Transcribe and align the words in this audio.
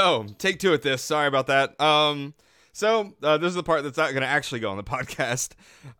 So 0.00 0.26
take 0.38 0.58
two 0.58 0.72
at 0.72 0.80
this. 0.80 1.02
Sorry 1.02 1.26
about 1.26 1.48
that. 1.48 1.78
Um, 1.78 2.32
so 2.72 3.12
uh, 3.22 3.36
this 3.36 3.48
is 3.48 3.54
the 3.54 3.62
part 3.62 3.82
that's 3.82 3.98
not 3.98 4.12
going 4.12 4.22
to 4.22 4.28
actually 4.28 4.60
go 4.60 4.70
on 4.70 4.78
the 4.78 4.82
podcast. 4.84 5.52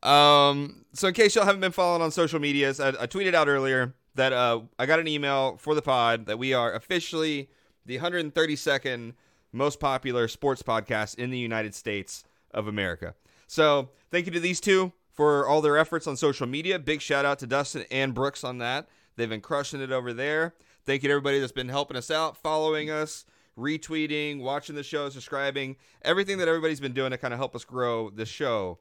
Um, 0.07 0.87
so 0.95 1.09
in 1.09 1.15
case 1.15 1.35
y'all 1.35 1.45
haven't 1.45 1.61
been 1.61 1.73
following 1.73 2.01
on 2.01 2.11
social 2.11 2.41
medias, 2.41 2.81
I, 2.81 2.89
I 2.89 3.07
tweeted 3.07 3.35
out 3.35 3.47
earlier 3.49 3.95
that 4.15 4.33
uh, 4.33 4.61
I 4.79 4.87
got 4.87 5.01
an 5.01 5.09
email 5.09 5.59
for 5.59 5.75
the 5.75 5.83
pod 5.83 6.27
that 6.27 6.39
we 6.39 6.55
are 6.55 6.73
officially 6.73 7.51
the 7.85 7.99
132nd 7.99 9.13
most 9.53 9.81
popular 9.81 10.29
sports 10.29 10.63
podcast 10.63 11.19
in 11.19 11.31
the 11.31 11.39
United 11.39 11.75
States 11.75 12.25
of 12.53 12.69
America. 12.69 13.15
So 13.49 13.91
thank 14.11 14.25
you 14.27 14.33
to 14.33 14.41
these 14.41 14.61
two 14.61 14.93
for 15.13 15.47
all 15.47 15.61
their 15.61 15.77
efforts 15.77 16.07
on 16.07 16.17
social 16.17 16.47
media. 16.47 16.79
Big 16.79 17.03
shout 17.03 17.27
out 17.27 17.39
to 17.41 17.47
Dustin 17.47 17.85
and 17.91 18.15
Brooks 18.15 18.45
on 18.45 18.59
that. 18.59 18.89
They've 19.17 19.29
been 19.29 19.43
crushing 19.43 19.83
it 19.83 19.93
over 19.93 20.15
there. 20.15 20.55
Thank 20.87 21.03
you 21.03 21.09
to 21.09 21.13
everybody 21.13 21.39
that's 21.39 21.53
been 21.53 21.69
helping 21.69 21.99
us 21.99 22.11
out, 22.11 22.39
following 22.39 22.91
us, 22.91 23.27
retweeting, 23.59 24.41
watching 24.41 24.75
the 24.75 24.83
show, 24.83 25.09
subscribing, 25.11 25.77
everything 26.03 26.39
that 26.39 26.49
everybody's 26.49 26.81
been 26.81 26.93
doing 26.95 27.11
to 27.11 27.19
kind 27.19 27.35
of 27.35 27.39
help 27.39 27.55
us 27.55 27.65
grow 27.65 28.11
the 28.11 28.27
show. 28.27 28.79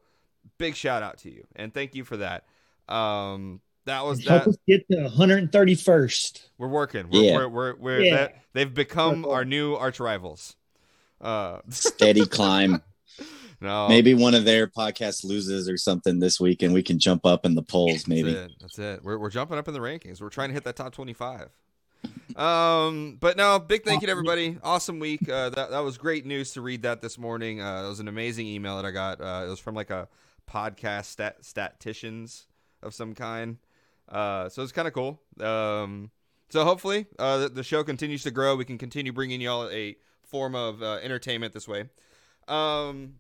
Big 0.58 0.76
shout 0.76 1.04
out 1.04 1.18
to 1.20 1.30
you 1.32 1.46
and 1.56 1.74
thank 1.74 1.96
you 1.96 2.04
for 2.06 2.18
that. 2.18 2.46
Um, 2.88 3.62
that 3.86 4.06
was 4.06 4.26
Help 4.26 4.48
us 4.48 4.58
get 4.68 4.88
to 4.90 5.10
131st. 5.10 6.48
We're 6.58 6.68
working. 6.68 7.10
We're, 7.10 7.22
Yeah. 7.24 7.36
we're, 7.38 7.48
we're, 7.50 7.76
we're 7.76 8.02
Yeah. 8.02 8.16
that, 8.16 8.36
they've 8.54 8.74
become 8.74 9.26
our 9.26 9.44
new 9.46 9.76
arch 9.76 10.00
rivals. 10.00 10.56
Uh, 11.20 11.60
Steady 11.70 12.26
climb. 12.26 12.82
no, 13.62 13.88
Maybe 13.90 14.14
one 14.14 14.34
of 14.36 14.46
their 14.46 14.68
podcasts 14.68 15.24
loses 15.26 15.68
or 15.68 15.78
something 15.78 16.20
this 16.20 16.40
week, 16.40 16.62
and 16.62 16.74
we 16.74 16.84
can 16.84 17.00
jump 17.00 17.26
up 17.26 17.46
in 17.46 17.56
the 17.56 17.64
polls. 17.64 18.08
Maybe. 18.08 18.34
That's 18.34 18.52
it. 18.52 18.58
That's 18.62 18.80
it. 18.80 19.04
We're, 19.04 19.18
we're 19.18 19.30
jumping 19.30 19.58
up 19.58 19.68
in 19.68 19.74
the 19.74 19.80
rankings. 19.82 20.22
We're 20.22 20.30
trying 20.30 20.50
to 20.50 20.54
hit 20.54 20.64
that 20.64 20.76
top 20.76 20.94
25. 20.94 21.50
Um, 22.36 23.18
but 23.20 23.36
no, 23.36 23.60
big 23.60 23.84
thank 23.84 24.02
you 24.02 24.08
to 24.08 24.12
everybody. 24.12 24.58
Awesome 24.64 25.00
week. 25.00 25.28
Uh, 25.28 25.50
that, 25.50 25.72
that 25.72 25.80
was 25.80 25.98
great 25.98 26.26
news 26.26 26.54
to 26.54 26.62
read 26.62 26.84
that 26.84 27.02
this 27.02 27.18
morning. 27.18 27.62
Uh, 27.62 27.84
it 27.86 27.90
was 27.90 28.00
an 28.00 28.08
amazing 28.08 28.48
email 28.48 28.78
that 28.78 28.86
I 28.86 28.92
got. 28.92 29.20
Uh, 29.20 29.46
it 29.46 29.50
was 29.50 29.60
from 29.60 29.76
like 29.76 29.90
a 29.90 30.08
podcast 30.50 31.06
stat, 31.06 31.38
statisticians 31.44 32.48
of 32.82 32.94
some 32.94 33.14
kind. 33.14 33.58
Uh, 34.08 34.48
so 34.50 34.64
it's 34.64 34.72
kind 34.72 34.88
of 34.88 34.94
cool. 34.94 35.20
Um, 35.40 36.12
so 36.50 36.64
hopefully, 36.64 37.08
uh, 37.20 37.40
the, 37.40 37.50
the 37.50 37.64
show 37.64 37.84
continues 37.84 38.24
to 38.24 38.32
grow. 38.32 38.56
We 38.56 38.66
can 38.66 38.78
continue 38.78 39.12
bringing 39.12 39.42
y'all 39.42 39.70
a 39.70 39.98
form 40.24 40.56
of 40.56 40.82
uh, 40.82 41.00
entertainment 41.04 41.54
this 41.54 41.68
way. 41.68 41.90
Um, 42.48 43.16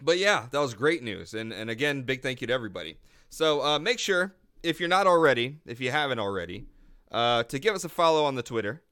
but 0.00 0.18
yeah, 0.18 0.46
that 0.50 0.58
was 0.58 0.74
great 0.74 1.02
news. 1.02 1.34
And 1.34 1.52
and 1.52 1.70
again, 1.70 2.02
big 2.02 2.22
thank 2.22 2.40
you 2.40 2.46
to 2.46 2.52
everybody. 2.52 2.98
So 3.30 3.62
uh, 3.62 3.78
make 3.78 3.98
sure 3.98 4.34
if 4.62 4.78
you're 4.78 4.88
not 4.88 5.06
already, 5.06 5.58
if 5.66 5.80
you 5.80 5.90
haven't 5.90 6.18
already, 6.18 6.66
uh, 7.12 7.44
to 7.44 7.58
give 7.58 7.74
us 7.74 7.84
a 7.84 7.88
follow 7.88 8.24
on 8.24 8.34
the 8.34 8.42
Twitter, 8.42 8.82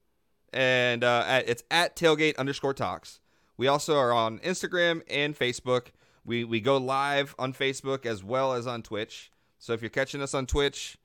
and 0.53 1.03
uh, 1.03 1.25
at, 1.27 1.49
it's 1.49 1.63
at 1.69 1.95
tailgate 1.95 2.37
underscore 2.37 2.73
talks. 2.73 3.19
We 3.57 3.67
also 3.67 3.97
are 3.97 4.13
on 4.13 4.39
Instagram 4.39 5.01
and 5.09 5.37
Facebook. 5.37 5.87
We 6.23 6.43
we 6.43 6.61
go 6.61 6.77
live 6.77 7.35
on 7.37 7.53
Facebook 7.53 8.05
as 8.05 8.23
well 8.23 8.53
as 8.53 8.67
on 8.67 8.83
Twitch. 8.83 9.31
So 9.59 9.73
if 9.73 9.81
you're 9.81 9.89
catching 9.89 10.21
us 10.21 10.33
on 10.33 10.47
Twitch, 10.47 10.97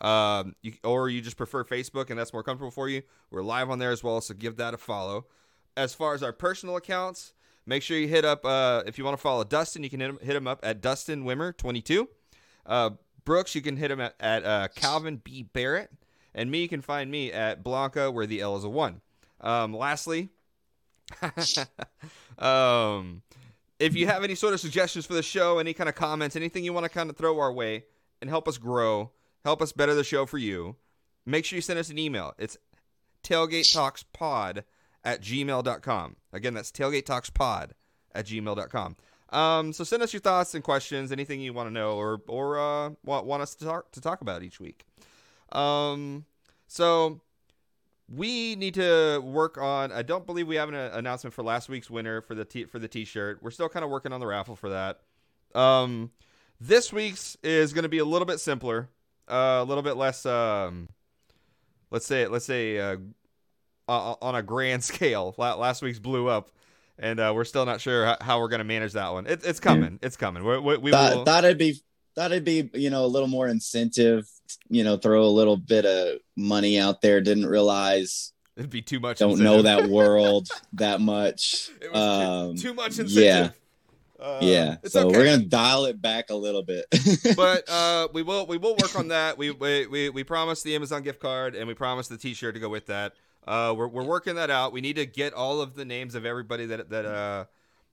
um, 0.00 0.54
you, 0.62 0.74
or 0.84 1.08
you 1.08 1.20
just 1.20 1.36
prefer 1.36 1.64
Facebook 1.64 2.10
and 2.10 2.18
that's 2.18 2.32
more 2.32 2.42
comfortable 2.42 2.70
for 2.70 2.88
you, 2.88 3.02
we're 3.30 3.42
live 3.42 3.70
on 3.70 3.78
there 3.78 3.90
as 3.90 4.04
well. 4.04 4.20
So 4.20 4.34
give 4.34 4.56
that 4.56 4.74
a 4.74 4.76
follow. 4.76 5.26
As 5.76 5.94
far 5.94 6.14
as 6.14 6.22
our 6.22 6.32
personal 6.32 6.76
accounts, 6.76 7.32
make 7.66 7.82
sure 7.82 7.98
you 7.98 8.06
hit 8.06 8.24
up 8.24 8.44
uh, 8.44 8.82
if 8.86 8.98
you 8.98 9.04
want 9.04 9.16
to 9.16 9.20
follow 9.20 9.42
Dustin, 9.42 9.82
you 9.82 9.90
can 9.90 10.00
hit 10.00 10.10
him, 10.10 10.18
hit 10.22 10.36
him 10.36 10.46
up 10.46 10.60
at 10.62 10.80
Dustin 10.80 11.24
Wimmer 11.24 11.56
22. 11.56 12.08
Uh, 12.66 12.90
Brooks, 13.24 13.54
you 13.54 13.62
can 13.62 13.76
hit 13.76 13.90
him 13.90 14.00
at, 14.00 14.14
at 14.20 14.44
uh, 14.44 14.68
Calvin 14.74 15.20
B 15.22 15.42
Barrett, 15.42 15.90
and 16.34 16.50
me, 16.50 16.68
can 16.68 16.80
find 16.80 17.10
me 17.10 17.32
at 17.32 17.62
Blanca, 17.62 18.10
where 18.10 18.26
the 18.26 18.40
L 18.40 18.56
is 18.56 18.64
a 18.64 18.68
one. 18.68 19.00
Um, 19.40 19.74
lastly, 19.74 20.30
um, 22.38 23.22
if 23.78 23.94
you 23.94 24.06
have 24.06 24.24
any 24.24 24.34
sort 24.34 24.54
of 24.54 24.60
suggestions 24.60 25.06
for 25.06 25.14
the 25.14 25.22
show, 25.22 25.58
any 25.58 25.74
kind 25.74 25.88
of 25.88 25.94
comments, 25.94 26.36
anything 26.36 26.64
you 26.64 26.72
want 26.72 26.84
to 26.84 26.90
kind 26.90 27.10
of 27.10 27.16
throw 27.16 27.38
our 27.38 27.52
way 27.52 27.84
and 28.20 28.30
help 28.30 28.48
us 28.48 28.58
grow, 28.58 29.10
help 29.44 29.60
us 29.60 29.72
better 29.72 29.94
the 29.94 30.04
show 30.04 30.26
for 30.26 30.38
you, 30.38 30.76
make 31.26 31.44
sure 31.44 31.56
you 31.56 31.62
send 31.62 31.78
us 31.78 31.90
an 31.90 31.98
email. 31.98 32.34
It's 32.38 32.56
tailgatetalkspod 33.22 34.64
at 35.04 35.20
gmail.com. 35.20 36.16
Again, 36.32 36.54
that's 36.54 36.70
tailgatetalkspod 36.70 37.70
at 38.14 38.26
gmail.com. 38.26 38.96
Um, 39.30 39.72
so 39.72 39.82
send 39.82 40.02
us 40.02 40.12
your 40.12 40.20
thoughts 40.20 40.54
and 40.54 40.62
questions, 40.62 41.10
anything 41.10 41.40
you 41.40 41.52
want 41.52 41.68
to 41.68 41.72
know 41.72 41.96
or 41.96 42.20
or 42.28 42.58
uh, 42.58 42.90
want, 43.04 43.26
want 43.26 43.42
us 43.42 43.54
to 43.56 43.64
talk 43.64 43.90
to 43.92 44.00
talk 44.00 44.20
about 44.20 44.44
each 44.44 44.60
week. 44.60 44.84
Um, 45.54 46.24
so 46.66 47.20
we 48.08 48.56
need 48.56 48.74
to 48.74 49.20
work 49.20 49.58
on. 49.58 49.92
I 49.92 50.02
don't 50.02 50.26
believe 50.26 50.46
we 50.46 50.56
have 50.56 50.68
an 50.68 50.74
announcement 50.74 51.32
for 51.34 51.42
last 51.42 51.68
week's 51.68 51.88
winner 51.88 52.20
for 52.20 52.34
the 52.34 52.44
t- 52.44 52.64
for 52.64 52.78
the 52.78 52.88
t-shirt. 52.88 53.42
We're 53.42 53.50
still 53.50 53.68
kind 53.68 53.84
of 53.84 53.90
working 53.90 54.12
on 54.12 54.20
the 54.20 54.26
raffle 54.26 54.56
for 54.56 54.70
that. 54.70 55.00
Um, 55.54 56.10
this 56.60 56.92
week's 56.92 57.36
is 57.42 57.72
going 57.72 57.84
to 57.84 57.88
be 57.88 57.98
a 57.98 58.04
little 58.04 58.26
bit 58.26 58.40
simpler, 58.40 58.88
uh, 59.28 59.60
a 59.60 59.64
little 59.64 59.82
bit 59.82 59.96
less. 59.96 60.26
Um, 60.26 60.88
let's 61.90 62.06
say 62.06 62.26
let's 62.26 62.44
say 62.44 62.78
uh, 62.78 62.96
uh, 63.88 64.14
on 64.20 64.34
a 64.34 64.42
grand 64.42 64.84
scale. 64.84 65.34
Last 65.38 65.82
week's 65.82 65.98
blew 65.98 66.28
up, 66.28 66.50
and 66.98 67.18
uh, 67.20 67.32
we're 67.34 67.44
still 67.44 67.64
not 67.66 67.80
sure 67.80 68.04
how, 68.06 68.16
how 68.20 68.40
we're 68.40 68.48
going 68.48 68.58
to 68.58 68.64
manage 68.64 68.92
that 68.92 69.12
one. 69.12 69.26
It, 69.26 69.44
it's 69.44 69.60
coming. 69.60 69.98
It's 70.02 70.16
coming. 70.16 70.44
We, 70.44 70.58
we, 70.58 70.76
we 70.78 70.90
Thought, 70.90 71.16
will. 71.16 71.24
thought 71.24 71.44
it'd 71.44 71.58
be 71.58 71.80
thought 72.14 72.32
it'd 72.32 72.44
be 72.44 72.70
you 72.74 72.90
know 72.90 73.04
a 73.04 73.08
little 73.08 73.28
more 73.28 73.48
incentive. 73.48 74.28
You 74.68 74.84
know, 74.84 74.96
throw 74.96 75.24
a 75.24 75.28
little 75.28 75.56
bit 75.56 75.84
of 75.84 76.18
money 76.36 76.78
out 76.78 77.00
there. 77.00 77.20
Didn't 77.20 77.46
realize. 77.46 78.32
It'd 78.56 78.70
be 78.70 78.82
too 78.82 79.00
much. 79.00 79.18
Don't 79.18 79.40
know 79.40 79.62
that 79.62 79.88
world 79.88 80.48
that 80.74 81.00
much. 81.00 81.70
It 81.80 81.92
was 81.92 82.00
Um, 82.00 82.56
too 82.56 82.72
much 82.74 82.98
incentive. 82.98 83.16
yeah. 83.16 83.50
Uh, 84.18 84.38
yeah. 84.40 84.76
So 84.84 85.08
okay. 85.08 85.16
we're 85.18 85.24
gonna 85.24 85.44
dial 85.44 85.86
it 85.86 86.00
back 86.00 86.30
a 86.30 86.34
little 86.34 86.62
bit. 86.62 86.86
but 87.36 87.68
uh, 87.68 88.08
we 88.12 88.22
will 88.22 88.46
we 88.46 88.58
will 88.58 88.76
work 88.76 88.96
on 88.96 89.08
that. 89.08 89.36
We 89.36 89.50
we 89.50 89.86
we, 89.86 90.08
we 90.08 90.24
promised 90.24 90.62
the 90.64 90.74
Amazon 90.76 91.02
gift 91.02 91.20
card 91.20 91.54
and 91.54 91.66
we 91.66 91.74
promised 91.74 92.10
the 92.10 92.16
T-shirt 92.16 92.54
to 92.54 92.60
go 92.60 92.68
with 92.68 92.86
that. 92.86 93.14
Uh, 93.46 93.74
we're 93.76 93.88
we're 93.88 94.04
working 94.04 94.36
that 94.36 94.50
out. 94.50 94.72
We 94.72 94.80
need 94.80 94.96
to 94.96 95.04
get 95.06 95.34
all 95.34 95.60
of 95.60 95.74
the 95.74 95.84
names 95.84 96.14
of 96.14 96.24
everybody 96.24 96.64
that 96.66 96.88
that 96.90 97.04
uh 97.04 97.44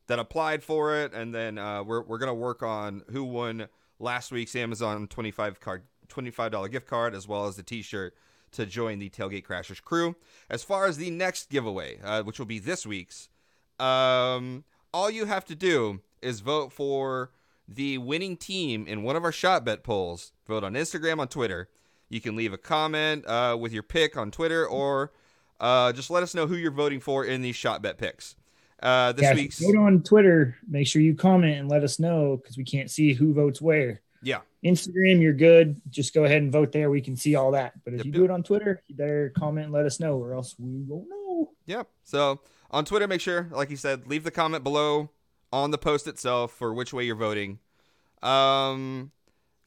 that 0.08 0.20
applied 0.20 0.64
for 0.64 0.96
it, 1.02 1.14
and 1.14 1.34
then 1.34 1.58
uh, 1.58 1.84
we're 1.84 2.02
we're 2.04 2.20
gonna 2.20 2.34
work 2.34 2.62
on 2.64 3.04
who 3.12 3.24
won 3.24 3.68
last 4.02 4.32
week's 4.32 4.56
Amazon 4.56 5.08
twenty 5.08 5.32
five 5.32 5.60
card 5.60 5.84
twenty 6.08 6.32
five 6.32 6.52
dollar 6.52 6.68
gift 6.68 6.88
card 6.88 7.14
as 7.14 7.28
well 7.28 7.46
as 7.46 7.56
the 7.56 7.64
T-shirt 7.64 8.16
to 8.52 8.66
join 8.66 9.00
the 9.00 9.10
Tailgate 9.10 9.46
Crashers 9.46 9.82
crew. 9.82 10.16
As 10.50 10.64
far 10.64 10.86
as 10.86 10.98
the 10.98 11.10
next 11.10 11.50
giveaway, 11.50 12.00
uh, 12.04 12.24
which 12.24 12.38
will 12.38 12.46
be 12.46 12.60
this 12.60 12.86
week's, 12.86 13.30
um, 13.80 14.66
all 14.94 15.10
you 15.10 15.26
have 15.26 15.46
to 15.46 15.56
do 15.56 16.02
is 16.22 16.42
vote 16.42 16.74
for 16.74 17.32
the 17.68 17.98
winning 17.98 18.36
team 18.36 18.86
in 18.88 19.04
one 19.04 19.16
of 19.16 19.24
our 19.24 19.32
shot 19.32 19.64
bet 19.64 19.84
polls. 19.84 20.34
Vote 20.46 20.66
on 20.66 20.74
Instagram, 20.74 21.20
on 21.20 21.30
Twitter. 21.30 21.70
You 22.10 22.20
can 22.20 22.36
leave 22.36 22.52
a 22.52 22.58
comment 22.58 23.26
uh, 23.26 23.56
with 23.58 23.72
your 23.72 23.84
pick 23.84 24.18
on 24.18 24.32
Twitter, 24.32 24.68
or 24.68 25.14
uh, 25.62 25.94
just 25.94 26.10
let 26.10 26.24
us 26.24 26.36
know 26.36 26.48
who 26.48 26.56
you're 26.56 26.72
voting 26.72 27.00
for 27.00 27.24
in 27.24 27.42
these 27.42 27.56
shot 27.56 27.82
bet 27.82 27.98
picks. 27.98 28.36
Uh, 28.82 29.12
this 29.12 29.24
Yeah, 29.24 29.34
week's 29.36 29.60
vote 29.60 29.76
on 29.76 30.02
Twitter. 30.04 30.58
Make 30.68 30.88
sure 30.88 31.02
you 31.02 31.14
comment 31.16 31.60
and 31.60 31.70
let 31.70 31.84
us 31.84 32.00
know 32.00 32.38
because 32.38 32.58
we 32.58 32.64
can't 32.64 32.90
see 32.90 33.14
who 33.14 33.34
votes 33.34 33.62
where. 33.62 34.02
yeah, 34.24 34.40
Instagram, 34.64 35.22
you're 35.22 35.34
good. 35.34 35.80
Just 35.90 36.14
go 36.14 36.24
ahead 36.26 36.42
and 36.42 36.52
vote 36.52 36.72
there. 36.72 36.90
We 36.90 37.02
can 37.02 37.16
see 37.16 37.36
all 37.36 37.52
that. 37.52 37.74
But 37.84 37.94
if 37.94 37.98
Yep, 38.00 38.06
you 38.06 38.12
do 38.12 38.24
it 38.26 38.32
on 38.32 38.44
Twitter, 38.44 38.82
you 38.88 38.96
better 38.96 39.32
comment 39.38 39.66
and 39.66 39.74
let 39.74 39.86
us 39.86 40.00
know, 40.00 40.18
or 40.18 40.34
else 40.34 40.56
we 40.60 40.82
won't 40.88 41.10
know. 41.10 41.52
Yep. 41.66 41.88
So 42.04 42.40
on 42.72 42.86
Twitter, 42.86 43.08
make 43.08 43.22
sure, 43.22 43.48
like 43.52 43.70
you 43.70 43.78
said, 43.78 44.08
leave 44.08 44.24
the 44.24 44.32
comment 44.32 44.64
below 44.64 45.10
on 45.54 45.72
the 45.72 45.78
post 45.78 46.08
itself 46.08 46.52
for 46.54 46.74
which 46.74 46.94
way 46.94 47.04
you're 47.04 47.16
voting. 47.16 47.60
Um, 48.22 49.12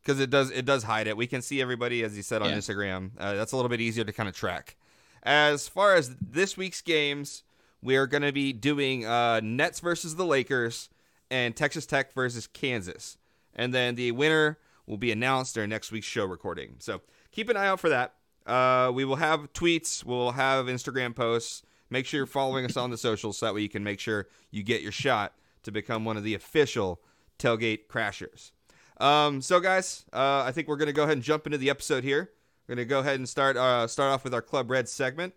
because 0.03 0.21
it 0.21 0.29
does 0.31 0.51
it 0.51 0.65
does 0.67 0.83
hide 0.85 1.07
it. 1.07 1.17
We 1.17 1.27
can 1.27 1.41
see 1.43 1.61
everybody 1.63 2.03
as 2.05 2.17
you 2.17 2.23
said 2.23 2.43
on 2.43 2.51
Yeah. 2.51 2.57
Instagram. 2.59 3.11
Uh, 3.19 3.35
that's 3.35 3.53
a 3.53 3.57
little 3.57 3.69
bit 3.71 3.81
easier 3.81 4.05
to 4.05 4.13
kind 4.13 4.29
of 4.29 4.35
track. 4.37 4.77
As 5.23 5.67
far 5.67 5.95
as 5.95 6.15
this 6.21 6.57
week's 6.57 6.83
games, 6.83 7.43
we 7.85 7.97
are 7.97 8.07
going 8.07 8.23
to 8.23 8.33
be 8.33 8.53
doing 8.53 9.05
uh, 9.07 9.41
Nets 9.41 9.79
versus 9.79 10.17
the 10.17 10.25
Lakers 10.25 10.89
and 11.31 11.55
Texas 11.55 11.85
Tech 11.85 12.15
versus 12.15 12.47
Kansas. 12.47 13.19
And 13.55 13.73
then 13.73 13.95
the 13.95 14.11
winner 14.13 14.59
will 14.87 14.97
be 14.97 15.13
announced 15.13 15.55
during 15.55 15.71
next 15.71 15.93
week's 15.93 16.07
show 16.07 16.25
recording. 16.25 16.77
So 16.79 17.03
keep 17.31 17.49
an 17.51 17.57
eye 17.57 17.67
out 17.67 17.81
for 17.81 17.91
that. 17.91 18.15
Uh, 18.47 18.91
we 18.93 19.05
will 19.05 19.17
have 19.17 19.53
tweets, 19.53 20.03
we'll 20.03 20.33
have 20.33 20.67
Instagram 20.67 21.15
posts. 21.15 21.63
Make 21.91 22.07
sure 22.07 22.19
you're 22.19 22.27
following 22.27 22.65
us 22.65 22.77
on 22.77 22.91
the 22.91 22.97
socials 22.97 23.39
so 23.39 23.47
that 23.47 23.55
way 23.55 23.61
you 23.61 23.69
can 23.69 23.85
make 23.85 24.01
sure 24.01 24.27
you 24.51 24.63
get 24.63 24.83
your 24.83 24.91
shot 24.91 25.35
to 25.63 25.71
become 25.71 26.05
one 26.05 26.17
of 26.17 26.25
the 26.25 26.35
official 26.35 27.01
tailgate 27.39 27.87
crashers. 27.89 28.53
Um, 28.99 29.43
so, 29.43 29.61
guys, 29.61 30.05
uh, 30.13 30.43
I 30.47 30.53
think 30.53 30.69
we're 30.69 30.77
going 30.77 30.87
to 30.87 30.93
go 30.93 31.03
ahead 31.03 31.17
and 31.17 31.23
jump 31.23 31.47
into 31.47 31.59
the 31.59 31.71
episode 31.71 32.05
here. 32.05 32.31
We're 32.67 32.77
going 32.77 32.87
to 32.87 32.91
go 32.91 33.01
ahead 33.01 33.17
and 33.17 33.29
start 33.29 33.57
uh, 33.57 33.87
start 33.87 34.13
off 34.13 34.25
with 34.25 34.33
our 34.33 34.43
Club 34.43 34.71
Red 34.71 34.89
segment, 34.89 35.35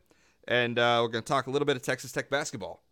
and 0.47 0.79
uh, 0.79 0.99
we're 1.01 1.09
going 1.09 1.23
to 1.23 1.27
talk 1.27 1.47
a 1.47 1.51
little 1.51 1.65
bit 1.65 1.75
of 1.75 1.81
Texas 1.81 2.11
Tech 2.11 2.29
basketball. 2.29 2.83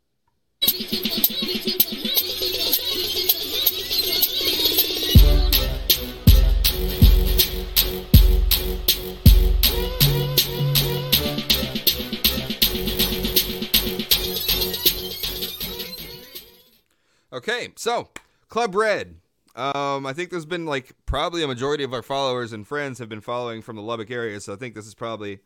Okay, 17.34 17.74
so 17.76 18.10
Club 18.48 18.76
Red. 18.76 19.18
Um, 19.58 20.06
I 20.06 20.14
think 20.14 20.30
there's 20.30 20.46
been 20.46 20.66
like 20.66 20.94
probably 21.06 21.44
a 21.44 21.48
majority 21.48 21.84
of 21.84 21.94
our 21.94 22.02
followers 22.02 22.54
and 22.54 22.68
friends 22.68 23.00
have 23.00 23.10
been 23.10 23.22
following 23.22 23.62
from 23.62 23.76
the 23.76 23.82
Lubbock 23.82 24.10
area, 24.10 24.40
so 24.40 24.54
I 24.54 24.56
think 24.56 24.74
this 24.74 24.86
is 24.86 24.94
probably 24.94 25.40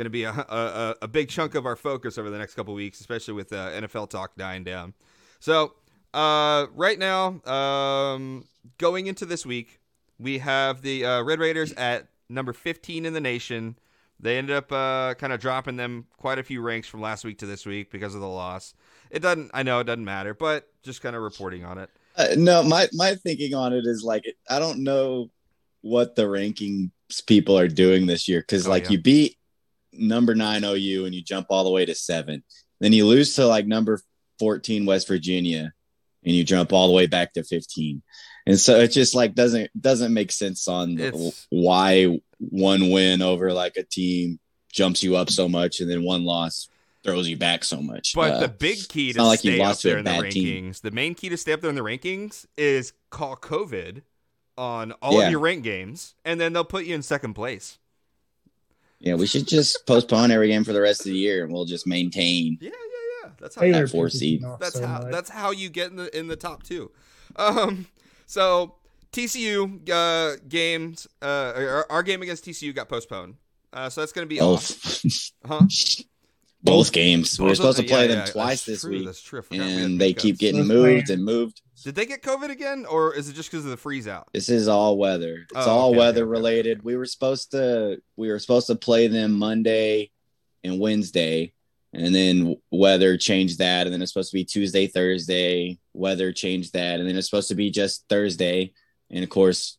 going 0.00 0.06
to 0.06 0.10
be 0.10 0.24
a, 0.24 0.30
a, 0.30 0.94
a, 1.02 1.08
big 1.08 1.28
chunk 1.28 1.54
of 1.54 1.66
our 1.66 1.76
focus 1.76 2.16
over 2.16 2.30
the 2.30 2.38
next 2.38 2.54
couple 2.54 2.72
weeks, 2.72 3.00
especially 3.00 3.34
with 3.34 3.52
uh, 3.52 3.68
NFL 3.72 4.08
talk 4.08 4.34
dying 4.34 4.64
down. 4.64 4.94
So, 5.40 5.74
uh, 6.14 6.68
right 6.74 6.98
now, 6.98 7.42
um, 7.44 8.46
going 8.78 9.08
into 9.08 9.26
this 9.26 9.44
week, 9.44 9.78
we 10.18 10.38
have 10.38 10.80
the 10.80 11.04
uh, 11.04 11.22
Red 11.22 11.38
Raiders 11.38 11.74
at 11.74 12.08
number 12.30 12.54
15 12.54 13.04
in 13.04 13.12
the 13.12 13.20
nation. 13.20 13.76
They 14.18 14.38
ended 14.38 14.56
up 14.56 14.72
uh, 14.72 15.14
kind 15.14 15.34
of 15.34 15.40
dropping 15.40 15.76
them 15.76 16.06
quite 16.16 16.38
a 16.38 16.42
few 16.42 16.62
ranks 16.62 16.88
from 16.88 17.02
last 17.02 17.22
week 17.22 17.38
to 17.40 17.46
this 17.46 17.66
week 17.66 17.90
because 17.90 18.14
of 18.14 18.22
the 18.22 18.28
loss. 18.28 18.72
It 19.10 19.20
doesn't, 19.20 19.50
I 19.52 19.62
know 19.62 19.80
it 19.80 19.84
doesn't 19.84 20.04
matter, 20.04 20.32
but 20.32 20.66
just 20.82 21.02
kind 21.02 21.14
of 21.14 21.20
reporting 21.20 21.62
on 21.64 21.76
it. 21.76 21.90
Uh, 22.16 22.28
no, 22.36 22.62
my 22.62 22.88
my 22.92 23.14
thinking 23.14 23.54
on 23.54 23.72
it 23.72 23.84
is 23.86 24.02
like 24.02 24.24
I 24.48 24.58
don't 24.58 24.82
know 24.82 25.30
what 25.82 26.16
the 26.16 26.22
rankings 26.22 26.90
people 27.26 27.58
are 27.58 27.68
doing 27.68 28.06
this 28.06 28.28
year 28.28 28.40
because 28.40 28.66
oh, 28.66 28.70
like 28.70 28.84
yeah. 28.84 28.90
you 28.90 29.00
beat 29.00 29.36
number 29.92 30.34
nine 30.34 30.64
OU 30.64 31.04
and 31.06 31.14
you 31.14 31.22
jump 31.22 31.46
all 31.50 31.64
the 31.64 31.70
way 31.70 31.84
to 31.84 31.94
seven, 31.94 32.42
then 32.80 32.92
you 32.92 33.06
lose 33.06 33.34
to 33.34 33.46
like 33.46 33.66
number 33.66 34.00
fourteen 34.38 34.86
West 34.86 35.08
Virginia 35.08 35.72
and 36.24 36.34
you 36.34 36.44
jump 36.44 36.72
all 36.72 36.86
the 36.86 36.92
way 36.92 37.06
back 37.06 37.32
to 37.34 37.42
fifteen, 37.42 38.02
and 38.46 38.58
so 38.58 38.76
it 38.76 38.88
just 38.88 39.14
like 39.14 39.34
doesn't 39.34 39.70
doesn't 39.80 40.14
make 40.14 40.32
sense 40.32 40.68
on 40.68 40.94
the, 40.94 41.34
why 41.50 42.20
one 42.38 42.90
win 42.90 43.22
over 43.22 43.52
like 43.52 43.76
a 43.76 43.82
team 43.82 44.38
jumps 44.72 45.02
you 45.02 45.16
up 45.16 45.30
so 45.30 45.48
much 45.48 45.80
and 45.80 45.90
then 45.90 46.02
one 46.02 46.24
loss 46.24 46.68
throws 47.02 47.28
you 47.28 47.36
back 47.36 47.64
so 47.64 47.80
much. 47.80 48.14
But 48.14 48.32
uh, 48.32 48.40
the 48.40 48.48
big 48.48 48.88
key 48.88 49.12
to 49.12 49.22
like 49.22 49.40
stay 49.40 49.60
up 49.60 49.78
there 49.78 49.98
in 49.98 50.04
the 50.04 50.10
rankings, 50.10 50.32
team. 50.32 50.74
the 50.82 50.90
main 50.90 51.14
key 51.14 51.28
to 51.28 51.36
stay 51.36 51.52
up 51.52 51.60
there 51.60 51.70
in 51.70 51.76
the 51.76 51.82
rankings 51.82 52.46
is 52.56 52.92
call 53.10 53.36
COVID 53.36 54.02
on 54.56 54.92
all 55.00 55.14
yeah. 55.14 55.26
of 55.26 55.30
your 55.30 55.40
rank 55.40 55.64
games, 55.64 56.14
and 56.24 56.40
then 56.40 56.52
they'll 56.52 56.64
put 56.64 56.84
you 56.84 56.94
in 56.94 57.02
second 57.02 57.34
place. 57.34 57.78
Yeah, 59.00 59.14
we 59.14 59.26
should 59.26 59.48
just 59.48 59.86
postpone 59.86 60.30
every 60.30 60.48
game 60.48 60.62
for 60.62 60.72
the 60.72 60.80
rest 60.80 61.00
of 61.00 61.06
the 61.06 61.18
year, 61.18 61.42
and 61.42 61.52
we'll 61.52 61.64
just 61.64 61.86
maintain. 61.86 62.58
Yeah, 62.60 62.68
yeah, 62.70 63.24
yeah. 63.24 63.30
That's 63.40 63.54
how 63.54 63.62
that 63.62 63.90
four 63.90 64.10
seed. 64.10 64.44
That's 64.60 64.74
so 64.74 64.86
how 64.86 65.00
much. 65.00 65.12
that's 65.12 65.30
how 65.30 65.50
you 65.50 65.70
get 65.70 65.90
in 65.90 65.96
the 65.96 66.16
in 66.16 66.28
the 66.28 66.36
top 66.36 66.62
two. 66.62 66.90
Um, 67.36 67.86
so 68.26 68.74
TCU 69.12 69.88
uh, 69.90 70.36
games, 70.48 71.08
uh, 71.22 71.52
our, 71.56 71.86
our 71.90 72.02
game 72.02 72.22
against 72.22 72.44
TCU 72.44 72.74
got 72.74 72.88
postponed. 72.88 73.36
Uh, 73.72 73.88
so 73.88 74.02
that's 74.02 74.12
going 74.12 74.26
to 74.26 74.28
be 74.28 74.40
off. 74.40 75.02
huh? 75.46 75.66
both 76.62 76.92
games. 76.92 77.40
we 77.40 77.50
are 77.50 77.54
supposed 77.54 77.78
to 77.78 77.84
play 77.84 78.02
yeah, 78.02 78.08
them 78.08 78.18
yeah, 78.18 78.32
twice 78.32 78.64
this 78.64 78.82
true, 78.82 79.42
week. 79.50 79.60
And 79.60 80.00
they 80.00 80.12
keep 80.12 80.38
getting 80.38 80.66
moved 80.66 81.10
and 81.10 81.24
moved. 81.24 81.62
Did 81.82 81.94
they 81.94 82.04
get 82.04 82.22
COVID 82.22 82.50
again, 82.50 82.84
or 82.84 83.14
is 83.14 83.28
it 83.28 83.32
just 83.32 83.50
because 83.50 83.64
of 83.64 83.70
the 83.70 83.76
freeze 83.76 84.06
out? 84.06 84.28
This 84.32 84.48
is 84.48 84.68
all 84.68 84.98
weather. 84.98 85.46
It's 85.50 85.66
oh, 85.66 85.70
all 85.70 85.90
okay, 85.90 85.98
weather 85.98 86.22
okay, 86.22 86.30
related. 86.30 86.78
Okay. 86.78 86.84
We 86.84 86.96
were 86.96 87.06
supposed 87.06 87.52
to 87.52 88.02
we 88.16 88.28
were 88.28 88.38
supposed 88.38 88.66
to 88.66 88.74
play 88.74 89.06
them 89.06 89.32
Monday 89.32 90.10
and 90.62 90.78
Wednesday, 90.78 91.52
and 91.92 92.14
then 92.14 92.56
weather 92.70 93.16
changed 93.16 93.58
that, 93.58 93.86
and 93.86 93.94
then 93.94 94.02
it's 94.02 94.12
supposed 94.12 94.30
to 94.30 94.36
be 94.36 94.44
Tuesday, 94.44 94.86
Thursday. 94.86 95.78
Weather 95.94 96.32
changed 96.32 96.74
that, 96.74 97.00
and 97.00 97.08
then 97.08 97.16
it's 97.16 97.28
supposed 97.28 97.48
to 97.48 97.54
be 97.54 97.70
just 97.70 98.04
Thursday. 98.08 98.72
And 99.10 99.24
of 99.24 99.30
course, 99.30 99.78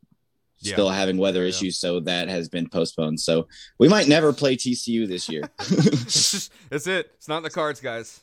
still 0.57 0.87
yeah. 0.87 0.95
having 0.95 1.17
weather 1.17 1.43
yeah. 1.43 1.49
issues, 1.49 1.79
so 1.79 1.99
that 2.01 2.29
has 2.29 2.49
been 2.49 2.67
postponed. 2.67 3.19
So 3.19 3.47
we 3.79 3.87
might 3.87 4.07
never 4.07 4.33
play 4.33 4.55
TCU 4.55 5.07
this 5.07 5.29
year. 5.29 5.43
That's 5.59 6.87
it. 6.87 7.11
It's 7.15 7.27
not 7.27 7.37
in 7.37 7.43
the 7.43 7.49
cards, 7.49 7.79
guys. 7.79 8.21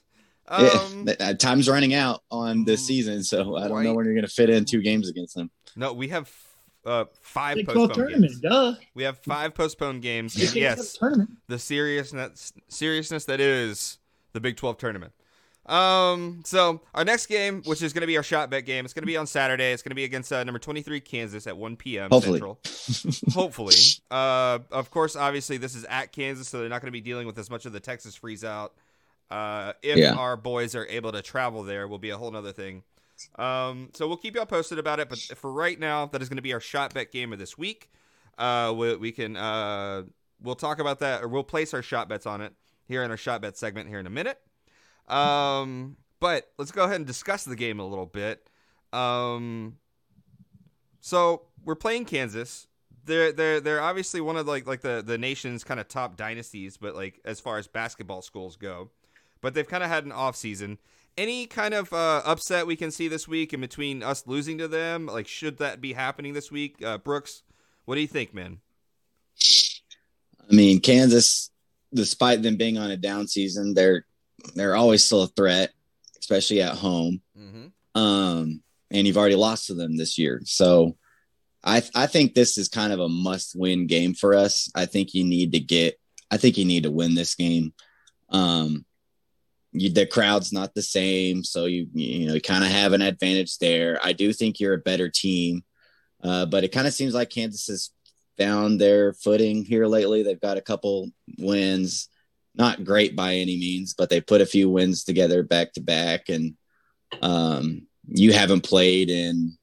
Um, 0.49 1.05
yeah, 1.07 1.15
uh, 1.21 1.35
time's 1.35 1.69
running 1.69 1.95
out 1.95 2.23
on 2.31 2.65
this 2.65 2.87
season, 2.87 3.23
so 3.23 3.57
I 3.57 3.69
don't 3.69 3.77
right. 3.77 3.85
know 3.85 3.95
when 3.95 4.05
you're 4.05 4.15
going 4.15 4.27
to 4.27 4.33
fit 4.33 4.51
in 4.51 4.65
two 4.65 4.83
games 4.83 5.09
against 5.09 5.35
them. 5.35 5.51
No, 5.77 5.93
we 5.93 6.09
have 6.09 6.33
uh, 6.85 7.05
five 7.21 7.59
postponed 7.65 7.95
tournament. 7.95 8.23
Games. 8.23 8.41
Duh. 8.41 8.75
We 8.95 9.03
have 9.05 9.19
five 9.19 9.55
postponed 9.55 10.03
games. 10.03 10.37
yes, 10.55 10.99
the 11.47 11.59
seriousness 11.59 12.53
seriousness 12.69 13.27
that 13.27 13.41
is 13.41 13.99
the 14.33 14.41
Big 14.41 14.57
Twelve 14.57 14.79
tournament. 14.79 15.13
Um, 15.69 16.43
so 16.47 16.81
our 16.95 17.05
next 17.05 17.27
game, 17.27 17.63
which 17.65 17.83
is 17.83 17.93
going 17.93 18.01
to 18.01 18.07
be 18.07 18.17
our 18.17 18.23
shot 18.23 18.49
bet 18.49 18.65
game, 18.65 18.87
it's 18.87 18.95
going 18.95 19.03
to 19.03 19.07
be 19.07 19.19
on 19.19 19.27
Saturday. 19.27 19.73
It's 19.73 19.83
going 19.83 19.91
to 19.91 19.97
be 19.97 20.05
against 20.05 20.33
uh, 20.33 20.43
number 20.43 20.59
23 20.59 21.01
Kansas 21.01 21.47
at 21.47 21.57
1 21.59 21.77
p.m. 21.77 22.09
Hopefully. 22.11 22.39
Central. 22.39 22.59
Hopefully. 23.35 23.75
Uh, 24.11 24.61
of 24.73 24.91
course, 24.91 25.15
obviously 25.15 25.59
this 25.59 25.75
is 25.75 25.85
at 25.85 26.11
Kansas, 26.13 26.49
so 26.49 26.61
they're 26.61 26.71
not 26.71 26.81
going 26.81 26.89
to 26.89 26.93
be 26.93 27.03
dealing 27.03 27.27
with 27.27 27.39
as 27.39 27.51
much 27.51 27.67
of 27.67 27.73
the 27.73 27.81
Texas 27.81 28.15
freeze 28.15 28.45
out. 28.45 28.73
Uh, 29.31 29.75
if 29.83 29.99
yeah. 29.99 30.15
our 30.15 30.37
boys 30.37 30.75
are 30.75 30.87
able 30.87 31.13
to 31.13 31.23
travel 31.23 31.63
there, 31.63 31.87
will 31.87 31.99
be 31.99 32.11
a 32.11 32.17
whole 32.17 32.35
other 32.35 32.53
thing. 32.53 32.83
Um, 33.37 33.91
so 33.95 34.07
we'll 34.07 34.17
keep 34.17 34.37
y'all 34.37 34.47
posted 34.47 34.79
about 34.79 35.01
it. 35.01 35.09
But 35.09 35.19
for 35.19 35.53
right 35.53 35.79
now, 35.79 36.07
that 36.07 36.23
is 36.23 36.29
going 36.29 36.37
to 36.37 36.43
be 36.43 36.53
our 36.53 36.61
shot 36.61 36.95
bet 36.95 37.13
game 37.13 37.33
of 37.33 37.39
this 37.39 37.59
week. 37.59 37.91
Uh, 38.39 38.73
we, 38.77 38.97
we 38.97 39.13
can 39.13 39.37
uh, 39.37 40.05
we'll 40.41 40.55
talk 40.55 40.79
about 40.79 41.01
that, 41.01 41.23
or 41.23 41.29
we'll 41.29 41.45
place 41.45 41.75
our 41.75 41.83
shot 41.83 42.09
bets 42.09 42.27
on 42.27 42.41
it 42.41 42.53
here 42.87 43.03
in 43.03 43.11
our 43.11 43.17
shot 43.17 43.43
bet 43.43 43.57
segment 43.57 43.89
here 43.89 43.99
in 43.99 44.07
a 44.07 44.11
minute. 44.11 44.39
Um, 45.09 45.97
but 46.21 46.51
let's 46.59 46.71
go 46.71 46.85
ahead 46.85 46.97
and 46.97 47.07
discuss 47.07 47.45
the 47.45 47.57
game 47.57 47.81
a 47.81 47.87
little 47.87 48.07
bit. 48.07 48.49
Um, 48.93 49.77
so 51.01 51.43
we're 51.65 51.75
playing 51.75 52.05
Kansas. 52.05 52.67
They're 53.05 53.33
they're 53.33 53.61
they're 53.61 53.81
obviously 53.81 54.21
one 54.21 54.37
of 54.37 54.47
like 54.47 54.67
like 54.67 54.83
the 54.83 55.03
the 55.05 55.19
nation's 55.19 55.65
kind 55.65 55.81
of 55.81 55.89
top 55.89 56.17
dynasties, 56.17 56.77
but 56.77 56.95
like 56.95 57.21
as 57.25 57.41
far 57.41 57.59
as 57.59 57.67
basketball 57.67 58.23
schools 58.23 58.57
go. 58.57 58.91
But 59.41 59.55
they've 59.55 59.69
kind 59.69 59.83
of 59.83 59.91
had 59.91 60.05
an 60.05 60.13
off 60.13 60.37
season. 60.37 60.79
Any 61.17 61.47
kind 61.47 61.75
of 61.75 61.93
uh, 61.93 62.23
upset 62.25 62.67
we 62.67 62.77
can 62.77 62.91
see 62.91 63.09
this 63.09 63.27
week 63.27 63.53
in 63.53 63.61
between 63.61 64.03
us 64.03 64.25
losing 64.27 64.59
to 64.59 64.69
them? 64.69 65.07
Like, 65.07 65.27
should 65.27 65.59
that 65.59 65.81
be 65.81 65.93
happening 65.93 66.33
this 66.33 66.51
week? 66.51 66.83
Uh, 66.83 66.99
Brooks, 66.99 67.43
what 67.85 67.97
do 67.97 68.01
you 68.01 68.07
think, 68.07 68.33
man? 68.33 68.61
I 70.51 70.55
mean, 70.55 70.81
Kansas, 70.81 71.51
despite 71.93 72.43
them 72.43 72.57
being 72.57 72.79
on 72.79 72.91
a 72.91 72.97
down 72.97 73.27
season, 73.27 73.75
they're 73.75 74.05
they're 74.55 74.77
always 74.77 75.05
still 75.05 75.23
a 75.23 75.29
threat, 75.29 75.73
especially 76.21 76.63
at 76.63 76.77
home. 76.77 77.21
Mm-hmm. 77.37 78.01
Um, 78.01 78.63
and 78.91 79.07
you've 79.07 79.19
already 79.19 79.35
lost 79.35 79.67
to 79.67 79.75
them 79.75 79.97
this 79.97 80.19
year, 80.19 80.41
so 80.45 80.97
I 81.65 81.83
I 81.95 82.07
think 82.07 82.35
this 82.35 82.57
is 82.57 82.69
kind 82.69 82.93
of 82.93 83.01
a 83.01 83.09
must 83.09 83.55
win 83.55 83.87
game 83.87 84.15
for 84.15 84.35
us. 84.35 84.71
I 84.75 84.87
think 84.87 85.15
you 85.15 85.25
need 85.25 85.53
to 85.53 85.61
get. 85.61 85.99
I 86.31 86.37
think 86.37 86.57
you 86.57 86.65
need 86.65 86.85
to 86.85 86.91
win 86.91 87.15
this 87.15 87.35
game. 87.35 87.73
Um, 88.31 88.85
you, 89.73 89.91
the 89.91 90.07
crowd's 90.07 90.53
not 90.53 90.75
the 90.75 90.83
same, 90.83 91.45
so 91.45 91.67
you 91.67 91.89
you 91.93 92.27
know 92.27 92.35
you 92.35 92.41
kind 92.41 92.65
of 92.65 92.71
have 92.71 92.93
an 92.93 93.03
advantage 93.03 93.59
there. 93.59 93.99
I 94.03 94.13
do 94.13 94.33
think 94.33 94.61
you're 94.61 94.75
a 94.75 94.79
better 94.79 95.09
team, 95.09 95.63
uh, 96.23 96.47
but 96.47 96.65
it 96.65 96.73
kind 96.73 96.87
of 96.87 96.95
seems 96.95 97.15
like 97.15 97.31
Kansas 97.31 97.67
has 97.67 97.91
found 98.39 98.81
their 98.81 99.13
footing 99.13 99.65
here 99.65 99.87
lately. 99.87 100.23
They've 100.23 100.41
got 100.41 100.57
a 100.57 100.63
couple 100.63 101.11
wins 101.39 102.09
not 102.59 102.85
great 102.85 103.15
by 103.15 103.35
any 103.35 103.57
means, 103.57 103.95
but 103.95 104.11
they 104.11 104.21
put 104.21 104.41
a 104.41 104.47
few 104.47 104.69
wins 104.69 105.05
together 105.05 105.43
back 105.43 105.73
to 105.75 105.81
back. 105.81 106.29
And 106.29 106.57
um, 107.23 107.87
you 108.07 108.33
haven't 108.33 108.63
played 108.63 109.11
in 109.11 109.57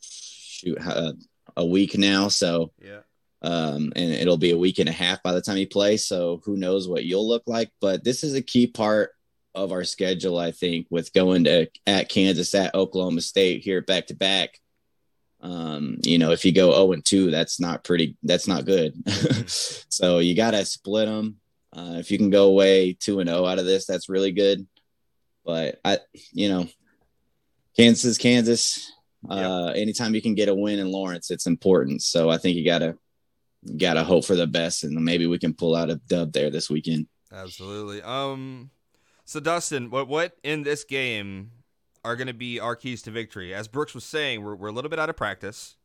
shoot 0.00 0.78
uh, 0.78 1.14
a 1.56 1.64
week 1.64 1.96
now, 1.96 2.28
so 2.28 2.72
yeah. 2.80 3.00
Um, 3.44 3.92
and 3.96 4.12
it'll 4.12 4.38
be 4.38 4.52
a 4.52 4.58
week 4.58 4.78
and 4.78 4.88
a 4.88 4.92
half 4.92 5.20
by 5.24 5.32
the 5.32 5.40
time 5.40 5.56
you 5.56 5.66
play. 5.66 5.96
So 5.96 6.40
who 6.44 6.56
knows 6.56 6.86
what 6.86 7.04
you'll 7.04 7.26
look 7.26 7.42
like? 7.46 7.72
But 7.80 8.04
this 8.04 8.22
is 8.22 8.34
a 8.34 8.42
key 8.42 8.68
part 8.68 9.10
of 9.54 9.72
our 9.72 9.84
schedule, 9.84 10.38
I 10.38 10.52
think, 10.52 10.86
with 10.90 11.12
going 11.12 11.44
to 11.44 11.68
at 11.86 12.08
Kansas, 12.08 12.54
at 12.54 12.74
Oklahoma 12.74 13.20
State 13.20 13.62
here 13.62 13.82
back 13.82 14.06
to 14.06 14.14
back. 14.14 14.58
Um, 15.40 15.98
you 16.04 16.18
know, 16.18 16.30
if 16.30 16.44
you 16.44 16.52
go 16.52 16.72
0 16.72 16.92
and 16.92 17.04
2, 17.04 17.30
that's 17.30 17.58
not 17.58 17.84
pretty, 17.84 18.16
that's 18.22 18.46
not 18.46 18.64
good. 18.64 18.94
so 19.48 20.20
you 20.20 20.36
got 20.36 20.52
to 20.52 20.64
split 20.64 21.08
them. 21.08 21.36
Uh, 21.74 21.96
if 21.98 22.10
you 22.10 22.18
can 22.18 22.30
go 22.30 22.48
away 22.48 22.92
two 22.92 23.20
and 23.20 23.28
zero 23.28 23.44
oh 23.44 23.46
out 23.46 23.58
of 23.58 23.64
this, 23.64 23.86
that's 23.86 24.08
really 24.08 24.32
good. 24.32 24.66
but 25.44 25.80
I, 25.84 25.98
you 26.32 26.48
know, 26.48 26.68
Kansas 27.76 28.04
is 28.04 28.18
Kansas. 28.18 28.92
Uh, 29.28 29.72
anytime 29.74 30.14
you 30.14 30.20
can 30.20 30.34
get 30.34 30.48
a 30.48 30.54
win 30.54 30.78
in 30.78 30.90
Lawrence, 30.90 31.30
it's 31.30 31.46
important. 31.46 32.02
So 32.02 32.28
I 32.28 32.38
think 32.38 32.56
you 32.56 32.64
gotta 32.64 32.98
gotta 33.78 34.04
hope 34.04 34.24
for 34.24 34.36
the 34.36 34.46
best, 34.46 34.84
and 34.84 34.94
maybe 35.02 35.26
we 35.26 35.38
can 35.38 35.54
pull 35.54 35.74
out 35.74 35.90
a 35.90 35.96
dub 35.96 36.32
there 36.32 36.50
this 36.50 36.68
weekend. 36.68 37.06
Absolutely. 37.32 38.02
Um, 38.02 38.70
so 39.32 39.40
Dustin, 39.40 39.90
what 39.90 40.08
what 40.08 40.36
in 40.42 40.62
this 40.62 40.84
game 40.84 41.50
are 42.04 42.16
going 42.16 42.26
to 42.26 42.34
be 42.34 42.60
our 42.60 42.76
keys 42.76 43.02
to 43.02 43.10
victory? 43.10 43.54
As 43.54 43.66
Brooks 43.66 43.94
was 43.94 44.04
saying, 44.04 44.44
we're 44.44 44.54
we're 44.54 44.68
a 44.68 44.72
little 44.72 44.90
bit 44.90 44.98
out 44.98 45.08
of 45.08 45.16
practice, 45.16 45.76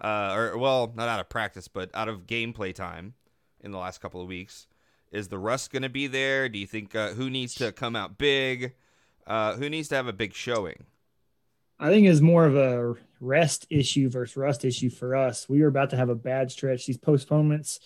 uh, 0.00 0.34
or 0.34 0.58
well, 0.58 0.92
not 0.94 1.08
out 1.08 1.20
of 1.20 1.28
practice, 1.28 1.68
but 1.68 1.90
out 1.94 2.08
of 2.08 2.26
gameplay 2.26 2.74
time 2.74 3.14
in 3.60 3.70
the 3.70 3.78
last 3.78 4.00
couple 4.00 4.20
of 4.20 4.26
weeks. 4.26 4.66
Is 5.12 5.28
the 5.28 5.38
rust 5.38 5.72
going 5.72 5.84
to 5.84 5.88
be 5.88 6.06
there? 6.06 6.48
Do 6.48 6.58
you 6.58 6.66
think 6.66 6.94
uh, 6.94 7.10
who 7.10 7.30
needs 7.30 7.54
to 7.54 7.72
come 7.72 7.96
out 7.96 8.18
big? 8.18 8.74
Uh, 9.26 9.54
who 9.54 9.70
needs 9.70 9.88
to 9.88 9.94
have 9.94 10.08
a 10.08 10.12
big 10.12 10.34
showing? 10.34 10.84
I 11.78 11.90
think 11.90 12.06
it's 12.06 12.20
more 12.20 12.44
of 12.44 12.56
a 12.56 12.94
rest 13.20 13.66
issue 13.70 14.10
versus 14.10 14.36
rust 14.36 14.64
issue 14.64 14.90
for 14.90 15.14
us. 15.14 15.48
We 15.48 15.62
were 15.62 15.68
about 15.68 15.90
to 15.90 15.96
have 15.96 16.08
a 16.08 16.14
bad 16.14 16.50
stretch. 16.50 16.86
These 16.86 16.98
postponements 16.98 17.78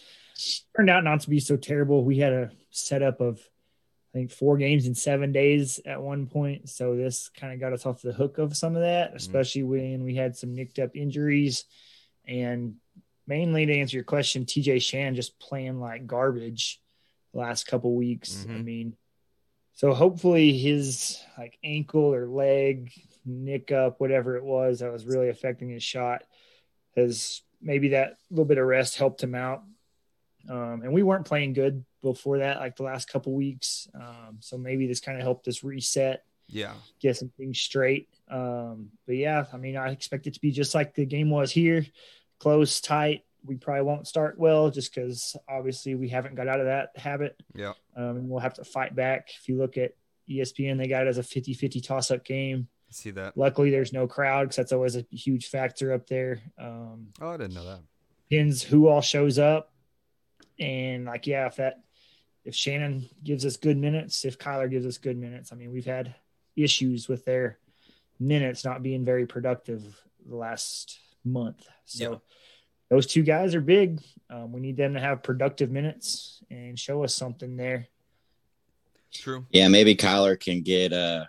turned 0.75 0.89
out 0.89 1.05
not 1.05 1.21
to 1.21 1.31
be 1.31 1.41
so 1.41 1.57
terrible. 1.57 2.05
We 2.05 2.19
had 2.19 2.33
a 2.33 2.51
setup 2.71 3.21
of, 3.21 3.41
I 4.15 4.19
think, 4.19 4.31
four 4.31 4.59
games 4.59 4.87
in 4.87 4.95
seven 4.95 5.33
days 5.33 5.81
at 5.87 6.03
one 6.03 6.27
point. 6.27 6.69
So 6.69 6.97
this 6.97 7.31
kind 7.31 7.53
of 7.53 7.61
got 7.61 7.73
us 7.73 7.87
off 7.87 8.03
the 8.03 8.13
hook 8.13 8.39
of 8.39 8.57
some 8.57 8.77
of 8.77 8.83
that, 8.83 9.13
especially 9.15 9.63
mm-hmm. 9.63 9.71
when 9.71 10.05
we 10.05 10.15
had 10.15 10.37
some 10.37 10.55
nicked 10.55 10.79
up 10.79 10.95
injuries. 10.95 11.65
And 12.27 12.75
mainly 13.27 13.67
to 13.67 13.79
answer 13.79 13.97
your 13.97 14.05
question, 14.05 14.45
TJ 14.45 14.83
Shan 14.83 15.15
just 15.15 15.39
playing 15.39 15.81
like 15.81 16.07
garbage 16.07 16.81
the 17.33 17.41
last 17.41 17.67
couple 17.67 17.95
weeks. 17.95 18.35
Mm-hmm. 18.35 18.55
I 18.55 18.63
mean, 18.63 18.97
so 19.75 19.95
hopefully 19.95 20.57
his 20.59 21.19
like 21.39 21.59
ankle 21.65 22.15
or 22.15 22.27
leg 22.27 22.93
nick 23.25 23.73
up, 23.73 24.01
whatever 24.01 24.37
it 24.37 24.45
was 24.45 24.81
that 24.81 24.93
was 24.93 25.07
really 25.07 25.29
affecting 25.29 25.71
his 25.71 25.83
shot, 25.83 26.23
has 26.97 27.43
maybe 27.61 27.91
that 27.91 28.17
little 28.31 28.45
bit 28.45 28.59
of 28.59 28.67
rest 28.67 28.99
helped 28.99 29.23
him 29.23 29.35
out. 29.35 29.63
Um, 30.49 30.83
and 30.83 30.93
we 30.93 31.03
weren't 31.03 31.27
playing 31.27 31.53
good 31.53 31.85
before 32.03 32.39
that, 32.39 32.59
like 32.59 32.77
the 32.77 32.83
last 32.83 33.09
couple 33.09 33.33
weeks. 33.33 33.89
Um, 33.95 34.39
so 34.41 34.59
maybe 34.59 34.87
this 34.87 35.01
kind 35.01 35.19
of 35.19 35.23
helped 35.23 35.49
us 35.49 35.63
reset. 35.63 36.25
Yeah. 36.49 36.73
Get 37.01 37.17
some 37.17 37.31
things 37.37 37.59
straight. 37.59 38.09
Um, 38.29 38.91
but 39.07 39.17
yeah, 39.17 39.47
I 39.53 39.57
mean, 39.57 39.77
I 39.77 39.91
expect 39.91 40.27
it 40.27 40.35
to 40.35 40.41
be 40.41 40.51
just 40.51 40.75
like 40.75 40.95
the 40.95 41.07
game 41.07 41.31
was 41.31 41.51
here 41.51 41.87
close, 42.39 42.81
tight. 42.81 43.25
We 43.45 43.57
probably 43.57 43.83
won't 43.83 44.07
start 44.07 44.39
well 44.39 44.71
just 44.71 44.95
because 44.95 45.37
obviously 45.49 45.95
we 45.95 46.09
haven't 46.09 46.35
got 46.35 46.49
out 46.49 46.61
of 46.61 46.67
that 46.67 46.91
habit. 46.97 47.41
Yeah. 47.55 47.73
Um, 47.97 48.17
and 48.17 48.29
we'll 48.29 48.41
have 48.41 48.55
to 48.55 48.65
fight 48.65 48.95
back. 48.95 49.31
If 49.41 49.49
you 49.49 49.59
look 49.59 49.77
at 49.79 49.95
ESPN, 50.29 50.79
they 50.79 50.89
got 50.89 51.07
it 51.07 51.09
as 51.09 51.19
a 51.19 51.23
50 51.23 51.55
50 51.55 51.81
toss 51.81 52.11
up 52.11 52.25
game 52.25 52.69
see 52.93 53.11
that. 53.13 53.37
Luckily, 53.37 53.71
there's 53.71 53.93
no 53.93 54.07
crowd 54.07 54.45
because 54.45 54.57
that's 54.57 54.73
always 54.73 54.97
a 54.97 55.05
huge 55.11 55.49
factor 55.49 55.93
up 55.93 56.07
there. 56.07 56.41
Um, 56.59 57.09
oh, 57.21 57.31
I 57.31 57.37
didn't 57.37 57.55
know 57.55 57.65
that. 57.65 57.81
Pins 58.31 58.63
who 58.63 58.89
all 58.89 59.01
shows 59.01 59.39
up, 59.39 59.72
and 60.59 61.05
like, 61.05 61.27
yeah, 61.27 61.47
if 61.47 61.57
that 61.57 61.81
if 62.45 62.55
Shannon 62.55 63.09
gives 63.23 63.47
us 63.47 63.57
good 63.57 63.77
minutes, 63.77 64.25
if 64.25 64.39
Kyler 64.39 64.71
gives 64.71 64.87
us 64.87 64.99
good 64.99 65.17
minutes, 65.17 65.53
I 65.53 65.57
mean, 65.57 65.73
we've 65.73 65.87
had 65.87 66.15
issues 66.57 67.09
with 67.09 67.25
their 67.25 67.59
minutes 68.19 68.65
not 68.65 68.83
being 68.83 69.05
very 69.05 69.27
productive 69.27 69.83
the 70.27 70.37
last 70.37 70.99
month. 71.25 71.67
So 71.85 72.13
yeah. 72.13 72.19
those 72.91 73.07
two 73.07 73.23
guys 73.23 73.55
are 73.55 73.61
big. 73.61 74.01
Um, 74.31 74.53
we 74.53 74.61
need 74.61 74.77
them 74.77 74.95
to 74.95 75.01
have 75.01 75.23
productive 75.23 75.71
minutes 75.71 76.43
and 76.51 76.79
show 76.79 77.05
us 77.05 77.15
something 77.15 77.57
there. 77.57 77.87
True. 79.13 79.47
Yeah, 79.51 79.69
maybe 79.69 79.95
Kyler 79.95 80.41
can 80.41 80.63
get 80.63 80.93
uh 80.93 81.27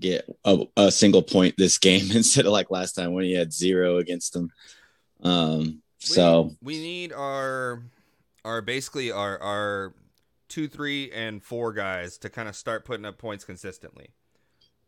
get 0.00 0.28
a, 0.44 0.64
a, 0.76 0.90
single 0.90 1.22
point 1.22 1.54
this 1.56 1.78
game 1.78 2.10
instead 2.14 2.46
of 2.46 2.52
like 2.52 2.70
last 2.70 2.94
time 2.94 3.12
when 3.12 3.24
he 3.24 3.32
had 3.32 3.52
zero 3.52 3.98
against 3.98 4.32
them. 4.32 4.50
Um, 5.22 5.82
so 6.04 6.56
we, 6.62 6.74
we 6.74 6.78
need 6.82 7.12
our 7.12 7.82
our 8.44 8.62
basically 8.62 9.10
our 9.10 9.40
our 9.40 9.94
two, 10.48 10.68
three, 10.68 11.10
and 11.10 11.42
four 11.42 11.72
guys 11.72 12.18
to 12.18 12.30
kind 12.30 12.48
of 12.48 12.56
start 12.56 12.84
putting 12.84 13.04
up 13.04 13.18
points 13.18 13.44
consistently. 13.44 14.10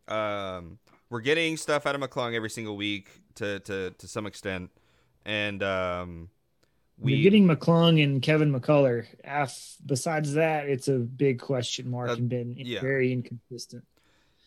Um, 0.08 0.78
we're 1.11 1.20
getting 1.20 1.56
stuff 1.56 1.87
out 1.87 1.94
of 1.94 2.00
McClung 2.00 2.35
every 2.35 2.50
single 2.50 2.76
week 2.76 3.08
to 3.37 3.61
to 3.61 3.90
to 3.90 4.08
some 4.08 4.26
extent, 4.26 4.70
and 5.25 5.62
um, 5.62 6.28
we 6.99 7.18
are 7.18 7.23
getting 7.23 7.46
McClung 7.46 8.02
and 8.02 8.23
Kevin 8.23 8.52
McCullar. 8.52 9.06
Af, 9.25 9.76
besides 9.85 10.35
that, 10.35 10.68
it's 10.68 10.88
a 10.88 10.99
big 10.99 11.40
question 11.40 11.90
mark 11.90 12.11
uh, 12.11 12.14
and 12.14 12.28
been 12.28 12.54
yeah. 12.56 12.80
very 12.80 13.12
inconsistent. 13.12 13.85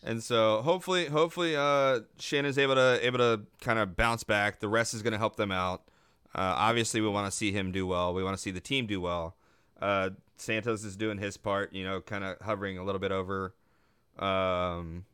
And 0.03 0.23
so 0.23 0.61
hopefully, 0.61 1.07
hopefully, 1.07 1.55
uh, 1.55 2.01
Shannon's 2.17 2.57
able 2.57 2.75
to 2.75 2.99
able 3.05 3.17
to 3.17 3.41
kind 3.59 3.77
of 3.77 3.95
bounce 3.97 4.23
back. 4.23 4.61
The 4.61 4.69
rest 4.69 4.93
is 4.93 5.01
going 5.01 5.11
to 5.11 5.19
help 5.19 5.35
them 5.35 5.51
out. 5.51 5.88
Uh, 6.35 6.53
obviously, 6.57 7.01
we 7.01 7.09
want 7.09 7.29
to 7.29 7.35
see 7.35 7.51
him 7.51 7.71
do 7.71 7.87
well. 7.87 8.13
We 8.13 8.23
want 8.23 8.37
to 8.37 8.41
see 8.41 8.51
the 8.51 8.59
team 8.59 8.85
do 8.85 9.01
well. 9.01 9.35
Uh, 9.81 10.11
Santos 10.37 10.83
is 10.83 10.95
doing 10.95 11.17
his 11.17 11.37
part, 11.37 11.73
you 11.73 11.83
know, 11.83 12.01
kind 12.01 12.23
of 12.23 12.39
hovering 12.41 12.77
a 12.77 12.83
little 12.83 12.99
bit 12.99 13.11
over, 13.11 13.53
um, 14.19 15.05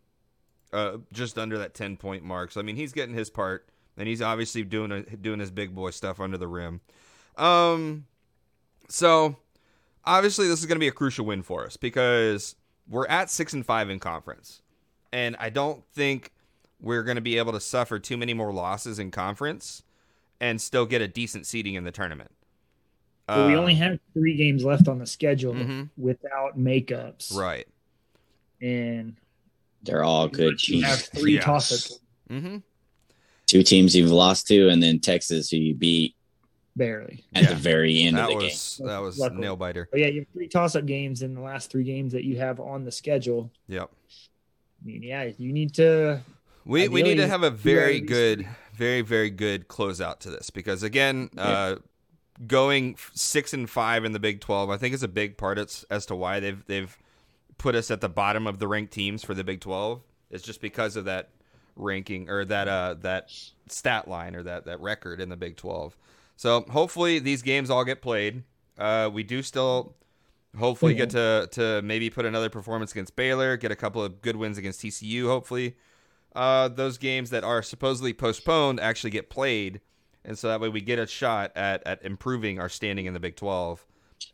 uh, 0.74 0.98
just 1.12 1.38
under 1.38 1.57
that 1.57 1.74
ten 1.74 1.98
point 1.98 2.24
mark. 2.24 2.51
So 2.51 2.60
I 2.60 2.63
mean, 2.63 2.75
he's 2.75 2.93
getting 2.93 3.15
his 3.15 3.29
part, 3.29 3.67
and 3.98 4.07
he's 4.07 4.22
obviously 4.22 4.63
doing 4.63 4.91
a, 4.91 5.01
doing 5.01 5.39
his 5.39 5.51
big 5.51 5.74
boy 5.74 5.91
stuff 5.91 6.19
under 6.19 6.38
the 6.38 6.48
rim. 6.48 6.81
Um, 7.38 8.05
so 8.89 9.38
obviously, 10.03 10.48
this 10.48 10.60
is 10.60 10.65
going 10.65 10.75
to 10.75 10.79
be 10.79 10.88
a 10.88 10.93
crucial 10.93 11.25
win 11.25 11.43
for 11.43 11.65
us 11.65 11.77
because 11.77 12.55
we're 12.88 13.07
at 13.07 13.29
six 13.29 13.53
and 13.53 13.65
five 13.65 13.89
in 13.89 14.00
conference 14.00 14.62
and 15.15 15.38
I 15.39 15.50
don't 15.50 15.81
think 15.93 16.34
we're 16.81 17.03
going 17.03 17.15
to 17.15 17.22
be 17.22 17.38
able 17.38 17.53
to 17.53 17.62
suffer 17.62 18.00
too 18.00 18.17
many 18.17 18.34
more 18.34 18.51
losses 18.51 19.00
in 19.00 19.12
conference 19.12 19.81
and 20.39 20.60
still 20.60 20.86
get 20.86 21.01
a 21.01 21.08
decent 21.08 21.46
seeding 21.46 21.75
in 21.75 21.84
the 21.84 21.92
tournament. 21.92 22.32
Well, 23.27 23.48
we 23.48 23.56
only 23.56 23.74
um, 23.74 23.80
have 23.80 24.00
three 24.13 24.36
games 24.36 24.63
left 24.63 24.88
on 24.88 25.00
the 25.00 25.08
schedule 25.08 25.54
mm-hmm. 25.54 25.84
without 25.98 26.60
makeups, 26.60 27.36
right? 27.36 27.68
And 28.62 29.15
they're 29.82 30.04
all 30.04 30.27
good 30.27 30.60
teams. 30.60 30.82
You 30.82 30.86
have 30.86 31.00
three 31.00 31.34
yes. 31.36 31.44
toss-ups. 31.44 32.00
Mm-hmm. 32.30 32.58
Two 33.48 33.63
teams 33.63 33.96
you've 33.96 34.12
lost 34.12 34.48
to, 34.48 34.70
and 34.70 34.82
then 34.82 35.00
Texas, 35.00 35.50
who 35.50 35.58
you 35.58 35.74
beat 35.74 36.15
barely 36.75 37.24
at 37.34 37.44
yeah. 37.44 37.50
the 37.50 37.56
very 37.56 38.01
end 38.01 38.18
that 38.18 38.24
of 38.24 38.30
the 38.30 38.36
was, 38.36 38.75
game. 38.77 38.88
That 38.88 39.01
was 39.01 39.20
nail 39.20 39.56
biter. 39.56 39.88
But 39.89 40.01
yeah, 40.01 40.08
you 40.08 40.20
have 40.22 40.30
three 40.34 40.48
toss-up 40.48 40.86
games 40.86 41.22
in 41.22 41.34
the 41.34 41.42
last 41.42 41.72
three 41.72 41.84
games 41.84 42.13
that 42.13 42.25
you 42.25 42.38
have 42.38 42.60
on 42.60 42.84
the 42.84 42.92
schedule. 42.92 43.50
Yep. 43.68 43.89
I 43.89 44.86
mean, 44.86 45.04
yeah, 45.04 45.32
you 45.38 45.54
need 45.54 45.74
to. 45.75 46.22
We 46.65 46.88
we 46.89 47.04
need 47.04 47.15
to 47.15 47.27
have 47.27 47.44
a 47.44 47.51
very 47.51 48.01
good, 48.01 48.48
very 48.75 49.01
very 49.01 49.29
good 49.29 49.67
closeout 49.67 50.20
to 50.20 50.29
this 50.29 50.50
because 50.50 50.84
again, 50.84 51.29
uh, 51.38 51.75
going 52.48 52.96
six 53.13 53.53
and 53.53 53.70
five 53.70 54.05
in 54.05 54.12
the 54.12 54.20
Big 54.20 54.41
Twelve, 54.41 54.70
I 54.70 54.77
think 54.77 54.94
is 54.94 55.03
a 55.03 55.08
big 55.08 55.38
part 55.38 55.58
as, 55.58 55.86
as 55.89 56.05
to 56.08 56.15
why 56.15 56.39
they've 56.39 56.65
they've 56.65 56.98
put 57.58 57.75
us 57.75 57.89
at 57.89 58.01
the 58.01 58.10
bottom 58.10 58.48
of 58.48 58.60
the 58.60 58.67
ranked 58.67 58.94
teams 58.94 59.24
for 59.24 59.34
the 59.34 59.44
Big 59.44 59.62
Twelve. 59.62 60.01
It's 60.29 60.44
just 60.44 60.62
because 60.62 60.96
of 60.96 61.05
that 61.05 61.29
ranking 61.77 62.29
or 62.29 62.46
that 62.46 62.67
uh 62.67 62.96
that 63.01 63.29
stat 63.67 64.08
line 64.08 64.36
or 64.36 64.44
that 64.44 64.65
that 64.65 64.79
record 64.79 65.20
in 65.20 65.29
the 65.29 65.38
Big 65.38 65.55
Twelve. 65.58 65.98
So 66.36 66.65
hopefully 66.70 67.20
these 67.20 67.41
games 67.41 67.70
all 67.70 67.86
get 67.86 68.01
played. 68.01 68.44
Uh, 68.77 69.10
we 69.12 69.24
do 69.24 69.41
still 69.41 69.96
Hopefully, 70.58 70.94
get 70.94 71.10
to 71.12 71.48
to 71.51 71.82
maybe 71.82 72.10
put 72.10 72.25
another 72.25 72.50
performance 72.50 72.91
against 72.91 73.15
Baylor, 73.15 73.58
get 73.58 73.72
a 73.72 73.75
couple 73.75 74.03
of 74.03 74.22
good 74.22 74.36
wins 74.36 74.58
against 74.58 74.82
TCU. 74.82 75.27
Hopefully, 75.27 75.75
uh, 76.36 76.68
those 76.68 76.98
games 76.98 77.30
that 77.32 77.44
are 77.44 77.63
supposedly 77.63 78.13
postponed 78.13 78.80
actually 78.80 79.12
get 79.12 79.30
played, 79.30 79.82
and 80.24 80.38
so 80.38 80.48
that 80.50 80.60
way 80.60 80.70
we 80.70 80.82
get 80.82 81.00
a 81.00 81.08
shot 81.08 81.51
at 81.56 81.86
at 81.86 82.04
improving 82.04 82.60
our 82.60 82.70
standing 82.70 83.06
in 83.06 83.13
the 83.13 83.20
Big 83.20 83.36
Twelve. 83.36 83.86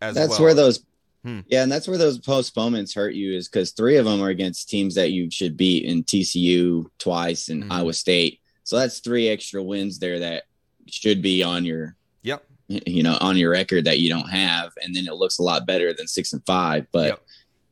As 0.02 0.16
that's 0.16 0.32
well. 0.32 0.42
where 0.42 0.54
those, 0.54 0.86
hmm. 1.24 1.42
yeah, 1.48 1.64
and 1.64 1.72
that's 1.72 1.88
where 1.88 1.98
those 1.98 2.18
postponements 2.18 2.94
hurt 2.94 3.14
you 3.14 3.34
is 3.36 3.48
because 3.48 3.72
three 3.72 3.98
of 3.98 4.06
them 4.06 4.22
are 4.22 4.30
against 4.30 4.70
teams 4.70 4.96
that 4.96 5.12
you 5.12 5.30
should 5.30 5.58
beat 5.58 5.86
in 5.86 6.04
TCU 6.04 6.86
twice 6.98 7.50
and 7.50 7.64
mm-hmm. 7.64 7.72
Iowa 7.72 7.94
State. 7.94 8.40
So 8.64 8.78
that's 8.78 9.00
three 9.00 9.28
extra 9.28 9.62
wins 9.62 10.00
there 10.00 10.20
that 10.20 10.44
should 10.88 11.22
be 11.22 11.44
on 11.44 11.66
your 11.66 11.96
yep 12.24 12.44
you 12.86 13.04
know, 13.04 13.18
on 13.20 13.38
your 13.38 13.52
record 13.52 13.86
that 13.86 14.00
you 14.00 14.10
don't 14.10 14.30
have, 14.30 14.72
and 14.82 14.96
then 14.96 15.08
it 15.08 15.16
looks 15.16 15.40
a 15.40 15.44
lot 15.44 15.66
better 15.66 15.94
than 15.94 16.08
six 16.08 16.34
and 16.34 16.46
five. 16.46 16.88
But 16.92 17.08
yep. 17.08 17.24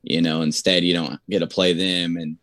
you 0.03 0.21
know, 0.21 0.41
instead 0.41 0.83
you 0.83 0.93
don't 0.93 1.19
get 1.29 1.39
to 1.39 1.47
play 1.47 1.73
them, 1.73 2.17
and 2.17 2.37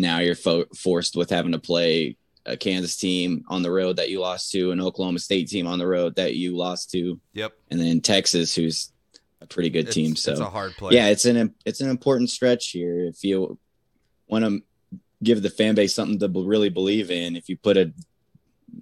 now 0.00 0.18
you're 0.18 0.34
fo- 0.34 0.66
forced 0.76 1.16
with 1.16 1.30
having 1.30 1.52
to 1.52 1.58
play 1.58 2.16
a 2.44 2.56
Kansas 2.56 2.96
team 2.96 3.44
on 3.48 3.62
the 3.62 3.70
road 3.70 3.96
that 3.96 4.10
you 4.10 4.20
lost 4.20 4.52
to, 4.52 4.70
an 4.70 4.80
Oklahoma 4.80 5.18
State 5.18 5.48
team 5.48 5.66
on 5.66 5.78
the 5.78 5.86
road 5.86 6.16
that 6.16 6.34
you 6.34 6.56
lost 6.56 6.90
to. 6.92 7.20
Yep. 7.32 7.52
And 7.70 7.80
then 7.80 8.00
Texas, 8.00 8.54
who's 8.54 8.92
a 9.40 9.46
pretty 9.46 9.70
good 9.70 9.86
it's, 9.86 9.94
team. 9.94 10.16
So 10.16 10.32
it's 10.32 10.40
a 10.40 10.50
hard 10.50 10.72
play. 10.76 10.94
Yeah, 10.94 11.08
it's 11.08 11.24
an 11.24 11.54
it's 11.64 11.80
an 11.80 11.90
important 11.90 12.30
stretch 12.30 12.70
here. 12.70 13.06
If 13.06 13.24
you 13.24 13.58
want 14.28 14.44
to 14.44 14.62
give 15.22 15.42
the 15.42 15.50
fan 15.50 15.74
base 15.74 15.94
something 15.94 16.18
to 16.20 16.28
really 16.28 16.68
believe 16.68 17.10
in, 17.10 17.36
if 17.36 17.48
you 17.48 17.56
put 17.56 17.76
a 17.76 17.92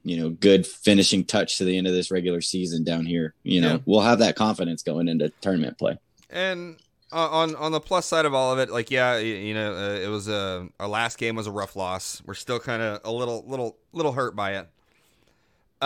you 0.03 0.17
know 0.17 0.31
good 0.31 0.67
finishing 0.67 1.25
touch 1.25 1.59
to 1.59 1.65
the 1.65 1.77
end 1.77 1.87
of 1.87 1.93
this 1.93 2.11
regular 2.11 2.41
season 2.41 2.85
down 2.85 3.07
here 3.07 3.35
you 3.43 3.61
know 3.61 3.75
yeah. 3.75 3.79
we'll 3.87 4.01
have 4.01 4.19
that 4.19 4.35
confidence 4.35 4.83
going 4.83 5.09
into 5.09 5.31
tournament 5.41 5.79
play 5.79 5.97
and 6.31 6.77
on 7.15 7.57
on 7.57 7.73
the 7.73 7.81
plus 7.81 8.07
side 8.07 8.27
of 8.27 8.35
all 8.35 8.53
of 8.53 8.59
it, 8.59 8.71
like 8.71 8.91
yeah, 8.91 9.19
you 9.19 9.55
know, 9.55 9.75
uh, 9.75 9.99
it 9.99 10.09
was 10.09 10.29
a 10.29 10.69
our 10.81 10.89
last 10.89 11.19
game 11.19 11.37
was 11.37 11.47
a 11.47 11.53
rough 11.53 11.77
loss. 11.77 12.23
We're 12.25 12.35
still 12.35 12.59
kind 12.59 12.83
of 12.83 13.01
a 13.05 13.13
little 13.13 13.45
little 13.47 13.77
little 13.93 14.13
hurt 14.13 14.35
by 14.35 14.57
it. 14.57 14.69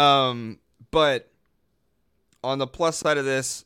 Um, 0.01 0.59
but 0.91 1.31
on 2.43 2.59
the 2.59 2.67
plus 2.67 2.97
side 2.97 3.19
of 3.19 3.25
this, 3.25 3.65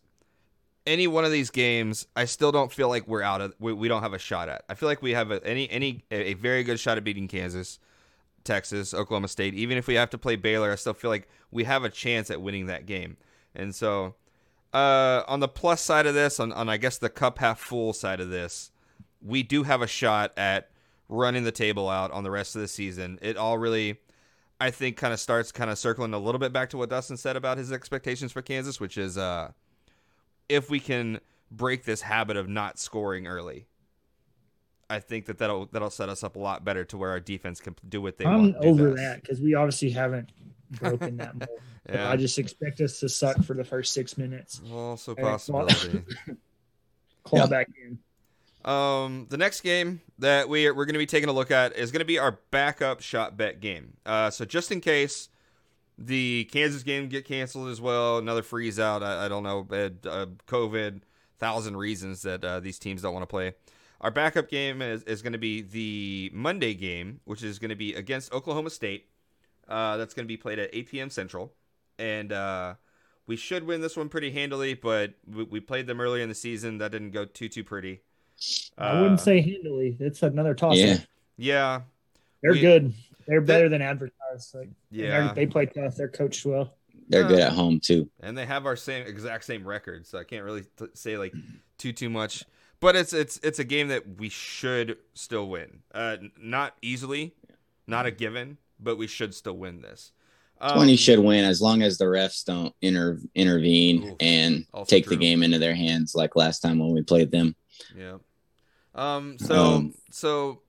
any 0.87 1.07
one 1.07 1.25
of 1.25 1.31
these 1.31 1.51
games, 1.51 2.07
I 2.17 2.25
still 2.25 2.53
don't 2.53 2.73
feel 2.73 2.89
like 2.89 3.07
we're 3.07 3.23
out 3.23 3.41
of 3.41 3.55
we, 3.59 3.73
we 3.73 3.89
don't 3.89 4.03
have 4.03 4.15
a 4.15 4.19
shot 4.19 4.49
at. 4.49 4.65
I 4.69 4.75
feel 4.75 4.89
like 4.89 5.03
we 5.03 5.13
have 5.13 5.31
a, 5.31 5.45
any 5.47 5.71
any 5.71 6.05
a 6.11 6.35
very 6.35 6.65
good 6.65 6.81
shot 6.81 6.99
at 6.99 7.05
beating 7.05 7.29
Kansas, 7.29 7.79
Texas, 8.45 8.93
Oklahoma 8.93 9.29
State. 9.29 9.55
Even 9.55 9.79
if 9.79 9.87
we 9.87 9.95
have 9.95 10.11
to 10.11 10.19
play 10.19 10.37
Baylor, 10.37 10.73
I 10.73 10.77
still 10.77 10.95
feel 10.95 11.11
like 11.11 11.29
we 11.51 11.65
have 11.65 11.85
a 11.85 11.91
chance 11.91 12.31
at 12.31 12.41
winning 12.41 12.67
that 12.67 12.87
game. 12.87 13.17
And 13.55 13.75
so 13.75 14.15
uh, 14.73 15.23
on 15.29 15.41
the 15.41 15.49
plus 15.49 15.81
side 15.81 16.07
of 16.07 16.15
this, 16.15 16.41
on, 16.41 16.53
on 16.53 16.69
I 16.69 16.77
guess 16.77 16.99
the 16.99 17.11
cup 17.11 17.39
half 17.39 17.61
full 17.61 17.93
side 17.93 18.21
of 18.21 18.31
this, 18.31 18.71
we 19.21 19.43
do 19.43 19.63
have 19.65 19.83
a 19.83 19.87
shot 19.87 20.33
at 20.37 20.71
running 21.09 21.45
the 21.45 21.53
table 21.53 21.89
out 21.89 22.11
on 22.11 22.25
the 22.25 22.31
rest 22.31 22.57
of 22.57 22.63
the 22.63 22.69
season. 22.69 23.19
It 23.23 23.37
all 23.37 23.59
really, 23.59 23.99
I 24.61 24.71
think, 24.71 24.97
kind 24.97 25.13
of 25.13 25.21
starts 25.21 25.53
kind 25.53 25.71
of 25.71 25.79
circling 25.79 26.15
a 26.15 26.19
little 26.19 26.39
bit 26.39 26.53
back 26.53 26.71
to 26.71 26.79
what 26.79 26.91
Dustin 26.91 27.17
said 27.17 27.37
about 27.37 27.59
his 27.59 27.71
expectations 27.71 28.33
for 28.33 28.43
Kansas, 28.43 28.81
which 28.81 28.97
is 28.97 29.19
uh, 29.19 29.53
if 30.49 30.71
we 30.71 30.81
can 30.81 31.21
break 31.51 31.85
this 31.85 32.03
habit 32.03 32.37
of 32.37 32.49
not 32.49 32.79
scoring 32.79 33.27
early. 33.27 33.67
I 34.93 35.01
think 35.01 35.25
that 35.27 35.39
that'll 35.39 35.67
that'll 35.73 35.91
set 35.91 36.11
us 36.11 36.23
up 36.23 36.37
a 36.37 36.39
lot 36.39 36.65
better 36.65 36.85
to 36.85 36.99
where 36.99 37.11
our 37.11 37.21
defense 37.21 37.61
can 37.61 37.75
do 37.89 38.03
what 38.03 38.19
they 38.19 38.27
I'm 38.27 38.53
want. 38.53 38.57
I'm 38.61 38.69
over 38.69 38.91
that 38.95 39.23
because 39.23 39.41
we 39.41 39.55
obviously 39.55 39.89
haven't 39.89 40.31
broken 40.73 41.17
that 41.17 41.35
mold. 41.39 41.49
yeah. 41.89 42.11
I 42.11 42.17
just 42.17 42.39
expect 42.39 42.81
us 42.83 43.01
to 43.01 43.09
suck 43.09 43.43
for 43.43 43.55
the 43.55 43.65
first 43.65 43.95
six 43.95 44.19
minutes. 44.19 44.61
Also 44.71 45.15
possibility. 45.15 46.03
Claw, 47.25 47.41
yeah. 47.41 47.47
back 47.47 47.69
in. 47.83 47.99
Um, 48.71 49.27
the 49.31 49.39
next 49.39 49.63
game 49.63 50.03
that 50.19 50.49
we 50.49 50.67
are, 50.67 50.75
we're 50.75 50.85
going 50.85 50.95
to 50.95 50.99
be 50.99 51.07
taking 51.07 51.31
a 51.31 51.33
look 51.33 51.51
at 51.51 51.75
is 51.75 51.91
going 51.91 52.01
to 52.01 52.05
be 52.07 52.19
our 52.19 52.39
backup 52.51 53.01
shot 53.01 53.37
bet 53.37 53.61
game. 53.61 53.95
Uh, 54.05 54.29
so 54.29 54.45
just 54.45 54.71
in 54.71 54.81
case 54.81 55.31
the 55.97 56.45
Kansas 56.53 56.83
game 56.83 57.09
get 57.09 57.25
canceled 57.25 57.69
as 57.71 57.81
well, 57.81 58.19
another 58.19 58.43
freeze 58.43 58.79
out. 58.79 59.03
I, 59.03 59.25
I 59.25 59.29
don't 59.29 59.43
know, 59.43 59.67
uh, 59.71 60.27
COVID, 60.47 61.01
thousand 61.39 61.77
reasons 61.77 62.23
that 62.23 62.45
uh, 62.45 62.61
these 62.61 62.79
teams 62.79 63.03
don't 63.03 63.15
want 63.15 63.23
to 63.23 63.27
play. 63.29 63.55
Our 64.03 64.11
backup 64.11 64.49
game 64.49 64.83
is, 64.83 65.05
is 65.05 65.23
going 65.23 65.33
to 65.33 65.39
be 65.39 65.63
the 65.63 66.31
Monday 66.35 66.75
game, 66.75 67.21
which 67.25 67.43
is 67.45 67.61
going 67.61 67.69
to 67.71 67.77
be 67.77 67.95
against 67.95 68.33
Oklahoma 68.33 68.71
State. 68.71 69.07
Uh, 69.69 69.97
that's 69.97 70.13
going 70.13 70.25
to 70.25 70.29
be 70.29 70.37
played 70.37 70.59
at 70.59 70.71
8 70.73 70.91
p.m. 70.91 71.11
Central, 71.11 71.53
and 71.99 72.33
uh, 72.33 72.75
we 73.27 73.37
should 73.37 73.65
win 73.65 73.81
this 73.81 73.97
one 73.97 74.09
pretty 74.09 74.33
handily. 74.33 74.75
But 74.75 75.15
we, 75.33 75.45
we, 75.45 75.61
played 75.61 75.87
them 75.87 76.01
earlier 76.01 76.23
in 76.23 76.29
the 76.29 76.35
season. 76.35 76.79
That 76.79 76.91
didn't 76.91 77.13
go 77.13 77.25
too 77.25 77.49
too 77.49 77.63
pretty. 77.63 78.01
I 78.77 79.01
wouldn't 79.01 79.21
uh, 79.21 79.23
say 79.23 79.41
handily. 79.41 79.97
It's 80.01 80.23
another 80.25 80.55
toss. 80.55 80.77
Yeah, 80.77 80.99
yeah, 81.37 81.81
they're 82.43 82.53
we, 82.53 82.61
good. 82.61 82.93
They're 83.29 83.41
better 83.41 83.69
than 83.69 83.83
advertised. 83.83 84.53
Like, 84.53 84.71
yeah, 84.91 85.33
they 85.33 85.47
play 85.47 85.67
tough. 85.67 85.95
They're 85.95 86.09
coached 86.09 86.45
well. 86.45 86.75
They're 87.09 87.29
good 87.29 87.39
at 87.39 87.53
home 87.53 87.79
too, 87.79 88.11
and 88.21 88.37
they 88.37 88.47
have 88.47 88.67
our 88.67 88.77
same 88.77 89.07
exact 89.07 89.45
same 89.45 89.67
record. 89.67 90.07
So 90.09 90.19
I 90.19 90.25
can't 90.25 90.45
really 90.45 90.65
t- 90.77 90.87
say 90.95 91.17
like 91.17 91.33
too 91.79 91.93
too 91.93 92.11
much. 92.11 92.45
But 92.83 92.97
it's 92.97 93.13
it's 93.13 93.39
it's 93.45 93.61
a 93.61 93.65
game 93.65 93.89
that 93.89 94.19
we 94.19 94.29
should 94.29 94.97
still 95.15 95.49
win. 95.49 95.83
Uh, 95.95 96.17
not 96.37 96.75
easily, 96.83 97.33
not 97.87 98.07
a 98.07 98.11
given, 98.11 98.59
but 98.81 98.99
we 98.99 99.07
should 99.07 99.37
still 99.37 99.57
win 99.57 99.83
this. 99.83 100.11
Um, 100.61 100.75
20 100.75 100.97
should 100.97 101.21
win 101.21 101.45
as 101.45 101.63
long 101.63 101.83
as 101.83 101.97
the 101.97 102.07
refs 102.07 102.45
don't 102.45 102.75
inter- 102.83 103.21
intervene 103.37 104.03
ooh, 104.03 104.17
and 104.19 104.67
take 104.87 105.07
true. 105.07 105.17
the 105.17 105.21
game 105.21 105.45
into 105.45 105.61
their 105.61 105.77
hands 105.77 106.17
like 106.17 106.35
last 106.35 106.59
time 106.59 106.81
when 106.81 106.93
we 106.93 107.03
played 107.03 107.31
them. 107.31 107.55
Yeah. 107.97 108.19
Um. 108.97 109.39
So 109.39 109.55
um, 109.55 109.95
so 110.11 110.63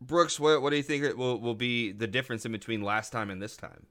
Brooks, 0.00 0.38
what 0.38 0.62
what 0.62 0.70
do 0.70 0.76
you 0.76 0.84
think 0.84 1.16
will 1.16 1.40
will 1.40 1.56
be 1.56 1.90
the 1.90 2.06
difference 2.06 2.46
in 2.46 2.52
between 2.52 2.80
last 2.80 3.10
time 3.10 3.28
and 3.28 3.42
this 3.42 3.56
time? 3.56 3.86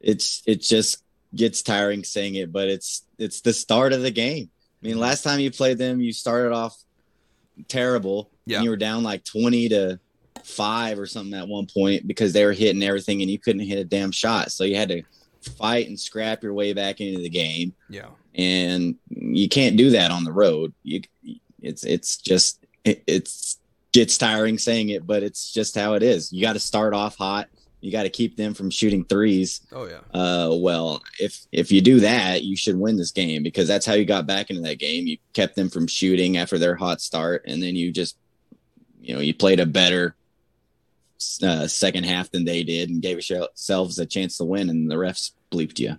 It's 0.00 0.42
it 0.46 0.60
just 0.60 1.02
gets 1.34 1.62
tiring 1.62 2.04
saying 2.04 2.34
it, 2.34 2.52
but 2.52 2.68
it's 2.68 3.06
it's 3.18 3.40
the 3.40 3.52
start 3.52 3.92
of 3.92 4.02
the 4.02 4.10
game. 4.10 4.50
I 4.82 4.86
mean, 4.86 4.98
last 4.98 5.22
time 5.22 5.40
you 5.40 5.50
played 5.50 5.78
them, 5.78 6.00
you 6.00 6.12
started 6.12 6.52
off 6.52 6.76
terrible. 7.68 8.30
Yeah. 8.46 8.58
And 8.58 8.64
you 8.64 8.70
were 8.70 8.76
down 8.76 9.02
like 9.02 9.24
20 9.24 9.68
to 9.70 10.00
five 10.44 10.98
or 10.98 11.06
something 11.06 11.38
at 11.38 11.48
one 11.48 11.66
point 11.66 12.06
because 12.06 12.32
they 12.32 12.44
were 12.44 12.52
hitting 12.52 12.82
everything 12.82 13.20
and 13.20 13.30
you 13.30 13.38
couldn't 13.38 13.66
hit 13.66 13.78
a 13.78 13.84
damn 13.84 14.10
shot. 14.10 14.52
So 14.52 14.64
you 14.64 14.76
had 14.76 14.88
to 14.88 15.02
fight 15.58 15.88
and 15.88 15.98
scrap 15.98 16.42
your 16.42 16.54
way 16.54 16.72
back 16.72 17.00
into 17.00 17.20
the 17.20 17.28
game. 17.28 17.74
Yeah. 17.88 18.08
And 18.34 18.96
you 19.08 19.48
can't 19.48 19.76
do 19.76 19.90
that 19.90 20.10
on 20.10 20.24
the 20.24 20.32
road. 20.32 20.72
You 20.82 21.02
it's 21.62 21.84
it's 21.84 22.16
just 22.16 22.64
it, 22.84 23.02
it's 23.06 23.58
gets 23.92 24.16
tiring 24.16 24.58
saying 24.58 24.90
it, 24.90 25.06
but 25.06 25.22
it's 25.22 25.52
just 25.52 25.74
how 25.74 25.94
it 25.94 26.02
is. 26.02 26.32
You 26.32 26.42
got 26.42 26.54
to 26.54 26.60
start 26.60 26.94
off 26.94 27.16
hot. 27.16 27.48
You 27.80 27.90
got 27.90 28.02
to 28.02 28.10
keep 28.10 28.36
them 28.36 28.52
from 28.52 28.70
shooting 28.70 29.04
threes. 29.04 29.62
Oh 29.72 29.86
yeah. 29.86 30.00
Uh, 30.12 30.54
well, 30.54 31.02
if 31.18 31.46
if 31.50 31.72
you 31.72 31.80
do 31.80 32.00
that, 32.00 32.44
you 32.44 32.56
should 32.56 32.76
win 32.76 32.96
this 32.96 33.10
game 33.10 33.42
because 33.42 33.66
that's 33.66 33.86
how 33.86 33.94
you 33.94 34.04
got 34.04 34.26
back 34.26 34.50
into 34.50 34.62
that 34.62 34.78
game. 34.78 35.06
You 35.06 35.16
kept 35.32 35.56
them 35.56 35.70
from 35.70 35.86
shooting 35.86 36.36
after 36.36 36.58
their 36.58 36.74
hot 36.74 37.00
start, 37.00 37.44
and 37.46 37.62
then 37.62 37.76
you 37.76 37.90
just, 37.90 38.16
you 39.00 39.14
know, 39.14 39.20
you 39.20 39.32
played 39.32 39.60
a 39.60 39.66
better 39.66 40.14
uh, 41.42 41.66
second 41.66 42.04
half 42.04 42.30
than 42.30 42.44
they 42.44 42.62
did 42.62 42.90
and 42.90 43.02
gave 43.02 43.16
yourselves 43.16 43.98
a 43.98 44.06
chance 44.06 44.36
to 44.38 44.44
win, 44.44 44.68
and 44.68 44.90
the 44.90 44.96
refs 44.96 45.32
bleeped 45.50 45.78
you. 45.78 45.98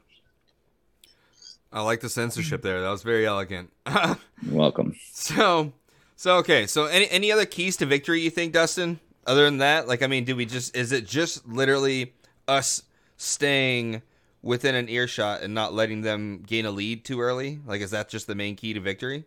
I 1.74 1.82
like 1.82 2.02
the 2.02 2.10
censorship 2.10 2.62
there. 2.62 2.82
That 2.82 2.89
was 2.89 3.02
very 3.02 3.26
elegant. 3.26 3.72
welcome. 4.50 4.96
So, 5.13 5.74
so 6.15 6.38
okay. 6.38 6.67
So, 6.67 6.86
any 6.86 7.10
any 7.10 7.32
other 7.32 7.46
keys 7.46 7.78
to 7.78 7.86
victory 7.86 8.22
you 8.22 8.30
think, 8.30 8.54
Dustin? 8.54 9.00
Other 9.26 9.46
than 9.46 9.60
that, 9.60 9.88
like, 9.88 10.02
I 10.02 10.08
mean, 10.08 10.24
do 10.26 10.36
we 10.36 10.46
just 10.46 10.76
is 10.76 10.92
it 10.92 11.06
just 11.06 11.48
literally 11.48 12.14
us 12.48 12.84
staying 13.18 14.02
within 14.42 14.74
an 14.74 14.90
earshot 14.90 15.42
and 15.42 15.54
not 15.54 15.74
letting 15.74 16.02
them 16.02 16.44
gain 16.46 16.66
a 16.66 16.72
lead 16.72 17.06
too 17.06 17.22
early? 17.22 17.60
Like, 17.66 17.82
is 17.82 17.92
that 17.92 18.10
just 18.10 18.28
the 18.28 18.36
main 18.36 18.56
key 18.56 18.74
to 18.74 18.80
victory? 18.80 19.26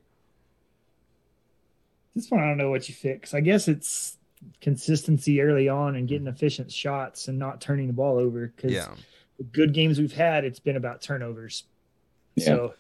This 2.14 2.30
one, 2.30 2.42
I 2.42 2.48
don't 2.48 2.59
know 2.59 2.70
what 2.70 2.88
you 2.88 2.94
fix. 2.94 3.35
I 3.35 3.40
guess 3.40 3.68
it's 3.68 4.18
consistency 4.61 5.40
early 5.40 5.68
on 5.68 5.96
and 5.96 6.09
getting 6.09 6.26
efficient 6.26 6.70
shots 6.70 7.28
and 7.28 7.38
not 7.38 7.61
turning 7.61 7.87
the 7.87 7.92
ball 7.92 8.18
over. 8.18 8.52
Because 8.54 8.72
yeah. 8.72 8.94
the 9.38 9.44
good 9.44 9.72
games 9.72 9.98
we've 9.98 10.12
had, 10.12 10.44
it's 10.44 10.61
been 10.61 10.76
about 10.76 11.02
turnovers. 11.02 11.64
Yeah. 12.35 12.44
So 12.46 12.74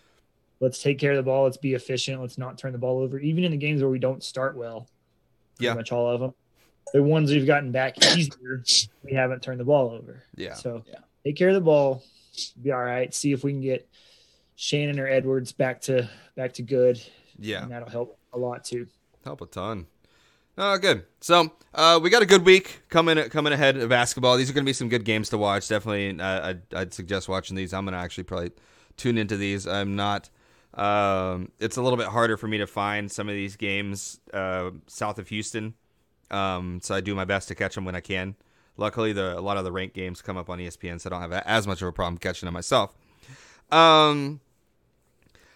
let's 0.60 0.82
take 0.82 0.98
care 0.98 1.12
of 1.12 1.16
the 1.16 1.22
ball. 1.22 1.44
Let's 1.44 1.56
be 1.56 1.74
efficient. 1.74 2.20
Let's 2.20 2.38
not 2.38 2.58
turn 2.58 2.72
the 2.72 2.78
ball 2.78 3.00
over. 3.00 3.18
Even 3.18 3.44
in 3.44 3.50
the 3.50 3.56
games 3.56 3.82
where 3.82 3.90
we 3.90 3.98
don't 3.98 4.22
start 4.22 4.56
well, 4.56 4.88
yeah, 5.58 5.74
much 5.74 5.92
all 5.92 6.08
of 6.08 6.20
them. 6.20 6.34
The 6.92 7.02
ones 7.02 7.30
we've 7.30 7.46
gotten 7.46 7.72
back 7.72 7.96
easier, 8.16 8.62
we 9.02 9.12
haven't 9.12 9.42
turned 9.42 9.60
the 9.60 9.64
ball 9.64 9.90
over. 9.90 10.22
Yeah. 10.36 10.54
So 10.54 10.82
yeah. 10.86 10.98
take 11.24 11.36
care 11.36 11.48
of 11.48 11.54
the 11.54 11.60
ball. 11.60 12.02
Be 12.62 12.72
all 12.72 12.82
right. 12.82 13.12
See 13.14 13.32
if 13.32 13.44
we 13.44 13.52
can 13.52 13.60
get 13.60 13.88
Shannon 14.56 14.98
or 14.98 15.08
Edwards 15.08 15.52
back 15.52 15.80
to 15.82 16.08
back 16.36 16.54
to 16.54 16.62
good. 16.62 17.00
Yeah. 17.38 17.62
And 17.62 17.72
that'll 17.72 17.88
help 17.88 18.18
a 18.32 18.38
lot 18.38 18.64
too. 18.64 18.86
Help 19.24 19.40
a 19.40 19.46
ton. 19.46 19.86
Oh, 20.56 20.78
good. 20.78 21.04
So 21.20 21.50
uh, 21.74 21.98
we 22.00 22.10
got 22.10 22.22
a 22.22 22.26
good 22.26 22.44
week 22.44 22.82
coming 22.88 23.18
coming 23.30 23.52
ahead 23.52 23.76
of 23.76 23.88
basketball. 23.88 24.36
These 24.36 24.50
are 24.50 24.52
going 24.52 24.64
to 24.64 24.68
be 24.68 24.74
some 24.74 24.88
good 24.88 25.04
games 25.04 25.30
to 25.30 25.38
watch. 25.38 25.68
Definitely, 25.68 26.20
uh, 26.20 26.48
I'd, 26.48 26.62
I'd, 26.74 26.94
suggest 26.94 27.28
watching 27.28 27.56
these. 27.56 27.74
I'm 27.74 27.84
going 27.84 27.94
to 27.94 27.98
actually 27.98 28.24
probably 28.24 28.52
tune 28.96 29.18
into 29.18 29.36
these. 29.36 29.66
I'm 29.66 29.96
not. 29.96 30.30
Um, 30.74 31.50
it's 31.58 31.76
a 31.76 31.82
little 31.82 31.96
bit 31.96 32.06
harder 32.06 32.36
for 32.36 32.46
me 32.46 32.58
to 32.58 32.66
find 32.66 33.10
some 33.10 33.28
of 33.28 33.34
these 33.34 33.56
games 33.56 34.20
uh, 34.32 34.70
south 34.86 35.18
of 35.18 35.28
Houston, 35.28 35.74
um, 36.30 36.80
so 36.82 36.94
I 36.94 37.00
do 37.00 37.14
my 37.14 37.24
best 37.24 37.48
to 37.48 37.54
catch 37.54 37.74
them 37.74 37.84
when 37.84 37.94
I 37.94 38.00
can. 38.00 38.36
Luckily, 38.76 39.12
the 39.12 39.38
a 39.38 39.40
lot 39.40 39.56
of 39.56 39.64
the 39.64 39.72
ranked 39.72 39.94
games 39.94 40.20
come 40.20 40.36
up 40.36 40.50
on 40.50 40.58
ESPN, 40.58 41.00
so 41.00 41.08
I 41.08 41.10
don't 41.10 41.20
have 41.20 41.32
as 41.46 41.66
much 41.66 41.80
of 41.80 41.88
a 41.88 41.92
problem 41.92 42.18
catching 42.18 42.46
them 42.46 42.54
myself. 42.54 42.92
Um, 43.70 44.40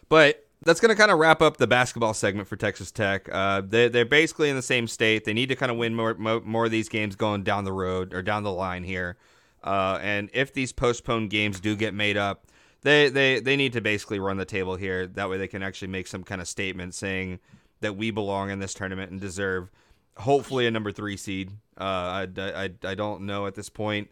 but 0.09 0.47
that's 0.65 0.81
going 0.81 0.91
to 0.91 0.97
kind 0.97 1.11
of 1.11 1.19
wrap 1.19 1.41
up 1.41 1.57
the 1.57 1.67
basketball 1.67 2.15
segment 2.15 2.49
for 2.49 2.57
Texas 2.57 2.91
Tech. 2.91 3.29
Uh, 3.31 3.61
they, 3.61 3.89
they're 3.89 4.05
basically 4.05 4.51
in 4.51 4.57
the 4.57 4.63
same 4.63 4.87
state. 4.87 5.25
They 5.25 5.33
need 5.33 5.49
to 5.49 5.57
kind 5.57 5.71
of 5.71 5.79
win 5.79 5.95
more, 5.95 6.15
more, 6.15 6.41
more 6.41 6.65
of 6.65 6.71
these 6.71 6.89
games 6.89 7.17
going 7.17 7.43
down 7.43 7.65
the 7.65 7.73
road 7.73 8.13
or 8.13 8.23
down 8.23 8.43
the 8.43 8.53
line 8.53 8.85
here. 8.85 9.17
Uh, 9.63 9.99
and 10.03 10.31
if 10.33 10.53
these 10.53 10.73
postponed 10.73 11.31
games 11.31 11.61
do 11.61 11.77
get 11.77 11.95
made 11.95 12.17
up, 12.17 12.47
they, 12.83 13.09
they, 13.09 13.41
they 13.41 13.57
need 13.57 13.73
to 13.73 13.81
basically 13.81 14.19
run 14.19 14.37
the 14.37 14.45
table 14.45 14.77
here. 14.77 15.07
That 15.07 15.29
way 15.29 15.39
they 15.39 15.49
can 15.49 15.63
actually 15.63 15.89
make 15.89 16.07
some 16.07 16.25
kind 16.25 16.41
of 16.41 16.49
statement 16.49 16.95
saying 16.95 17.41
that 17.81 17.97
we 17.97 18.11
belong 18.11 18.51
in 18.51 18.59
this 18.59 18.75
tournament 18.75 19.11
and 19.11 19.21
deserve 19.21 19.71
hopefully 20.19 20.67
a 20.67 20.71
number 20.71 20.93
three 20.93 21.17
seed. 21.17 21.51
Uh, 21.81 21.85
I, 21.85 22.29
I, 22.37 22.71
I 22.85 22.95
don't 22.95 23.23
know 23.23 23.47
at 23.47 23.55
this 23.55 23.69
point 23.69 24.09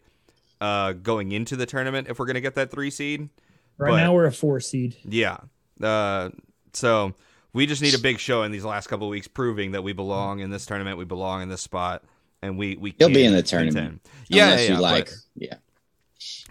uh, 0.61 0.93
going 0.93 1.31
into 1.31 1.55
the 1.55 1.65
tournament 1.65 2.07
if 2.09 2.17
we're 2.17 2.25
going 2.25 2.35
to 2.35 2.41
get 2.41 2.55
that 2.55 2.71
three 2.71 2.89
seed. 2.89 3.29
Right 3.77 3.91
but, 3.91 3.97
now 3.97 4.13
we're 4.13 4.25
a 4.25 4.31
four 4.31 4.59
seed. 4.59 4.97
Yeah. 5.03 5.37
Uh, 5.81 6.29
so 6.73 7.13
we 7.53 7.65
just 7.65 7.81
need 7.81 7.93
a 7.93 7.99
big 7.99 8.19
show 8.19 8.43
in 8.43 8.51
these 8.51 8.65
last 8.65 8.87
couple 8.87 9.07
weeks, 9.09 9.27
proving 9.27 9.73
that 9.73 9.83
we 9.83 9.93
belong 9.93 10.39
in 10.39 10.49
this 10.49 10.65
tournament, 10.65 10.97
we 10.97 11.05
belong 11.05 11.43
in 11.43 11.49
this 11.49 11.61
spot, 11.61 12.03
and 12.41 12.57
we 12.57 12.75
we. 12.77 12.95
You'll 12.99 13.09
be 13.09 13.25
in 13.25 13.33
the 13.33 13.43
tournament. 13.43 13.75
Contend. 13.75 13.99
Yeah, 14.29 14.55
yeah, 14.55 14.73
you 14.73 14.79
like, 14.79 15.05
but, 15.05 15.15
yeah. 15.35 15.55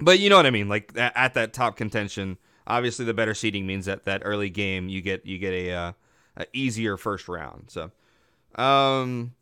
But 0.01 0.19
you 0.21 0.31
know 0.31 0.37
what 0.37 0.47
I 0.47 0.51
mean, 0.51 0.69
like 0.69 0.93
at 0.97 1.35
that 1.35 1.53
top 1.53 1.77
contention. 1.77 2.39
obviously 2.67 3.05
the 3.05 3.15
better 3.15 3.35
seeding 3.35 3.67
means 3.67 3.87
that 3.87 4.05
that 4.05 4.23
early 4.25 4.51
game 4.51 4.89
you 4.89 5.01
get 5.01 5.25
you 5.27 5.39
get 5.39 5.53
a, 5.53 5.73
uh, 5.73 5.93
a 6.37 6.47
easier 6.53 6.97
first 6.97 7.29
round. 7.29 7.71
So, 7.71 7.91
um, 8.61 9.35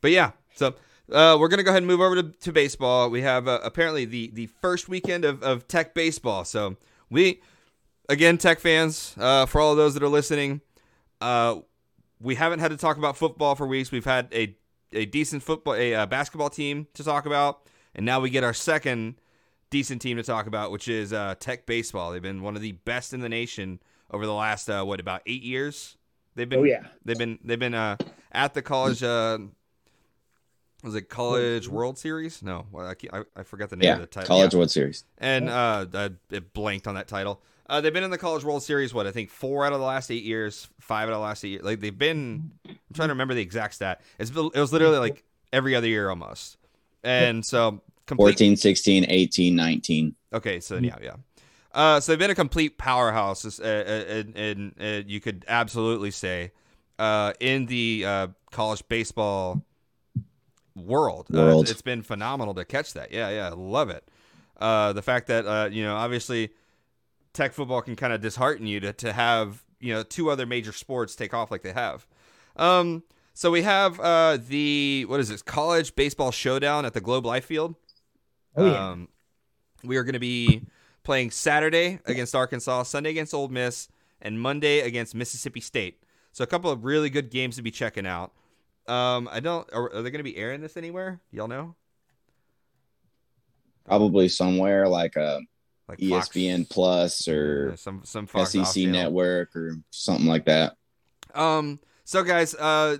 but 0.00 0.10
yeah, 0.10 0.32
so 0.54 0.74
uh, 1.12 1.36
we're 1.40 1.48
gonna 1.48 1.62
go 1.62 1.70
ahead 1.70 1.82
and 1.82 1.86
move 1.86 2.00
over 2.00 2.16
to, 2.22 2.22
to 2.30 2.52
baseball. 2.52 3.10
We 3.10 3.22
have 3.22 3.48
uh, 3.48 3.60
apparently 3.62 4.04
the 4.04 4.30
the 4.32 4.46
first 4.46 4.88
weekend 4.88 5.24
of, 5.24 5.42
of 5.42 5.66
Tech 5.68 5.94
baseball. 5.94 6.44
So 6.44 6.76
we 7.10 7.40
again 8.08 8.38
Tech 8.38 8.60
fans 8.60 9.14
uh, 9.18 9.46
for 9.46 9.60
all 9.60 9.72
of 9.72 9.76
those 9.76 9.94
that 9.94 10.02
are 10.02 10.08
listening, 10.08 10.60
uh, 11.20 11.56
we 12.20 12.34
haven't 12.36 12.60
had 12.60 12.70
to 12.70 12.76
talk 12.76 12.96
about 12.96 13.16
football 13.16 13.54
for 13.54 13.66
weeks. 13.66 13.90
We've 13.90 14.04
had 14.04 14.28
a 14.32 14.56
a 14.92 15.06
decent 15.06 15.42
football 15.42 15.74
a, 15.74 15.92
a 15.92 16.06
basketball 16.06 16.50
team 16.50 16.86
to 16.94 17.04
talk 17.04 17.26
about, 17.26 17.68
and 17.94 18.04
now 18.06 18.20
we 18.20 18.30
get 18.30 18.44
our 18.44 18.54
second 18.54 19.16
decent 19.70 20.02
team 20.02 20.16
to 20.16 20.22
talk 20.24 20.46
about, 20.48 20.72
which 20.72 20.88
is 20.88 21.12
uh, 21.12 21.34
Tech 21.38 21.64
baseball. 21.66 22.10
They've 22.12 22.20
been 22.22 22.42
one 22.42 22.56
of 22.56 22.62
the 22.62 22.72
best 22.72 23.12
in 23.12 23.20
the 23.20 23.28
nation 23.28 23.80
over 24.10 24.26
the 24.26 24.34
last 24.34 24.68
uh, 24.68 24.82
what 24.84 24.98
about 24.98 25.22
eight 25.26 25.42
years. 25.42 25.96
They've 26.34 26.48
been 26.48 26.60
Oh, 26.60 26.64
yeah. 26.64 26.86
they've 27.04 27.18
been 27.18 27.38
they've 27.44 27.58
been 27.58 27.74
uh, 27.74 27.96
at 28.32 28.54
the 28.54 28.62
college. 28.62 29.02
Uh, 30.82 30.86
was 30.86 30.94
it 30.94 31.08
College 31.08 31.68
World 31.68 31.98
Series? 31.98 32.42
No, 32.42 32.66
I, 32.76 32.94
I, 33.12 33.22
I 33.36 33.42
forgot 33.42 33.70
the 33.70 33.76
name 33.76 33.86
Yeah, 33.86 33.94
of 33.94 34.00
the 34.00 34.06
title. 34.06 34.28
College 34.28 34.52
Yeah. 34.52 34.58
World 34.58 34.70
Series. 34.70 35.04
And 35.18 35.48
uh, 35.48 35.86
I, 35.92 36.10
it 36.30 36.52
blanked 36.52 36.86
on 36.86 36.94
that 36.94 37.08
title. 37.08 37.40
Uh, 37.66 37.80
they've 37.80 37.92
been 37.92 38.02
in 38.02 38.10
the 38.10 38.18
College 38.18 38.42
World 38.42 38.62
Series. 38.62 38.92
What 38.92 39.06
I 39.06 39.12
think 39.12 39.30
four 39.30 39.64
out 39.64 39.72
of 39.72 39.78
the 39.78 39.86
last 39.86 40.10
eight 40.10 40.24
years, 40.24 40.68
five 40.80 41.08
out 41.08 41.12
of 41.12 41.18
the 41.18 41.24
last 41.24 41.44
eight 41.44 41.50
years. 41.50 41.62
Like 41.62 41.80
they've 41.80 41.96
been. 41.96 42.50
I'm 42.66 42.78
trying 42.94 43.08
to 43.08 43.12
remember 43.12 43.34
the 43.34 43.42
exact 43.42 43.74
stat. 43.74 44.00
It's 44.18 44.30
it 44.30 44.56
was 44.56 44.72
literally 44.72 44.98
like 44.98 45.22
every 45.52 45.76
other 45.76 45.86
year 45.86 46.10
almost. 46.10 46.56
And 47.04 47.44
so 47.46 47.80
complete 48.06 48.32
14, 48.32 48.56
16, 48.56 49.06
18, 49.08 49.54
19. 49.56 50.14
Okay, 50.32 50.60
so 50.60 50.76
yeah, 50.76 50.96
yeah. 51.02 51.14
Uh, 51.72 52.00
so 52.00 52.10
they've 52.12 52.18
been 52.18 52.30
a 52.30 52.34
complete 52.34 52.76
powerhouse, 52.78 53.60
uh, 53.60 53.62
uh, 53.62 54.12
and, 54.12 54.36
and, 54.36 54.74
uh, 54.80 55.06
you 55.06 55.20
could 55.20 55.44
absolutely 55.46 56.10
say 56.10 56.50
uh, 56.98 57.32
in 57.38 57.66
the 57.66 58.04
uh, 58.04 58.26
college 58.50 58.82
baseball 58.88 59.62
world. 60.74 61.26
Uh, 61.32 61.38
World. 61.38 61.70
it's 61.70 61.82
been 61.82 62.02
phenomenal 62.02 62.54
to 62.54 62.64
catch 62.64 62.92
that. 62.94 63.12
Yeah, 63.12 63.30
yeah, 63.30 63.50
love 63.56 63.90
it. 63.90 64.08
Uh, 64.58 64.92
the 64.92 65.02
fact 65.02 65.26
that 65.28 65.46
uh, 65.46 65.68
you 65.70 65.82
know, 65.82 65.96
obviously, 65.96 66.50
tech 67.32 67.52
football 67.52 67.82
can 67.82 67.96
kind 67.96 68.12
of 68.12 68.20
dishearten 68.20 68.66
you 68.66 68.80
to 68.80 68.92
to 68.94 69.12
have 69.12 69.64
you 69.80 69.92
know 69.92 70.02
two 70.02 70.30
other 70.30 70.46
major 70.46 70.72
sports 70.72 71.14
take 71.16 71.34
off 71.34 71.50
like 71.50 71.62
they 71.62 71.72
have. 71.72 72.06
Um, 72.56 73.02
so 73.34 73.50
we 73.50 73.62
have 73.62 73.98
uh, 74.00 74.38
the 74.48 75.06
what 75.08 75.20
is 75.20 75.28
this 75.28 75.42
college 75.42 75.94
baseball 75.94 76.30
showdown 76.30 76.84
at 76.84 76.92
the 76.92 77.00
Globe 77.00 77.26
Life 77.26 77.44
Field. 77.44 77.74
Oh 78.56 78.66
yeah. 78.66 78.90
Um, 78.90 79.08
we 79.82 79.96
are 79.96 80.04
going 80.04 80.14
to 80.14 80.18
be 80.18 80.66
playing 81.02 81.30
Saturday 81.30 82.00
against 82.04 82.34
Arkansas, 82.34 82.82
Sunday 82.84 83.10
against 83.10 83.32
Ole 83.32 83.48
Miss, 83.48 83.88
and 84.20 84.40
Monday 84.40 84.80
against 84.80 85.14
Mississippi 85.14 85.60
State. 85.60 86.02
So 86.32 86.44
a 86.44 86.46
couple 86.46 86.70
of 86.70 86.84
really 86.84 87.10
good 87.10 87.30
games 87.30 87.56
to 87.56 87.62
be 87.62 87.70
checking 87.70 88.06
out. 88.06 88.32
Um, 88.90 89.28
I 89.30 89.40
don't. 89.40 89.68
Are, 89.72 89.92
are 89.94 90.02
they 90.02 90.10
going 90.10 90.18
to 90.18 90.24
be 90.24 90.36
airing 90.36 90.60
this 90.60 90.76
anywhere? 90.76 91.20
Y'all 91.32 91.48
know? 91.48 91.74
Probably 93.84 94.28
somewhere 94.28 94.88
like 94.88 95.16
a 95.16 95.40
Like 95.88 96.00
E 96.00 96.10
Fox- 96.10 96.28
ESPN 96.28 96.68
Plus 96.68 97.26
uh, 97.28 97.32
or 97.32 97.76
some 97.76 98.02
some 98.04 98.26
Fox 98.26 98.52
SEC 98.52 98.62
off 98.62 98.74
channel. 98.74 98.92
Network 98.92 99.56
or 99.56 99.76
something 99.90 100.26
like 100.26 100.44
that. 100.46 100.76
Um. 101.34 101.80
So 102.04 102.24
guys, 102.24 102.54
uh, 102.54 102.96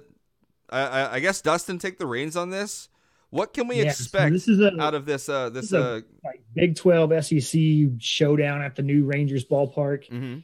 I, 0.68 0.80
I, 0.80 1.12
I 1.14 1.20
guess 1.20 1.40
Dustin 1.40 1.78
take 1.78 1.98
the 1.98 2.06
reins 2.06 2.36
on 2.36 2.50
this. 2.50 2.88
What 3.30 3.52
can 3.54 3.68
we 3.68 3.76
Yeah, 3.76 3.84
so 3.84 3.88
expect 4.02 4.32
this 4.32 4.48
is 4.48 4.60
a 4.60 4.80
out 4.80 4.94
of 4.94 5.06
this? 5.06 5.28
Uh, 5.28 5.50
this. 5.50 5.70
this 5.70 5.72
is 5.72 5.72
a- 5.72 5.96
Uh. 5.96 6.00
like 6.24 6.42
Big 6.54 6.76
12 6.76 7.24
SEC 7.24 7.60
showdown 7.98 8.62
at 8.62 8.74
the 8.76 8.82
new 8.82 9.04
Rangers 9.04 9.44
ballpark. 9.44 10.08
Mm-hmm. 10.10 10.38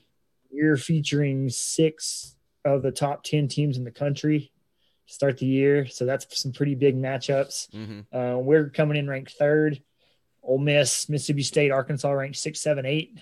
We're 0.50 0.76
featuring 0.76 1.48
six 1.48 2.34
of 2.64 2.82
the 2.82 2.90
top 2.92 3.22
10 3.24 3.48
teams 3.48 3.76
in 3.76 3.84
the 3.84 3.90
country 3.90 4.40
to 4.40 4.48
start 5.06 5.38
the 5.38 5.46
year. 5.46 5.86
So 5.86 6.04
that's 6.04 6.26
some 6.40 6.52
pretty 6.52 6.74
big 6.74 6.96
matchups. 6.96 7.70
Mhm. 7.70 8.06
Uh, 8.12 8.38
we're 8.38 8.68
coming 8.70 8.96
in 8.96 9.08
ranked 9.08 9.32
third. 9.32 9.80
Ole 10.42 10.58
Miss, 10.58 11.08
Mississippi 11.08 11.42
State, 11.42 11.70
Arkansas 11.72 12.10
ranked 12.10 12.36
six, 12.38 12.60
seven, 12.60 12.86
eight, 12.86 13.18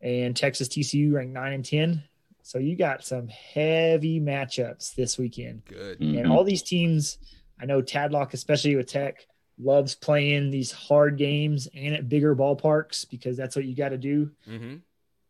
and 0.00 0.36
Texas 0.36 0.68
TCU 0.68 1.12
ranked 1.14 1.32
nine 1.34 1.52
and 1.52 1.64
10. 1.64 2.02
So 2.42 2.58
you 2.58 2.74
got 2.76 3.04
some 3.04 3.28
heavy 3.28 4.18
matchups 4.20 4.94
this 4.94 5.16
weekend. 5.18 5.64
Good. 5.66 6.00
And 6.00 6.26
Mhm. 6.26 6.30
all 6.30 6.42
these 6.44 6.62
teams, 6.62 7.18
I 7.58 7.66
know 7.66 7.82
Tadlock, 7.82 8.32
especially 8.34 8.74
with 8.76 8.88
Tech, 8.88 9.26
loves 9.58 9.94
playing 9.94 10.50
these 10.50 10.72
hard 10.72 11.16
games 11.18 11.68
and 11.74 11.94
at 11.94 12.08
bigger 12.08 12.34
ballparks 12.34 13.08
because 13.08 13.36
that's 13.36 13.54
what 13.54 13.64
you 13.66 13.76
got 13.76 13.90
to 13.90 13.98
do 13.98 14.30
Mm-hmm. 14.48 14.76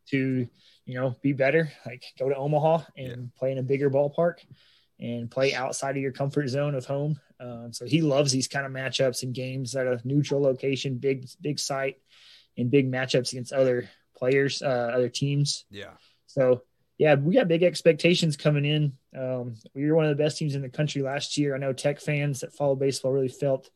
to, 0.06 0.48
you 0.86 0.94
know, 0.94 1.16
be 1.20 1.32
better. 1.32 1.70
Like 1.84 2.04
go 2.18 2.28
to 2.28 2.36
Omaha 2.36 2.84
and 2.96 3.34
play 3.34 3.52
in 3.52 3.58
a 3.58 3.62
bigger 3.62 3.90
ballpark 3.90 4.36
and 5.02 5.28
play 5.30 5.52
outside 5.52 5.96
of 5.96 6.02
your 6.02 6.12
comfort 6.12 6.48
zone 6.48 6.76
of 6.76 6.86
home. 6.86 7.18
Um, 7.40 7.72
so 7.72 7.84
he 7.84 8.00
loves 8.00 8.30
these 8.30 8.46
kind 8.46 8.64
of 8.64 8.70
matchups 8.70 9.24
and 9.24 9.34
games 9.34 9.74
at 9.74 9.86
a 9.86 10.00
neutral 10.04 10.40
location, 10.40 10.98
big, 10.98 11.28
big 11.40 11.58
site, 11.58 11.96
and 12.56 12.70
big 12.70 12.90
matchups 12.90 13.32
against 13.32 13.52
other 13.52 13.90
players, 14.16 14.62
uh, 14.62 14.92
other 14.94 15.08
teams. 15.08 15.64
Yeah. 15.70 15.94
So 16.26 16.62
yeah, 16.98 17.16
we 17.16 17.34
got 17.34 17.48
big 17.48 17.64
expectations 17.64 18.36
coming 18.36 18.64
in. 18.64 18.92
Um, 19.18 19.56
we 19.74 19.90
were 19.90 19.96
one 19.96 20.04
of 20.04 20.16
the 20.16 20.22
best 20.22 20.38
teams 20.38 20.54
in 20.54 20.62
the 20.62 20.68
country 20.68 21.02
last 21.02 21.36
year. 21.36 21.54
I 21.54 21.58
know 21.58 21.72
Tech 21.72 22.00
fans 22.00 22.40
that 22.40 22.54
follow 22.54 22.76
baseball 22.76 23.10
really 23.10 23.28
felt 23.28 23.68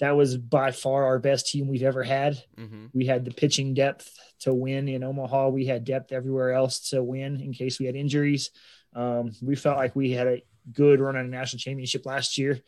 that 0.00 0.16
was 0.16 0.36
by 0.36 0.70
far 0.70 1.06
our 1.06 1.18
best 1.18 1.48
team 1.48 1.66
we've 1.66 1.82
ever 1.82 2.02
had. 2.02 2.34
Mm-hmm. 2.58 2.86
We 2.92 3.06
had 3.06 3.24
the 3.24 3.30
pitching 3.30 3.72
depth 3.72 4.12
to 4.40 4.52
win 4.52 4.86
in 4.86 5.02
Omaha. 5.02 5.48
We 5.48 5.64
had 5.64 5.84
depth 5.84 6.12
everywhere 6.12 6.52
else 6.52 6.90
to 6.90 7.02
win 7.02 7.40
in 7.40 7.52
case 7.54 7.80
we 7.80 7.86
had 7.86 7.96
injuries. 7.96 8.50
Um, 8.94 9.32
we 9.42 9.56
felt 9.56 9.78
like 9.78 9.96
we 9.96 10.10
had 10.10 10.26
a 10.26 10.42
good 10.72 11.00
run 11.00 11.16
on 11.16 11.24
a 11.24 11.28
national 11.28 11.60
championship 11.60 12.06
last 12.06 12.38
year 12.38 12.60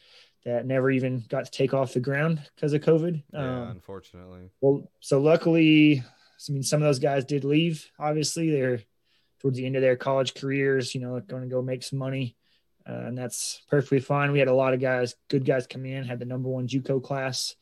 that 0.45 0.67
never 0.67 0.91
even 0.91 1.25
got 1.29 1.45
to 1.45 1.51
take 1.51 1.75
off 1.75 1.93
the 1.93 2.01
ground 2.01 2.41
because 2.55 2.73
of 2.73 2.81
COVID. 2.81 3.23
Yeah. 3.33 3.63
Um, 3.63 3.69
unfortunately. 3.69 4.51
well, 4.61 4.91
so 5.01 5.21
luckily, 5.21 6.03
I 6.49 6.53
mean, 6.53 6.63
some 6.63 6.81
of 6.81 6.89
those 6.89 6.99
guys 6.99 7.25
did 7.25 7.45
leave. 7.45 7.91
Obviously, 7.99 8.51
they're 8.51 8.81
towards 9.41 9.57
the 9.57 9.67
end 9.67 9.77
of 9.77 9.83
their 9.83 9.97
college 9.97 10.35
careers. 10.35 10.95
You 10.95 11.03
know, 11.03 11.21
going 11.21 11.43
to 11.43 11.49
go 11.49 11.63
make 11.63 11.83
some 11.83 11.99
money, 11.99 12.37
uh, 12.89 12.93
and 12.93 13.19
that's 13.19 13.63
perfectly 13.69 14.01
fine. 14.01 14.33
We 14.33 14.39
had 14.39 14.49
a 14.49 14.55
lot 14.55 14.73
of 14.73 14.81
guys, 14.81 15.15
good 15.29 15.45
guys, 15.45 15.67
come 15.67 15.85
in. 15.85 16.05
Had 16.05 16.19
the 16.19 16.25
number 16.25 16.49
one 16.49 16.69
JUCO 16.69 17.03
class. 17.03 17.55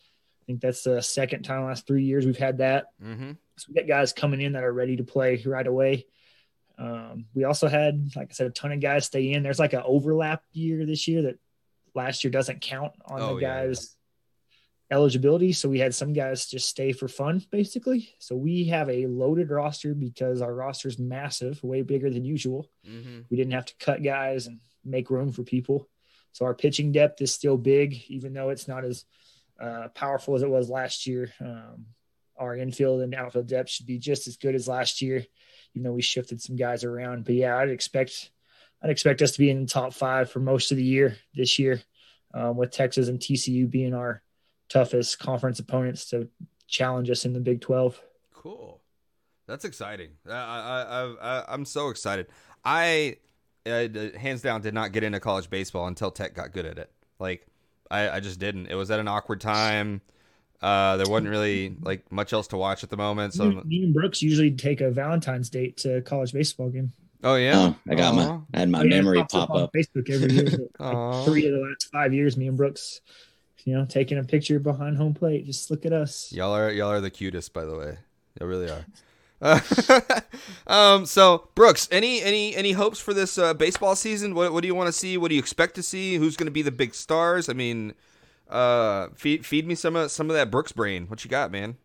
I 0.42 0.44
think 0.46 0.60
that's 0.60 0.82
the 0.82 1.02
second 1.02 1.42
time 1.42 1.64
last 1.64 1.86
three 1.86 2.04
years 2.04 2.24
we've 2.24 2.38
had 2.38 2.58
that. 2.58 2.86
Mm-hmm. 3.02 3.32
So 3.56 3.66
we 3.68 3.74
got 3.74 3.88
guys 3.88 4.12
coming 4.12 4.40
in 4.40 4.52
that 4.52 4.64
are 4.64 4.72
ready 4.72 4.96
to 4.96 5.04
play 5.04 5.42
right 5.44 5.66
away. 5.66 6.06
Um, 6.78 7.26
we 7.34 7.44
also 7.44 7.66
had, 7.68 8.10
like 8.14 8.28
I 8.30 8.32
said, 8.34 8.46
a 8.46 8.50
ton 8.50 8.72
of 8.72 8.80
guys 8.80 9.06
stay 9.06 9.32
in. 9.32 9.42
There's 9.42 9.58
like 9.58 9.72
an 9.72 9.82
overlap 9.84 10.42
year 10.52 10.86
this 10.86 11.08
year 11.08 11.22
that 11.22 11.38
last 11.94 12.22
year 12.22 12.30
doesn't 12.30 12.60
count 12.60 12.92
on 13.04 13.20
Oh, 13.20 13.34
the 13.34 13.42
yeah, 13.42 13.62
yeah. 13.62 13.66
guys' 13.66 13.96
eligibility. 14.90 15.52
So 15.52 15.68
we 15.68 15.78
had 15.80 15.94
some 15.94 16.12
guys 16.12 16.46
just 16.46 16.68
stay 16.68 16.92
for 16.92 17.08
fun, 17.08 17.44
basically. 17.50 18.14
So 18.18 18.36
we 18.36 18.64
have 18.66 18.88
a 18.88 19.06
loaded 19.06 19.50
roster 19.50 19.94
because 19.94 20.40
our 20.40 20.54
roster 20.54 20.88
is 20.88 20.98
massive, 20.98 21.62
way 21.62 21.82
bigger 21.82 22.10
than 22.10 22.24
usual. 22.24 22.70
Mm-hmm. 22.88 23.20
We 23.30 23.36
didn't 23.36 23.52
have 23.52 23.66
to 23.66 23.74
cut 23.78 24.02
guys 24.02 24.46
and 24.46 24.60
make 24.84 25.10
room 25.10 25.32
for 25.32 25.42
people. 25.42 25.88
So 26.32 26.44
our 26.44 26.54
pitching 26.54 26.92
depth 26.92 27.20
is 27.20 27.34
still 27.34 27.56
big, 27.56 28.02
even 28.08 28.32
though 28.32 28.50
it's 28.50 28.68
not 28.68 28.84
as 28.84 29.04
uh, 29.60 29.88
powerful 29.94 30.36
as 30.36 30.42
it 30.42 30.48
was 30.50 30.70
last 30.70 31.06
year. 31.06 31.32
Um, 31.40 31.86
our 32.36 32.56
infield 32.56 33.00
and 33.00 33.14
outfield 33.14 33.48
depth 33.48 33.70
should 33.70 33.86
be 33.86 33.98
just 33.98 34.28
as 34.28 34.36
good 34.36 34.54
as 34.54 34.68
last 34.68 35.02
year, 35.02 35.26
even 35.74 35.84
though 35.84 35.92
we 35.92 36.02
shifted 36.02 36.40
some 36.40 36.56
guys 36.56 36.84
around. 36.84 37.24
But 37.24 37.34
yeah, 37.34 37.56
I'd 37.56 37.70
expect 37.70 38.30
I'd 38.82 38.90
expect 38.90 39.22
us 39.22 39.32
to 39.32 39.38
be 39.38 39.50
in 39.50 39.62
the 39.62 39.66
top 39.66 39.92
five 39.92 40.30
for 40.30 40.40
most 40.40 40.70
of 40.70 40.76
the 40.76 40.84
year 40.84 41.16
this 41.34 41.58
year, 41.58 41.82
um, 42.34 42.56
with 42.56 42.70
Texas 42.70 43.08
and 43.08 43.18
TCU 43.18 43.68
being 43.68 43.94
our 43.94 44.22
toughest 44.68 45.18
conference 45.18 45.58
opponents 45.58 46.10
to 46.10 46.28
challenge 46.66 47.10
us 47.10 47.24
in 47.24 47.32
the 47.32 47.40
Big 47.40 47.60
Twelve. 47.60 48.00
Cool. 48.32 48.80
That's 49.46 49.64
exciting. 49.64 50.10
I, 50.28 50.32
I, 50.32 50.82
I, 50.82 51.14
I, 51.20 51.44
I'm 51.48 51.64
so 51.64 51.88
excited. 51.88 52.26
I, 52.64 53.16
uh, 53.64 53.88
hands 54.18 54.42
down, 54.42 54.60
did 54.60 54.74
not 54.74 54.92
get 54.92 55.02
into 55.02 55.20
college 55.20 55.48
baseball 55.48 55.86
until 55.86 56.10
Tech 56.10 56.34
got 56.34 56.52
good 56.52 56.66
at 56.66 56.78
it. 56.78 56.90
Like, 57.18 57.46
I, 57.90 58.10
I 58.10 58.20
just 58.20 58.38
didn't. 58.38 58.66
It 58.66 58.74
was 58.74 58.90
at 58.90 59.00
an 59.00 59.08
awkward 59.08 59.40
time. 59.40 60.02
Uh, 60.60 60.96
there 60.96 61.06
wasn't 61.08 61.30
really 61.30 61.76
like 61.82 62.10
much 62.10 62.32
else 62.32 62.48
to 62.48 62.56
watch 62.56 62.82
at 62.82 62.90
the 62.90 62.96
moment. 62.96 63.32
So, 63.34 63.62
Me 63.64 63.84
and 63.84 63.94
Brooks 63.94 64.22
usually 64.22 64.50
take 64.50 64.80
a 64.80 64.90
Valentine's 64.90 65.48
date 65.50 65.76
to 65.78 65.98
a 65.98 66.02
college 66.02 66.32
baseball 66.32 66.68
game. 66.70 66.92
oh 67.22 67.36
yeah, 67.36 67.54
Oh, 67.74 67.76
I 67.88 67.94
got 67.94 68.14
Aw. 68.14 68.16
my 68.16 68.40
I 68.54 68.58
had 68.58 68.68
my 68.68 68.80
Oh, 68.80 68.82
yeah, 68.82 68.88
memory 68.88 69.18
pops 69.18 69.34
pop 69.34 69.50
on 69.50 69.62
up. 69.62 69.72
Facebook 69.72 70.10
every 70.10 70.32
year. 70.32 70.68
Like 70.80 71.24
three 71.26 71.46
of 71.46 71.52
the 71.52 71.60
last 71.60 71.88
five 71.92 72.12
years, 72.12 72.36
me 72.36 72.48
and 72.48 72.56
Brooks, 72.56 73.00
you 73.64 73.74
know, 73.74 73.84
taking 73.84 74.18
a 74.18 74.24
picture 74.24 74.58
behind 74.58 74.96
home 74.96 75.14
plate. 75.14 75.46
Just 75.46 75.70
look 75.70 75.86
at 75.86 75.92
us. 75.92 76.32
Y'all 76.32 76.52
are 76.54 76.70
y'all 76.72 76.90
are 76.90 77.00
the 77.00 77.10
cutest, 77.10 77.52
by 77.52 77.64
the 77.64 77.76
way. 77.76 77.96
Y'all 78.40 78.48
really 78.48 78.68
are. 78.70 78.84
Uh, 79.40 79.60
um. 80.66 81.06
So 81.06 81.48
Brooks, 81.54 81.88
any 81.92 82.20
any 82.22 82.56
any 82.56 82.72
hopes 82.72 82.98
for 82.98 83.14
this 83.14 83.38
uh, 83.38 83.54
baseball 83.54 83.94
season? 83.94 84.34
What 84.34 84.52
what 84.52 84.62
do 84.62 84.66
you 84.66 84.74
want 84.74 84.88
to 84.88 84.92
see? 84.92 85.16
What 85.16 85.28
do 85.28 85.36
you 85.36 85.40
expect 85.40 85.76
to 85.76 85.82
see? 85.84 86.16
Who's 86.16 86.36
going 86.36 86.46
to 86.48 86.52
be 86.52 86.62
the 86.62 86.72
big 86.72 86.94
stars? 86.94 87.48
I 87.48 87.52
mean, 87.52 87.94
uh, 88.48 89.08
feed 89.14 89.44
feed 89.44 89.66
me 89.66 89.74
some 89.74 89.96
of 89.96 90.10
some 90.10 90.30
of 90.30 90.36
that 90.36 90.50
Brooks 90.50 90.72
brain. 90.72 91.06
What 91.06 91.24
you 91.24 91.30
got, 91.30 91.50
man? 91.50 91.76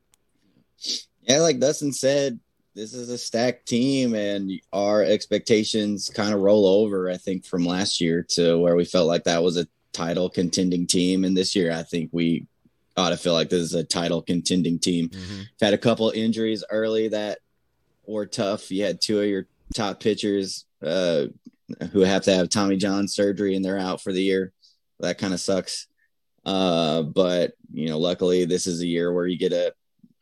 Yeah, 1.22 1.40
like 1.40 1.60
Dustin 1.60 1.94
said, 1.94 2.40
this 2.76 2.94
is 2.94 3.10
a 3.10 3.18
stacked 3.18 3.68
team, 3.68 4.16
and 4.16 4.52
our 4.72 5.04
expectations 5.04 6.10
kind 6.14 6.34
of 6.34 6.42
roll 6.42 6.66
over. 6.66 7.10
I 7.10 7.18
think 7.18 7.46
from 7.46 7.66
last 7.66 8.02
year 8.02 8.26
to 8.32 8.58
where 8.60 8.76
we 8.76 8.86
felt 8.86 9.08
like 9.08 9.26
that 9.26 9.44
was 9.44 9.58
a 9.58 9.68
title 9.92 10.30
contending 10.30 10.88
team, 10.88 11.24
and 11.24 11.36
this 11.36 11.56
year 11.56 11.72
I 11.72 11.84
think 11.84 12.10
we 12.12 12.48
ought 12.96 13.10
to 13.10 13.18
feel 13.18 13.34
like 13.34 13.50
this 13.50 13.62
is 13.62 13.74
a 13.74 13.84
title 13.84 14.22
contending 14.22 14.80
team. 14.80 15.10
Mm-hmm. 15.10 15.42
Had 15.62 15.74
a 15.74 15.80
couple 15.80 16.10
injuries 16.12 16.64
early 16.70 17.08
that 17.10 17.40
were 18.06 18.26
tough. 18.26 18.72
You 18.72 18.84
had 18.84 19.02
two 19.02 19.20
of 19.20 19.28
your 19.28 19.48
top 19.74 20.00
pitchers 20.00 20.66
uh, 20.82 21.26
who 21.92 22.02
have 22.02 22.24
to 22.24 22.34
have 22.34 22.50
Tommy 22.50 22.78
John 22.78 23.08
surgery 23.08 23.56
and 23.56 23.64
they're 23.64 23.80
out 23.80 24.02
for 24.02 24.12
the 24.12 24.22
year. 24.22 24.54
That 25.00 25.18
kind 25.18 25.34
of 25.34 25.40
sucks. 25.40 25.88
Uh, 26.46 27.04
but 27.04 27.54
you 27.74 27.88
know, 27.88 27.98
luckily 27.98 28.46
this 28.46 28.68
is 28.68 28.82
a 28.82 28.88
year 28.88 29.14
where 29.14 29.28
you 29.28 29.38
get 29.38 29.54
a 29.54 29.74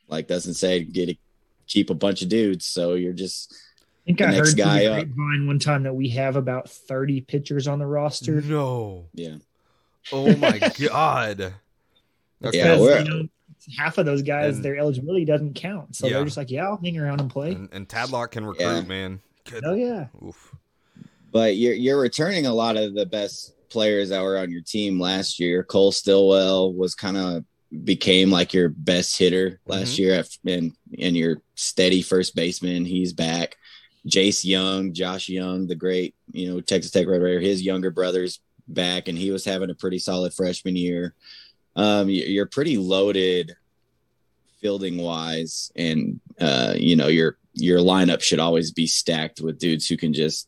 like 0.07 0.27
doesn't 0.27 0.53
say 0.53 0.83
get 0.83 1.07
to 1.07 1.15
keep 1.67 1.89
a 1.89 1.95
bunch 1.95 2.21
of 2.21 2.29
dudes. 2.29 2.65
So 2.65 2.93
you're 2.93 3.13
just 3.13 3.53
I 3.53 4.05
think 4.05 4.21
I 4.21 4.33
heard 4.33 4.57
guy 4.57 4.85
up. 4.85 5.07
one 5.15 5.59
time 5.59 5.83
that 5.83 5.93
we 5.93 6.09
have 6.09 6.35
about 6.35 6.69
30 6.69 7.21
pitchers 7.21 7.67
on 7.67 7.79
the 7.79 7.85
roster. 7.85 8.41
No. 8.41 9.05
Yeah. 9.13 9.35
Oh 10.11 10.35
my 10.35 10.59
god. 10.79 11.53
Okay. 12.43 12.57
Yeah, 12.57 12.75
you 12.75 13.09
know, 13.09 13.27
half 13.77 13.99
of 13.99 14.05
those 14.05 14.23
guys, 14.23 14.55
and, 14.55 14.65
their 14.65 14.77
eligibility 14.77 15.25
doesn't 15.25 15.53
count. 15.53 15.95
So 15.95 16.07
yeah. 16.07 16.13
they're 16.13 16.25
just 16.25 16.37
like, 16.37 16.49
yeah, 16.49 16.65
I'll 16.65 16.77
hang 16.77 16.97
around 16.97 17.21
and 17.21 17.29
play. 17.29 17.51
And, 17.51 17.69
and 17.71 17.87
Tadlock 17.87 18.31
can 18.31 18.45
recruit, 18.45 18.65
yeah. 18.65 18.81
man. 18.81 19.21
Good. 19.49 19.63
Oh 19.65 19.75
yeah. 19.75 20.07
Oof. 20.25 20.55
But 21.31 21.55
you're 21.55 21.73
you're 21.73 21.99
returning 21.99 22.45
a 22.45 22.53
lot 22.53 22.77
of 22.77 22.93
the 22.93 23.05
best 23.05 23.53
players 23.71 24.09
that 24.09 24.21
were 24.21 24.37
on 24.37 24.51
your 24.51 24.61
team 24.61 24.99
last 24.99 25.39
year. 25.39 25.63
Cole 25.63 25.91
Stilwell 25.91 26.73
was 26.73 26.93
kind 26.95 27.17
of 27.17 27.43
became 27.83 28.29
like 28.29 28.53
your 28.53 28.69
best 28.69 29.17
hitter 29.17 29.59
last 29.65 29.93
mm-hmm. 29.93 30.01
year, 30.03 30.23
and 30.45 30.73
and 30.99 31.17
your 31.17 31.41
steady 31.55 32.01
first 32.01 32.35
baseman. 32.35 32.85
He's 32.85 33.13
back. 33.13 33.55
Jace 34.07 34.43
Jung, 34.43 34.93
Josh 34.93 35.29
Jung, 35.29 35.67
the 35.67 35.75
great 35.75 36.15
you 36.31 36.51
know 36.51 36.61
Texas 36.61 36.91
Tech 36.91 37.07
Red 37.07 37.21
Raider, 37.21 37.39
his 37.39 37.61
younger 37.61 37.91
brother's 37.91 38.39
back, 38.67 39.07
and 39.07 39.17
he 39.17 39.31
was 39.31 39.45
having 39.45 39.69
a 39.69 39.75
pretty 39.75 39.99
solid 39.99 40.33
freshman 40.33 40.75
year. 40.75 41.15
Um, 41.75 42.09
you're 42.09 42.47
pretty 42.47 42.77
loaded 42.77 43.55
fielding 44.59 44.97
wise, 44.97 45.71
and 45.75 46.19
uh, 46.39 46.73
you 46.75 46.95
know 46.95 47.07
your 47.07 47.37
your 47.53 47.79
lineup 47.79 48.21
should 48.21 48.39
always 48.39 48.71
be 48.71 48.87
stacked 48.87 49.41
with 49.41 49.59
dudes 49.59 49.87
who 49.87 49.97
can 49.97 50.13
just 50.13 50.47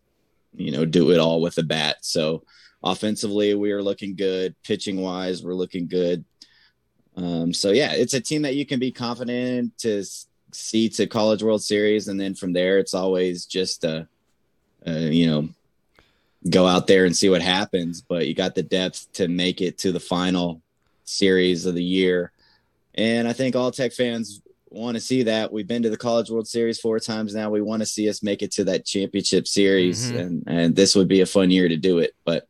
you 0.55 0.71
know 0.71 0.85
do 0.85 1.11
it 1.11 1.19
all 1.19 1.41
with 1.41 1.57
a 1.57 1.63
bat. 1.63 1.97
So 2.01 2.43
offensively, 2.83 3.53
we 3.55 3.71
are 3.71 3.81
looking 3.81 4.15
good. 4.15 4.55
Pitching 4.63 5.01
wise, 5.01 5.43
we're 5.43 5.53
looking 5.53 5.87
good. 5.87 6.23
Um, 7.15 7.53
so 7.53 7.71
yeah, 7.71 7.93
it's 7.93 8.13
a 8.13 8.21
team 8.21 8.41
that 8.41 8.55
you 8.55 8.65
can 8.65 8.79
be 8.79 8.91
confident 8.91 9.77
to 9.79 10.03
see 10.51 10.89
to 10.89 11.07
College 11.07 11.43
World 11.43 11.63
Series, 11.63 12.07
and 12.07 12.19
then 12.19 12.35
from 12.35 12.53
there, 12.53 12.79
it's 12.79 12.93
always 12.93 13.45
just 13.45 13.83
a, 13.83 14.07
a 14.85 15.09
you 15.09 15.27
know 15.27 15.49
go 16.49 16.67
out 16.67 16.87
there 16.87 17.05
and 17.05 17.15
see 17.15 17.29
what 17.29 17.41
happens. 17.41 18.01
But 18.01 18.27
you 18.27 18.33
got 18.33 18.55
the 18.55 18.63
depth 18.63 19.11
to 19.13 19.27
make 19.27 19.61
it 19.61 19.77
to 19.79 19.91
the 19.91 19.99
final 19.99 20.61
series 21.05 21.65
of 21.65 21.75
the 21.75 21.83
year. 21.83 22.31
And 22.95 23.27
I 23.27 23.33
think 23.33 23.55
all 23.55 23.71
Tech 23.71 23.91
fans 23.93 24.41
want 24.73 24.95
to 24.95 25.01
see 25.01 25.23
that. 25.23 25.51
We've 25.51 25.67
been 25.67 25.83
to 25.83 25.89
the 25.89 25.97
College 25.97 26.29
World 26.29 26.47
Series 26.47 26.79
four 26.79 26.99
times 26.99 27.35
now. 27.35 27.49
We 27.49 27.61
want 27.61 27.81
to 27.81 27.85
see 27.85 28.09
us 28.09 28.23
make 28.23 28.41
it 28.41 28.51
to 28.53 28.63
that 28.65 28.85
championship 28.85 29.47
series, 29.47 30.07
mm-hmm. 30.07 30.19
and 30.19 30.43
and 30.47 30.75
this 30.75 30.95
would 30.95 31.07
be 31.07 31.21
a 31.21 31.25
fun 31.25 31.51
year 31.51 31.67
to 31.67 31.77
do 31.77 31.99
it. 31.99 32.13
But 32.25 32.47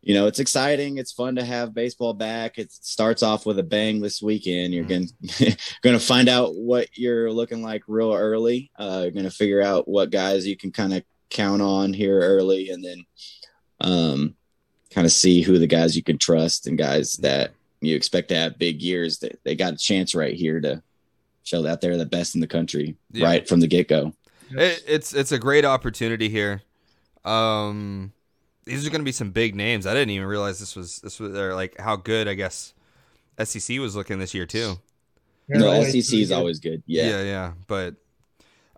you 0.00 0.14
know, 0.14 0.26
it's 0.26 0.40
exciting. 0.40 0.98
It's 0.98 1.12
fun 1.12 1.36
to 1.36 1.44
have 1.44 1.74
baseball 1.74 2.12
back. 2.12 2.58
It 2.58 2.72
starts 2.72 3.22
off 3.22 3.46
with 3.46 3.58
a 3.58 3.62
bang 3.62 4.00
this 4.00 4.20
weekend. 4.20 4.74
You're 4.74 4.84
going 4.84 5.08
going 5.82 5.98
to 5.98 6.04
find 6.04 6.28
out 6.28 6.56
what 6.56 6.88
you're 6.98 7.30
looking 7.30 7.62
like 7.62 7.82
real 7.86 8.12
early. 8.12 8.70
Uh, 8.76 9.00
you're 9.02 9.12
going 9.12 9.24
to 9.24 9.30
figure 9.30 9.62
out 9.62 9.86
what 9.86 10.10
guys 10.10 10.46
you 10.46 10.56
can 10.56 10.72
kind 10.72 10.92
of 10.92 11.04
count 11.30 11.62
on 11.62 11.92
here 11.92 12.20
early, 12.20 12.70
and 12.70 12.84
then 12.84 13.04
um, 13.80 14.34
kind 14.90 15.04
of 15.04 15.12
see 15.12 15.42
who 15.42 15.58
the 15.58 15.66
guys 15.66 15.96
you 15.96 16.02
can 16.02 16.18
trust 16.18 16.66
and 16.66 16.78
guys 16.78 17.14
that 17.14 17.52
you 17.80 17.94
expect 17.96 18.28
to 18.28 18.36
have 18.36 18.58
big 18.58 18.80
years. 18.82 19.18
They, 19.18 19.34
they 19.44 19.54
got 19.54 19.74
a 19.74 19.78
chance 19.78 20.14
right 20.14 20.34
here 20.34 20.60
to 20.60 20.82
show 21.42 21.62
that 21.62 21.80
they're 21.80 21.96
the 21.96 22.06
best 22.06 22.34
in 22.34 22.40
the 22.40 22.46
country 22.46 22.96
yeah. 23.10 23.26
right 23.26 23.48
from 23.48 23.60
the 23.60 23.66
get 23.66 23.88
go. 23.88 24.12
It, 24.50 24.82
it's 24.86 25.14
it's 25.14 25.32
a 25.32 25.38
great 25.38 25.64
opportunity 25.64 26.28
here. 26.28 26.62
Um, 27.24 28.12
these 28.64 28.86
are 28.86 28.90
going 28.90 29.00
to 29.00 29.04
be 29.04 29.12
some 29.12 29.30
big 29.30 29.54
names. 29.54 29.86
I 29.86 29.94
didn't 29.94 30.10
even 30.10 30.26
realize 30.26 30.60
this 30.60 30.76
was 30.76 30.98
this 30.98 31.18
was 31.18 31.36
or 31.36 31.54
like 31.54 31.78
how 31.78 31.96
good 31.96 32.28
I 32.28 32.34
guess 32.34 32.74
SEC 33.42 33.78
was 33.78 33.96
looking 33.96 34.18
this 34.18 34.34
year 34.34 34.46
too. 34.46 34.78
No, 35.48 35.82
SEC 35.84 36.18
is 36.18 36.32
always 36.32 36.60
good. 36.60 36.82
Yeah, 36.86 37.08
yeah, 37.08 37.22
yeah. 37.22 37.52
But 37.66 37.96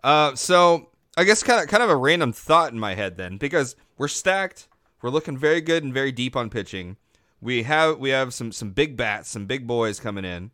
uh, 0.03 0.35
so 0.35 0.89
I 1.17 1.23
guess 1.23 1.43
kind 1.43 1.61
of 1.61 1.67
kind 1.67 1.83
of 1.83 1.89
a 1.89 1.95
random 1.95 2.33
thought 2.33 2.71
in 2.71 2.79
my 2.79 2.95
head 2.95 3.17
then 3.17 3.37
because 3.37 3.75
we're 3.97 4.07
stacked. 4.07 4.67
We're 5.01 5.11
looking 5.11 5.37
very 5.37 5.61
good 5.61 5.83
and 5.83 5.93
very 5.93 6.11
deep 6.11 6.35
on 6.35 6.49
pitching 6.49 6.97
we 7.45 7.63
have 7.63 7.99
we 7.99 8.09
have 8.09 8.33
some 8.33 8.51
some 8.51 8.71
big 8.71 8.97
bats, 8.97 9.29
some 9.29 9.45
big 9.45 9.67
boys 9.67 9.99
coming 9.99 10.25
in. 10.25 10.51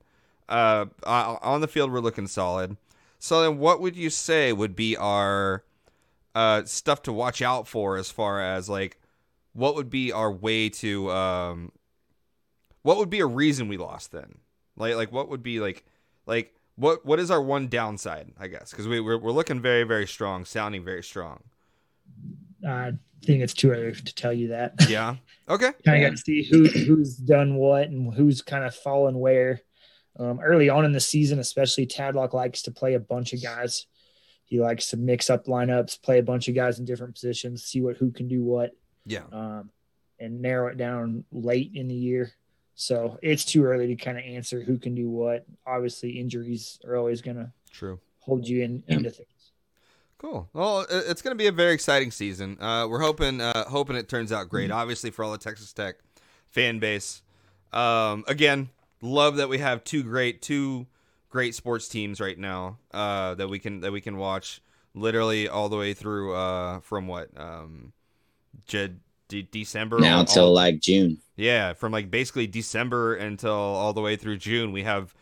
Uh, 0.51 0.85
on 1.41 1.61
the 1.61 1.67
field, 1.67 1.91
we're 1.91 2.01
looking 2.01 2.27
solid. 2.27 2.75
So 3.19 3.41
then, 3.41 3.57
what 3.57 3.79
would 3.79 3.95
you 3.95 4.09
say 4.09 4.51
would 4.51 4.75
be 4.75 4.97
our 4.97 5.63
uh, 6.35 6.63
stuff 6.65 7.01
to 7.03 7.13
watch 7.13 7.41
out 7.41 7.67
for 7.67 7.97
as 7.97 8.11
far 8.11 8.41
as 8.41 8.69
like 8.69 8.99
what 9.53 9.75
would 9.75 9.89
be 9.89 10.11
our 10.11 10.31
way 10.31 10.69
to 10.69 11.11
um, 11.11 11.71
what 12.83 12.97
would 12.97 13.09
be 13.09 13.19
a 13.19 13.25
reason 13.25 13.67
we 13.67 13.77
lost 13.77 14.11
then? 14.11 14.39
Like 14.75 14.95
like 14.95 15.11
what 15.11 15.29
would 15.29 15.43
be 15.43 15.59
like 15.59 15.85
like 16.25 16.53
what 16.75 17.05
what 17.05 17.19
is 17.19 17.31
our 17.31 17.41
one 17.41 17.67
downside? 17.67 18.31
I 18.39 18.47
guess 18.47 18.71
because 18.71 18.87
we 18.87 18.99
we're, 18.99 19.17
we're 19.17 19.31
looking 19.31 19.61
very 19.61 19.83
very 19.83 20.07
strong, 20.07 20.45
sounding 20.45 20.83
very 20.83 21.03
strong. 21.03 21.43
I 22.67 22.93
think 23.23 23.41
it's 23.41 23.53
too 23.53 23.71
early 23.71 23.93
to 23.93 24.15
tell 24.15 24.33
you 24.33 24.49
that. 24.49 24.73
Yeah. 24.87 25.15
Okay. 25.49 25.71
kind 25.85 26.03
of 26.03 26.11
got 26.11 26.17
to 26.17 26.23
see 26.23 26.43
who 26.43 26.65
who's 26.65 27.17
done 27.17 27.55
what 27.55 27.89
and 27.89 28.13
who's 28.13 28.41
kind 28.41 28.63
of 28.63 28.73
fallen 28.73 29.19
where. 29.19 29.61
Um, 30.21 30.39
early 30.39 30.69
on 30.69 30.85
in 30.85 30.91
the 30.91 30.99
season, 30.99 31.39
especially 31.39 31.87
Tadlock 31.87 32.33
likes 32.33 32.61
to 32.63 32.71
play 32.71 32.93
a 32.93 32.99
bunch 32.99 33.33
of 33.33 33.41
guys. 33.41 33.87
He 34.45 34.59
likes 34.59 34.89
to 34.89 34.97
mix 34.97 35.29
up 35.29 35.45
lineups, 35.45 36.01
play 36.01 36.19
a 36.19 36.23
bunch 36.23 36.47
of 36.47 36.53
guys 36.53 36.77
in 36.77 36.85
different 36.85 37.15
positions, 37.15 37.63
see 37.63 37.81
what 37.81 37.97
who 37.97 38.11
can 38.11 38.27
do 38.27 38.43
what. 38.43 38.71
Yeah. 39.05 39.23
Um, 39.31 39.71
and 40.19 40.39
narrow 40.41 40.67
it 40.67 40.77
down 40.77 41.23
late 41.31 41.71
in 41.73 41.87
the 41.87 41.95
year. 41.95 42.31
So 42.75 43.17
it's 43.23 43.43
too 43.43 43.63
early 43.63 43.87
to 43.87 43.95
kind 43.95 44.17
of 44.17 44.23
answer 44.23 44.61
who 44.61 44.77
can 44.77 44.93
do 44.93 45.09
what. 45.09 45.45
Obviously, 45.65 46.11
injuries 46.11 46.79
are 46.85 46.95
always 46.95 47.21
going 47.21 47.37
to 47.37 47.51
true 47.71 47.99
hold 48.19 48.47
you 48.47 48.61
in 48.63 48.83
into 48.87 49.09
things. 49.09 49.51
Cool. 50.17 50.47
Well, 50.53 50.85
it's 50.89 51.23
going 51.23 51.35
to 51.35 51.41
be 51.41 51.47
a 51.47 51.51
very 51.51 51.73
exciting 51.73 52.11
season. 52.11 52.61
Uh, 52.61 52.87
we're 52.87 53.01
hoping 53.01 53.41
uh, 53.41 53.67
hoping 53.67 53.95
it 53.95 54.07
turns 54.07 54.31
out 54.31 54.49
great. 54.49 54.69
Mm-hmm. 54.69 54.77
Obviously, 54.77 55.09
for 55.09 55.23
all 55.23 55.31
the 55.31 55.39
Texas 55.39 55.73
Tech 55.73 55.95
fan 56.49 56.77
base. 56.77 57.23
Um, 57.73 58.23
again, 58.27 58.69
love 59.01 59.37
that 59.37 59.49
we 59.49 59.57
have 59.57 59.83
two 59.83 60.03
great 60.03 60.41
two 60.41 60.87
great 61.29 61.55
sports 61.55 61.87
teams 61.87 62.19
right 62.19 62.37
now 62.37 62.77
uh, 62.93 63.35
that 63.35 63.49
we 63.49 63.59
can 63.59 63.81
that 63.81 63.91
we 63.91 64.01
can 64.01 64.17
watch 64.17 64.61
literally 64.93 65.47
all 65.47 65.69
the 65.69 65.77
way 65.77 65.93
through 65.93 66.35
uh, 66.35 66.79
from 66.81 67.07
what 67.07 67.29
um, 67.37 67.93
J- 68.67 68.93
D- 69.27 69.47
December 69.49 69.99
now 69.99 70.15
all, 70.15 70.19
until 70.21 70.45
all, 70.45 70.53
like 70.53 70.79
June. 70.79 71.17
Yeah, 71.35 71.73
from 71.73 71.91
like 71.91 72.11
basically 72.11 72.47
December 72.47 73.15
until 73.15 73.53
all 73.53 73.93
the 73.93 74.01
way 74.01 74.15
through 74.15 74.37
June, 74.37 74.71
we 74.71 74.83
have 74.83 75.15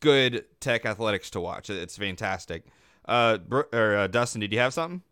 good 0.00 0.44
Tech 0.60 0.84
athletics 0.84 1.30
to 1.30 1.40
watch. 1.40 1.70
It's 1.70 1.96
fantastic. 1.96 2.64
Uh, 3.04 3.38
or 3.72 3.96
uh, 3.96 4.06
Dustin, 4.06 4.40
did 4.40 4.52
you 4.52 4.58
have 4.58 4.74
something? 4.74 5.02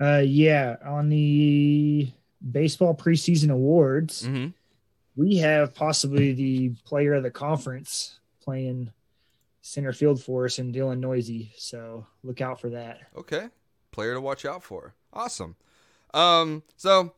Uh, 0.00 0.22
yeah, 0.24 0.76
on 0.84 1.08
the 1.08 2.10
baseball 2.50 2.94
preseason 2.94 3.50
awards, 3.50 4.22
mm-hmm. 4.22 4.48
We 5.16 5.36
have 5.38 5.74
possibly 5.74 6.32
the 6.32 6.70
player 6.84 7.14
of 7.14 7.22
the 7.22 7.30
conference 7.30 8.18
playing 8.42 8.92
center 9.62 9.92
field 9.92 10.22
for 10.22 10.44
us 10.44 10.58
in 10.58 10.72
Dylan 10.72 11.00
Neuse. 11.00 11.48
So 11.56 12.06
look 12.22 12.40
out 12.40 12.60
for 12.60 12.70
that. 12.70 13.00
Okay, 13.16 13.48
player 13.90 14.14
to 14.14 14.20
watch 14.20 14.44
out 14.44 14.62
for. 14.62 14.94
Awesome. 15.12 15.56
Um, 16.14 16.62
so 16.76 17.12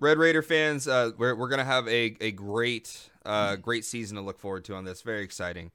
Red 0.00 0.18
Raider 0.18 0.42
fans, 0.42 0.86
uh, 0.86 1.12
we're 1.18 1.34
we're 1.34 1.48
gonna 1.48 1.64
have 1.64 1.88
a 1.88 2.16
a 2.20 2.30
great 2.30 3.10
uh 3.24 3.56
great 3.56 3.84
season 3.84 4.16
to 4.16 4.22
look 4.22 4.38
forward 4.38 4.64
to 4.66 4.74
on 4.74 4.84
this. 4.84 5.02
Very 5.02 5.24
exciting. 5.24 5.70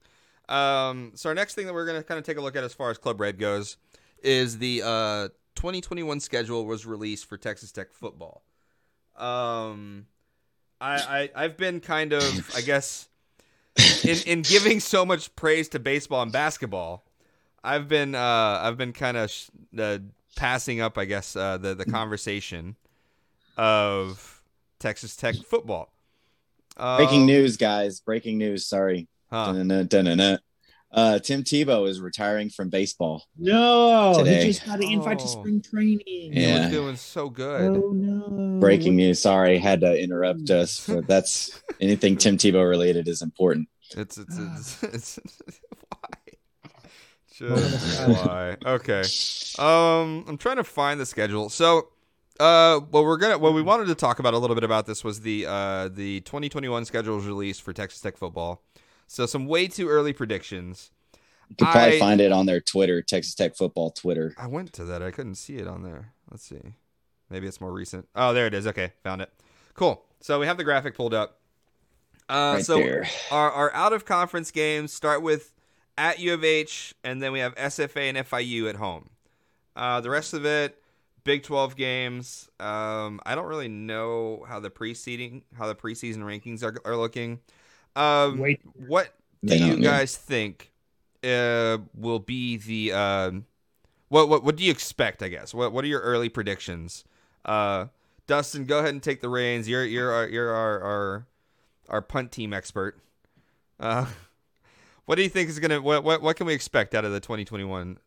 Um, 0.48 1.12
so 1.14 1.28
our 1.28 1.34
next 1.34 1.54
thing 1.54 1.66
that 1.66 1.74
we're 1.74 1.86
gonna 1.86 2.02
kind 2.02 2.18
of 2.18 2.24
take 2.24 2.38
a 2.38 2.40
look 2.40 2.56
at 2.56 2.64
as 2.64 2.74
far 2.74 2.90
as 2.90 2.98
Club 2.98 3.20
Red 3.20 3.38
goes 3.38 3.76
is 4.22 4.58
the 4.58 4.82
uh, 4.84 5.28
2021 5.54 6.20
schedule 6.20 6.66
was 6.66 6.86
released 6.86 7.26
for 7.26 7.36
Texas 7.36 7.72
Tech 7.72 7.92
football. 7.92 8.42
Um, 9.16 10.06
I, 10.80 10.94
I 10.94 11.44
I've 11.44 11.56
been 11.56 11.80
kind 11.80 12.12
of 12.12 12.54
I 12.56 12.60
guess 12.60 13.08
in 14.04 14.18
in 14.26 14.42
giving 14.42 14.80
so 14.80 15.04
much 15.04 15.34
praise 15.36 15.68
to 15.70 15.78
baseball 15.78 16.22
and 16.22 16.32
basketball, 16.32 17.04
I've 17.62 17.88
been 17.88 18.14
uh, 18.14 18.60
I've 18.62 18.76
been 18.76 18.92
kind 18.92 19.16
of 19.16 19.30
sh- 19.30 19.48
uh, 19.78 19.98
passing 20.36 20.80
up 20.80 20.98
I 20.98 21.04
guess 21.04 21.36
uh, 21.36 21.58
the 21.58 21.74
the 21.74 21.84
conversation 21.84 22.76
of 23.56 24.42
Texas 24.78 25.16
Tech 25.16 25.36
football. 25.36 25.92
Breaking 26.76 27.22
um, 27.22 27.26
news, 27.26 27.56
guys! 27.56 28.00
Breaking 28.00 28.38
news. 28.38 28.64
Sorry. 28.66 29.06
Huh. 29.30 29.52
Dun-dun-dun-dun-dun. 29.52 30.38
Uh, 30.92 31.20
Tim 31.20 31.44
Tebow 31.44 31.88
is 31.88 32.00
retiring 32.00 32.50
from 32.50 32.68
baseball. 32.68 33.24
No, 33.38 34.14
Today. 34.18 34.40
he 34.40 34.46
just 34.48 34.66
got 34.66 34.78
an 34.80 34.90
invite 34.90 35.20
to 35.20 35.24
Oh. 35.24 35.28
spring 35.28 35.62
training. 35.62 36.00
He 36.04 36.30
Yeah. 36.32 36.62
was 36.64 36.70
doing 36.72 36.96
so 36.96 37.28
good. 37.30 37.76
Oh 37.76 37.92
no! 37.92 38.58
Breaking 38.60 38.96
news. 38.96 39.20
Sorry, 39.20 39.58
had 39.58 39.80
to 39.82 39.96
interrupt 40.00 40.50
us. 40.50 40.84
But 40.88 41.06
that's 41.06 41.62
anything 41.80 42.16
Tim 42.16 42.36
Tebow 42.36 42.68
related 42.68 43.06
is 43.06 43.22
important. 43.22 43.68
It's 43.96 44.18
it's 44.18 44.36
it's, 44.82 44.82
it's, 44.82 45.20
why? 45.88 46.08
Just 47.32 48.26
why? 48.26 48.56
Okay. 48.66 49.02
Um, 49.58 50.24
I'm 50.28 50.36
trying 50.38 50.56
to 50.56 50.64
find 50.64 51.00
the 51.00 51.06
schedule. 51.06 51.48
So, 51.50 51.88
uh, 52.40 52.80
what 52.80 53.04
we're 53.04 53.16
gonna 53.16 53.38
what 53.38 53.54
we 53.54 53.62
wanted 53.62 53.86
to 53.86 53.94
talk 53.94 54.18
about 54.18 54.34
a 54.34 54.38
little 54.38 54.54
bit 54.56 54.64
about 54.64 54.86
this 54.86 55.04
was 55.04 55.20
the 55.20 55.46
uh 55.46 55.88
the 55.88 56.20
2021 56.22 56.84
schedule 56.84 57.16
was 57.16 57.26
released 57.26 57.62
for 57.62 57.72
Texas 57.72 58.00
Tech 58.00 58.16
football. 58.16 58.62
So 59.10 59.26
some 59.26 59.46
way 59.46 59.66
too 59.66 59.88
early 59.88 60.12
predictions. 60.12 60.92
You 61.48 61.56
can 61.56 61.72
probably 61.72 61.96
I- 61.96 61.98
find 61.98 62.20
it 62.20 62.30
on 62.30 62.46
their 62.46 62.60
Twitter, 62.60 63.02
Texas 63.02 63.34
Tech 63.34 63.56
football 63.56 63.90
Twitter. 63.90 64.32
I 64.38 64.46
went 64.46 64.72
to 64.74 64.84
that. 64.84 65.02
I 65.02 65.10
couldn't 65.10 65.34
see 65.34 65.56
it 65.56 65.66
on 65.66 65.82
there. 65.82 66.12
Let's 66.30 66.44
see. 66.44 66.60
Maybe 67.28 67.48
it's 67.48 67.60
more 67.60 67.72
recent. 67.72 68.06
Oh, 68.14 68.32
there 68.32 68.46
it 68.46 68.54
is. 68.54 68.68
Okay, 68.68 68.92
found 69.02 69.20
it. 69.20 69.32
Cool. 69.74 70.04
So 70.20 70.38
we 70.38 70.46
have 70.46 70.58
the 70.58 70.62
graphic 70.62 70.94
pulled 70.94 71.12
up. 71.12 71.40
Uh, 72.28 72.52
right 72.54 72.64
so 72.64 72.76
there. 72.76 73.08
our 73.32 73.50
our 73.50 73.74
out 73.74 73.92
of 73.92 74.04
conference 74.04 74.52
games 74.52 74.92
start 74.92 75.22
with 75.22 75.54
at 75.98 76.20
U 76.20 76.32
of 76.32 76.44
H, 76.44 76.94
and 77.02 77.20
then 77.20 77.32
we 77.32 77.40
have 77.40 77.52
SFA 77.56 78.10
and 78.10 78.18
FIU 78.18 78.68
at 78.68 78.76
home. 78.76 79.10
Uh, 79.74 80.00
the 80.00 80.10
rest 80.10 80.34
of 80.34 80.44
it, 80.46 80.80
Big 81.24 81.42
Twelve 81.42 81.74
games. 81.74 82.48
Um, 82.60 83.20
I 83.26 83.34
don't 83.34 83.46
really 83.46 83.66
know 83.66 84.44
how 84.46 84.60
the 84.60 84.70
preceding 84.70 85.42
how 85.58 85.66
the 85.66 85.74
preseason 85.74 86.18
rankings 86.18 86.62
are 86.62 86.80
are 86.84 86.96
looking. 86.96 87.40
Um, 87.96 88.38
Wait. 88.38 88.60
what 88.86 89.14
do 89.44 89.56
you 89.56 89.72
don't, 89.72 89.80
guys 89.82 90.16
think 90.16 90.70
uh, 91.24 91.78
will 91.94 92.18
be 92.18 92.56
the 92.56 92.92
um, 92.92 93.46
what 94.08 94.28
what 94.28 94.44
what 94.44 94.56
do 94.56 94.64
you 94.64 94.70
expect? 94.70 95.22
I 95.22 95.28
guess 95.28 95.54
what 95.54 95.72
what 95.72 95.84
are 95.84 95.88
your 95.88 96.00
early 96.00 96.28
predictions? 96.28 97.04
Uh, 97.44 97.86
Dustin, 98.26 98.64
go 98.64 98.78
ahead 98.78 98.90
and 98.90 99.02
take 99.02 99.20
the 99.20 99.28
reins. 99.28 99.68
You're 99.68 99.84
you're 99.84 100.12
our, 100.12 100.28
you're 100.28 100.50
our, 100.50 100.80
our 100.82 101.26
our 101.88 102.02
punt 102.02 102.32
team 102.32 102.52
expert. 102.52 102.98
Uh, 103.78 104.06
what 105.06 105.16
do 105.16 105.22
you 105.22 105.28
think 105.28 105.48
is 105.48 105.58
gonna 105.58 105.80
what 105.80 106.04
what 106.04 106.22
what 106.22 106.36
can 106.36 106.46
we 106.46 106.54
expect 106.54 106.94
out 106.94 107.04
of 107.04 107.12
the 107.12 107.20
2021 107.20 107.98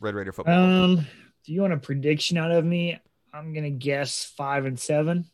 Red 0.00 0.14
Raider 0.14 0.32
football? 0.32 0.54
Um, 0.54 1.06
do 1.44 1.52
you 1.52 1.62
want 1.62 1.72
a 1.72 1.78
prediction 1.78 2.36
out 2.36 2.50
of 2.50 2.64
me? 2.64 3.00
I'm 3.32 3.52
gonna 3.52 3.70
guess 3.70 4.24
five 4.24 4.64
and 4.64 4.78
seven. 4.78 5.26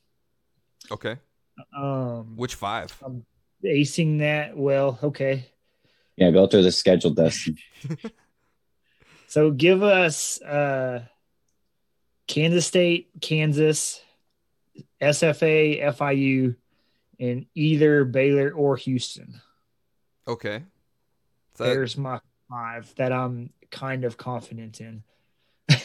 okay, 0.90 1.16
Um, 1.76 2.36
which 2.36 2.54
five? 2.54 2.96
Acing 3.64 4.18
that 4.20 4.56
well. 4.56 4.98
Okay, 5.02 5.46
Yeah, 6.16 6.30
go 6.30 6.46
through 6.46 6.62
the 6.62 6.72
schedule, 6.72 7.10
Dustin. 7.10 7.56
so 9.26 9.50
give 9.50 9.82
us 9.82 10.40
uh, 10.42 11.04
Kansas 12.26 12.66
State, 12.66 13.08
Kansas, 13.20 14.00
SFA, 15.00 15.82
FIU, 15.96 16.56
and 17.20 17.46
either 17.54 18.04
Baylor 18.04 18.50
or 18.52 18.76
Houston. 18.76 19.40
Okay, 20.26 20.62
So- 21.56 21.64
There's 21.64 21.96
my 21.96 22.20
five 22.48 22.92
that 22.96 23.12
I'm 23.12 23.50
kind 23.70 24.04
of 24.04 24.16
confident 24.16 24.80
in. 24.80 25.02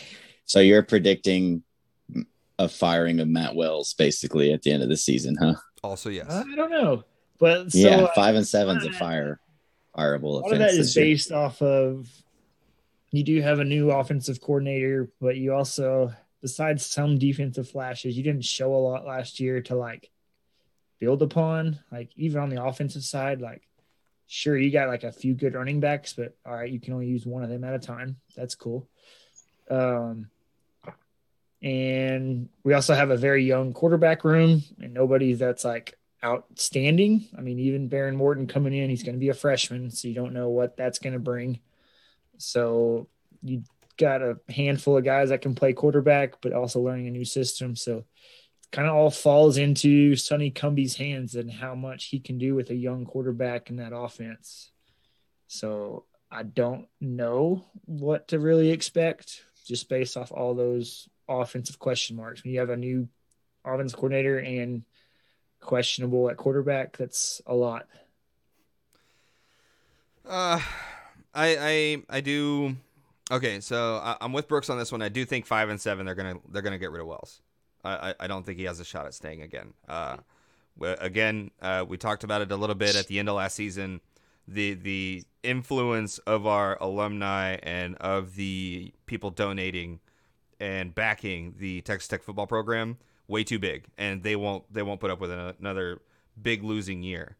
So 0.45 0.59
you're 0.61 0.81
predicting 0.81 1.61
a 2.57 2.67
firing 2.67 3.19
of 3.19 3.27
Matt 3.27 3.53
Wells 3.55 3.93
basically 3.93 4.51
at 4.51 4.63
the 4.63 4.71
end 4.71 4.81
of 4.81 4.89
the 4.89 4.97
season, 4.97 5.37
huh? 5.39 5.53
also 5.83 6.09
yes. 6.09 6.25
I 6.27 6.41
don't 6.55 6.71
know, 6.71 7.03
but 7.39 7.71
so 7.71 7.77
yeah, 7.77 7.95
uh, 8.01 8.13
five 8.13 8.35
and 8.35 8.47
seven's 8.47 8.85
a 8.85 8.89
uh, 8.89 8.93
fire 8.93 9.39
fireable 9.97 10.23
a 10.23 10.27
lot 10.27 10.45
of 10.45 10.51
offense 10.53 10.73
that 10.73 10.79
is 10.79 10.93
based 10.93 11.31
off 11.31 11.61
of 11.61 12.07
you 13.11 13.23
do 13.23 13.41
have 13.41 13.59
a 13.59 13.65
new 13.65 13.91
offensive 13.91 14.39
coordinator, 14.39 15.09
but 15.19 15.35
you 15.35 15.53
also, 15.53 16.13
besides 16.41 16.85
some 16.85 17.17
defensive 17.17 17.69
flashes, 17.69 18.15
you 18.15 18.23
didn't 18.23 18.45
show 18.45 18.73
a 18.75 18.77
lot 18.77 19.05
last 19.05 19.39
year 19.39 19.61
to 19.63 19.75
like 19.75 20.11
build 20.99 21.21
upon. 21.21 21.79
Like 21.91 22.11
even 22.15 22.41
on 22.41 22.49
the 22.49 22.63
offensive 22.63 23.03
side, 23.03 23.41
like 23.41 23.63
sure 24.27 24.55
you 24.55 24.71
got 24.71 24.89
like 24.89 25.03
a 25.03 25.11
few 25.11 25.33
good 25.33 25.55
running 25.55 25.79
backs, 25.79 26.13
but 26.13 26.35
all 26.45 26.53
right, 26.53 26.71
you 26.71 26.79
can 26.79 26.93
only 26.93 27.07
use 27.07 27.25
one 27.25 27.43
of 27.43 27.49
them 27.49 27.63
at 27.63 27.73
a 27.73 27.79
time. 27.79 28.17
That's 28.35 28.55
cool. 28.55 28.87
Um, 29.71 30.29
and 31.61 32.49
we 32.63 32.73
also 32.73 32.93
have 32.93 33.09
a 33.09 33.17
very 33.17 33.43
young 33.43 33.73
quarterback 33.73 34.23
room, 34.23 34.61
and 34.79 34.93
nobody 34.93 35.33
that's 35.33 35.65
like 35.65 35.97
outstanding. 36.23 37.27
I 37.37 37.41
mean, 37.41 37.59
even 37.59 37.89
Behren 37.89 38.15
Morton 38.15 38.47
coming 38.47 38.73
in, 38.73 38.89
he's 38.89 39.03
going 39.03 39.15
to 39.15 39.19
be 39.19 39.29
a 39.29 39.33
freshman, 39.33 39.89
so 39.89 40.07
you 40.07 40.13
don't 40.13 40.33
know 40.33 40.49
what 40.49 40.77
that's 40.77 40.99
going 40.99 41.13
to 41.13 41.19
bring. 41.19 41.59
So 42.37 43.07
you 43.41 43.63
got 43.97 44.21
a 44.21 44.37
handful 44.49 44.97
of 44.97 45.03
guys 45.03 45.29
that 45.29 45.41
can 45.41 45.55
play 45.55 45.73
quarterback, 45.73 46.41
but 46.41 46.53
also 46.53 46.81
learning 46.81 47.07
a 47.07 47.11
new 47.11 47.25
system. 47.25 47.75
So 47.75 48.05
kind 48.71 48.87
of 48.87 48.95
all 48.95 49.11
falls 49.11 49.57
into 49.57 50.15
Sonny 50.15 50.51
Cumbie's 50.51 50.95
hands 50.95 51.35
and 51.35 51.51
how 51.51 51.75
much 51.75 52.05
he 52.05 52.19
can 52.19 52.37
do 52.37 52.55
with 52.55 52.69
a 52.69 52.75
young 52.75 53.05
quarterback 53.05 53.69
in 53.69 53.77
that 53.77 53.93
offense. 53.95 54.71
So 55.47 56.05
I 56.31 56.43
don't 56.43 56.87
know 57.01 57.65
what 57.85 58.29
to 58.29 58.39
really 58.39 58.71
expect 58.71 59.43
just 59.65 59.89
based 59.89 60.17
off 60.17 60.31
all 60.31 60.53
those 60.55 61.09
offensive 61.27 61.79
question 61.79 62.15
marks. 62.15 62.43
When 62.43 62.53
you 62.53 62.59
have 62.59 62.69
a 62.69 62.77
new 62.77 63.07
offensive 63.65 63.97
coordinator 63.97 64.37
and 64.39 64.83
questionable 65.59 66.29
at 66.29 66.37
quarterback, 66.37 66.97
that's 66.97 67.41
a 67.45 67.53
lot. 67.53 67.87
Uh, 70.27 70.59
I 71.33 71.57
I 71.57 72.03
I 72.17 72.21
do. 72.21 72.75
Okay, 73.31 73.59
so 73.59 73.97
I, 73.97 74.17
I'm 74.21 74.33
with 74.33 74.47
Brooks 74.47 74.69
on 74.69 74.77
this 74.77 74.91
one. 74.91 75.01
I 75.01 75.09
do 75.09 75.25
think 75.25 75.45
five 75.45 75.69
and 75.69 75.79
seven 75.79 76.05
they're 76.05 76.15
gonna 76.15 76.35
they're 76.51 76.61
gonna 76.61 76.77
get 76.77 76.91
rid 76.91 77.01
of 77.01 77.07
Wells. 77.07 77.41
I 77.83 78.09
I, 78.09 78.13
I 78.21 78.27
don't 78.27 78.45
think 78.45 78.59
he 78.59 78.65
has 78.65 78.79
a 78.79 78.85
shot 78.85 79.05
at 79.05 79.13
staying 79.13 79.41
again. 79.41 79.73
Uh, 79.87 80.17
again, 80.81 81.51
uh, 81.61 81.85
we 81.87 81.97
talked 81.97 82.23
about 82.23 82.41
it 82.41 82.51
a 82.51 82.55
little 82.55 82.75
bit 82.75 82.95
at 82.95 83.07
the 83.07 83.19
end 83.19 83.29
of 83.29 83.35
last 83.35 83.55
season. 83.55 84.01
The 84.47 84.73
the 84.73 85.23
influence 85.43 86.17
of 86.19 86.45
our 86.45 86.77
alumni 86.81 87.57
and 87.63 87.95
of 87.97 88.35
the 88.35 88.93
people 89.05 89.29
donating 89.31 89.99
and 90.59 90.93
backing 90.93 91.55
the 91.57 91.81
Texas 91.81 92.07
Tech 92.07 92.23
football 92.23 92.47
program 92.47 92.97
way 93.29 93.43
too 93.45 93.59
big, 93.59 93.85
and 93.97 94.23
they 94.23 94.35
won't 94.35 94.63
they 94.73 94.81
won't 94.83 94.99
put 94.99 95.09
up 95.11 95.19
with 95.21 95.31
another 95.31 96.01
big 96.41 96.63
losing 96.63 97.03
year. 97.03 97.37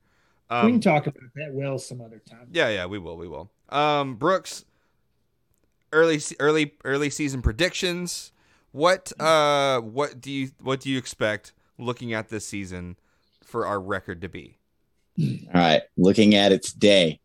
we 0.50 0.56
Um, 0.58 0.72
can 0.74 0.82
talk 0.82 1.08
about 1.08 1.24
that 1.36 1.52
well 1.54 1.78
some 1.78 2.00
other 2.02 2.20
time. 2.30 2.48
yeah, 2.52 2.70
yeah, 2.70 2.86
we 2.86 2.98
will, 3.00 3.18
we 3.18 3.28
will. 3.28 3.50
Um, 3.70 4.16
Brooks, 4.16 4.66
early, 5.92 6.20
early, 6.40 6.74
early 6.86 7.10
season 7.10 7.42
predictions. 7.42 8.32
What, 8.72 9.12
uh, 9.20 9.80
what 9.82 10.22
do 10.22 10.32
you, 10.32 10.50
what 10.62 10.80
do 10.82 10.90
you 10.92 10.98
expect 11.00 11.54
looking 11.80 12.14
at 12.14 12.30
this 12.30 12.46
season 12.46 12.98
for 13.44 13.66
our 13.66 13.80
record 13.80 14.22
to 14.22 14.30
be? 14.30 14.58
All 15.20 15.28
right, 15.54 15.82
looking 15.98 16.36
at 16.36 16.52
it 16.52 16.62
today, 16.64 17.20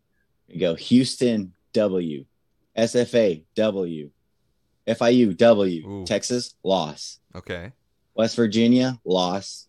we 0.49 0.57
go 0.57 0.73
Houston 0.75 1.53
W, 1.73 2.25
SFA 2.77 3.43
W, 3.55 4.09
FIU 4.87 5.37
W, 5.37 5.87
Ooh. 5.87 6.05
Texas 6.05 6.55
loss, 6.63 7.19
Okay. 7.35 7.71
West 8.15 8.35
Virginia 8.35 8.99
loss, 9.05 9.67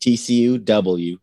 TCU 0.00 0.62
W, 0.64 1.18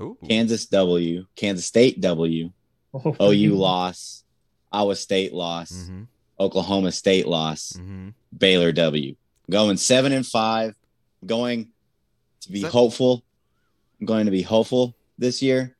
Ooh. 0.00 0.16
Kansas 0.28 0.66
W, 0.66 1.26
Kansas 1.36 1.66
State 1.66 2.00
W, 2.00 2.50
Oh, 2.94 3.16
OU 3.32 3.54
loss, 3.56 4.24
Iowa 4.70 4.96
State 4.96 5.32
loss, 5.32 5.72
Mm-hmm. 5.72 6.02
Oklahoma 6.40 6.92
State 6.92 7.26
loss, 7.26 7.74
Mm-hmm. 7.76 8.10
Baylor 8.36 8.72
W. 8.72 9.14
Going 9.50 9.76
seven 9.76 10.12
and 10.12 10.26
five, 10.26 10.74
going 11.26 11.68
to 12.40 12.50
be 12.52 12.62
Se- 12.62 12.68
hopeful. 12.68 13.22
I'm 14.00 14.06
going 14.06 14.24
to 14.26 14.30
be 14.32 14.42
hopeful 14.42 14.94
this 15.18 15.42
year. 15.42 15.76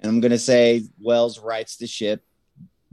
And 0.00 0.10
I'm 0.10 0.20
going 0.20 0.32
to 0.32 0.38
say 0.38 0.82
Wells 1.00 1.38
rights 1.40 1.76
the 1.78 1.86
ship, 1.86 2.22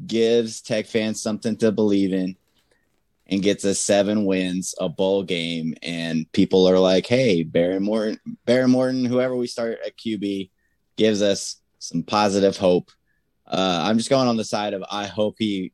gives 0.07 0.61
Tech 0.61 0.85
fans 0.87 1.21
something 1.21 1.57
to 1.57 1.71
believe 1.71 2.13
in, 2.13 2.35
and 3.27 3.41
gets 3.41 3.63
us 3.65 3.79
seven 3.79 4.25
wins, 4.25 4.75
a 4.79 4.89
bowl 4.89 5.23
game. 5.23 5.75
And 5.81 6.29
people 6.33 6.67
are 6.67 6.79
like, 6.79 7.05
hey, 7.07 7.43
Barry 7.43 7.79
Morton, 7.79 8.19
Barry 8.45 8.67
Morton, 8.67 9.05
whoever 9.05 9.35
we 9.35 9.47
start 9.47 9.79
at 9.85 9.97
QB, 9.97 10.49
gives 10.97 11.21
us 11.21 11.57
some 11.79 12.03
positive 12.03 12.57
hope. 12.57 12.91
Uh, 13.47 13.81
I'm 13.85 13.97
just 13.97 14.09
going 14.09 14.27
on 14.27 14.37
the 14.37 14.43
side 14.45 14.73
of 14.73 14.83
I 14.91 15.05
hope 15.05 15.35
he 15.39 15.71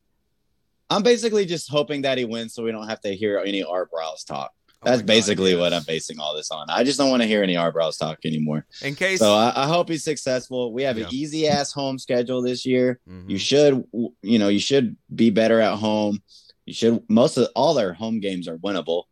I'm 0.91 1.03
basically 1.03 1.45
just 1.45 1.69
hoping 1.69 2.01
that 2.01 2.17
he 2.17 2.25
wins 2.25 2.55
so 2.55 2.63
we 2.63 2.71
don't 2.71 2.87
have 2.89 2.99
to 3.01 3.15
hear 3.15 3.37
any 3.45 3.63
Art 3.63 3.91
Briles 3.91 4.25
talk. 4.25 4.51
That's 4.81 5.01
basically 5.03 5.55
what 5.55 5.71
I'm 5.73 5.83
basing 5.83 6.19
all 6.19 6.33
this 6.35 6.49
on. 6.51 6.67
I 6.69 6.83
just 6.83 6.97
don't 6.97 7.09
want 7.11 7.21
to 7.21 7.27
hear 7.27 7.43
any 7.43 7.55
Art 7.57 7.75
Briles 7.75 7.99
talk 7.99 8.19
anymore. 8.25 8.65
In 8.81 8.95
case, 8.95 9.19
So 9.19 9.33
I, 9.33 9.51
I 9.55 9.67
hope 9.67 9.89
he's 9.89 10.03
successful. 10.03 10.71
We 10.73 10.81
have 10.83 10.97
Yeah. 10.97 11.05
an 11.07 11.13
easy 11.13 11.47
ass 11.47 11.71
home 11.73 11.99
schedule 11.99 12.41
this 12.41 12.65
year. 12.65 12.99
Mhm. 13.07 13.29
You 13.29 13.37
should, 13.37 13.83
you 14.23 14.39
know, 14.39 14.47
you 14.47 14.59
should 14.59 14.95
be 15.13 15.29
better 15.29 15.59
at 15.59 15.75
home. 15.75 16.23
You 16.69 16.73
should. 16.73 17.03
Most 17.09 17.37
of 17.37 17.49
all 17.55 17.73
their 17.73 17.93
home 17.93 18.19
games 18.19 18.47
are 18.47 18.57
winnable. 18.57 19.05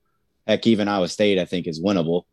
Heck, 0.45 0.65
even 0.67 0.87
Iowa 0.87 1.07
State, 1.09 1.39
I 1.39 1.45
think, 1.45 1.67
is 1.67 1.81
winnable. 1.81 2.23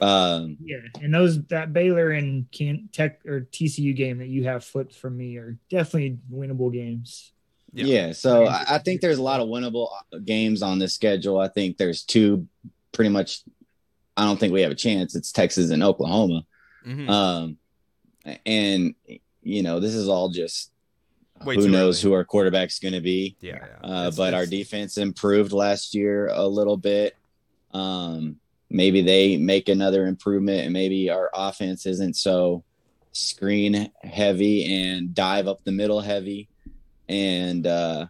Um, 0.00 0.58
yeah, 0.62 0.76
and 1.00 1.12
those 1.12 1.42
that 1.46 1.72
Baylor 1.72 2.10
and 2.10 2.50
can 2.52 2.88
Tech 2.92 3.24
or 3.26 3.48
TCU 3.50 3.96
game 3.96 4.18
that 4.18 4.28
you 4.28 4.44
have 4.44 4.64
flipped 4.64 4.94
from 4.94 5.16
me 5.16 5.38
are 5.38 5.58
definitely 5.70 6.18
winnable 6.30 6.72
games. 6.72 7.32
Yeah, 7.72 7.86
yeah 7.86 8.12
so 8.12 8.46
I, 8.46 8.64
I 8.68 8.78
think 8.78 9.00
there's 9.00 9.18
a 9.18 9.22
lot 9.22 9.40
of 9.40 9.48
winnable 9.48 9.88
uh, 10.12 10.18
games 10.18 10.62
on 10.62 10.78
this 10.78 10.94
schedule. 10.94 11.40
I 11.40 11.48
think 11.48 11.78
there's 11.78 12.04
two 12.04 12.46
pretty 12.92 13.10
much. 13.10 13.42
I 14.16 14.24
don't 14.24 14.38
think 14.38 14.52
we 14.52 14.62
have 14.62 14.72
a 14.72 14.76
chance. 14.76 15.16
It's 15.16 15.32
Texas 15.32 15.70
and 15.70 15.82
Oklahoma. 15.82 16.42
Mm-hmm. 16.86 17.10
Um, 17.10 17.56
and 18.44 18.94
you 19.42 19.62
know 19.62 19.80
this 19.80 19.94
is 19.94 20.08
all 20.08 20.28
just 20.28 20.70
Way 21.44 21.56
who 21.56 21.68
knows 21.68 22.02
early. 22.02 22.10
who 22.10 22.16
our 22.16 22.24
quarterback's 22.24 22.78
going 22.78 22.94
to 22.94 23.00
be. 23.00 23.36
Yeah, 23.40 23.58
yeah. 23.60 23.88
Uh, 23.88 24.10
but 24.10 24.34
our 24.34 24.46
defense 24.46 24.98
improved 24.98 25.52
last 25.52 25.94
year 25.94 26.28
a 26.28 26.46
little 26.46 26.76
bit. 26.76 27.16
Um, 27.72 28.36
maybe 28.70 29.02
they 29.02 29.36
make 29.36 29.68
another 29.68 30.06
improvement, 30.06 30.64
and 30.64 30.72
maybe 30.72 31.10
our 31.10 31.30
offense 31.34 31.86
isn't 31.86 32.16
so 32.16 32.64
screen 33.12 33.90
heavy 34.02 34.84
and 34.84 35.14
dive 35.14 35.46
up 35.46 35.62
the 35.64 35.72
middle 35.72 36.00
heavy, 36.00 36.48
and 37.08 37.66
uh, 37.66 38.06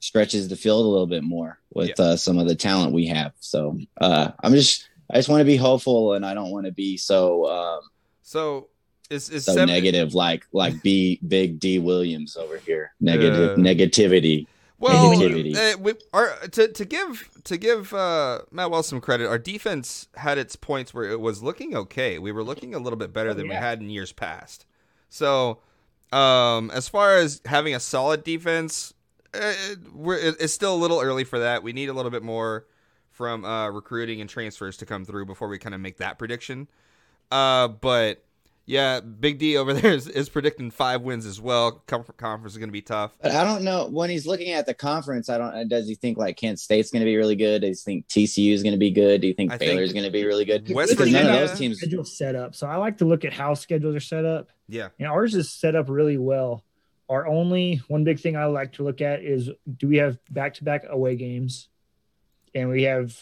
stretches 0.00 0.48
the 0.48 0.56
field 0.56 0.84
a 0.84 0.88
little 0.88 1.06
bit 1.06 1.24
more 1.24 1.58
with 1.72 1.92
yeah. 1.98 2.04
uh, 2.04 2.16
some 2.16 2.38
of 2.38 2.46
the 2.46 2.54
talent 2.54 2.92
we 2.92 3.06
have. 3.06 3.32
So 3.40 3.78
uh, 4.00 4.32
I'm 4.42 4.52
just 4.52 4.88
I 5.10 5.16
just 5.16 5.28
want 5.28 5.40
to 5.40 5.46
be 5.46 5.56
hopeful, 5.56 6.14
and 6.14 6.24
I 6.24 6.34
don't 6.34 6.50
want 6.50 6.66
to 6.66 6.72
be 6.72 6.96
so. 6.96 7.46
Um, 7.46 7.80
so 8.22 8.68
is 9.10 9.30
is 9.30 9.44
so 9.44 9.52
seven... 9.52 9.68
negative 9.68 10.14
like 10.14 10.46
like 10.52 10.82
B 10.82 11.20
big 11.26 11.58
D 11.58 11.78
Williams 11.78 12.36
over 12.36 12.58
here. 12.58 12.92
Negative 13.00 13.50
uh, 13.50 13.60
negativity. 13.60 14.46
Well, 14.78 15.12
uh, 15.12 15.76
we, 15.78 15.94
our, 16.12 16.36
to 16.52 16.68
to 16.68 16.84
give 16.84 17.30
to 17.44 17.56
give 17.56 17.94
uh, 17.94 18.40
Matt 18.50 18.70
Wells 18.70 18.88
some 18.88 19.00
credit, 19.00 19.26
our 19.26 19.38
defense 19.38 20.08
had 20.16 20.36
its 20.36 20.54
points 20.54 20.92
where 20.92 21.10
it 21.10 21.18
was 21.18 21.42
looking 21.42 21.74
okay. 21.74 22.18
We 22.18 22.30
were 22.30 22.44
looking 22.44 22.74
a 22.74 22.78
little 22.78 22.98
bit 22.98 23.12
better 23.12 23.30
oh, 23.30 23.34
than 23.34 23.46
yeah. 23.46 23.52
we 23.52 23.56
had 23.56 23.80
in 23.80 23.88
years 23.88 24.12
past. 24.12 24.66
So, 25.08 25.60
um, 26.12 26.70
as 26.72 26.88
far 26.88 27.16
as 27.16 27.40
having 27.46 27.74
a 27.74 27.80
solid 27.80 28.22
defense, 28.22 28.92
uh, 29.32 29.54
it, 29.70 30.36
it's 30.40 30.52
still 30.52 30.74
a 30.74 30.76
little 30.76 31.00
early 31.00 31.24
for 31.24 31.38
that. 31.38 31.62
We 31.62 31.72
need 31.72 31.88
a 31.88 31.94
little 31.94 32.10
bit 32.10 32.22
more 32.22 32.66
from 33.12 33.46
uh, 33.46 33.70
recruiting 33.70 34.20
and 34.20 34.28
transfers 34.28 34.76
to 34.76 34.84
come 34.84 35.06
through 35.06 35.24
before 35.24 35.48
we 35.48 35.58
kind 35.58 35.74
of 35.74 35.80
make 35.80 35.96
that 35.98 36.18
prediction. 36.18 36.68
Uh, 37.30 37.68
but 37.68 38.25
yeah, 38.66 38.98
Big 38.98 39.38
D 39.38 39.56
over 39.56 39.72
there 39.74 39.92
is, 39.92 40.08
is 40.08 40.28
predicting 40.28 40.70
five 40.70 41.02
wins 41.02 41.24
as 41.24 41.40
well. 41.40 41.82
Conference 41.86 42.52
is 42.52 42.58
going 42.58 42.68
to 42.68 42.72
be 42.72 42.82
tough. 42.82 43.16
But 43.22 43.32
I 43.32 43.44
don't 43.44 43.62
know 43.62 43.86
when 43.86 44.10
he's 44.10 44.26
looking 44.26 44.52
at 44.52 44.66
the 44.66 44.74
conference. 44.74 45.30
I 45.30 45.38
don't. 45.38 45.54
Uh, 45.54 45.64
does 45.64 45.88
he 45.88 45.94
think 45.94 46.18
like 46.18 46.36
K-State's 46.36 46.90
going 46.90 47.00
to 47.00 47.06
be 47.06 47.16
really 47.16 47.36
good? 47.36 47.62
Does 47.62 47.82
he 47.82 47.92
think 47.92 48.08
TCU 48.08 48.52
is 48.52 48.62
going 48.62 48.74
to 48.74 48.78
be 48.78 48.90
good? 48.90 49.20
Do 49.20 49.28
you 49.28 49.34
think 49.34 49.52
I 49.52 49.56
Baylor's 49.56 49.92
going 49.92 50.04
to 50.04 50.10
be 50.10 50.24
really 50.24 50.44
good? 50.44 50.68
West 50.74 50.96
Virginia, 50.96 51.22
none 51.22 51.42
of 51.42 51.48
those 51.48 51.58
teams 51.58 51.78
schedule 51.78 52.04
set 52.04 52.34
up. 52.34 52.54
So 52.56 52.66
I 52.66 52.76
like 52.76 52.98
to 52.98 53.04
look 53.04 53.24
at 53.24 53.32
how 53.32 53.54
schedules 53.54 53.94
are 53.94 54.00
set 54.00 54.24
up. 54.24 54.48
Yeah, 54.68 54.88
and 54.98 55.08
ours 55.08 55.34
is 55.36 55.50
set 55.50 55.76
up 55.76 55.88
really 55.88 56.18
well. 56.18 56.64
Our 57.08 57.24
only 57.28 57.80
one 57.86 58.02
big 58.02 58.18
thing 58.18 58.36
I 58.36 58.46
like 58.46 58.72
to 58.74 58.82
look 58.82 59.00
at 59.00 59.22
is 59.22 59.48
do 59.76 59.86
we 59.86 59.98
have 59.98 60.18
back 60.28 60.54
to 60.54 60.64
back 60.64 60.84
away 60.88 61.14
games, 61.14 61.68
and 62.52 62.68
we 62.68 62.82
have 62.82 63.16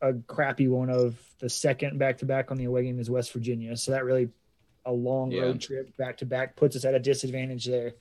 a 0.00 0.14
crappy 0.14 0.68
one 0.68 0.88
of 0.88 1.18
the 1.38 1.50
second 1.50 1.98
back 1.98 2.18
to 2.18 2.24
back 2.24 2.50
on 2.50 2.56
the 2.56 2.64
away 2.64 2.84
game 2.84 2.98
is 2.98 3.10
West 3.10 3.32
Virginia. 3.32 3.76
So 3.76 3.92
that 3.92 4.04
really 4.04 4.30
a 4.86 4.92
long 4.92 5.30
yeah. 5.30 5.42
road 5.42 5.60
trip 5.60 5.96
back 5.96 6.18
to 6.18 6.26
back 6.26 6.56
puts 6.56 6.76
us 6.76 6.84
at 6.84 6.94
a 6.94 6.98
disadvantage 6.98 7.66
there. 7.66 7.92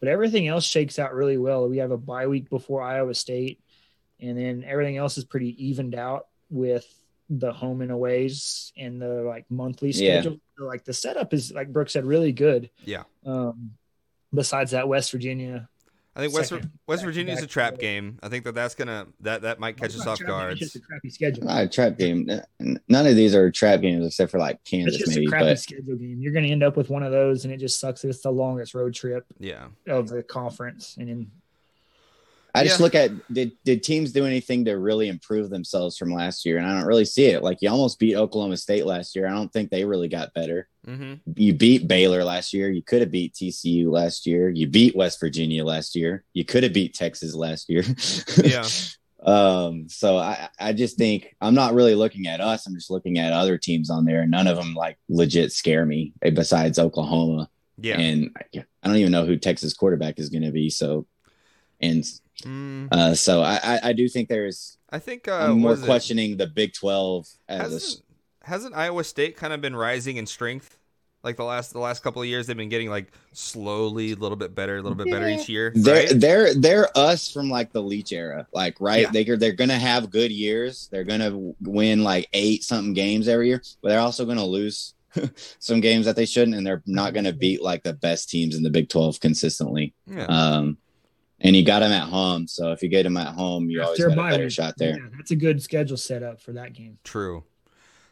But 0.00 0.08
everything 0.08 0.46
else 0.46 0.64
shakes 0.64 0.98
out 0.98 1.14
really 1.14 1.38
well. 1.38 1.68
We 1.68 1.78
have 1.78 1.90
a 1.90 1.96
bye 1.96 2.26
week 2.26 2.50
before 2.50 2.82
Iowa 2.82 3.14
State, 3.14 3.60
and 4.20 4.36
then 4.36 4.64
everything 4.66 4.96
else 4.96 5.16
is 5.16 5.24
pretty 5.24 5.64
evened 5.64 5.94
out 5.94 6.26
with 6.50 6.86
the 7.28 7.52
home 7.52 7.80
and 7.80 7.90
aways 7.90 8.72
and 8.76 9.00
the 9.00 9.22
like 9.22 9.46
monthly 9.50 9.92
schedule. 9.92 10.32
Yeah. 10.32 10.38
So, 10.58 10.64
like 10.64 10.84
the 10.84 10.92
setup 10.92 11.32
is 11.32 11.52
like 11.52 11.72
Brooks 11.72 11.92
said, 11.94 12.04
really 12.04 12.32
good. 12.32 12.70
Yeah. 12.84 13.04
Um, 13.24 13.72
besides 14.32 14.72
that, 14.72 14.88
West 14.88 15.12
Virginia 15.12 15.68
I 16.16 16.20
think 16.20 16.32
West 16.32 16.52
West 16.86 17.04
Virginia 17.04 17.34
is 17.34 17.42
a 17.42 17.46
trap 17.46 17.78
game. 17.78 18.18
I 18.22 18.30
think 18.30 18.44
that 18.44 18.54
that's 18.54 18.74
gonna 18.74 19.06
that 19.20 19.42
that 19.42 19.60
might 19.60 19.76
oh, 19.78 19.82
catch 19.82 19.94
us 19.94 20.06
off 20.06 20.18
guard. 20.18 20.52
It's 20.52 20.60
just 20.60 20.76
a 20.76 20.80
crappy 20.80 21.10
schedule. 21.10 21.44
Not 21.44 21.64
a 21.64 21.68
trap 21.68 21.98
game. 21.98 22.30
None 22.58 23.06
of 23.06 23.14
these 23.16 23.34
are 23.34 23.50
trap 23.50 23.82
games 23.82 24.06
except 24.06 24.30
for 24.30 24.38
like 24.38 24.64
Kansas. 24.64 24.94
It's 24.94 25.04
just 25.04 25.14
maybe, 25.14 25.26
a 25.26 25.28
crappy 25.28 25.44
but... 25.44 25.58
schedule 25.58 25.96
game. 25.96 26.16
You're 26.22 26.32
gonna 26.32 26.46
end 26.46 26.62
up 26.62 26.74
with 26.74 26.88
one 26.88 27.02
of 27.02 27.12
those, 27.12 27.44
and 27.44 27.52
it 27.52 27.58
just 27.58 27.78
sucks. 27.78 28.02
It's 28.02 28.22
the 28.22 28.30
longest 28.30 28.74
road 28.74 28.94
trip. 28.94 29.26
Yeah. 29.38 29.66
Of 29.86 30.08
the 30.08 30.22
conference, 30.22 30.96
and 30.98 31.08
then 31.08 31.30
I 32.56 32.64
just 32.64 32.78
yeah. 32.80 32.84
look 32.84 32.94
at 32.94 33.32
did 33.32 33.52
did 33.64 33.82
teams 33.82 34.12
do 34.12 34.24
anything 34.24 34.64
to 34.64 34.78
really 34.78 35.08
improve 35.08 35.50
themselves 35.50 35.96
from 35.96 36.12
last 36.12 36.44
year, 36.44 36.58
and 36.58 36.66
I 36.66 36.76
don't 36.76 36.86
really 36.86 37.04
see 37.04 37.26
it. 37.26 37.42
Like 37.42 37.58
you 37.60 37.70
almost 37.70 37.98
beat 37.98 38.16
Oklahoma 38.16 38.56
State 38.56 38.86
last 38.86 39.14
year. 39.14 39.26
I 39.26 39.30
don't 39.30 39.52
think 39.52 39.70
they 39.70 39.84
really 39.84 40.08
got 40.08 40.34
better. 40.34 40.68
Mm-hmm. 40.86 41.14
You 41.36 41.52
beat 41.52 41.88
Baylor 41.88 42.24
last 42.24 42.52
year. 42.52 42.70
You 42.70 42.82
could 42.82 43.00
have 43.00 43.10
beat 43.10 43.34
TCU 43.34 43.90
last 43.90 44.26
year. 44.26 44.48
You 44.48 44.66
beat 44.66 44.96
West 44.96 45.20
Virginia 45.20 45.64
last 45.64 45.94
year. 45.96 46.24
You 46.32 46.44
could 46.44 46.62
have 46.62 46.72
beat 46.72 46.94
Texas 46.94 47.34
last 47.34 47.68
year. 47.68 47.82
yeah. 48.44 48.66
Um, 49.26 49.88
so 49.88 50.16
I, 50.16 50.48
I 50.58 50.72
just 50.72 50.96
think 50.96 51.34
I'm 51.40 51.54
not 51.54 51.74
really 51.74 51.96
looking 51.96 52.28
at 52.28 52.40
us. 52.40 52.66
I'm 52.66 52.74
just 52.74 52.90
looking 52.90 53.18
at 53.18 53.32
other 53.32 53.58
teams 53.58 53.90
on 53.90 54.04
there. 54.04 54.24
None 54.26 54.46
of 54.46 54.56
them 54.56 54.74
like 54.74 54.98
legit 55.08 55.52
scare 55.52 55.84
me 55.84 56.12
besides 56.32 56.78
Oklahoma. 56.78 57.50
Yeah. 57.78 57.98
And 57.98 58.30
I, 58.36 58.64
I 58.82 58.86
don't 58.86 58.96
even 58.96 59.12
know 59.12 59.26
who 59.26 59.36
Texas 59.36 59.74
quarterback 59.74 60.18
is 60.18 60.28
going 60.28 60.44
to 60.44 60.52
be. 60.52 60.70
So, 60.70 61.06
and 61.80 62.04
Mm. 62.46 62.88
Uh, 62.92 63.14
so 63.14 63.42
I, 63.42 63.80
I, 63.82 63.92
do 63.92 64.08
think 64.08 64.28
there's. 64.28 64.78
I 64.90 64.98
think 64.98 65.26
uh, 65.26 65.34
I'm 65.34 65.60
more 65.60 65.76
questioning 65.76 66.32
it? 66.32 66.38
the 66.38 66.46
Big 66.46 66.72
Twelve 66.72 67.26
as 67.48 67.72
hasn't, 67.72 68.02
a, 68.42 68.46
hasn't 68.46 68.76
Iowa 68.76 69.04
State 69.04 69.36
kind 69.36 69.52
of 69.52 69.60
been 69.60 69.74
rising 69.74 70.16
in 70.16 70.26
strength? 70.26 70.78
Like 71.24 71.36
the 71.36 71.44
last 71.44 71.72
the 71.72 71.80
last 71.80 72.04
couple 72.04 72.22
of 72.22 72.28
years, 72.28 72.46
they've 72.46 72.56
been 72.56 72.68
getting 72.68 72.88
like 72.88 73.10
slowly 73.32 74.12
a 74.12 74.14
little 74.14 74.36
bit 74.36 74.54
better, 74.54 74.76
a 74.76 74.82
little 74.82 74.96
bit 74.96 75.10
better 75.10 75.28
each 75.28 75.48
year. 75.48 75.72
They're 75.74 76.06
right? 76.06 76.20
they're 76.20 76.54
they're 76.54 76.88
us 76.96 77.32
from 77.32 77.50
like 77.50 77.72
the 77.72 77.82
Leach 77.82 78.12
era, 78.12 78.46
like 78.52 78.80
right. 78.80 79.02
Yeah. 79.02 79.10
They 79.10 79.24
they're 79.24 79.52
gonna 79.52 79.78
have 79.78 80.10
good 80.10 80.30
years. 80.30 80.88
They're 80.92 81.02
gonna 81.02 81.52
win 81.60 82.04
like 82.04 82.28
eight 82.32 82.62
something 82.62 82.92
games 82.92 83.26
every 83.26 83.48
year, 83.48 83.60
but 83.82 83.88
they're 83.88 83.98
also 83.98 84.24
gonna 84.24 84.44
lose 84.44 84.94
some 85.58 85.80
games 85.80 86.06
that 86.06 86.16
they 86.16 86.26
shouldn't, 86.26 86.56
and 86.56 86.66
they're 86.66 86.82
not 86.86 87.12
going 87.12 87.24
to 87.24 87.32
beat 87.32 87.62
like 87.62 87.82
the 87.82 87.94
best 87.94 88.30
teams 88.30 88.56
in 88.56 88.62
the 88.62 88.70
Big 88.70 88.88
12 88.88 89.20
consistently. 89.20 89.94
Yeah. 90.06 90.26
Um, 90.26 90.78
and 91.40 91.54
you 91.54 91.64
got 91.64 91.80
them 91.80 91.92
at 91.92 92.08
home. 92.08 92.46
So 92.46 92.72
if 92.72 92.82
you 92.82 92.88
get 92.88 93.02
them 93.02 93.16
at 93.16 93.34
home, 93.34 93.68
you 93.68 93.82
always 93.82 93.98
got 93.98 94.12
a 94.12 94.16
better 94.16 94.44
week. 94.44 94.52
shot 94.52 94.74
there. 94.78 94.96
Yeah, 94.96 95.08
that's 95.16 95.30
a 95.30 95.36
good 95.36 95.62
schedule 95.62 95.96
setup 95.96 96.40
for 96.40 96.52
that 96.52 96.72
game. 96.72 96.98
True. 97.04 97.44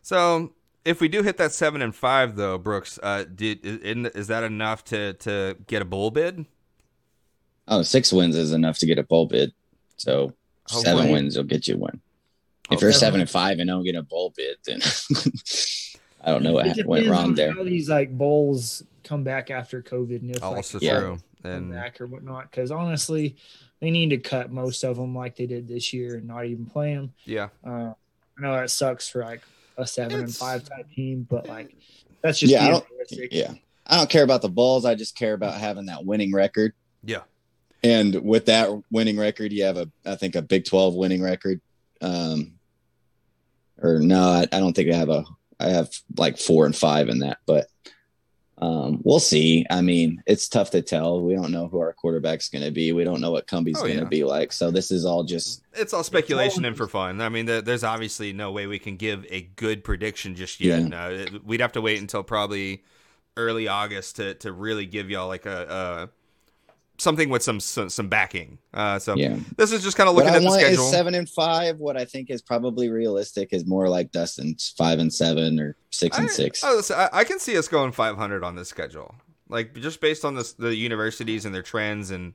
So 0.03 0.53
if 0.85 1.01
we 1.01 1.09
do 1.09 1.23
hit 1.23 1.39
that 1.39 1.53
seven 1.53 1.81
and 1.81 1.95
five, 1.95 2.37
though, 2.37 2.59
Brooks, 2.59 2.99
uh, 3.03 3.25
did 3.35 3.61
is 3.63 4.27
that 4.29 4.45
enough 4.45 4.85
to 4.87 5.15
to 5.15 5.57
get 5.67 5.83
a 5.83 5.85
bowl 5.87 6.11
bid? 6.11 6.45
Oh, 7.67 7.83
six 7.83 8.13
wins 8.13 8.37
is 8.37 8.53
enough 8.53 8.79
to 8.79 8.87
get 8.87 8.99
a 8.99 9.03
bowl 9.03 9.27
bid. 9.27 9.53
So 9.97 10.35
Hopefully. 10.69 10.85
seven 10.85 11.13
wins 11.13 11.37
will 11.37 11.45
get 11.45 11.67
you 11.67 11.79
one. 11.79 12.01
If 12.71 12.81
you're 12.81 12.93
seven 12.93 13.21
and 13.21 13.29
five 13.29 13.59
and 13.59 13.69
don't 13.69 13.85
get 13.85 13.95
a 13.95 14.03
bowl 14.03 14.33
bid, 14.37 14.57
then 14.67 14.81
I 16.23 16.31
don't 16.31 16.43
know 16.43 16.53
what 16.53 16.77
went 16.87 17.09
wrong 17.09 17.35
there. 17.35 17.53
How 17.55 17.63
these 17.63 17.89
like 17.89 18.17
bowls 18.17 18.83
come 19.03 19.25
back 19.25 19.51
after 19.51 19.83
COVID, 19.83 20.21
and 20.21 20.37
if 20.37 20.43
also 20.43 20.79
like, 20.79 20.91
true 20.91 21.19
and 21.45 21.73
back 21.73 22.01
or 22.01 22.07
whatnot. 22.07 22.51
Because 22.51 22.71
honestly, 22.71 23.37
they 23.81 23.91
need 23.91 24.11
to 24.11 24.19
cut 24.19 24.51
most 24.51 24.83
of 24.83 24.97
them 24.97 25.15
like 25.15 25.37
they 25.37 25.47
did 25.47 25.69
this 25.69 25.93
year 25.93 26.17
and 26.17 26.27
not 26.27 26.47
even 26.47 26.67
play 26.67 26.95
them. 26.95 27.13
Yeah, 27.25 27.49
uh, 27.67 27.93
I 28.39 28.41
know 28.41 28.53
that 28.55 28.71
sucks 28.71 29.09
for 29.09 29.23
like 29.23 29.43
a 29.77 29.87
seven 29.87 30.21
it's, 30.21 30.23
and 30.23 30.37
five 30.37 30.69
type 30.69 30.91
team, 30.95 31.27
but 31.29 31.49
like 31.49 31.75
that's 32.23 32.39
just 32.39 32.53
yeah. 32.53 32.67
I 32.67 32.71
don't, 32.71 32.87
yeah, 33.31 33.53
I 33.87 33.99
don't 33.99 34.11
care 34.11 34.25
about 34.25 34.43
the 34.43 34.49
balls. 34.49 34.85
I 34.85 34.95
just 34.95 35.17
care 35.17 35.35
about 35.35 35.55
having 35.55 35.87
that 35.87 36.05
winning 36.05 36.33
record. 36.33 36.73
Yeah, 37.03 37.23
and 37.83 38.15
with 38.23 38.47
that 38.47 38.71
winning 38.91 39.19
record, 39.19 39.53
you 39.53 39.65
have 39.65 39.77
a 39.77 39.91
I 40.07 40.17
think 40.17 40.35
a 40.35 40.43
Big 40.43 40.65
Twelve 40.65 40.95
winning 40.95 41.23
record. 41.23 41.61
Um, 42.01 42.53
or 43.83 43.99
no, 43.99 44.23
I, 44.23 44.47
I 44.53 44.61
don't 44.61 44.75
think 44.75 44.91
I 44.91 44.97
have 44.97 45.11
a. 45.11 45.25
I 45.61 45.69
have 45.69 45.89
like 46.19 46.37
four 46.37 46.67
and 46.67 46.75
five 46.75 47.09
in 47.09 47.21
that, 47.21 47.39
but 47.47 47.69
um, 48.59 49.01
we'll 49.03 49.21
see. 49.21 49.67
I 49.71 49.81
mean, 49.81 50.23
it's 50.27 50.49
tough 50.49 50.71
to 50.71 50.83
tell. 50.83 51.21
We 51.21 51.35
don't 51.35 51.51
know 51.51 51.67
who 51.67 51.81
our 51.81 51.93
quarterback's 51.93 52.49
going 52.49 52.65
to 52.65 52.71
be. 52.71 52.93
We 52.93 53.05
don't 53.05 53.21
know 53.21 53.33
what 53.33 53.47
Cumbie's 53.47 53.79
oh, 53.79 53.83
going 53.83 53.97
to 53.97 54.03
yeah. 54.03 54.09
be 54.09 54.25
like. 54.25 54.53
So 54.53 54.71
this 54.71 54.91
is 54.91 55.05
all 55.05 55.25
just 55.25 55.63
it's 55.73 55.93
all 55.93 56.05
speculation 56.05 56.65
and 56.65 56.77
for 56.77 56.87
fun. 56.87 57.21
I 57.21 57.29
mean, 57.29 57.47
there's 57.47 57.85
obviously 57.85 58.33
no 58.33 58.53
way 58.53 58.67
we 58.67 58.79
can 58.79 58.97
give 58.97 59.27
a 59.29 59.43
good 59.43 59.83
prediction 59.83 60.37
just 60.37 60.61
yet. 60.61 60.83
Yeah. 60.83 60.89
No, 60.89 61.27
we'd 61.45 61.61
have 61.61 61.73
to 61.73 61.81
wait 61.81 62.01
until 62.01 62.23
probably 62.23 62.85
early 63.37 63.67
August 63.67 64.17
to 64.17 64.35
to 64.35 64.53
really 64.53 64.87
give 64.87 65.11
y'all 65.11 65.27
like 65.27 65.47
a, 65.47 66.09
a 66.09 66.09
something 66.99 67.29
with 67.29 67.43
some 67.43 67.61
some, 67.61 67.89
some 67.89 68.09
backing. 68.09 68.59
Uh, 68.73 68.99
so 68.99 69.15
yeah. 69.17 69.37
this 69.57 69.73
is 69.73 69.83
just 69.83 69.97
kind 69.97 70.09
of 70.09 70.15
looking 70.15 70.33
what 70.33 70.43
at 70.43 70.43
I 70.43 70.45
the 70.45 70.59
schedule. 70.59 70.85
Is 70.85 70.91
seven 70.91 71.15
and 71.15 71.29
five. 71.29 71.79
What 71.79 71.97
I 71.97 72.05
think 72.05 72.31
is 72.31 72.43
probably 72.43 72.89
realistic 72.89 73.53
is 73.53 73.67
more 73.67 73.89
like 73.89 74.13
Dustin's 74.13 74.75
five 74.77 74.99
and 74.99 75.13
seven 75.13 75.59
or 75.59 75.77
six 75.91 76.17
and 76.19 76.29
I, 76.29 76.31
six. 76.31 76.65
I, 76.65 77.09
I 77.13 77.25
can 77.25 77.39
see 77.39 77.57
us 77.59 77.69
going 77.69 77.93
five 77.93 78.17
hundred 78.17 78.45
on 78.45 78.57
this 78.57 78.69
schedule, 78.69 79.15
like 79.49 79.75
just 79.75 80.01
based 80.01 80.25
on 80.25 80.35
this, 80.35 80.53
the 80.53 80.75
universities 80.75 81.45
and 81.45 81.55
their 81.55 81.63
trends 81.63 82.11
and 82.11 82.35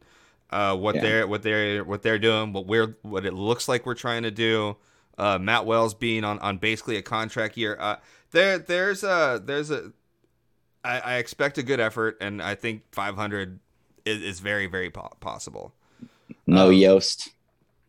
uh, 0.52 0.76
what 0.76 0.96
yeah. 0.96 1.02
they're 1.02 1.28
what 1.28 1.44
they're 1.44 1.84
what 1.84 2.02
they're 2.02 2.20
doing, 2.20 2.54
what 2.54 2.68
we're 2.68 2.98
what 3.02 3.26
it 3.26 3.34
looks 3.34 3.68
like 3.68 3.86
we're 3.86 3.96
trying 3.96 4.24
to 4.24 4.32
do. 4.32 4.78
Uh, 5.18 5.38
Matt 5.38 5.66
Wells 5.66 5.94
being 5.94 6.24
on, 6.24 6.40
on 6.40 6.58
basically 6.58 6.96
a 6.96 7.02
contract 7.02 7.58
year. 7.58 7.78
Uh, 7.80 7.98
there 8.32 8.58
there's 8.58 9.04
a 9.04 9.42
there's 9.44 9.70
a 9.70 9.92
I, 10.84 11.00
I 11.00 11.16
expect 11.16 11.58
a 11.58 11.64
good 11.64 11.80
effort, 11.80 12.18
and 12.22 12.42
I 12.42 12.56
think 12.56 12.84
500 12.94 13.60
is, 14.06 14.22
is 14.22 14.40
very 14.40 14.68
very 14.68 14.90
po- 14.90 15.12
possible. 15.20 15.74
No 16.46 16.68
Um, 16.68 16.74
Yost. 16.74 17.30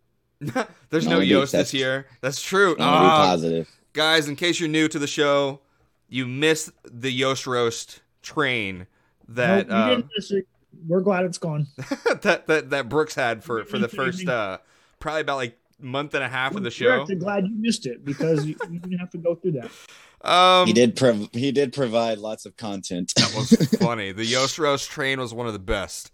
There's 0.41 1.07
no, 1.07 1.15
No, 1.17 1.21
dude, 1.21 1.29
Yost 1.29 1.53
this 1.53 1.75
year. 1.75 2.07
That's 2.23 2.41
true. 2.43 2.71
I'm 2.73 2.77
be 2.77 2.83
Ah, 2.83 3.27
positive. 3.27 3.69
guys, 3.93 4.29
in 4.29 4.37
case 4.37 4.59
you're 4.59 4.69
new 4.71 4.89
to 4.89 4.99
the 4.99 5.07
show, 5.07 5.61
you 6.09 6.27
missed 6.27 6.71
the 6.85 7.11
Yost 7.13 7.47
roast 7.47 8.01
train 8.23 8.87
that 9.29 9.69
Nope, 9.69 9.77
you 9.77 9.83
uh, 9.83 9.89
didn't 9.91 10.07
miss 10.17 10.31
it. 10.31 10.47
We're 10.89 11.01
glad 11.01 11.25
it's 11.27 11.37
gone. 11.39 11.67
that 12.23 12.47
that 12.47 12.71
that 12.71 12.89
Brooks 12.89 13.15
had 13.15 13.45
for 13.45 13.65
for 13.65 13.79
the 13.79 13.89
first 13.89 14.27
uh 14.29 14.59
probably 14.99 15.21
about 15.23 15.37
like 15.37 15.59
month 15.79 16.15
and 16.15 16.23
a 16.25 16.29
half 16.29 16.53
of 16.55 16.63
the 16.63 16.67
We're 16.69 16.71
show. 16.71 17.01
actually 17.01 17.17
glad 17.17 17.47
you 17.47 17.55
missed 17.57 17.87
it 17.87 18.05
because 18.05 18.47
you, 18.47 18.57
you 18.71 18.79
didn't 18.79 18.99
have 18.99 19.11
to 19.11 19.19
go 19.19 19.35
through 19.35 19.53
that. 19.53 19.71
Um, 20.23 20.67
he 20.67 20.73
did. 20.73 20.97
Prov- 20.97 21.31
he 21.33 21.51
did 21.53 21.73
provide 21.73 22.19
lots 22.19 22.45
of 22.47 22.57
content. 22.57 23.13
That 23.17 23.35
was 23.35 23.51
funny. 23.81 24.13
The 24.13 24.25
Yost 24.25 24.59
roast 24.59 24.91
train 24.91 25.19
was 25.19 25.33
one 25.33 25.47
of 25.47 25.53
the 25.53 25.59
best. 25.59 26.11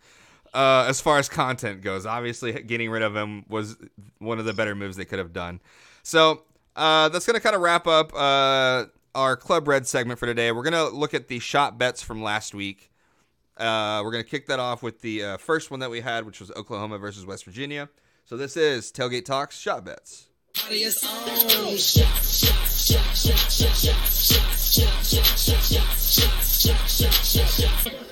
Uh, 0.55 0.87
as 0.89 1.01
far 1.01 1.19
as 1.19 1.29
content 1.29 1.83
goes, 1.83 2.07
obviously 2.07 2.53
getting 2.63 2.89
rid 2.89 3.03
of 3.03 3.15
him 3.15 3.45
was 3.49 3.77
one 4.19 4.39
of 4.39 4.45
the 4.45 4.55
better 4.55 4.75
moves 4.75 4.97
they 4.97 5.05
could 5.05 5.19
have 5.19 5.33
done. 5.33 5.61
So 6.03 6.45
uh, 6.77 7.09
that's 7.09 7.27
going 7.27 7.35
to 7.35 7.41
kind 7.41 7.55
of 7.55 7.61
wrap 7.63 7.87
up 7.87 8.15
uh, 8.15 8.85
our 9.15 9.37
Club 9.37 9.69
Red 9.69 9.87
segment 9.87 10.19
for 10.19 10.27
today. 10.27 10.53
We're 10.53 10.63
going 10.63 10.73
to 10.73 10.89
look 10.97 11.13
at 11.13 11.29
the 11.29 11.41
shot 11.41 11.77
bets 11.79 12.01
from 12.03 12.23
last 12.23 12.55
week. 12.55 12.91
Uh, 13.57 14.01
we're 14.05 14.13
going 14.13 14.25
to 14.25 14.31
kick 14.31 14.47
that 14.47 14.61
off 14.61 14.83
with 14.83 15.01
the 15.01 15.23
uh, 15.25 15.37
first 15.39 15.71
one 15.71 15.81
that 15.81 15.91
we 15.91 16.01
had, 16.01 16.25
which 16.25 16.41
was 16.41 16.51
Oklahoma 16.53 16.99
versus 16.99 17.27
West 17.27 17.45
Virginia. 17.45 17.89
So 18.25 18.37
this 18.37 18.57
is 18.57 18.93
Tailgate 18.93 19.25
Talks 19.25 19.59
shot 19.59 19.85
bets. 19.85 20.26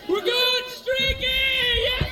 We're! 0.08 0.20
Yeah! 1.20 2.08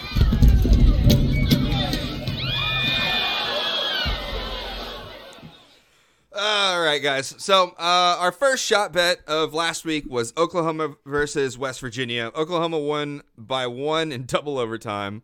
All 6.35 6.81
right, 6.81 6.99
guys. 7.03 7.35
So 7.39 7.75
uh, 7.79 8.17
our 8.19 8.33
first 8.33 8.65
shot 8.65 8.93
bet 8.93 9.21
of 9.29 9.53
last 9.55 9.85
week 9.85 10.05
was 10.09 10.33
Oklahoma 10.37 10.97
versus 11.05 11.59
West 11.59 11.81
Virginia. 11.81 12.33
Oklahoma 12.35 12.79
won 12.79 13.23
by 13.37 13.67
one 13.67 14.11
in 14.11 14.25
double 14.27 14.59
overtime. 14.59 15.23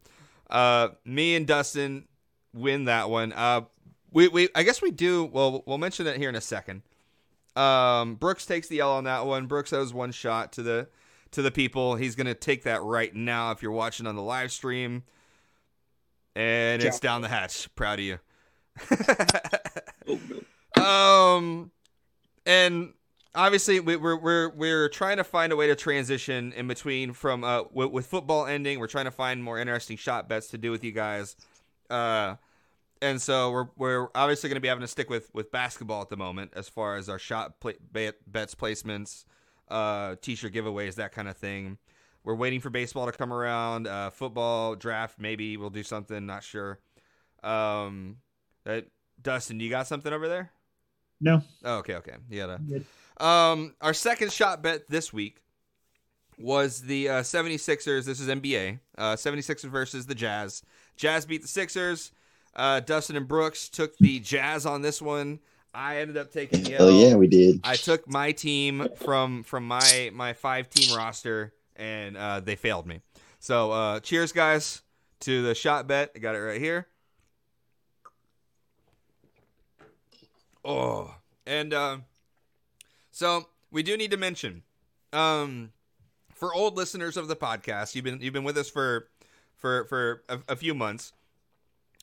Uh, 0.51 0.89
me 1.05 1.35
and 1.35 1.47
Dustin 1.47 2.07
win 2.55 2.85
that 2.85 3.11
one. 3.11 3.33
Uh, 3.33 3.63
we, 4.13 4.29
we 4.29 4.49
I 4.55 4.63
guess 4.63 4.83
we 4.83 4.91
do. 4.91 5.25
Well, 5.25 5.63
we'll 5.67 5.79
mention 5.79 6.07
it 6.07 6.17
here 6.17 6.29
in 6.29 6.35
a 6.35 6.41
second. 6.41 6.83
Um, 7.57 8.15
Brooks 8.15 8.47
takes 8.47 8.69
the 8.69 8.81
L 8.81 8.93
on 8.93 9.05
that 9.05 9.27
one. 9.27 9.47
Brooks 9.47 9.73
owes 9.73 9.93
one 9.93 10.13
shot 10.13 10.53
to 10.53 10.63
the 10.63 10.89
to 11.33 11.43
the 11.43 11.51
people. 11.51 11.97
He's 11.97 12.15
gonna 12.15 12.35
take 12.35 12.65
that 12.65 12.83
right 12.83 13.15
now. 13.15 13.51
If 13.51 13.63
you're 13.63 13.73
watching 13.73 14.07
on 14.07 14.17
the 14.17 14.23
live 14.23 14.53
stream, 14.53 15.03
and 16.37 16.83
it's 16.83 17.01
down 17.01 17.23
the 17.23 17.29
hatch. 17.29 17.69
Proud 17.75 17.99
of 17.99 18.05
you. 18.05 18.19
Um, 20.79 21.71
and 22.47 22.93
obviously 23.35 23.81
we, 23.81 23.97
we're 23.97 24.17
we're 24.17 24.49
we're 24.51 24.89
trying 24.89 25.17
to 25.19 25.25
find 25.25 25.53
a 25.53 25.57
way 25.57 25.67
to 25.67 25.77
transition 25.77 26.53
in 26.53 26.67
between 26.67 27.13
from 27.13 27.45
uh 27.45 27.65
with, 27.73 27.91
with 27.91 28.07
football 28.07 28.47
ending. 28.47 28.79
We're 28.79 28.87
trying 28.87 29.07
to 29.07 29.11
find 29.11 29.43
more 29.43 29.59
interesting 29.59 29.97
shot 29.97 30.29
bets 30.29 30.49
to 30.49 30.59
do 30.59 30.71
with 30.71 30.85
you 30.85 30.93
guys. 30.93 31.37
Uh, 31.91 32.37
and 33.03 33.21
so 33.21 33.51
we're 33.51 33.69
we're 33.77 34.09
obviously 34.15 34.49
going 34.49 34.57
to 34.57 34.61
be 34.61 34.69
having 34.69 34.83
to 34.83 34.89
stick 34.89 35.11
with 35.11 35.31
with 35.35 35.51
basketball 35.51 36.03
at 36.03 36.09
the 36.09 36.17
moment 36.17 36.53
as 36.55 36.69
far 36.69 36.97
as 36.97 37.09
our 37.09 37.19
shot 37.19 37.61
pla- 37.61 37.73
bet, 37.93 38.17
bets 38.27 38.55
placements, 38.55 39.25
uh, 39.69 40.17
t-shirt 40.21 40.53
giveaways, 40.53 40.97
that 40.97 41.13
kind 41.13 41.29
of 41.29 41.37
thing. 41.37 41.79
We're 42.25 42.35
waiting 42.35 42.61
for 42.61 42.71
baseball 42.71 43.07
to 43.07 43.13
come 43.13 43.33
around. 43.33 43.87
Uh, 43.87 44.11
football 44.11 44.75
draft, 44.75 45.19
maybe 45.19 45.57
we'll 45.57 45.71
do 45.71 45.83
something. 45.83 46.27
Not 46.27 46.43
sure. 46.45 46.79
Um, 47.43 48.17
uh, 48.67 48.81
Dustin, 49.23 49.61
you 49.61 49.71
got 49.71 49.87
something 49.87 50.13
over 50.13 50.29
there? 50.29 50.51
No, 51.21 51.43
Oh, 51.65 51.79
okay, 51.79 51.95
okay. 51.97 52.15
You 52.31 52.47
gotta. 52.47 52.61
Um, 53.25 53.75
our 53.81 53.95
second 53.95 54.33
shot 54.33 54.63
bet 54.63 54.89
this 54.89 55.13
week 55.13 55.43
was 56.39 56.83
the 56.83 57.09
uh, 57.09 57.23
76ers. 57.23 58.05
This 58.05 58.21
is 58.21 58.29
NBA. 58.29 58.79
Uh, 58.97 59.15
76ers 59.15 59.69
versus 59.69 60.07
the 60.07 60.15
Jazz. 60.15 60.63
Jazz 60.97 61.27
beat 61.27 61.43
the 61.43 61.49
Sixers. 61.49 62.13
Uh, 62.59 62.81
Dustin 62.81 63.17
and 63.17 63.29
Brooks 63.29 63.69
took 63.69 63.97
the 63.99 64.19
Jazz 64.19 64.67
on 64.67 64.83
this 64.83 65.01
one. 65.01 65.39
I 65.73 65.99
ended 65.99 66.17
up 66.17 66.33
taking 66.33 66.65
the 66.65 66.77
Oh 66.79 66.89
yeah, 66.89 67.15
we 67.15 67.29
did. 67.29 67.61
I 67.63 67.77
took 67.77 68.09
my 68.09 68.33
team 68.33 68.89
from 68.97 69.45
from 69.45 69.67
my 69.67 70.11
my 70.13 70.33
five 70.33 70.69
team 70.69 70.97
roster, 70.97 71.55
and 71.77 72.17
uh, 72.17 72.41
they 72.41 72.57
failed 72.57 72.87
me. 72.87 73.01
So 73.39 73.71
uh, 73.71 74.01
cheers, 74.01 74.33
guys, 74.33 74.83
to 75.21 75.43
the 75.43 75.55
shot 75.55 75.87
bet. 75.87 76.11
I 76.17 76.19
got 76.19 76.35
it 76.35 76.41
right 76.41 76.61
here. 76.61 76.89
Oh, 80.65 81.15
and 81.47 81.73
uh, 81.73 81.99
so 83.13 83.47
we 83.71 83.85
do 83.85 83.97
need 83.97 84.11
to 84.11 84.17
mention, 84.17 84.65
um, 85.13 85.71
for 86.35 86.53
old 86.53 86.77
listeners 86.77 87.17
of 87.17 87.29
the 87.29 87.37
podcast, 87.37 87.95
you've 87.95 88.05
been 88.05 88.21
you've 88.21 88.35
been 88.35 88.45
with 88.45 88.59
us 88.59 88.69
for 88.69 89.09
for 89.55 89.85
for 89.85 90.25
a, 90.29 90.41
a 90.49 90.57
few 90.57 90.75
months. 90.75 91.13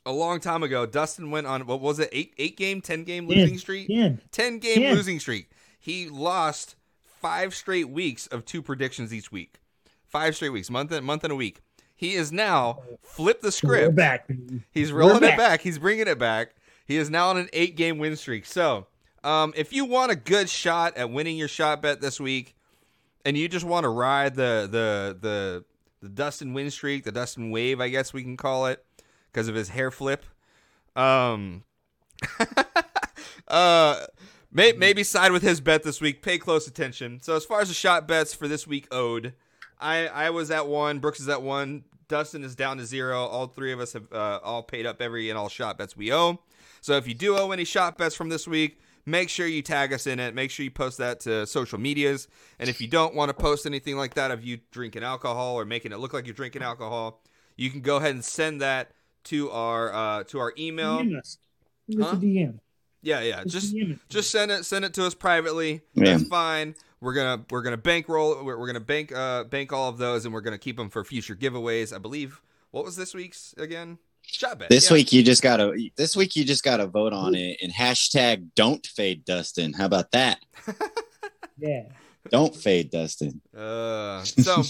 A 0.06 0.12
long 0.12 0.40
time 0.40 0.62
ago, 0.64 0.86
Dustin 0.86 1.32
went 1.32 1.48
on 1.48 1.66
what 1.66 1.82
was 1.82 2.00
it 2.00 2.10
eight 2.12 2.34
eight 2.38 2.58
game 2.58 2.82
ten 2.82 3.04
game 3.04 3.28
Ten. 3.28 3.38
losing 3.40 3.58
streak. 3.58 3.88
Ten. 3.88 4.22
10 4.32 4.60
game 4.60 4.82
Yeah. 4.84 4.94
losing 4.94 5.20
streak. 5.20 5.50
He 5.80 6.08
lost 6.10 6.76
five 7.04 7.56
straight 7.56 7.90
weeks 7.90 8.28
of 8.28 8.46
two 8.46 8.62
predictions 8.62 9.14
each 9.14 9.32
week. 9.32 9.56
Five 10.08 10.36
straight 10.36 10.50
weeks, 10.50 10.70
month 10.70 10.92
and 10.92 11.06
month 11.06 11.24
and 11.24 11.34
a 11.34 11.36
week. 11.36 11.62
He 11.96 12.14
is 12.16 12.32
now 12.32 12.80
flipped 13.02 13.42
the 13.42 13.48
We're 13.48 13.52
script. 13.52 13.96
back. 13.96 14.30
He's 14.72 14.92
We're 14.94 15.00
rolling 15.00 15.18
it 15.18 15.22
back. 15.22 15.38
back. 15.38 15.62
He's 15.62 15.80
bringing 15.80 16.08
it 16.08 16.20
back. 16.20 16.54
He 16.86 16.98
is 16.98 17.10
now 17.10 17.30
on 17.30 17.38
an 17.38 17.50
eight 17.54 17.76
game 17.76 17.98
win 17.98 18.16
streak. 18.16 18.46
So, 18.46 18.86
um, 19.24 19.54
if 19.58 19.74
you 19.74 19.86
want 19.86 20.12
a 20.12 20.16
good 20.16 20.50
shot 20.50 20.96
at 20.98 21.10
winning 21.10 21.36
your 21.38 21.48
shot 21.48 21.82
bet 21.82 22.00
this 22.02 22.20
week, 22.20 22.56
and 23.26 23.36
you 23.36 23.48
just 23.48 23.66
want 23.66 23.86
to 23.86 23.90
ride 23.90 24.36
the 24.36 24.68
the 24.70 25.18
the 25.20 25.66
the 26.02 26.10
Dustin 26.10 26.54
win 26.54 26.70
streak, 26.70 27.06
the 27.06 27.12
Dustin 27.12 27.50
wave, 27.50 27.82
I 27.82 27.90
guess 27.90 28.14
we 28.14 28.22
can 28.22 28.38
call 28.38 28.68
it, 28.68 28.86
because 29.36 29.50
of 29.50 29.56
his 29.56 29.68
hair 29.68 29.92
flip. 29.92 30.24
Um, 30.96 31.66
uh, 33.50 34.06
may, 34.50 34.72
maybe 34.72 35.04
side 35.04 35.34
with 35.34 35.44
his 35.44 35.60
bet 35.60 35.84
this 35.84 36.00
week. 36.00 36.22
Pay 36.22 36.38
close 36.38 36.68
attention. 36.68 37.20
So 37.22 37.36
as 37.36 37.44
far 37.44 37.60
as 37.60 37.68
the 37.68 37.74
shot 37.74 38.08
bets 38.08 38.34
for 38.34 38.48
this 38.48 38.66
week 38.66 38.88
owed, 38.92 39.34
I 39.78 40.08
I 40.08 40.30
was 40.30 40.52
at 40.52 40.68
one. 40.68 41.00
Brooks 41.00 41.20
is 41.20 41.28
at 41.28 41.42
one. 41.42 41.84
Dustin 42.08 42.46
is 42.46 42.56
down 42.56 42.78
to 42.78 42.86
zero. 42.86 43.26
All 43.26 43.48
three 43.48 43.74
of 43.74 43.82
us 43.82 43.92
have 43.92 44.12
uh, 44.14 44.40
all 44.42 44.64
paid 44.64 44.86
up 44.86 45.02
every 45.02 45.30
and 45.30 45.38
all 45.38 45.50
shot 45.50 45.78
bets 45.78 45.98
we 45.98 46.14
owe. 46.14 46.40
So 46.80 46.96
if 46.96 47.06
you 47.06 47.14
do 47.14 47.38
owe 47.38 47.52
any 47.52 47.66
shot 47.66 47.98
bets 47.98 48.16
from 48.16 48.30
this 48.30 48.48
week, 48.48 48.80
make 49.06 49.28
sure 49.28 49.48
you 49.48 49.64
tag 49.64 49.92
us 49.92 50.08
in 50.08 50.20
it. 50.20 50.34
Make 50.34 50.50
sure 50.50 50.64
you 50.64 50.72
post 50.72 51.00
that 51.00 51.20
to 51.22 51.46
social 51.46 51.78
medias. 51.78 52.30
And 52.58 52.70
if 52.70 52.80
you 52.80 52.88
don't 52.88 53.16
want 53.16 53.30
to 53.30 53.34
post 53.34 53.66
anything 53.66 53.98
like 53.98 54.14
that 54.14 54.32
of 54.32 54.46
you 54.46 54.60
drinking 54.72 55.04
alcohol 55.04 55.60
or 55.60 55.66
making 55.66 55.92
it 55.92 55.98
look 55.98 56.14
like 56.14 56.26
you're 56.26 56.36
drinking 56.36 56.62
alcohol, 56.62 57.22
you 57.58 57.70
can 57.70 57.82
go 57.82 57.98
ahead 57.98 58.14
and 58.14 58.24
send 58.24 58.62
that 58.62 58.92
to 59.26 59.52
our 59.52 59.94
uh, 59.94 60.24
to 60.26 60.40
our 60.40 60.54
email. 60.58 61.00
DM 61.00 61.20
us. 61.20 61.38
Huh? 62.00 62.08
a 62.08 62.16
DM. 62.16 62.60
Yeah, 63.02 63.22
yeah. 63.22 63.44
Just 63.44 63.54
Just 63.54 63.76
DM 63.76 63.92
it. 63.94 64.00
just 64.10 64.32
send 64.32 64.52
it 64.52 64.66
send 64.66 64.86
it 64.86 64.94
to 64.96 65.06
us 65.06 65.14
privately. 65.14 65.82
Yeah. 65.94 66.18
That's 66.18 66.28
fine. 66.28 66.76
We're 67.02 67.14
gonna 67.14 67.46
we're 67.50 67.62
gonna 67.62 67.78
bankroll. 67.78 68.44
We're, 68.44 68.58
we're 68.58 68.68
gonna 68.68 68.80
bank 68.80 69.12
uh 69.16 69.44
bank 69.44 69.72
all 69.72 69.90
of 69.90 69.98
those, 69.98 70.26
and 70.26 70.34
we're 70.34 70.42
gonna 70.42 70.58
keep 70.58 70.78
them 70.78 70.90
for 70.90 71.04
future 71.04 71.36
giveaways. 71.36 71.94
I 71.94 72.00
believe. 72.00 72.42
What 72.72 72.84
was 72.84 72.96
this 72.96 73.14
week's 73.14 73.54
again? 73.58 74.00
Shot 74.22 74.60
bet. 74.60 74.70
This 74.70 74.90
yeah. 74.90 74.96
week 74.96 75.14
you 75.14 75.24
just 75.24 75.42
gotta. 75.42 75.78
This 75.96 76.16
week 76.16 76.36
you 76.36 76.44
just 76.44 76.64
gotta 76.64 76.88
vote 76.88 77.14
on 77.14 77.36
it 77.36 77.58
and 77.62 77.72
hashtag 77.72 78.48
Don't 78.56 78.86
fade 78.86 79.24
Dustin. 79.24 79.72
How 79.74 79.86
about 79.86 80.12
that? 80.12 80.40
Yeah. 81.58 81.84
Don't 82.30 82.56
fade 82.56 82.90
Dustin. 82.90 83.42
Uh, 83.56 84.24
so, 84.24 84.64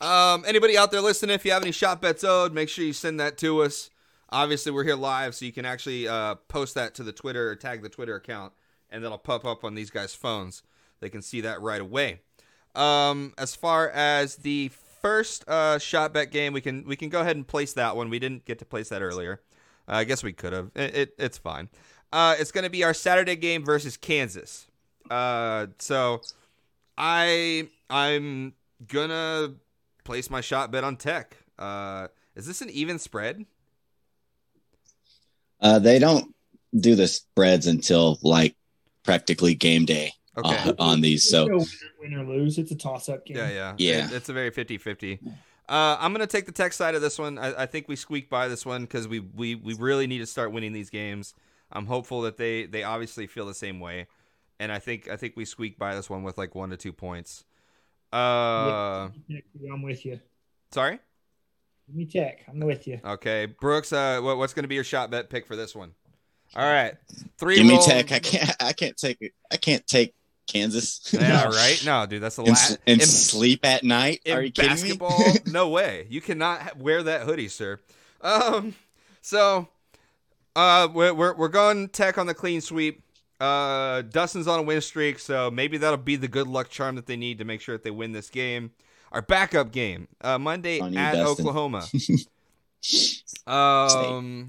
um, 0.00 0.44
anybody 0.46 0.76
out 0.76 0.90
there 0.90 1.00
listening, 1.00 1.34
if 1.34 1.44
you 1.44 1.52
have 1.52 1.62
any 1.62 1.72
shot 1.72 2.00
bets 2.00 2.24
owed, 2.24 2.52
make 2.52 2.68
sure 2.68 2.84
you 2.84 2.92
send 2.92 3.20
that 3.20 3.38
to 3.38 3.62
us. 3.62 3.90
Obviously, 4.30 4.72
we're 4.72 4.84
here 4.84 4.96
live, 4.96 5.34
so 5.34 5.44
you 5.44 5.52
can 5.52 5.64
actually 5.64 6.08
uh, 6.08 6.34
post 6.48 6.74
that 6.74 6.94
to 6.96 7.02
the 7.02 7.12
Twitter 7.12 7.50
or 7.50 7.56
tag 7.56 7.82
the 7.82 7.88
Twitter 7.88 8.16
account, 8.16 8.52
and 8.90 9.02
that'll 9.04 9.18
pop 9.18 9.44
up 9.44 9.64
on 9.64 9.74
these 9.74 9.90
guys' 9.90 10.14
phones. 10.14 10.62
They 11.00 11.08
can 11.08 11.22
see 11.22 11.40
that 11.42 11.60
right 11.60 11.80
away. 11.80 12.20
Um, 12.74 13.32
as 13.38 13.54
far 13.54 13.88
as 13.90 14.36
the 14.36 14.70
first 15.00 15.48
uh, 15.48 15.78
shot 15.78 16.12
bet 16.12 16.30
game, 16.30 16.52
we 16.52 16.60
can 16.60 16.84
we 16.86 16.96
can 16.96 17.08
go 17.08 17.20
ahead 17.20 17.36
and 17.36 17.46
place 17.46 17.72
that 17.74 17.96
one. 17.96 18.10
We 18.10 18.18
didn't 18.18 18.44
get 18.44 18.58
to 18.58 18.64
place 18.64 18.88
that 18.88 19.02
earlier. 19.02 19.40
Uh, 19.88 19.92
I 19.92 20.04
guess 20.04 20.22
we 20.22 20.32
could 20.32 20.52
have. 20.52 20.70
It, 20.74 20.96
it, 20.96 21.14
it's 21.18 21.38
fine. 21.38 21.68
Uh, 22.12 22.34
it's 22.38 22.52
going 22.52 22.64
to 22.64 22.70
be 22.70 22.84
our 22.84 22.94
Saturday 22.94 23.36
game 23.36 23.64
versus 23.64 23.96
Kansas. 23.96 24.66
Uh, 25.10 25.68
so 25.78 26.22
I 26.98 27.68
I'm 27.88 28.54
gonna 28.88 29.54
place 30.06 30.30
my 30.30 30.40
shot 30.40 30.70
bet 30.70 30.84
on 30.84 30.96
Tech. 30.96 31.36
Uh, 31.58 32.08
is 32.34 32.46
this 32.46 32.62
an 32.62 32.70
even 32.70 32.98
spread? 32.98 33.44
Uh, 35.60 35.78
they 35.78 35.98
don't. 35.98 36.32
do 36.78 36.94
the 36.94 37.06
spreads 37.08 37.66
until 37.66 38.18
like 38.22 38.54
practically 39.02 39.54
game 39.54 39.86
day 39.86 40.12
Okay. 40.36 40.54
uh, 40.70 40.74
on 40.78 41.00
these. 41.00 41.28
So 41.30 41.46
no 41.46 41.64
win 42.00 42.12
or 42.14 42.24
lose. 42.24 42.58
It's 42.58 42.70
a 42.70 42.74
toss 42.76 43.08
up 43.08 43.24
game. 43.24 43.38
Yeah, 43.38 43.48
yeah, 43.50 43.74
Yeah. 43.78 44.06
It- 44.06 44.12
it's 44.12 44.28
a 44.28 44.34
very 44.34 44.50
50-50. 44.50 45.18
Uh, 45.68 45.96
I'm 45.98 46.12
gonna 46.12 46.26
take 46.26 46.44
the 46.46 46.52
tech 46.52 46.72
side 46.74 46.94
of 46.94 47.00
this 47.02 47.18
one. 47.18 47.38
I, 47.38 47.62
I 47.62 47.66
think 47.66 47.88
we 47.88 47.96
squeak 47.96 48.28
by 48.28 48.46
this 48.48 48.64
one 48.66 48.82
because 48.82 49.08
we, 49.08 49.20
we 49.20 49.54
we 49.56 49.72
really 49.74 50.06
need 50.06 50.18
to 50.18 50.26
start 50.26 50.52
winning 50.52 50.72
these 50.72 50.90
games. 50.90 51.34
I'm 51.72 51.86
hopeful 51.86 52.20
that 52.22 52.36
they 52.36 52.66
they 52.66 52.82
obviously 52.84 53.26
feel 53.26 53.46
the 53.46 53.54
same 53.54 53.80
way, 53.80 54.06
and 54.60 54.70
I 54.70 54.78
think 54.78 55.08
I 55.08 55.16
think 55.16 55.34
we 55.34 55.44
squeak 55.44 55.76
by 55.78 55.94
this 55.96 56.08
one 56.10 56.22
with 56.22 56.36
like 56.38 56.54
one 56.54 56.70
to 56.70 56.76
two 56.76 56.92
points. 56.92 57.44
Uh, 58.16 59.08
I'm 59.72 59.82
with 59.82 60.04
you. 60.06 60.20
sorry. 60.72 60.98
Give 61.86 61.96
me 61.96 62.04
tech. 62.06 62.40
I'm 62.48 62.60
with 62.60 62.86
you. 62.88 63.00
Okay, 63.04 63.46
Brooks. 63.46 63.92
Uh, 63.92 64.20
what, 64.20 64.38
what's 64.38 64.54
gonna 64.54 64.68
be 64.68 64.74
your 64.74 64.84
shot 64.84 65.10
bet 65.10 65.30
pick 65.30 65.46
for 65.46 65.54
this 65.56 65.74
one? 65.74 65.92
All 66.54 66.64
right, 66.64 66.94
three. 67.38 67.56
give 67.56 67.66
me 67.66 67.74
roll- 67.74 67.82
tech. 67.82 68.12
I 68.12 68.18
can't. 68.18 68.50
I 68.60 68.72
can't 68.72 68.96
take. 68.96 69.18
it. 69.20 69.32
I 69.52 69.56
can't 69.56 69.86
take 69.86 70.14
Kansas. 70.46 71.12
Yeah, 71.12 71.44
right. 71.44 71.80
No, 71.84 72.06
dude, 72.06 72.22
that's 72.22 72.36
the 72.36 72.42
and, 72.42 72.50
last. 72.50 72.70
s- 72.72 72.78
and 72.86 73.02
sleep 73.02 73.64
at 73.64 73.84
night. 73.84 74.22
in 74.24 74.36
Are 74.36 74.42
you 74.42 74.50
kidding 74.50 74.70
basketball, 74.70 75.18
me? 75.18 75.34
no 75.52 75.68
way. 75.68 76.06
You 76.10 76.20
cannot 76.20 76.76
wear 76.78 77.02
that 77.04 77.22
hoodie, 77.22 77.48
sir. 77.48 77.78
Um, 78.22 78.74
so, 79.22 79.68
uh, 80.56 80.88
we're 80.92 81.12
we're, 81.14 81.34
we're 81.34 81.48
going 81.48 81.88
tech 81.88 82.16
on 82.18 82.26
the 82.26 82.34
clean 82.34 82.60
sweep. 82.60 83.02
Uh, 83.40 84.02
Dustin's 84.02 84.46
on 84.46 84.60
a 84.60 84.62
win 84.62 84.80
streak, 84.80 85.18
so 85.18 85.50
maybe 85.50 85.78
that'll 85.78 85.98
be 85.98 86.16
the 86.16 86.28
good 86.28 86.46
luck 86.46 86.70
charm 86.70 86.96
that 86.96 87.06
they 87.06 87.16
need 87.16 87.38
to 87.38 87.44
make 87.44 87.60
sure 87.60 87.74
that 87.74 87.84
they 87.84 87.90
win 87.90 88.12
this 88.12 88.30
game. 88.30 88.72
Our 89.12 89.22
backup 89.22 89.72
game, 89.72 90.08
uh, 90.20 90.38
Monday 90.38 90.76
you, 90.76 90.98
at 90.98 91.14
Dustin. 91.14 91.46
Oklahoma. 91.46 91.86
um, 93.46 94.48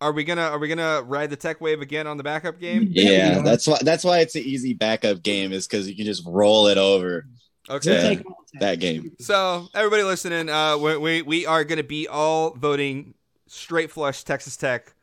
are 0.00 0.12
we 0.12 0.24
gonna 0.24 0.42
are 0.42 0.58
we 0.58 0.68
gonna 0.68 1.02
ride 1.02 1.30
the 1.30 1.36
tech 1.36 1.60
wave 1.60 1.80
again 1.80 2.06
on 2.06 2.16
the 2.16 2.22
backup 2.22 2.58
game? 2.58 2.88
yeah, 2.90 3.40
that's 3.42 3.66
why. 3.66 3.78
That's 3.82 4.04
why 4.04 4.20
it's 4.20 4.34
an 4.34 4.42
easy 4.42 4.74
backup 4.74 5.22
game. 5.22 5.52
Is 5.52 5.66
because 5.66 5.88
you 5.88 5.96
can 5.96 6.06
just 6.06 6.24
roll 6.26 6.68
it 6.68 6.78
over 6.78 7.26
Okay. 7.70 7.94
Yeah. 7.94 8.08
take 8.08 8.26
all 8.26 8.44
tech. 8.52 8.60
that 8.60 8.80
game. 8.80 9.12
So 9.18 9.68
everybody 9.74 10.02
listening, 10.02 10.48
uh, 10.48 10.78
we 10.78 10.96
we, 10.96 11.22
we 11.22 11.46
are 11.46 11.64
going 11.64 11.78
to 11.78 11.84
be 11.84 12.08
all 12.08 12.50
voting 12.54 13.14
straight 13.46 13.90
flush 13.90 14.24
Texas 14.24 14.56
Tech, 14.56 14.94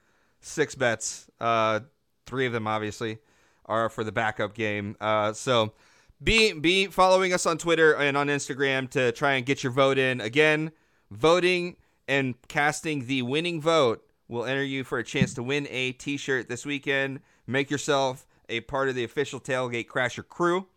six 0.41 0.75
bets. 0.75 1.29
Uh, 1.39 1.81
three 2.25 2.45
of 2.45 2.53
them 2.53 2.67
obviously 2.67 3.19
are 3.65 3.89
for 3.89 4.03
the 4.03 4.11
backup 4.11 4.53
game. 4.53 4.95
Uh, 4.99 5.33
so 5.33 5.73
be 6.21 6.53
be 6.53 6.87
following 6.87 7.33
us 7.33 7.45
on 7.45 7.57
Twitter 7.57 7.95
and 7.95 8.15
on 8.15 8.27
Instagram 8.27 8.89
to 8.91 9.11
try 9.11 9.33
and 9.33 9.45
get 9.45 9.63
your 9.63 9.71
vote 9.71 9.97
in. 9.97 10.21
Again, 10.21 10.71
voting 11.11 11.75
and 12.07 12.35
casting 12.47 13.07
the 13.07 13.21
winning 13.21 13.61
vote 13.61 14.05
will 14.27 14.45
enter 14.45 14.63
you 14.63 14.83
for 14.83 14.97
a 14.97 15.03
chance 15.03 15.33
to 15.35 15.43
win 15.43 15.67
a 15.69 15.91
T-shirt 15.93 16.49
this 16.49 16.65
weekend. 16.65 17.19
Make 17.47 17.69
yourself 17.69 18.25
a 18.49 18.61
part 18.61 18.89
of 18.89 18.95
the 18.95 19.03
official 19.03 19.39
tailgate 19.39 19.87
crasher 19.87 20.27
crew. 20.27 20.67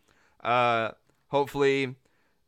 Uh, 0.42 0.90
hopefully, 1.28 1.94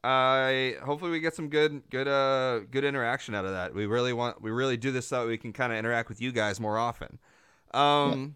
I 0.03 0.77
hopefully 0.83 1.11
we 1.11 1.21
get 1.21 1.35
some 1.35 1.49
good 1.49 1.83
good 1.91 2.09
uh 2.09 2.61
good 2.71 2.85
interaction 2.85 3.35
out 3.35 3.45
of 3.45 3.53
that. 3.53 3.75
We 3.75 3.87
really 3.87 4.13
want 4.13 4.41
we 4.41 4.51
really 4.51 4.77
do 4.77 4.91
this 4.91 5.07
so 5.07 5.27
we 5.27 5.37
can 5.37 5.53
kind 5.53 5.73
of 5.73 5.79
interact 5.79 6.09
with 6.09 6.21
you 6.21 6.33
guys 6.33 6.59
more 6.59 6.79
often. 6.79 7.19
Um 7.73 8.35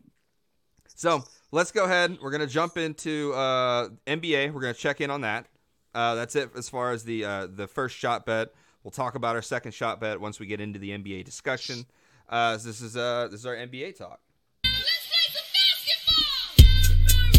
so 0.94 1.24
let's 1.50 1.72
go 1.72 1.84
ahead. 1.84 2.18
We're 2.22 2.30
gonna 2.30 2.46
jump 2.46 2.76
into 2.76 3.32
uh 3.34 3.88
NBA. 4.06 4.52
We're 4.52 4.60
gonna 4.60 4.74
check 4.74 5.00
in 5.00 5.10
on 5.10 5.22
that. 5.22 5.46
Uh 5.94 6.14
that's 6.14 6.36
it 6.36 6.50
as 6.56 6.68
far 6.68 6.92
as 6.92 7.04
the 7.04 7.24
uh 7.24 7.46
the 7.50 7.66
first 7.66 7.96
shot 7.96 8.24
bet. 8.26 8.48
We'll 8.82 8.90
talk 8.90 9.14
about 9.14 9.34
our 9.34 9.42
second 9.42 9.72
shot 9.72 10.00
bet 10.00 10.20
once 10.20 10.38
we 10.38 10.46
get 10.46 10.60
into 10.60 10.78
the 10.78 10.90
NBA 10.90 11.24
discussion. 11.24 11.86
Uh 12.28 12.58
so 12.58 12.68
this 12.68 12.80
is 12.80 12.96
uh 12.96 13.28
this 13.30 13.40
is 13.40 13.46
our 13.46 13.56
NBA 13.56 13.98
talk. 13.98 14.20
Let's 14.64 14.76
play 15.08 15.26
some 15.32 15.44
basketball! 15.52 17.34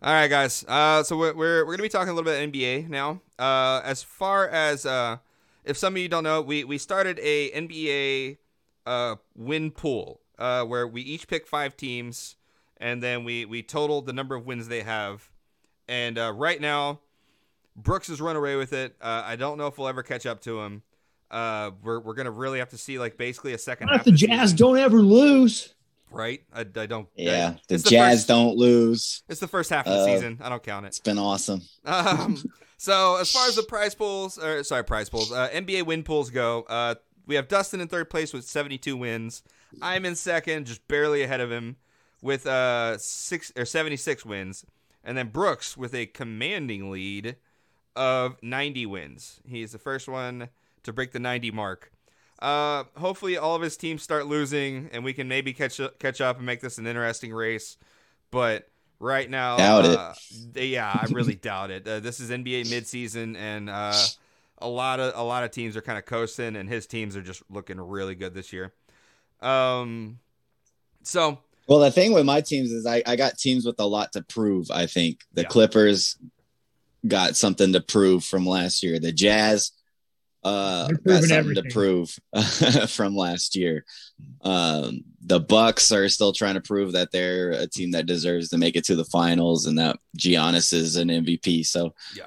All 0.00 0.12
right, 0.12 0.28
guys. 0.28 0.64
Uh, 0.68 1.02
so 1.02 1.18
we're 1.18 1.34
we're, 1.34 1.66
we're 1.66 1.72
gonna 1.72 1.82
be 1.82 1.88
talking 1.88 2.10
a 2.10 2.14
little 2.14 2.30
bit 2.30 2.52
NBA 2.52 2.88
now. 2.88 3.20
Uh, 3.38 3.80
as 3.84 4.02
far 4.02 4.48
as 4.48 4.86
uh, 4.86 5.16
if 5.68 5.76
some 5.76 5.94
of 5.94 5.98
you 5.98 6.08
don't 6.08 6.24
know, 6.24 6.40
we 6.40 6.64
we 6.64 6.78
started 6.78 7.18
a 7.22 7.50
NBA 7.50 8.38
uh 8.86 9.16
win 9.36 9.70
pool 9.70 10.20
uh 10.38 10.64
where 10.64 10.86
we 10.86 11.02
each 11.02 11.28
pick 11.28 11.46
five 11.46 11.76
teams 11.76 12.36
and 12.80 13.02
then 13.02 13.24
we 13.24 13.44
we 13.44 13.62
totaled 13.62 14.06
the 14.06 14.12
number 14.12 14.34
of 14.34 14.46
wins 14.46 14.68
they 14.68 14.82
have. 14.82 15.28
And 15.88 16.18
uh, 16.18 16.32
right 16.34 16.60
now, 16.60 17.00
Brooks 17.76 18.08
has 18.08 18.20
run 18.20 18.36
away 18.36 18.56
with 18.56 18.72
it. 18.72 18.94
Uh, 19.00 19.22
I 19.24 19.36
don't 19.36 19.58
know 19.58 19.66
if 19.66 19.78
we'll 19.78 19.88
ever 19.88 20.02
catch 20.02 20.26
up 20.26 20.40
to 20.42 20.60
him. 20.60 20.82
Uh, 21.30 21.72
we're 21.82 22.00
we're 22.00 22.14
gonna 22.14 22.30
really 22.30 22.58
have 22.58 22.70
to 22.70 22.78
see 22.78 22.98
like 22.98 23.16
basically 23.16 23.52
a 23.52 23.58
second. 23.58 23.86
Not 23.86 23.98
half 23.98 24.06
if 24.06 24.12
the 24.12 24.18
Jazz 24.18 24.50
season, 24.50 24.56
don't 24.58 24.78
ever 24.78 25.00
lose. 25.00 25.74
Right? 26.10 26.42
I, 26.52 26.60
I 26.60 26.86
don't. 26.86 27.08
Yeah, 27.14 27.54
the 27.68 27.76
the 27.78 27.90
Jazz 27.90 28.18
first- 28.20 28.28
don't 28.28 28.56
lose. 28.56 29.22
It's 29.28 29.40
the 29.40 29.48
first 29.48 29.70
half 29.70 29.86
of 29.86 29.92
the 29.92 30.00
Uh, 30.00 30.04
season. 30.06 30.38
I 30.42 30.48
don't 30.48 30.62
count 30.62 30.84
it. 30.86 30.88
It's 30.88 30.98
been 31.00 31.18
awesome. 31.18 31.62
Um, 31.84 32.42
so 32.76 33.16
as 33.16 33.30
far 33.32 33.48
as 33.48 33.56
the 33.56 33.62
prize 33.62 33.94
pools, 33.94 34.38
or 34.38 34.62
sorry, 34.64 34.84
prize 34.84 35.08
pools, 35.08 35.32
uh, 35.32 35.48
NBA 35.50 35.84
win 35.86 36.02
pools 36.02 36.30
go, 36.30 36.62
uh, 36.68 36.94
we 37.26 37.34
have 37.34 37.48
Dustin 37.48 37.80
in 37.80 37.88
third 37.88 38.08
place 38.10 38.32
with 38.32 38.44
72 38.44 38.96
wins. 38.96 39.42
I'm 39.82 40.04
in 40.06 40.14
second, 40.14 40.66
just 40.66 40.86
barely 40.88 41.22
ahead 41.22 41.40
of 41.40 41.52
him, 41.52 41.76
with 42.22 42.46
uh 42.46 42.96
six 42.98 43.52
or 43.56 43.64
76 43.66 44.24
wins, 44.24 44.64
and 45.04 45.16
then 45.18 45.28
Brooks 45.28 45.76
with 45.76 45.94
a 45.94 46.06
commanding 46.06 46.90
lead 46.90 47.36
of 47.94 48.36
90 48.42 48.86
wins. 48.86 49.40
He's 49.46 49.72
the 49.72 49.78
first 49.78 50.08
one 50.08 50.48
to 50.84 50.92
break 50.92 51.12
the 51.12 51.18
90 51.18 51.50
mark. 51.50 51.92
Uh, 52.38 52.84
hopefully, 52.96 53.36
all 53.36 53.56
of 53.56 53.62
his 53.62 53.76
teams 53.76 54.02
start 54.02 54.26
losing, 54.26 54.88
and 54.92 55.02
we 55.04 55.12
can 55.12 55.26
maybe 55.28 55.52
catch 55.52 55.80
up, 55.80 55.98
catch 55.98 56.20
up 56.20 56.36
and 56.36 56.46
make 56.46 56.60
this 56.60 56.78
an 56.78 56.86
interesting 56.86 57.32
race. 57.32 57.76
But 58.30 58.68
right 59.00 59.28
now, 59.28 59.56
Doubt 59.56 59.84
it. 59.86 59.96
uh, 59.98 60.14
they- 60.52 60.66
yeah, 60.66 60.90
I 60.92 61.06
really 61.10 61.34
doubt 61.36 61.70
it. 61.70 61.86
Uh, 61.86 62.00
this 62.00 62.20
is 62.20 62.30
NBA 62.30 62.62
midseason, 62.66 63.36
and 63.36 63.68
uh, 63.68 63.92
a 64.58 64.68
lot 64.68 65.00
of 65.00 65.14
a 65.16 65.22
lot 65.24 65.42
of 65.44 65.50
teams 65.50 65.76
are 65.76 65.80
kind 65.82 65.98
of 65.98 66.04
coasting, 66.06 66.54
and 66.56 66.68
his 66.68 66.86
teams 66.86 67.16
are 67.16 67.22
just 67.22 67.42
looking 67.50 67.80
really 67.80 68.14
good 68.14 68.34
this 68.34 68.52
year. 68.52 68.72
Um, 69.40 70.18
so 71.02 71.38
Well, 71.68 71.78
the 71.80 71.90
thing 71.90 72.12
with 72.12 72.24
my 72.26 72.40
teams 72.40 72.70
is 72.72 72.86
I, 72.86 73.02
I 73.06 73.16
got 73.16 73.38
teams 73.38 73.64
with 73.64 73.78
a 73.80 73.86
lot 73.86 74.12
to 74.12 74.22
prove. 74.22 74.70
I 74.70 74.86
think 74.86 75.20
the 75.32 75.42
Yeah. 75.42 75.48
Clippers 75.48 76.16
got 77.06 77.36
something 77.36 77.72
to 77.72 77.80
prove 77.80 78.24
from 78.24 78.44
last 78.46 78.82
year. 78.82 78.98
The 78.98 79.12
Jazz 79.12 79.70
uh, 80.48 80.88
got 80.88 81.02
proving 81.04 81.28
something 81.28 81.54
to 81.54 81.62
prove 81.70 82.18
from 82.90 83.14
last 83.16 83.56
year. 83.56 83.84
Um, 84.42 85.00
the 85.20 85.40
Bucks 85.40 85.92
are 85.92 86.08
still 86.08 86.32
trying 86.32 86.54
to 86.54 86.60
prove 86.60 86.92
that 86.92 87.10
they're 87.12 87.50
a 87.50 87.66
team 87.66 87.90
that 87.92 88.06
deserves 88.06 88.48
to 88.50 88.58
make 88.58 88.76
it 88.76 88.84
to 88.86 88.96
the 88.96 89.04
finals 89.04 89.66
and 89.66 89.78
that 89.78 89.96
Giannis 90.18 90.72
is 90.72 90.96
an 90.96 91.08
MVP. 91.08 91.66
So 91.66 91.94
yeah, 92.16 92.26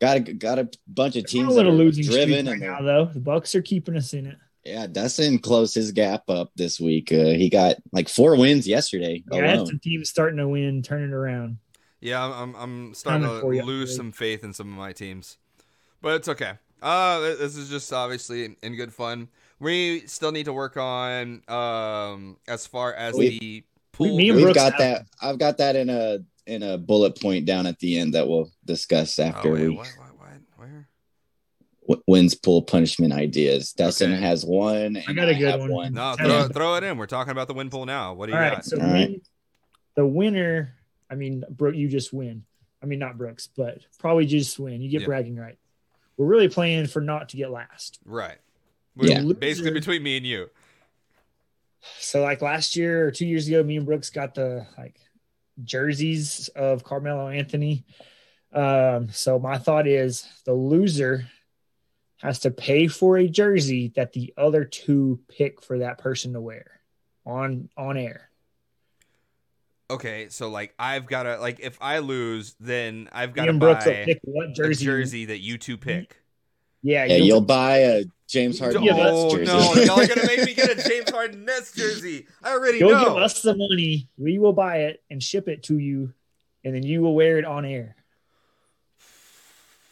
got 0.00 0.16
a, 0.16 0.20
got 0.20 0.58
a 0.58 0.68
bunch 0.86 1.16
of 1.16 1.22
We're 1.22 1.26
teams 1.26 1.44
a 1.44 1.48
that 1.50 1.54
little 1.56 1.72
are 1.72 1.76
losing 1.76 2.04
streak 2.04 2.26
driven 2.26 2.46
right 2.46 2.52
and 2.52 2.60
now, 2.62 2.82
though. 2.82 3.04
The 3.06 3.20
Bucks 3.20 3.54
are 3.54 3.62
keeping 3.62 3.96
us 3.96 4.12
in 4.14 4.26
it. 4.26 4.36
yeah, 4.64 4.86
Dustin 4.86 5.38
closed 5.38 5.74
his 5.74 5.92
gap 5.92 6.28
up 6.28 6.50
this 6.56 6.78
week. 6.80 7.12
Uh, 7.12 7.32
he 7.34 7.48
got 7.50 7.76
like 7.92 8.08
four 8.08 8.36
wins 8.36 8.66
yesterday 8.68 9.24
Yeah, 9.32 9.38
I 9.38 9.46
had 9.46 9.54
alone. 9.56 9.66
some 9.66 9.78
teams 9.80 10.08
starting 10.08 10.38
to 10.38 10.48
win, 10.48 10.82
turning 10.82 11.12
around. 11.12 11.58
yeah, 12.00 12.24
I'm 12.24 12.32
I'm, 12.32 12.54
I'm 12.56 12.94
starting 12.94 13.22
Coming 13.22 13.36
to 13.36 13.40
for 13.40 13.54
you. 13.54 13.62
lose 13.62 13.94
some 13.96 14.12
faith 14.12 14.44
in 14.44 14.52
some 14.52 14.68
of 14.70 14.76
my 14.78 14.92
teams, 14.92 15.38
but 16.02 16.14
it's 16.16 16.28
okay. 16.28 16.52
Uh, 16.82 17.20
this 17.20 17.56
is 17.56 17.68
just 17.68 17.92
obviously 17.92 18.56
in 18.62 18.76
good 18.76 18.92
fun. 18.92 19.28
We 19.58 20.06
still 20.06 20.32
need 20.32 20.44
to 20.44 20.52
work 20.52 20.76
on 20.76 21.42
um 21.48 22.36
as 22.46 22.66
far 22.66 22.92
as 22.94 23.14
We- 23.14 23.38
the 23.38 23.64
pool. 23.92 24.16
me 24.16 24.28
and 24.28 24.36
We've 24.36 24.44
Brooks 24.46 24.56
got 24.58 24.72
have- 24.74 24.80
that. 24.80 25.06
I've 25.22 25.38
got 25.38 25.58
that 25.58 25.76
in 25.76 25.88
a 25.90 26.18
in 26.46 26.62
a 26.62 26.78
bullet 26.78 27.20
point 27.20 27.44
down 27.46 27.66
at 27.66 27.78
the 27.80 27.98
end 27.98 28.14
that 28.14 28.28
we'll 28.28 28.50
discuss 28.64 29.18
Oh, 29.18 29.24
after 29.24 29.52
wait, 29.52 29.62
we 29.62 29.68
what, 29.70 29.88
what, 29.98 30.18
what, 30.18 30.28
where? 30.56 30.88
w- 31.88 32.02
wins 32.06 32.34
pool 32.36 32.62
punishment 32.62 33.12
ideas. 33.12 33.72
Dustin 33.72 34.12
Okay. 34.12 34.20
has 34.22 34.44
one. 34.46 34.96
And 34.96 35.04
I 35.08 35.12
got 35.12 35.28
a 35.28 35.34
good 35.34 35.60
have 35.60 35.68
one. 35.68 35.94
No, 35.94 36.14
throw, 36.16 36.46
throw 36.48 36.74
it 36.76 36.84
in. 36.84 36.98
We're 36.98 37.06
talking 37.06 37.32
about 37.32 37.48
the 37.48 37.54
win 37.54 37.68
pool 37.68 37.84
now. 37.86 38.14
What 38.14 38.26
do 38.26 38.32
you 38.32 38.38
All 38.38 38.44
got? 38.44 38.54
right, 38.54 38.64
so 38.64 38.78
All 38.80 38.86
right. 38.86 39.20
the 39.96 40.06
winner, 40.06 40.74
I 41.10 41.16
mean, 41.16 41.42
Brooke, 41.50 41.74
you 41.74 41.88
just 41.88 42.12
win. 42.12 42.44
I 42.80 42.86
mean, 42.86 43.00
not 43.00 43.18
Brooks, 43.18 43.48
but 43.56 43.78
probably 43.98 44.26
just 44.26 44.56
win. 44.60 44.80
You 44.80 44.88
get 44.88 45.00
Yeah. 45.00 45.06
bragging 45.08 45.34
right. 45.34 45.58
We're 46.16 46.26
really 46.26 46.48
playing 46.48 46.86
for 46.86 47.00
not 47.00 47.30
to 47.30 47.36
get 47.36 47.50
last. 47.50 47.98
right. 48.94 49.10
Yeah. 49.10 49.22
We're 49.22 49.34
Basically 49.34 49.72
between 49.72 50.02
me 50.02 50.16
and 50.16 50.26
you. 50.26 50.48
So, 51.98 52.22
like 52.22 52.40
last 52.40 52.76
year 52.76 53.06
or 53.06 53.10
two 53.10 53.26
years 53.26 53.46
ago, 53.46 53.62
me 53.62 53.76
and 53.76 53.86
Brooks 53.86 54.10
got 54.10 54.34
the 54.34 54.66
like 54.78 54.98
jerseys 55.62 56.48
of 56.56 56.84
Carmelo 56.84 57.28
Anthony. 57.28 57.84
Um, 58.52 59.10
so 59.10 59.38
my 59.38 59.58
thought 59.58 59.86
is 59.86 60.26
the 60.44 60.54
loser 60.54 61.26
has 62.18 62.40
to 62.40 62.50
pay 62.50 62.86
for 62.88 63.18
a 63.18 63.28
jersey 63.28 63.92
that 63.96 64.12
the 64.12 64.32
other 64.36 64.64
two 64.64 65.20
pick 65.28 65.62
for 65.62 65.78
that 65.80 65.98
person 65.98 66.32
to 66.32 66.40
wear 66.40 66.80
on 67.24 67.68
on 67.76 67.96
air. 67.96 68.30
Okay, 69.88 70.28
so 70.30 70.48
like 70.50 70.74
I've 70.78 71.06
got 71.06 71.24
to 71.24 71.38
like 71.38 71.60
if 71.60 71.78
I 71.80 71.98
lose, 71.98 72.56
then 72.58 73.08
I've 73.12 73.32
got 73.34 73.44
to 73.46 73.52
buy 73.52 73.74
pick 74.04 74.18
what 74.24 74.48
a 74.48 74.52
jersey. 74.52 74.84
jersey 74.84 75.24
that 75.26 75.38
you 75.38 75.58
two 75.58 75.76
pick. 75.76 76.20
Yeah, 76.82 77.04
Yeah, 77.04 77.16
you'll- 77.16 77.26
you'll 77.26 77.40
buy 77.40 77.78
a 77.78 78.04
James 78.28 78.58
Harden 78.58 78.82
oh 78.88 79.30
Nets 79.36 79.46
no, 79.46 79.74
jersey. 79.74 79.86
y'all 79.86 80.00
are 80.00 80.06
gonna 80.08 80.26
make 80.26 80.44
me 80.44 80.54
get 80.54 80.70
a 80.76 80.82
James 80.88 81.10
Harden 81.10 81.44
Nets 81.44 81.72
jersey. 81.72 82.26
I 82.42 82.50
already 82.54 82.80
Go 82.80 82.88
know. 82.90 83.04
give 83.04 83.16
us 83.22 83.42
the 83.42 83.54
money. 83.54 84.08
We 84.18 84.40
will 84.40 84.52
buy 84.52 84.78
it 84.78 85.02
and 85.08 85.22
ship 85.22 85.48
it 85.48 85.62
to 85.64 85.78
you, 85.78 86.12
and 86.64 86.74
then 86.74 86.82
you 86.82 87.02
will 87.02 87.14
wear 87.14 87.38
it 87.38 87.44
on 87.44 87.64
air. 87.64 87.94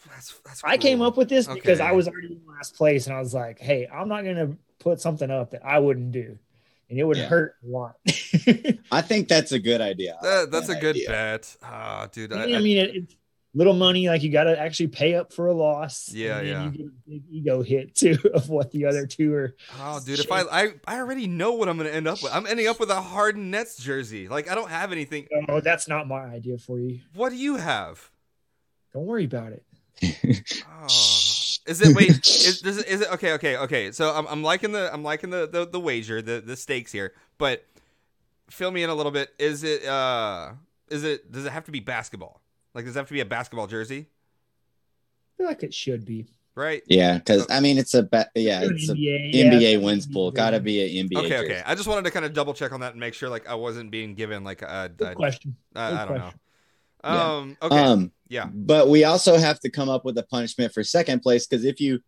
That's, 0.09 0.33
that's 0.45 0.63
I 0.63 0.77
came 0.77 1.01
up 1.01 1.15
with 1.17 1.29
this 1.29 1.47
because 1.47 1.79
I 1.79 1.91
was 1.93 2.07
already 2.09 2.27
in 2.33 2.41
last 2.47 2.75
place, 2.75 3.07
and 3.07 3.15
I 3.15 3.19
was 3.19 3.33
like, 3.33 3.59
"Hey, 3.59 3.87
I'm 3.87 4.07
not 4.09 4.23
gonna 4.25 4.57
put 4.79 4.99
something 4.99 5.31
up 5.31 5.51
that 5.51 5.65
I 5.65 5.79
wouldn't 5.79 6.11
do, 6.11 6.37
and 6.89 6.99
it 6.99 7.03
would 7.03 7.17
Yeah. 7.17 7.27
hurt 7.27 7.55
a 7.63 7.67
lot." 7.67 7.95
I 8.91 9.01
think 9.01 9.27
that's 9.27 9.51
a 9.51 9.59
good 9.59 9.81
idea. 9.81 10.17
That, 10.21 10.39
like 10.41 10.49
that's 10.51 10.69
a 10.69 10.75
good 10.75 10.95
idea. 10.95 11.09
bet. 11.09 11.55
Ah, 11.63 12.07
dude. 12.11 12.33
I, 12.33 12.55
I, 12.55 12.59
mean, 12.59 12.77
it, 12.77 12.95
it's 12.95 13.15
little 13.53 13.73
money. 13.73 14.07
Like 14.07 14.21
you 14.21 14.31
got 14.31 14.43
to 14.43 14.59
actually 14.59 14.87
pay 14.87 15.15
up 15.15 15.33
for 15.33 15.47
a 15.47 15.53
loss. 15.53 16.11
Yeah, 16.13 16.37
and 16.39 16.47
then 16.47 16.53
yeah. 16.53 16.63
You 16.65 16.71
get 16.71 16.85
a 16.85 17.09
big 17.09 17.23
ego 17.31 17.61
hit 17.63 17.95
too 17.95 18.17
of 18.33 18.49
what 18.49 18.71
the 18.71 18.85
other 18.85 19.07
two 19.07 19.33
are. 19.33 19.55
Oh, 19.79 19.99
dude, 20.05 20.19
if 20.19 20.31
I, 20.31 20.41
I 20.41 20.73
I 20.85 20.97
already 20.99 21.27
know 21.27 21.53
what 21.53 21.69
I'm 21.69 21.77
gonna 21.77 21.89
end 21.89 22.07
up 22.07 22.21
with. 22.21 22.33
I'm 22.33 22.45
ending 22.45 22.67
up 22.67 22.79
with 22.79 22.89
a 22.89 23.01
Harden 23.01 23.51
Nets 23.51 23.77
jersey. 23.77 24.27
Like 24.27 24.49
I 24.49 24.55
don't 24.55 24.69
have 24.69 24.91
anything. 24.91 25.27
Oh, 25.49 25.61
that's 25.61 25.87
not 25.87 26.07
my 26.07 26.23
idea 26.25 26.57
for 26.57 26.79
you. 26.79 26.99
What 27.13 27.29
do 27.29 27.37
you 27.37 27.55
have? 27.55 28.11
Don't 28.93 29.05
worry 29.05 29.25
about 29.25 29.53
it. 29.53 29.63
Oh. 30.69 30.87
Is 31.65 31.81
it 31.81 31.95
wait? 31.95 32.09
Is, 32.25 32.61
does 32.61 32.77
it, 32.77 32.87
is 32.87 33.01
it 33.01 33.11
okay? 33.13 33.33
Okay, 33.33 33.57
okay. 33.57 33.91
So 33.91 34.11
I'm, 34.11 34.27
I'm 34.27 34.43
liking 34.43 34.71
the 34.71 34.93
I'm 34.93 35.03
liking 35.03 35.31
the, 35.31 35.47
the 35.47 35.65
the 35.65 35.79
wager, 35.79 36.21
the 36.21 36.41
the 36.41 36.55
stakes 36.55 36.91
here. 36.91 37.13
But 37.37 37.65
fill 38.49 38.71
me 38.71 38.83
in 38.83 38.89
a 38.89 38.95
little 38.95 39.11
bit. 39.11 39.33
Is 39.39 39.63
it 39.63 39.85
uh 39.85 40.53
is 40.89 41.03
it 41.03 41.31
does 41.31 41.45
it 41.45 41.51
have 41.51 41.65
to 41.65 41.71
be 41.71 41.79
basketball? 41.79 42.41
Like 42.73 42.85
does 42.85 42.95
it 42.95 42.99
have 42.99 43.07
to 43.07 43.13
be 43.13 43.21
a 43.21 43.25
basketball 43.25 43.67
jersey? 43.67 44.07
I 44.07 45.37
feel 45.37 45.47
like 45.47 45.63
it 45.63 45.73
should 45.73 46.05
be. 46.05 46.27
Right? 46.57 46.83
Yeah, 46.87 47.17
because 47.17 47.45
I 47.49 47.59
mean, 47.59 47.77
it's 47.77 47.93
a 47.93 48.03
ba- 48.03 48.29
yeah, 48.33 48.61
it's 48.63 48.87
a 48.87 48.93
NBA, 48.93 49.33
yeah, 49.33 49.51
NBA 49.51 49.73
it's 49.73 49.83
wins 49.83 50.07
pool. 50.07 50.31
Got 50.31 50.51
to 50.51 50.61
be 50.61 50.99
an 50.99 51.09
NBA. 51.09 51.17
Okay, 51.17 51.29
jersey. 51.29 51.45
okay. 51.45 51.63
I 51.65 51.75
just 51.75 51.85
wanted 51.85 52.05
to 52.05 52.11
kind 52.11 52.25
of 52.25 52.33
double 52.33 52.53
check 52.53 52.71
on 52.71 52.79
that 52.79 52.91
and 52.91 52.99
make 52.99 53.13
sure 53.13 53.27
like 53.27 53.45
I 53.45 53.55
wasn't 53.55 53.91
being 53.91 54.15
given 54.15 54.45
like 54.45 54.61
a, 54.61 54.89
a, 55.01 55.15
question. 55.15 55.57
I, 55.75 56.03
I 56.03 56.05
don't 56.05 56.17
know. 56.17 56.31
Question. 57.05 57.17
Yeah. 57.19 57.35
Um. 57.37 57.57
Okay. 57.71 57.79
Um, 57.79 58.11
yeah. 58.27 58.45
but 58.53 58.89
we 58.89 59.03
also 59.03 59.37
have 59.37 59.59
to 59.61 59.69
come 59.69 59.87
up 59.89 60.03
with 60.05 60.17
a 60.17 60.23
punishment 60.23 60.73
for 60.73 60.83
second 60.83 61.21
place 61.21 61.45
because 61.47 61.63
if 61.65 61.79
you 61.79 61.99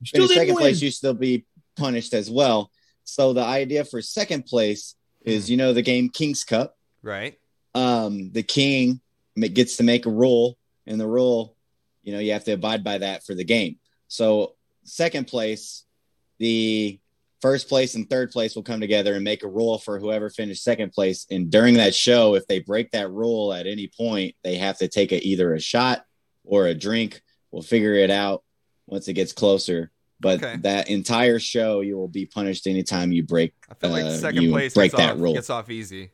You 0.00 0.06
Still 0.06 0.22
finish 0.28 0.36
second 0.36 0.54
win. 0.56 0.62
place, 0.62 0.82
you 0.82 0.90
still 0.90 1.14
be 1.14 1.46
punished 1.76 2.12
as 2.12 2.30
well. 2.30 2.70
So 3.04 3.32
the 3.32 3.42
idea 3.44 3.84
for 3.84 4.02
second 4.02 4.44
place 4.46 4.94
is, 5.24 5.46
Hmm. 5.46 5.50
you 5.52 5.56
know, 5.56 5.72
the 5.72 5.82
game 5.82 6.08
King's 6.08 6.44
Cup. 6.44 6.76
Right. 7.02 7.38
Um, 7.74 8.30
the 8.32 8.42
king 8.42 9.00
ma- 9.36 9.46
gets 9.48 9.76
to 9.78 9.82
make 9.82 10.04
a 10.06 10.10
rule, 10.10 10.58
and 10.86 11.00
the 11.00 11.06
rule, 11.06 11.56
you 12.02 12.12
know, 12.12 12.18
you 12.18 12.32
have 12.32 12.44
to 12.44 12.52
abide 12.52 12.82
by 12.84 12.98
that 12.98 13.24
for 13.24 13.34
the 13.34 13.44
game. 13.44 13.78
So 14.08 14.56
second 14.84 15.26
place, 15.28 15.84
the 16.38 16.98
first 17.42 17.68
place 17.68 17.96
and 17.96 18.08
third 18.08 18.30
place 18.30 18.54
will 18.54 18.62
come 18.62 18.80
together 18.80 19.14
and 19.14 19.24
make 19.24 19.42
a 19.42 19.48
rule 19.48 19.76
for 19.78 19.98
whoever 19.98 20.30
finished 20.30 20.62
second 20.62 20.92
place. 20.92 21.26
And 21.30 21.50
during 21.50 21.74
that 21.74 21.94
show, 21.94 22.36
if 22.36 22.46
they 22.46 22.60
break 22.60 22.92
that 22.92 23.10
rule 23.10 23.52
at 23.52 23.66
any 23.66 23.88
point, 23.94 24.36
they 24.44 24.54
have 24.56 24.78
to 24.78 24.88
take 24.88 25.12
a, 25.12 25.20
either 25.26 25.52
a 25.52 25.60
shot 25.60 26.04
or 26.44 26.66
a 26.68 26.74
drink. 26.74 27.20
We'll 27.50 27.62
figure 27.62 27.94
it 27.94 28.10
out 28.10 28.44
once 28.86 29.08
it 29.08 29.14
gets 29.14 29.32
closer. 29.32 29.90
But 30.20 30.42
Okay. 30.42 30.56
that 30.58 30.88
entire 30.88 31.40
show, 31.40 31.80
you 31.80 31.96
will 31.96 32.06
be 32.08 32.26
punished 32.26 32.68
anytime 32.68 33.10
you 33.10 33.24
break. 33.24 33.54
I 33.68 33.74
feel 33.74 33.90
like 33.90 34.04
Uh, 34.04 34.16
second 34.16 34.50
place 34.50 34.72
break 34.72 34.92
that 34.92 35.14
off, 35.14 35.18
rule. 35.20 35.34
gets 35.34 35.50
off 35.50 35.68
easy. 35.68 36.10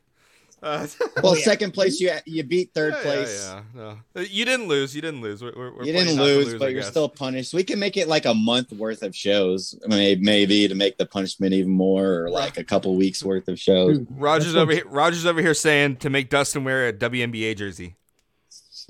Uh, 0.61 0.85
Well, 1.23 1.37
yeah. 1.37 1.43
second 1.43 1.73
place, 1.73 1.99
you 1.99 2.11
you 2.25 2.43
beat 2.43 2.73
third 2.73 2.93
yeah, 2.97 3.01
place. 3.01 3.47
Yeah, 3.47 3.61
yeah, 3.75 3.95
no. 4.15 4.21
You 4.21 4.45
didn't 4.45 4.67
lose. 4.67 4.95
You 4.95 5.01
didn't 5.01 5.21
lose. 5.21 5.41
We're, 5.41 5.53
we're, 5.55 5.73
we're 5.75 5.83
you 5.85 5.93
didn't 5.93 6.15
not 6.17 6.23
to 6.25 6.33
lose, 6.33 6.53
I 6.53 6.57
but 6.57 6.71
you're 6.71 6.81
guess. 6.81 6.89
still 6.89 7.07
punished. 7.09 7.53
We 7.53 7.63
can 7.63 7.79
make 7.79 7.95
it 7.97 8.07
like 8.07 8.25
a 8.25 8.33
month 8.33 8.71
worth 8.73 9.01
of 9.03 9.15
shows, 9.15 9.73
maybe, 9.87 10.21
maybe 10.21 10.67
to 10.67 10.75
make 10.75 10.97
the 10.97 11.05
punishment 11.05 11.53
even 11.53 11.71
more, 11.71 12.23
or 12.23 12.29
like 12.29 12.57
a 12.57 12.63
couple 12.63 12.95
weeks 12.95 13.23
worth 13.23 13.47
of 13.47 13.59
shows. 13.59 13.99
Rogers 14.09 14.55
over 14.55 14.71
here. 14.73 14.87
Rogers 14.87 15.25
over 15.25 15.41
here 15.41 15.53
saying 15.53 15.97
to 15.97 16.09
make 16.09 16.29
Dustin 16.29 16.63
wear 16.63 16.87
a 16.87 16.93
WNBA 16.93 17.55
jersey. 17.57 17.95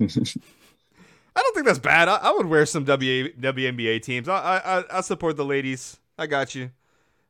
I 0.00 1.42
don't 1.42 1.54
think 1.54 1.66
that's 1.66 1.78
bad. 1.78 2.08
I, 2.08 2.16
I 2.16 2.32
would 2.32 2.46
wear 2.46 2.66
some 2.66 2.84
w, 2.84 3.32
WNBA 3.34 4.02
teams. 4.02 4.28
I, 4.28 4.36
I 4.36 4.78
I 4.80 4.84
I 4.98 5.00
support 5.02 5.36
the 5.36 5.44
ladies. 5.44 5.98
I 6.18 6.26
got 6.26 6.54
you. 6.54 6.70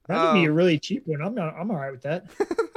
That'd 0.09 0.35
be 0.35 0.47
a 0.47 0.51
Um, 0.51 0.57
really 0.57 0.79
cheap 0.79 1.07
one. 1.07 1.21
I'm 1.23 1.35
not. 1.35 1.55
I'm 1.55 1.71
all 1.71 1.77
right 1.77 1.93
with 1.93 2.03
that. 2.03 2.27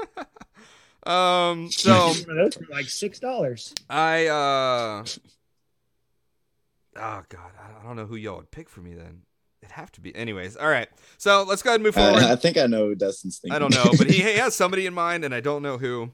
Um. 1.06 1.70
So 1.72 2.14
those 2.14 2.56
for 2.56 2.66
like 2.70 2.86
six 2.86 3.20
dollars. 3.20 3.74
I 3.90 4.28
uh. 4.28 5.06
Oh 6.96 7.24
God, 7.30 7.52
I 7.60 7.82
I 7.82 7.86
don't 7.86 7.96
know 7.96 8.06
who 8.06 8.16
y'all 8.16 8.38
would 8.38 8.52
pick 8.52 8.70
for 8.70 8.82
me 8.82 8.94
then. 8.94 9.24
It'd 9.62 9.72
have 9.72 9.92
to 9.94 10.02
be. 10.02 10.14
Anyways, 10.16 10.58
all 10.58 10.68
right. 10.68 10.90
So 11.18 11.44
let's 11.44 11.62
go 11.62 11.70
ahead 11.70 11.80
and 11.80 11.86
move 11.86 11.96
forward. 11.96 12.22
I, 12.22 12.34
I 12.34 12.36
think 12.36 12.58
I 12.58 12.68
know 12.68 12.88
who 12.88 12.96
Dustin's 12.96 13.40
thinking. 13.40 13.56
I 13.56 13.60
don't 13.60 13.74
know, 13.74 13.92
but 13.98 14.10
he, 14.10 14.22
he 14.22 14.38
has 14.38 14.56
somebody 14.58 14.86
in 14.86 14.94
mind, 14.94 15.24
and 15.24 15.34
I 15.34 15.40
don't 15.40 15.62
know 15.62 15.78
who. 15.78 16.12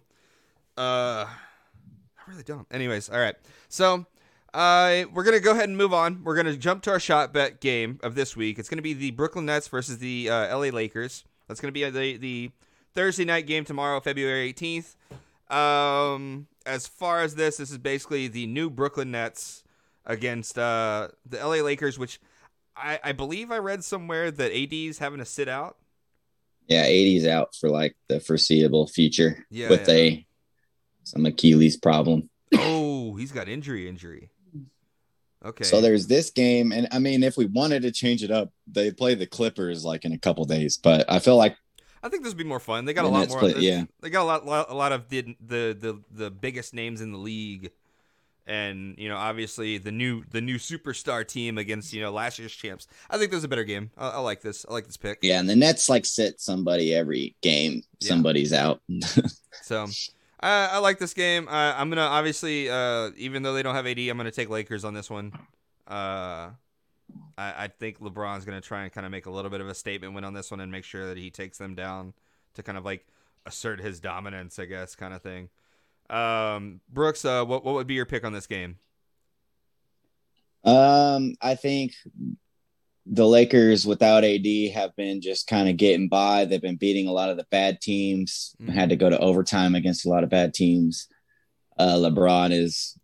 Uh, 0.78 1.26
I 1.26 2.32
really 2.32 2.44
don't. 2.44 2.68
Anyways, 2.72 3.10
all 3.10 3.20
right. 3.20 3.36
So, 3.68 4.06
uh, 4.54 5.04
we're 5.14 5.24
gonna 5.24 5.40
go 5.40 5.52
ahead 5.52 5.68
and 5.68 5.78
move 5.78 5.94
on. 5.94 6.24
We're 6.24 6.36
gonna 6.36 6.56
jump 6.56 6.84
to 6.84 6.92
our 6.92 7.00
shot 7.00 7.34
bet 7.34 7.60
game 7.60 8.00
of 8.04 8.16
this 8.16 8.36
week. 8.36 8.60
It's 8.60 8.70
gonna 8.70 8.82
be 8.84 8.94
the 8.94 9.12
Brooklyn 9.12 9.46
Nets 9.46 9.68
versus 9.68 9.98
the 9.98 10.30
uh, 10.30 10.56
LA 10.56 10.68
Lakers. 10.68 11.24
That's 11.48 11.60
gonna 11.60 11.72
be 11.72 11.86
uh, 11.86 11.90
the 11.90 12.18
the 12.18 12.52
Thursday 12.96 13.26
night 13.26 13.48
game 13.48 13.66
tomorrow, 13.66 14.00
February 14.00 14.48
eighteenth. 14.48 14.96
Um, 15.50 16.48
as 16.66 16.88
far 16.88 17.22
as 17.22 17.36
this, 17.36 17.58
this 17.58 17.72
is 17.72 17.78
basically 17.78 18.28
the 18.28 18.46
new 18.46 18.70
Brooklyn 18.70 19.12
Nets 19.12 19.64
against 20.06 20.58
uh, 20.58 21.10
the 21.26 21.38
LA 21.38 21.64
Lakers, 21.64 21.98
which 21.98 22.20
I, 22.76 23.00
I 23.04 23.12
believe 23.12 23.52
I 23.52 23.58
read 23.58 23.84
somewhere 23.84 24.32
that 24.32 24.52
AD 24.52 24.74
is 24.74 25.00
having 25.00 25.20
to 25.20 25.26
sit 25.26 25.48
out. 25.48 25.78
Yeah, 26.68 26.84
AD's 26.84 27.26
out 27.26 27.56
for 27.56 27.70
like 27.70 27.96
the 28.08 28.20
foreseeable 28.20 28.88
future 28.88 29.46
Yeah, 29.50 29.70
with 29.70 29.88
yeah. 29.90 29.96
a 29.96 30.26
some 31.04 31.26
Achilles 31.26 31.78
problem. 31.78 32.30
Oh, 32.54 33.16
he's 33.16 33.32
got 33.32 33.50
injury, 33.50 33.88
injury. 33.90 34.30
Okay. 35.44 35.64
So 35.64 35.82
there's 35.82 36.06
this 36.08 36.30
game, 36.30 36.72
and 36.72 36.88
I 36.92 37.00
mean, 37.00 37.24
if 37.24 37.38
we 37.38 37.46
wanted 37.46 37.82
to 37.84 37.92
change 37.92 38.24
it 38.24 38.30
up, 38.30 38.52
they 38.68 38.92
play 38.92 39.16
the 39.16 39.26
Clippers 39.26 39.84
like 39.86 40.06
in 40.06 40.12
a 40.12 40.18
couple 40.20 40.46
days. 40.46 40.78
But 40.78 41.10
I 41.12 41.20
feel 41.20 41.38
like 41.38 41.56
I 42.04 42.10
think 42.10 42.24
this 42.24 42.32
would 42.32 42.38
be 42.38 42.44
more 42.44 42.60
fun. 42.60 42.86
They 42.86 42.94
got 42.94 43.06
a 43.06 43.08
lot 43.10 43.30
more. 43.30 43.40
play- 43.40 43.56
yeah. 43.58 43.84
They 44.02 44.10
got 44.10 44.24
a 44.24 44.26
lot, 44.26 44.46
lot, 44.46 44.68
a 44.70 44.74
lot 44.74 44.92
of 44.92 45.10
the, 45.10 45.36
the 45.46 45.78
the 45.80 46.02
the 46.12 46.32
biggest 46.32 46.74
names 46.74 47.02
in 47.02 47.12
the 47.12 47.18
league, 47.18 47.72
and 48.48 48.96
you 48.98 49.10
know, 49.10 49.18
obviously 49.18 49.78
the 49.78 49.92
new 49.92 50.24
the 50.32 50.42
new 50.42 50.56
superstar 50.58 51.28
team 51.28 51.58
against 51.58 51.94
you 51.94 52.02
know 52.02 52.12
last 52.12 52.40
year's 52.40 52.54
champs. 52.54 52.88
I 53.10 53.18
think 53.18 53.32
this 53.32 53.40
is 53.40 53.44
a 53.44 53.48
better 53.50 53.64
game. 53.64 53.92
I, 53.98 54.10
I 54.10 54.20
like 54.20 54.42
this. 54.42 54.66
I 54.70 54.74
like 54.74 54.86
this 54.86 54.98
pick. 54.98 55.20
yeah, 55.22 55.40
and 55.40 55.50
the 55.50 55.56
Nets 55.56 55.90
like 55.90 56.06
sit 56.06 56.40
somebody 56.40 56.94
every 56.94 57.36
game. 57.42 57.84
Yeah. 58.00 58.08
Somebody's 58.10 58.54
out. 58.54 58.82
So. 59.64 59.88
I, 60.42 60.68
I 60.74 60.78
like 60.78 61.00
this 61.00 61.14
game. 61.14 61.50
Uh, 61.50 61.74
I'm 61.76 61.90
gonna 61.90 62.02
obviously, 62.02 62.70
uh, 62.70 63.10
even 63.18 63.44
though 63.44 63.54
they 63.54 63.62
don't 63.62 63.76
have 63.76 63.86
AD, 63.86 64.00
I'm 64.00 64.16
gonna 64.16 64.32
take 64.32 64.50
Lakers 64.50 64.86
on 64.86 64.94
this 64.94 65.10
one. 65.10 65.34
Uh, 65.86 66.52
I, 67.38 67.66
I 67.66 67.68
think 67.68 68.00
LeBron's 68.00 68.46
gonna 68.46 68.62
try 68.62 68.84
and 68.84 68.92
kind 68.92 69.06
of 69.06 69.12
make 69.12 69.26
a 69.26 69.32
little 69.32 69.52
bit 69.52 69.62
of 69.62 69.68
a 69.68 69.74
statement 69.74 70.14
win 70.14 70.24
on 70.24 70.34
this 70.34 70.52
one 70.52 70.60
and 70.60 70.72
make 70.72 70.84
sure 70.84 71.08
that 71.08 71.18
he 71.18 71.30
takes 71.30 71.58
them 71.58 71.76
down 71.76 72.14
to 72.56 72.64
kind 72.64 72.78
of 72.78 72.86
like 72.86 73.06
assert 73.46 73.80
his 73.80 74.00
dominance, 74.00 74.60
I 74.60 74.66
guess, 74.66 74.96
kind 74.96 75.14
of 75.14 75.22
thing. 75.22 75.50
Um, 76.10 76.82
Brooks, 76.92 77.24
uh, 77.26 77.46
what 77.46 77.64
what 77.64 77.76
would 77.76 77.88
be 77.88 77.94
your 77.94 78.06
pick 78.06 78.24
on 78.24 78.34
this 78.34 78.48
game? 78.48 78.78
Um, 80.64 81.36
I 81.42 81.56
think 81.56 81.94
the 83.06 83.28
Lakers 83.28 83.88
without 83.88 84.24
AD 84.24 84.46
have 84.74 84.96
been 84.96 85.22
just 85.22 85.48
kind 85.48 85.70
of 85.70 85.78
getting 85.78 86.10
by. 86.10 86.46
They've 86.46 86.62
been 86.62 86.76
beating 86.76 87.08
a 87.08 87.12
lot 87.12 87.30
of 87.30 87.38
the 87.38 87.46
bad 87.50 87.82
teams. 87.82 88.56
Mhm. 88.62 88.70
Had 88.70 88.90
to 88.90 88.96
go 88.96 89.10
to 89.10 89.20
overtime 89.20 89.76
against 89.76 90.06
a 90.06 90.10
lot 90.10 90.24
of 90.24 90.30
bad 90.30 90.54
teams. 90.54 91.08
Uh, 91.78 91.96
LeBron 91.96 92.52
is 92.52 92.98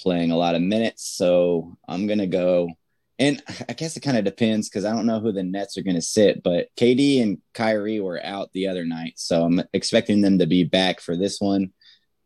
playing 0.00 0.30
a 0.30 0.36
lot 0.36 0.54
of 0.54 0.62
minutes, 0.62 1.06
so 1.06 1.76
I'm 1.88 2.06
gonna 2.06 2.26
go. 2.26 2.70
And 3.18 3.42
I 3.68 3.72
guess 3.72 3.96
it 3.96 4.00
kind 4.00 4.18
of 4.18 4.24
depends 4.24 4.68
because 4.68 4.84
I 4.84 4.92
don't 4.92 5.06
know 5.06 5.20
who 5.20 5.32
the 5.32 5.42
Nets 5.42 5.78
are 5.78 5.82
going 5.82 5.96
to 5.96 6.02
sit, 6.02 6.42
but 6.42 6.68
KD 6.76 7.22
and 7.22 7.38
Kyrie 7.54 8.00
were 8.00 8.22
out 8.22 8.52
the 8.52 8.66
other 8.68 8.84
night, 8.84 9.14
so 9.16 9.42
I'm 9.44 9.62
expecting 9.72 10.20
them 10.20 10.38
to 10.38 10.46
be 10.46 10.64
back 10.64 11.00
for 11.00 11.16
this 11.16 11.40
one. 11.40 11.72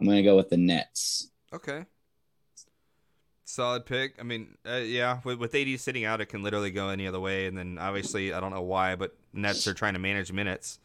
I'm 0.00 0.06
going 0.06 0.16
to 0.16 0.22
go 0.24 0.36
with 0.36 0.48
the 0.48 0.56
Nets. 0.56 1.30
Okay. 1.54 1.84
Solid 3.44 3.84
pick. 3.84 4.14
I 4.18 4.22
mean, 4.22 4.56
uh, 4.68 4.76
yeah, 4.76 5.20
with, 5.24 5.38
with 5.38 5.54
AD 5.54 5.78
sitting 5.80 6.04
out, 6.04 6.20
it 6.20 6.26
can 6.26 6.42
literally 6.42 6.70
go 6.70 6.88
any 6.88 7.06
other 7.06 7.18
way. 7.20 7.46
And 7.46 7.58
then 7.58 7.78
obviously, 7.78 8.32
I 8.32 8.40
don't 8.40 8.52
know 8.52 8.62
why, 8.62 8.94
but 8.96 9.16
Nets 9.32 9.66
are 9.66 9.74
trying 9.74 9.94
to 9.94 9.98
manage 9.98 10.32
minutes. 10.32 10.78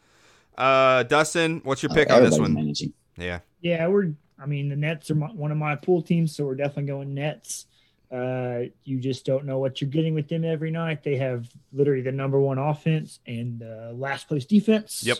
Uh, 0.58 1.02
Dustin, 1.04 1.60
what's 1.64 1.82
your 1.82 1.90
pick 1.90 2.10
Uh, 2.10 2.16
on 2.16 2.22
this 2.24 2.38
one? 2.38 2.54
managing. 2.54 2.92
Yeah. 3.16 3.40
Yeah, 3.60 3.86
we're. 3.88 4.12
I 4.38 4.44
mean, 4.46 4.68
the 4.68 4.76
Nets 4.76 5.10
are 5.10 5.14
my, 5.14 5.28
one 5.28 5.50
of 5.50 5.56
my 5.56 5.76
pool 5.76 6.02
teams, 6.02 6.36
so 6.36 6.44
we're 6.44 6.56
definitely 6.56 6.84
going 6.84 7.14
Nets. 7.14 7.66
Uh, 8.10 8.70
you 8.84 9.00
just 9.00 9.24
don't 9.24 9.44
know 9.44 9.58
what 9.58 9.80
you're 9.80 9.90
getting 9.90 10.14
with 10.14 10.28
them 10.28 10.44
every 10.44 10.70
night. 10.70 11.02
They 11.02 11.16
have 11.16 11.48
literally 11.72 12.02
the 12.02 12.12
number 12.12 12.38
one 12.40 12.58
offense 12.58 13.18
and 13.26 13.62
uh, 13.62 13.90
last 13.92 14.28
place 14.28 14.44
defense. 14.44 15.02
Yep. 15.04 15.18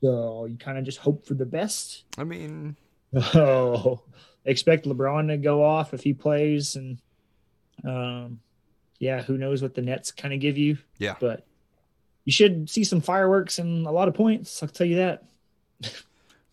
So 0.00 0.44
you 0.44 0.56
kind 0.56 0.78
of 0.78 0.84
just 0.84 0.98
hope 0.98 1.26
for 1.26 1.34
the 1.34 1.44
best. 1.46 2.04
I 2.16 2.24
mean, 2.24 2.76
Oh, 3.34 4.00
expect 4.44 4.84
LeBron 4.86 5.28
to 5.28 5.36
go 5.38 5.64
off 5.64 5.92
if 5.92 6.02
he 6.02 6.12
plays, 6.14 6.76
and 6.76 6.98
um, 7.84 8.38
yeah, 8.98 9.22
who 9.22 9.38
knows 9.38 9.60
what 9.62 9.74
the 9.74 9.82
Nets 9.82 10.12
kind 10.12 10.32
of 10.32 10.40
give 10.40 10.56
you? 10.56 10.78
Yeah. 10.98 11.16
but 11.18 11.44
you 12.24 12.32
should 12.32 12.68
see 12.70 12.84
some 12.84 13.00
fireworks 13.00 13.58
and 13.58 13.86
a 13.86 13.90
lot 13.90 14.06
of 14.08 14.14
points. 14.14 14.62
I'll 14.62 14.68
tell 14.68 14.86
you 14.86 14.96
that. 14.96 15.24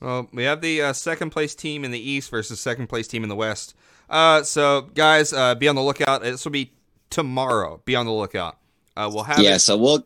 Well, 0.01 0.27
we 0.33 0.43
have 0.43 0.59
the 0.61 0.81
uh, 0.81 0.93
second 0.93 1.29
place 1.31 1.55
team 1.55 1.85
in 1.85 1.89
the 1.91 1.99
East 1.99 2.29
versus 2.29 2.59
second 2.59 2.87
place 2.87 3.07
team 3.07 3.23
in 3.23 3.29
the 3.29 3.35
West. 3.35 3.73
Uh, 4.10 4.43
so, 4.43 4.82
guys, 4.93 5.34
uh, 5.34 5.56
be 5.56 5.68
on 5.68 5.76
the 5.76 5.82
lookout. 5.84 6.22
This 6.22 6.43
will 6.45 6.51
be 6.51 6.72
tomorrow. 7.10 7.82
Be 7.86 7.95
on 7.95 8.06
the 8.06 8.12
lookout. 8.12 8.58
Uh, 8.95 9.10
we'll 9.14 9.24
have 9.24 9.39
yeah, 9.39 9.56
it. 9.56 9.60
so 9.60 9.78
we'll 9.78 10.03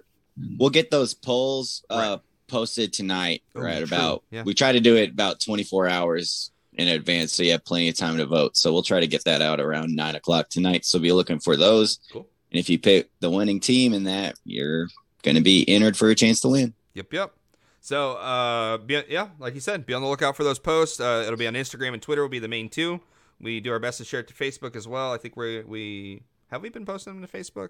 we'll 0.58 0.70
get 0.70 0.90
those 0.90 1.14
polls 1.14 1.84
uh, 1.90 1.96
Right. 1.96 2.20
posted 2.48 2.94
tonight. 2.94 3.44
Oh, 3.56 3.62
right 3.62 3.84
about 3.84 4.24
Yeah. 4.32 4.44
we 4.44 4.54
try 4.54 4.72
to 4.72 4.80
do 4.80 4.96
it 4.96 5.12
about 5.12 5.40
24 5.42 5.88
hours 5.88 6.52
in 6.74 6.88
advance, 6.88 7.34
so 7.34 7.44
you 7.44 7.52
have 7.52 7.66
plenty 7.66 7.90
of 7.90 7.96
time 7.96 8.18
to 8.18 8.26
vote. 8.26 8.56
So 8.58 8.72
we'll 8.72 8.84
try 8.84 9.00
to 9.02 9.08
get 9.08 9.24
that 9.26 9.42
out 9.42 9.60
around 9.60 9.96
nine 9.96 10.16
o'clock 10.16 10.50
tonight. 10.50 10.86
So 10.86 10.98
be 10.98 11.12
looking 11.12 11.40
for 11.40 11.58
those. 11.58 12.00
Cool. 12.12 12.26
And 12.52 12.60
if 12.60 12.70
you 12.70 12.80
pick 12.80 13.10
the 13.20 13.30
winning 13.30 13.60
team 13.60 13.94
in 13.94 14.06
that, 14.06 14.36
you're 14.46 14.88
going 15.24 15.36
to 15.36 15.42
be 15.44 15.68
entered 15.70 15.98
for 15.98 16.10
a 16.10 16.16
chance 16.16 16.40
to 16.42 16.48
win. 16.48 16.74
Yep, 16.96 17.14
yep. 17.14 17.34
So, 17.82 18.14
uh, 18.14 18.78
be, 18.78 19.04
yeah, 19.10 19.30
like 19.40 19.54
you 19.56 19.60
said, 19.60 19.86
be 19.86 19.94
on 19.94 20.02
the 20.02 20.08
lookout 20.08 20.36
for 20.36 20.44
those 20.44 20.58
posts. 20.60 21.00
Uh, 21.00 21.24
it'll 21.26 21.38
be 21.38 21.48
on 21.48 21.54
Instagram 21.54 21.94
and 21.94 22.02
Twitter. 22.02 22.22
Will 22.22 22.30
be 22.30 22.40
the 22.40 22.48
main 22.48 22.70
two. 22.70 23.02
We 23.42 23.60
do 23.60 23.72
our 23.72 23.80
best 23.80 23.98
to 24.00 24.06
share 24.06 24.20
it 24.22 24.28
to 24.28 24.34
Facebook 24.34 24.76
as 24.76 24.88
well. 24.88 25.14
I 25.14 25.18
think 25.18 25.36
we 25.38 25.62
we 25.62 26.24
have 26.52 26.62
we 26.62 26.70
been 26.70 26.86
posting 26.86 27.14
them 27.20 27.26
to 27.26 27.38
Facebook. 27.38 27.70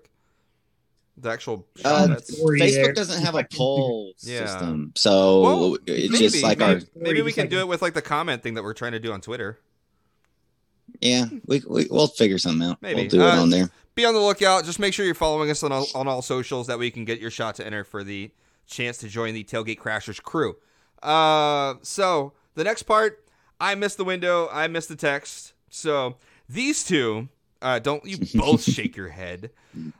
The 1.17 1.29
actual 1.29 1.67
Uh, 1.83 2.07
that's- 2.07 2.27
there. 2.27 2.45
Facebook 2.55 2.95
doesn't 2.95 3.21
have 3.23 3.33
a 3.33 3.37
Like- 3.37 3.49
poll 3.51 4.13
Yeah. 4.19 4.45
system, 4.45 4.93
so 4.95 5.41
Well, 5.41 5.77
it's 5.85 6.11
maybe, 6.11 6.29
just 6.29 6.41
like 6.43 6.61
our 6.61 6.75
maybe, 6.75 6.85
maybe 6.95 7.21
we 7.21 7.33
can 7.33 7.49
do 7.49 7.59
it 7.59 7.67
with 7.67 7.81
like 7.81 7.93
the 7.93 8.01
comment 8.01 8.41
thing 8.41 8.53
that 8.53 8.63
we're 8.63 8.73
trying 8.73 8.93
to 8.93 8.99
do 8.99 9.11
on 9.11 9.19
Twitter. 9.21 9.59
yeah. 11.01 11.25
We, 11.45 11.61
we 11.67 11.87
we'll 11.89 12.07
figure 12.07 12.37
something 12.37 12.67
out. 12.69 12.81
Maybe. 12.81 13.01
we'll 13.01 13.09
do 13.09 13.21
it 13.21 13.25
Uh, 13.25 13.41
on 13.41 13.49
there. 13.49 13.69
be 13.95 14.05
on 14.05 14.13
the 14.13 14.19
lookout. 14.19 14.65
Just 14.65 14.79
make 14.79 14.93
sure 14.93 15.05
you're 15.05 15.13
following 15.15 15.49
us 15.51 15.61
on 15.63 15.71
all, 15.71 15.87
on 15.93 16.07
all 16.07 16.21
socials. 16.21 16.67
That 16.67 16.79
way 16.79 16.85
you 16.85 16.91
can 16.91 17.05
get 17.05 17.19
your 17.19 17.31
shot 17.31 17.55
to 17.55 17.65
enter 17.65 17.83
for 17.83 18.03
the 18.03 18.31
chance 18.65 18.97
to 18.99 19.07
join 19.09 19.33
the 19.33 19.43
Tailgate 19.43 19.77
Crashers 19.77 20.21
crew. 20.21 20.57
Uh, 21.03 21.75
so 21.81 22.33
the 22.55 22.63
next 22.63 22.83
part, 22.83 23.25
I 23.59 23.75
missed 23.75 23.97
the 23.97 24.03
window. 24.05 24.47
I 24.51 24.67
missed 24.67 24.89
the 24.89 24.95
text. 24.95 25.53
So 25.69 26.17
these 26.47 26.83
two, 26.83 27.29
uh, 27.61 27.79
don't 27.79 28.05
you 28.05 28.17
both 28.35 28.63
shake 28.63 28.95
your 28.95 29.09
head. 29.09 29.51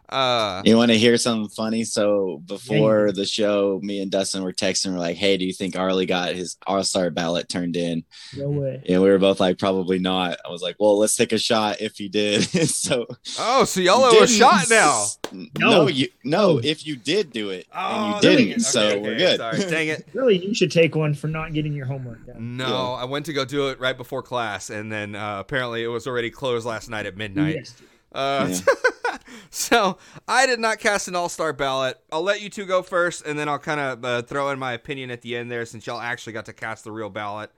Uh, 0.10 0.62
You 0.66 0.76
want 0.78 0.90
to 0.92 0.98
hear 0.98 1.16
something 1.18 1.50
funny? 1.50 1.84
So 1.84 2.42
before 2.48 3.12
the 3.12 3.26
show, 3.26 3.80
me 3.84 4.02
and 4.02 4.10
Dustin 4.10 4.44
were 4.44 4.52
texting. 4.54 4.92
We're 4.94 5.00
like, 5.00 5.18
"Hey, 5.18 5.38
do 5.38 5.46
you 5.46 5.54
think 5.54 5.78
Arlie 5.78 6.08
got 6.08 6.34
his 6.34 6.58
All 6.66 6.84
Star 6.84 7.12
ballot 7.12 7.48
turned 7.50 7.76
in?" 7.76 8.04
No 8.36 8.50
way. 8.50 8.82
And 8.90 9.02
we 9.02 9.10
were 9.10 9.20
both 9.20 9.40
like, 9.40 9.60
"Probably 9.60 10.00
not." 10.00 10.40
I 10.44 10.50
was 10.50 10.62
like, 10.64 10.76
"Well, 10.80 10.98
let's 10.98 11.16
take 11.16 11.32
a 11.32 11.38
shot 11.38 11.82
if 11.82 11.98
he 11.98 12.10
did." 12.10 12.44
so 12.70 13.06
oh, 13.40 13.64
so 13.66 13.80
y'all 13.80 14.04
owe 14.04 14.24
a 14.24 14.28
shot 14.28 14.66
now. 14.70 15.06
No, 15.32 15.48
No. 15.60 15.88
you 15.88 16.08
no. 16.24 16.58
If 16.58 16.88
you 16.88 16.96
did 16.96 17.32
do 17.32 17.52
it 17.52 17.68
and 17.72 18.14
Oh, 18.14 18.16
you 18.16 18.22
didn't, 18.22 18.48
it. 18.54 18.62
so 18.62 18.88
Okay, 18.88 19.00
we're 19.00 19.18
good. 19.18 19.38
Sorry, 19.38 19.60
dang 19.70 19.88
it. 19.90 20.08
Really, 20.14 20.44
you 20.44 20.56
should 20.56 20.72
take 20.72 20.96
one 20.96 21.14
for 21.14 21.28
not 21.28 21.54
getting 21.54 21.74
your 21.74 21.86
homework 21.86 22.26
done. 22.26 22.58
No, 22.58 22.68
Yeah. 22.68 23.04
I 23.04 23.06
went 23.06 23.28
to 23.28 23.34
go 23.34 23.46
do 23.46 23.68
it 23.70 23.80
right 23.80 23.96
before 23.96 24.24
class, 24.24 24.72
and 24.72 24.92
then 24.92 25.14
uh, 25.16 25.38
apparently 25.40 25.84
it 25.84 25.88
was 25.88 26.08
already 26.08 26.32
closed 26.32 26.66
last 26.66 26.90
night 26.90 27.06
at 27.06 27.16
midnight. 27.16 27.56
Yes. 27.58 27.76
Uh, 28.12 28.54
so 29.50 29.98
I 30.28 30.46
did 30.46 30.60
not 30.60 30.80
cast 30.80 31.08
an 31.08 31.16
all-star 31.16 31.54
ballot. 31.54 32.00
I'll 32.12 32.24
let 32.24 32.42
you 32.42 32.50
two 32.50 32.66
go 32.66 32.82
first, 32.82 33.26
and 33.26 33.38
then 33.38 33.48
I'll 33.50 33.60
kind 33.60 33.80
of 33.80 34.06
uh, 34.06 34.22
throw 34.24 34.50
in 34.50 34.60
my 34.60 34.74
opinion 34.74 35.12
at 35.12 35.22
the 35.22 35.36
end 35.36 35.52
there, 35.52 35.66
since 35.66 35.86
y'all 35.88 36.00
actually 36.00 36.34
got 36.34 36.46
to 36.46 36.54
cast 36.54 36.84
the 36.84 36.92
real 36.92 37.10
ballot. 37.10 37.52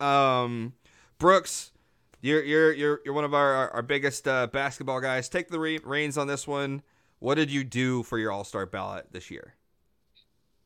Um, 0.00 0.74
Brooks, 1.18 1.72
you're 2.20 2.42
you're 2.44 2.72
you're 2.72 3.00
you're 3.04 3.14
one 3.14 3.24
of 3.24 3.34
our 3.34 3.54
our, 3.54 3.70
our 3.70 3.82
biggest 3.82 4.28
uh, 4.28 4.46
basketball 4.48 5.00
guys. 5.00 5.28
Take 5.28 5.48
the 5.48 5.58
re- 5.58 5.80
reins 5.82 6.18
on 6.18 6.26
this 6.26 6.46
one. 6.46 6.82
What 7.18 7.36
did 7.36 7.50
you 7.50 7.64
do 7.64 8.02
for 8.02 8.18
your 8.18 8.30
all-star 8.30 8.66
ballot 8.66 9.06
this 9.12 9.30
year? 9.30 9.54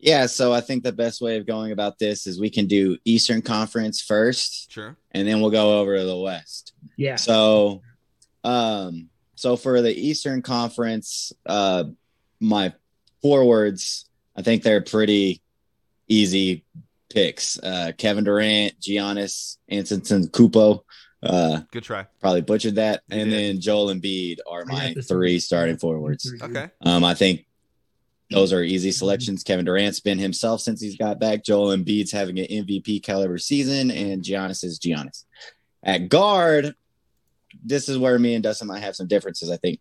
Yeah, 0.00 0.24
so 0.26 0.52
I 0.52 0.62
think 0.62 0.82
the 0.82 0.92
best 0.92 1.20
way 1.20 1.36
of 1.36 1.46
going 1.46 1.72
about 1.72 1.98
this 1.98 2.26
is 2.26 2.40
we 2.40 2.48
can 2.48 2.66
do 2.66 2.96
Eastern 3.04 3.42
Conference 3.42 4.00
first, 4.00 4.72
Sure. 4.72 4.96
and 5.12 5.28
then 5.28 5.42
we'll 5.42 5.50
go 5.50 5.78
over 5.78 5.98
to 5.98 6.04
the 6.04 6.16
West. 6.16 6.72
Yeah. 6.96 7.16
So, 7.16 7.82
um, 8.42 9.09
so 9.40 9.56
for 9.56 9.80
the 9.80 9.92
Eastern 9.94 10.42
Conference, 10.42 11.32
uh, 11.46 11.84
my 12.40 12.74
forwards, 13.22 14.04
I 14.36 14.42
think 14.42 14.62
they're 14.62 14.82
pretty 14.82 15.40
easy 16.08 16.64
picks. 17.08 17.58
Uh, 17.58 17.92
Kevin 17.96 18.24
Durant, 18.24 18.78
Giannis, 18.80 19.56
Antetokounmpo. 19.72 20.80
Uh, 21.22 21.60
Good 21.72 21.84
try. 21.84 22.06
probably 22.20 22.42
butchered 22.42 22.74
that, 22.74 23.02
You 23.08 23.20
and 23.20 23.30
did. 23.30 23.38
then 23.56 23.60
Joel 23.62 23.94
Embiid 23.94 24.38
are 24.46 24.64
my 24.66 24.94
three 25.08 25.38
starting 25.38 25.78
forwards. 25.78 26.30
Okay. 26.42 26.68
Um, 26.82 27.02
I 27.02 27.14
think 27.14 27.46
those 28.30 28.52
are 28.52 28.62
easy 28.62 28.92
selections. 28.92 29.42
Kevin 29.42 29.64
Durant's 29.64 30.00
been 30.00 30.18
himself 30.18 30.60
since 30.60 30.80
he's 30.82 30.96
got 30.96 31.18
back. 31.18 31.44
Joel 31.44 31.76
Embiid's 31.76 32.12
having 32.12 32.38
an 32.38 32.46
MVP 32.46 33.02
caliber 33.02 33.38
season, 33.38 33.90
and 33.90 34.22
Giannis 34.22 34.64
is 34.64 34.78
Giannis. 34.78 35.24
At 35.82 36.08
guard, 36.10 36.74
this 37.64 37.88
is 37.88 37.98
where 37.98 38.18
me 38.18 38.34
and 38.34 38.42
Dustin 38.42 38.68
might 38.68 38.80
have 38.82 38.96
some 38.96 39.06
differences. 39.06 39.50
I 39.50 39.56
think 39.56 39.80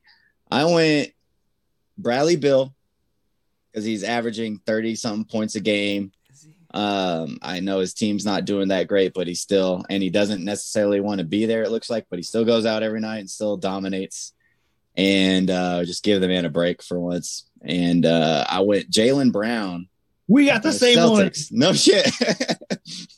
I 0.49 0.65
went 0.65 1.11
Bradley 1.97 2.35
Beal 2.35 2.73
because 3.71 3.85
he's 3.85 4.03
averaging 4.03 4.59
thirty 4.65 4.95
something 4.95 5.25
points 5.25 5.55
a 5.55 5.59
game. 5.59 6.11
Um, 6.71 7.39
I 7.41 7.59
know 7.61 7.79
his 7.79 7.93
team's 7.93 8.25
not 8.25 8.45
doing 8.45 8.67
that 8.67 8.87
great, 8.87 9.13
but 9.13 9.27
he's 9.27 9.41
still, 9.41 9.83
and 9.89 10.03
he 10.03 10.09
doesn't 10.09 10.45
necessarily 10.45 10.99
want 10.99 11.19
to 11.19 11.25
be 11.25 11.45
there. 11.45 11.63
It 11.63 11.71
looks 11.71 11.89
like, 11.89 12.05
but 12.09 12.19
he 12.19 12.23
still 12.23 12.45
goes 12.45 12.65
out 12.65 12.83
every 12.83 12.99
night 12.99 13.19
and 13.19 13.29
still 13.29 13.57
dominates. 13.57 14.33
And 14.95 15.49
uh, 15.49 15.85
just 15.85 16.03
give 16.03 16.21
the 16.21 16.27
man 16.27 16.45
a 16.45 16.49
break 16.49 16.83
for 16.83 16.99
once. 16.99 17.49
And 17.61 18.05
uh, 18.05 18.45
I 18.47 18.61
went 18.61 18.91
Jaylen 18.91 19.31
Brown. 19.31 19.87
We 20.27 20.45
got 20.45 20.61
the 20.61 20.73
same 20.73 20.99
one. 21.09 21.31
No 21.51 21.73
shit. 21.73 22.11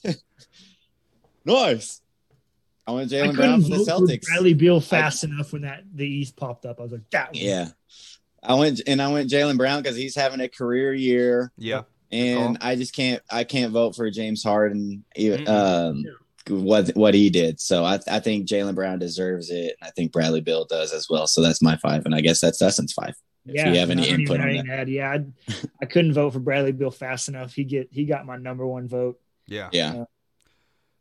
nice. 1.45 2.01
I 2.91 2.95
went 2.95 3.11
Jaylen 3.11 3.35
Brown 3.35 3.61
couldn't 3.61 3.63
for 3.63 3.77
the 3.77 3.83
vote 3.83 3.99
for 3.99 4.05
Celtics. 4.05 4.25
Bradley 4.25 4.53
Beal 4.53 4.79
fast 4.81 5.23
enough 5.23 5.53
when 5.53 5.63
that 5.63 5.83
the 5.93 6.07
East 6.07 6.35
popped 6.35 6.65
up. 6.65 6.79
I 6.79 6.83
was 6.83 6.91
like, 6.91 7.09
that 7.11 7.27
one. 7.33 7.35
Yeah. 7.35 7.67
I 8.43 8.55
went 8.55 8.81
and 8.87 9.01
I 9.01 9.11
went 9.11 9.29
Jaylen 9.29 9.57
Brown 9.57 9.81
because 9.81 9.97
he's 9.97 10.15
having 10.15 10.39
a 10.41 10.49
career 10.49 10.93
year. 10.93 11.51
Yeah. 11.57 11.83
and. 12.11 12.57
I 12.61 12.75
just 12.75 12.95
can't 12.95 13.21
I 13.29 13.43
can't 13.43 13.71
vote 13.71 13.95
for 13.95 14.09
James 14.09 14.43
Harden 14.43 15.03
even 15.15 15.47
um 15.47 16.03
what 16.49 16.89
what 16.89 17.13
he 17.13 17.29
did. 17.29 17.59
So 17.59 17.83
I 17.83 17.99
I 18.09 18.19
think 18.19 18.47
Jaylen 18.47 18.75
Brown 18.75 18.99
deserves 18.99 19.49
it, 19.51 19.75
and 19.79 19.87
I 19.87 19.91
think 19.91 20.11
Bradley 20.11 20.41
Beal 20.41 20.65
does 20.65 20.91
as 20.91 21.07
well. 21.09 21.27
So 21.27 21.41
that's 21.41 21.61
my 21.61 21.77
five, 21.77 22.05
and 22.05 22.15
I 22.15 22.21
guess 22.21 22.41
that's 22.41 22.57
Dustin's 22.57 22.93
five. 22.93 23.15
If 23.45 23.55
Yeah, 23.55 23.71
you 23.71 23.79
have 23.79 23.89
any 23.89 24.09
I 24.09 24.13
input 24.13 24.39
on 24.39 24.47
that, 24.47 24.55
any 24.55 24.69
ad. 24.69 24.89
Yeah, 24.89 25.11
I, 25.11 25.25
I 25.81 25.85
couldn't 25.85 26.13
vote 26.13 26.33
for 26.33 26.39
Bradley 26.39 26.71
Beal 26.71 26.91
fast 26.91 27.27
enough. 27.27 27.53
He 27.53 27.63
get 27.63 27.89
he 27.91 28.05
got 28.05 28.25
my 28.25 28.37
number 28.37 28.65
one 28.65 28.87
vote. 28.87 29.19
Yeah. 29.47 29.69
yeah, 29.73 30.05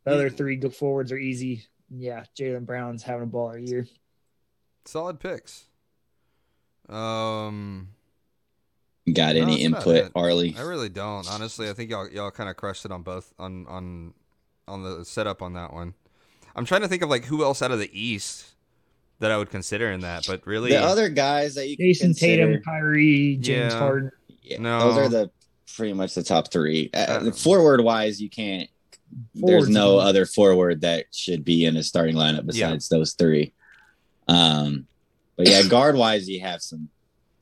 The 0.03 0.11
other 0.11 0.29
three 0.29 0.57
go 0.57 0.69
forwards 0.69 1.11
are 1.11 1.17
easy. 1.17 1.65
Yeah, 1.93 2.23
Jaylen 2.37 2.65
Brown's 2.65 3.03
having 3.03 3.23
a 3.23 3.31
baller 3.31 3.65
year. 3.67 3.85
Solid 4.85 5.19
picks. 5.19 5.65
Um, 6.89 7.89
got 9.13 9.35
any 9.35 9.51
that's 9.51 9.61
input, 9.63 9.95
it. 9.95 10.11
Arlie? 10.15 10.55
I 10.57 10.61
really 10.61 10.89
don't. 10.89 11.29
Honestly, 11.29 11.69
I 11.69 11.73
think 11.73 11.89
y'all 11.91 12.09
y'all 12.09 12.31
kind 12.31 12.49
of 12.49 12.55
crushed 12.57 12.85
it 12.85 12.91
on 12.91 13.01
both 13.03 13.33
on 13.39 13.65
on 13.67 14.13
on 14.67 14.83
the 14.83 15.05
setup 15.05 15.41
on 15.41 15.53
that 15.53 15.73
one. 15.73 15.93
I'm 16.55 16.65
trying 16.65 16.81
to 16.81 16.87
think 16.87 17.01
of 17.01 17.09
like 17.09 17.25
who 17.25 17.43
else 17.43 17.61
out 17.61 17.71
of 17.71 17.79
the 17.79 17.89
East 17.97 18.47
that 19.19 19.31
I 19.31 19.37
would 19.37 19.49
consider 19.51 19.91
in 19.91 20.01
that, 20.01 20.25
but 20.27 20.45
really, 20.47 20.71
The 20.71 20.81
other 20.81 21.07
guys 21.07 21.53
that 21.55 21.69
you 21.69 21.77
can 21.77 21.85
Jayson 21.85 22.07
consider, 22.07 22.47
Tatum, 22.47 22.63
Kyrie, 22.63 23.37
James 23.39 23.73
Yeah. 23.73 23.79
Harden. 23.79 24.11
yeah, 24.41 24.57
No. 24.59 24.79
those 24.79 24.97
are 24.97 25.09
the 25.09 25.31
pretty 25.75 25.93
much 25.93 26.15
the 26.15 26.23
top 26.23 26.51
three. 26.51 26.89
Uh, 26.93 27.31
forward 27.31 27.81
wise, 27.81 28.19
you 28.19 28.29
can't. 28.31 28.67
There's 29.35 29.69
no 29.69 29.97
man. 29.97 30.07
other 30.07 30.25
forward 30.25 30.81
that 30.81 31.05
should 31.11 31.43
be 31.45 31.65
in 31.65 31.75
a 31.77 31.83
starting 31.83 32.15
lineup 32.15 32.45
besides 32.45 32.89
those 32.89 33.13
three. 33.13 33.53
Um, 34.27 34.87
but 35.35 35.47
yeah, 35.47 35.63
guard 35.69 35.95
wise, 35.95 36.29
you 36.29 36.41
have 36.41 36.61
some 36.61 36.89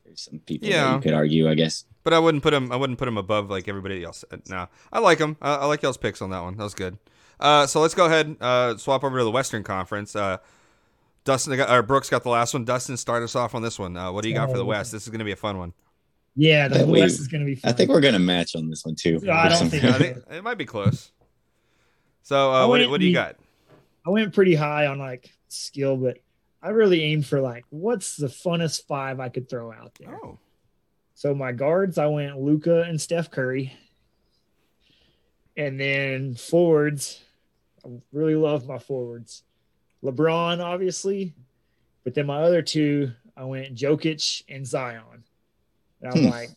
there's 0.06 0.22
some 0.22 0.40
people 0.40 0.68
that 0.70 0.74
Yeah. 0.76 0.96
you 0.96 1.02
could 1.02 1.14
argue, 1.14 1.50
I 1.50 1.56
guess. 1.56 1.86
but 2.04 2.14
I 2.14 2.20
wouldn't 2.20 2.44
put 2.44 2.54
him. 2.54 2.72
I 2.72 2.76
wouldn't 2.76 2.98
put 3.00 3.08
him 3.08 3.18
above 3.18 3.50
like 3.50 3.68
everybody 3.68 4.04
else. 4.04 4.24
Uh, 4.32 4.38
No, 4.50 4.68
I 4.92 5.00
like 5.00 5.20
him. 5.20 5.38
I, 5.42 5.56
I 5.56 5.66
like 5.66 5.82
y'all's 5.84 5.98
picks 5.98 6.22
on 6.22 6.30
that 6.32 6.42
one. 6.42 6.58
That 6.58 6.64
was 6.64 6.74
good. 6.74 6.98
Uh, 7.40 7.66
so 7.68 7.80
let's 7.80 7.94
go 7.94 8.06
ahead 8.06 8.36
uh, 8.42 8.76
swap 8.78 9.04
over 9.04 9.18
to 9.20 9.24
the 9.24 9.32
Western 9.32 9.64
Conference. 9.64 10.16
Uh, 10.16 10.38
Dustin 11.26 11.56
got, 11.58 11.70
or 11.70 11.84
Brooks 11.84 12.10
got 12.10 12.24
the 12.24 12.30
last 12.30 12.54
one. 12.54 12.66
Dustin, 12.66 12.98
start 12.98 13.24
us 13.24 13.36
off 13.36 13.54
on 13.56 13.62
this 13.62 13.78
one. 13.78 13.96
Uh, 13.96 14.12
what 14.12 14.24
do 14.24 14.30
you 14.30 14.36
got 14.36 14.50
for 14.50 14.58
the 14.58 14.64
Oh. 14.64 14.68
West? 14.68 14.92
This 14.92 15.04
is 15.04 15.10
going 15.10 15.20
to 15.20 15.26
be 15.26 15.32
a 15.32 15.36
fun 15.38 15.58
one. 15.58 15.74
Yeah, 16.36 16.68
the 16.68 16.84
Uh, 16.84 16.86
we- 16.88 17.00
West 17.02 17.20
is 17.20 17.28
going 17.28 17.42
to 17.42 17.46
be. 17.46 17.56
Fun. 17.56 17.70
I 17.70 17.74
think 17.74 17.90
we're 17.90 18.02
gonna 18.02 18.20
match 18.20 18.56
on 18.56 18.70
this 18.70 18.84
one 18.86 18.96
too. 18.96 19.20
No, 19.22 19.34
I 19.34 19.50
don't 19.50 19.70
think- 19.70 19.84
I 19.86 19.98
think 19.98 20.18
it 20.32 20.44
might 20.44 20.58
be 20.58 20.66
close. 20.66 21.12
So 22.30 22.54
uh, 22.54 22.68
what, 22.68 22.78
do- 22.78 22.82
went 22.82 22.92
what 22.92 23.00
do 23.00 23.08
you 23.08 23.14
got? 23.14 23.38
I 24.06 24.12
went 24.12 24.36
pretty 24.36 24.54
high 24.54 24.86
on 24.86 25.00
like 25.00 25.32
skill, 25.48 25.98
but 25.98 26.20
I 26.62 26.70
really 26.70 27.02
aimed 27.02 27.26
for 27.26 27.42
like 27.42 27.66
what's 27.72 28.18
the 28.18 28.28
funnest 28.28 28.86
five 28.86 29.20
I 29.20 29.30
could 29.30 29.50
throw 29.50 29.72
out 29.74 29.96
there. 30.00 30.14
Oh, 30.24 30.38
So 31.16 31.34
my 31.34 31.52
guards, 31.54 31.98
I 31.98 32.06
went 32.06 32.40
Luka 32.40 32.84
and 32.84 33.02
Steph 33.02 33.32
Curry. 33.32 33.74
And 35.58 35.80
then 35.80 36.36
forwards, 36.36 37.20
I 37.84 37.90
really 38.14 38.36
love 38.36 38.68
my 38.68 38.78
forwards. 38.78 39.42
LeBron, 40.04 40.64
obviously. 40.64 41.34
But 42.04 42.14
then 42.14 42.28
my 42.28 42.44
other 42.44 42.62
two, 42.62 43.12
I 43.36 43.44
went 43.46 43.74
Jokic 43.74 44.44
and 44.48 44.68
Zion. 44.68 45.24
And 46.04 46.12
I'm 46.14 46.20
Hmm. 46.20 46.30
like, 46.30 46.52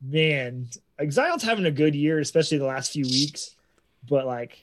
man, 0.00 0.68
like 1.00 1.10
Zion's 1.10 1.42
having 1.42 1.66
a 1.66 1.72
good 1.72 1.96
year, 1.96 2.20
especially 2.20 2.58
the 2.58 2.64
last 2.64 2.92
few 2.92 3.04
weeks. 3.06 3.56
But 4.08 4.24
like 4.24 4.62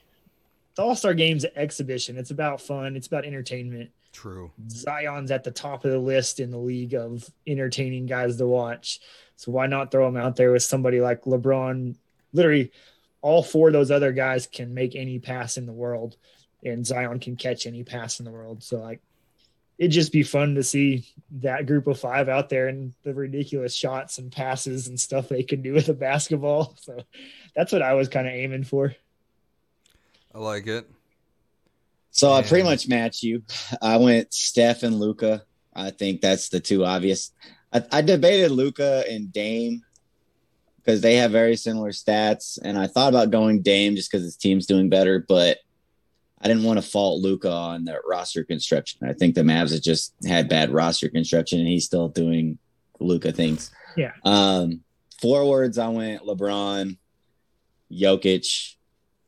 the 0.76 0.82
All 0.82 0.96
Star 0.96 1.14
game's 1.14 1.44
an 1.44 1.52
exhibition. 1.56 2.16
It's 2.16 2.30
about 2.30 2.60
fun. 2.60 2.96
It's 2.96 3.06
about 3.06 3.24
entertainment. 3.24 3.90
True. 4.12 4.52
Zion's 4.70 5.30
at 5.30 5.44
the 5.44 5.50
top 5.50 5.84
of 5.84 5.90
the 5.90 5.98
list 5.98 6.38
in 6.40 6.50
the 6.50 6.58
league 6.58 6.94
of 6.94 7.28
entertaining 7.46 8.06
guys 8.06 8.36
to 8.36 8.46
watch. 8.46 9.00
So 9.36 9.50
why 9.50 9.66
not 9.66 9.90
throw 9.90 10.06
him 10.06 10.16
out 10.16 10.36
there 10.36 10.52
with 10.52 10.62
somebody 10.62 11.00
like 11.00 11.22
LeBron? 11.22 11.96
Literally, 12.32 12.72
all 13.22 13.42
four 13.42 13.68
of 13.68 13.72
those 13.72 13.90
other 13.90 14.12
guys 14.12 14.46
can 14.46 14.74
make 14.74 14.94
any 14.94 15.18
pass 15.18 15.56
in 15.56 15.66
the 15.66 15.72
world, 15.72 16.16
and 16.62 16.86
Zion 16.86 17.18
can 17.18 17.36
catch 17.36 17.66
any 17.66 17.82
pass 17.82 18.20
in 18.20 18.24
the 18.24 18.30
world. 18.30 18.62
So 18.62 18.78
like, 18.78 19.00
it'd 19.78 19.90
just 19.90 20.12
be 20.12 20.22
fun 20.22 20.54
to 20.54 20.62
see 20.62 21.06
that 21.40 21.66
group 21.66 21.86
of 21.86 21.98
five 21.98 22.28
out 22.28 22.48
there 22.48 22.68
and 22.68 22.92
the 23.02 23.14
ridiculous 23.14 23.74
shots 23.74 24.18
and 24.18 24.30
passes 24.30 24.86
and 24.86 25.00
stuff 25.00 25.28
they 25.28 25.42
can 25.42 25.62
do 25.62 25.72
with 25.72 25.88
a 25.88 25.94
basketball. 25.94 26.76
So 26.84 26.98
that's 27.56 27.72
what 27.72 27.82
I 27.82 27.94
was 27.94 28.08
kind 28.08 28.26
of 28.26 28.34
aiming 28.34 28.64
for. 28.64 28.94
I 30.34 30.38
like 30.38 30.66
it. 30.66 30.88
So 32.10 32.32
I 32.32 32.42
pretty 32.42 32.64
much 32.64 32.88
match 32.88 33.22
you. 33.22 33.42
I 33.82 33.96
went 33.96 34.32
Steph 34.32 34.82
and 34.82 34.98
Luka. 34.98 35.42
I 35.74 35.90
think 35.90 36.20
that's 36.20 36.48
the 36.48 36.60
two 36.60 36.84
obvious. 36.84 37.32
I, 37.72 37.82
I 37.90 38.02
debated 38.02 38.50
Luka 38.50 39.04
and 39.08 39.32
Dame 39.32 39.82
because 40.76 41.00
they 41.00 41.16
have 41.16 41.30
very 41.30 41.56
similar 41.56 41.90
stats, 41.90 42.58
and 42.62 42.78
I 42.78 42.86
thought 42.86 43.08
about 43.08 43.30
going 43.30 43.62
Dame 43.62 43.96
just 43.96 44.10
because 44.10 44.24
his 44.24 44.36
team's 44.36 44.66
doing 44.66 44.88
better, 44.88 45.18
but 45.18 45.58
I 46.40 46.46
didn't 46.46 46.64
want 46.64 46.78
to 46.78 46.88
fault 46.88 47.22
Luka 47.22 47.50
on 47.50 47.84
the 47.84 47.98
roster 48.06 48.44
construction. 48.44 49.08
I 49.08 49.14
think 49.14 49.34
the 49.34 49.40
Mavs 49.40 49.72
have 49.72 49.82
just 49.82 50.14
had 50.26 50.48
bad 50.48 50.70
roster 50.70 51.08
construction, 51.08 51.58
and 51.58 51.68
he's 51.68 51.86
still 51.86 52.08
doing 52.08 52.58
Luka 53.00 53.32
things. 53.32 53.70
Yeah. 53.96 54.12
Um, 54.24 54.82
forwards, 55.20 55.78
I 55.78 55.88
went 55.88 56.22
LeBron, 56.22 56.98
Jokic, 57.90 58.74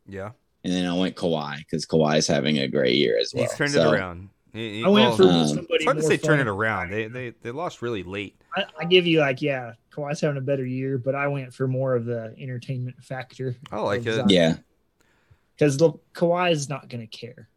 Yeah. 0.06 0.32
And 0.66 0.74
then 0.74 0.84
I 0.84 0.94
went 0.94 1.14
Kawhi 1.14 1.58
because 1.58 1.86
Kawhi 1.86 2.18
is 2.18 2.26
having 2.26 2.58
a 2.58 2.66
great 2.66 2.96
year 2.96 3.16
as 3.20 3.32
well. 3.32 3.44
He's 3.44 3.54
turned 3.54 3.70
So- 3.70 3.92
it 3.92 3.96
around. 3.96 4.30
He- 4.52 4.78
he- 4.78 4.84
I 4.84 4.88
went 4.88 5.08
well, 5.10 5.16
for 5.16 5.22
um, 5.24 5.46
somebody 5.48 5.66
it's 5.74 5.84
hard 5.84 5.96
to 5.98 6.02
more 6.02 6.10
say 6.10 6.16
turn 6.16 6.40
it 6.40 6.48
around. 6.48 6.90
They 6.90 7.06
they 7.08 7.30
they 7.42 7.50
lost 7.50 7.82
really 7.82 8.02
late. 8.02 8.40
I, 8.56 8.64
I 8.80 8.84
give 8.86 9.06
you 9.06 9.20
like, 9.20 9.42
yeah, 9.42 9.74
Kawhi's 9.92 10.20
having 10.20 10.38
a 10.38 10.40
better 10.40 10.64
year, 10.64 10.98
but 10.98 11.14
I 11.14 11.28
went 11.28 11.52
for 11.54 11.68
more 11.68 11.94
of 11.94 12.04
the 12.06 12.34
entertainment 12.38 12.96
factor. 13.04 13.54
I 13.70 13.78
like 13.80 14.06
it. 14.06 14.14
Zion. 14.14 14.28
Yeah, 14.30 14.56
because 15.54 15.76
the 15.76 15.92
Kawhi 16.14 16.50
is 16.52 16.68
not 16.68 16.88
going 16.88 17.06
to 17.06 17.16
care. 17.16 17.48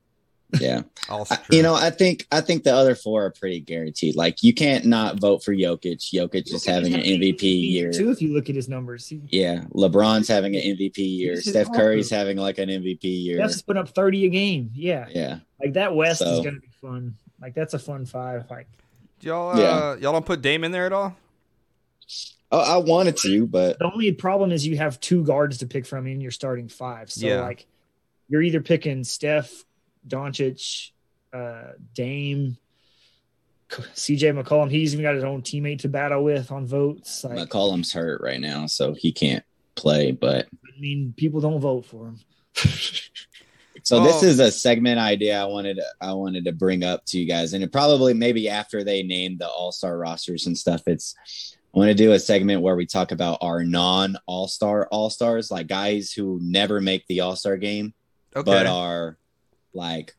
Yeah. 0.59 0.81
I- 1.09 1.37
you 1.51 1.61
know, 1.61 1.73
I 1.75 1.89
think 1.89 2.25
I 2.31 2.41
think 2.41 2.63
the 2.63 2.73
other 2.73 2.95
four 2.95 3.25
are 3.25 3.31
pretty 3.31 3.59
guaranteed. 3.59 4.15
Like 4.15 4.41
you 4.43 4.53
can't 4.53 4.85
not 4.85 5.19
vote 5.19 5.43
for 5.43 5.53
Jokic. 5.53 6.11
Jokic 6.13 6.53
is 6.53 6.65
having 6.65 6.93
an 6.93 7.01
MVP 7.01 7.41
year. 7.71 7.91
too. 7.91 8.09
If 8.11 8.21
you 8.21 8.33
look 8.33 8.49
at 8.49 8.55
his 8.55 8.67
numbers, 8.69 9.11
Yeah, 9.29 9.63
LeBron's 9.73 10.27
having 10.27 10.55
an 10.55 10.61
MVP 10.61 10.97
year. 10.97 11.41
Steph 11.41 11.71
Curry's 11.73 12.07
awesome. 12.07 12.17
having 12.17 12.37
like 12.37 12.57
an 12.57 12.69
MVP 12.69 13.03
year. 13.03 13.37
That's 13.37 13.61
put 13.61 13.77
up 13.77 13.89
thirty 13.89 14.25
a 14.25 14.29
game. 14.29 14.71
Yeah, 14.73 15.07
Yeah, 15.09 15.39
like 15.61 15.73
that 15.73 15.95
West 15.95 16.21
is 16.21 16.39
going 16.39 16.55
to 16.55 16.61
be 16.61 16.69
fun. 16.81 17.15
Like 17.41 17.53
that's 17.53 17.73
a 17.73 17.79
fun 17.79 18.05
five. 18.05 18.45
Like 18.49 18.67
y'all 19.21 19.55
uh, 19.55 19.59
Yeah. 19.59 19.95
y'all 19.95 20.13
don't 20.13 20.25
put 20.25 20.41
Dame 20.41 20.63
in 20.63 20.71
there 20.71 20.85
at 20.85 20.93
all. 20.93 21.15
oh, 22.51 22.59
I 22.59 22.77
wanted 22.77 23.17
to, 23.17 23.45
but 23.47 23.77
the 23.79 23.91
only 23.91 24.11
problem 24.11 24.51
is 24.51 24.65
you 24.65 24.77
have 24.77 24.99
two 24.99 25.23
guards 25.23 25.59
to 25.59 25.67
pick 25.67 25.85
from 25.85 26.07
in 26.07 26.21
your 26.21 26.31
starting 26.31 26.67
five. 26.67 27.11
So 27.11 27.27
Yeah. 27.27 27.41
like 27.41 27.65
you're 28.27 28.41
either 28.41 28.61
picking 28.61 29.03
Steph, 29.03 29.63
Doncic, 30.09 30.91
uh, 31.33 31.73
Dame. 31.93 32.57
CJ 33.69 34.43
McCollum, 34.43 34.71
he's 34.71 34.93
even 34.93 35.03
got 35.03 35.13
his 35.13 35.23
own 35.23 35.43
teammate 35.43 35.79
to 35.81 35.89
battle 35.89 36.23
with 36.23 36.51
on 36.51 36.65
votes. 36.65 37.23
Like, 37.23 37.37
McCollum's 37.37 37.93
hurt 37.93 38.19
right 38.21 38.41
now, 38.41 38.65
so 38.65 38.95
he 38.95 39.11
can't 39.11 39.43
play. 39.75 40.11
But 40.11 40.47
I 40.65 40.79
mean, 40.79 41.13
people 41.15 41.39
don't 41.39 41.59
vote 41.61 41.85
for 41.85 42.07
him. 42.07 42.19
So 43.83 44.03
this 44.03 44.23
is 44.23 44.39
a 44.39 44.51
segment 44.51 44.99
idea 44.99 45.41
I 45.41 45.45
wanted 45.45 45.77
to, 45.77 45.85
I 46.01 46.13
wanted 46.13 46.45
to 46.45 46.51
bring 46.51 46.83
up 46.83 47.05
to 47.05 47.19
you 47.19 47.25
guys, 47.25 47.53
and 47.53 47.63
it 47.63 47.71
probably 47.71 48.13
maybe 48.13 48.49
after 48.49 48.83
they 48.83 49.01
name 49.03 49.37
the 49.37 49.47
All 49.47 49.71
Star 49.71 49.97
rosters 49.97 50.45
and 50.45 50.55
stuff. 50.55 50.83
It's 50.85 51.15
I 51.73 51.77
want 51.79 51.87
to 51.87 51.95
do 51.95 52.11
a 52.11 52.19
segment 52.19 52.61
where 52.61 52.75
we 52.75 52.85
talk 52.85 53.11
about 53.11 53.39
our 53.41 53.63
non 53.63 54.17
All 54.27 54.47
Star 54.47 54.87
All 54.91 55.09
Stars, 55.09 55.49
like 55.49 55.67
guys 55.67 56.11
who 56.11 56.39
never 56.41 56.81
make 56.81 57.07
the 57.07 57.21
All 57.21 57.35
Star 57.35 57.57
game, 57.57 57.93
Okay. 58.35 58.45
but 58.45 58.67
are 58.67 59.17
like 59.73 60.15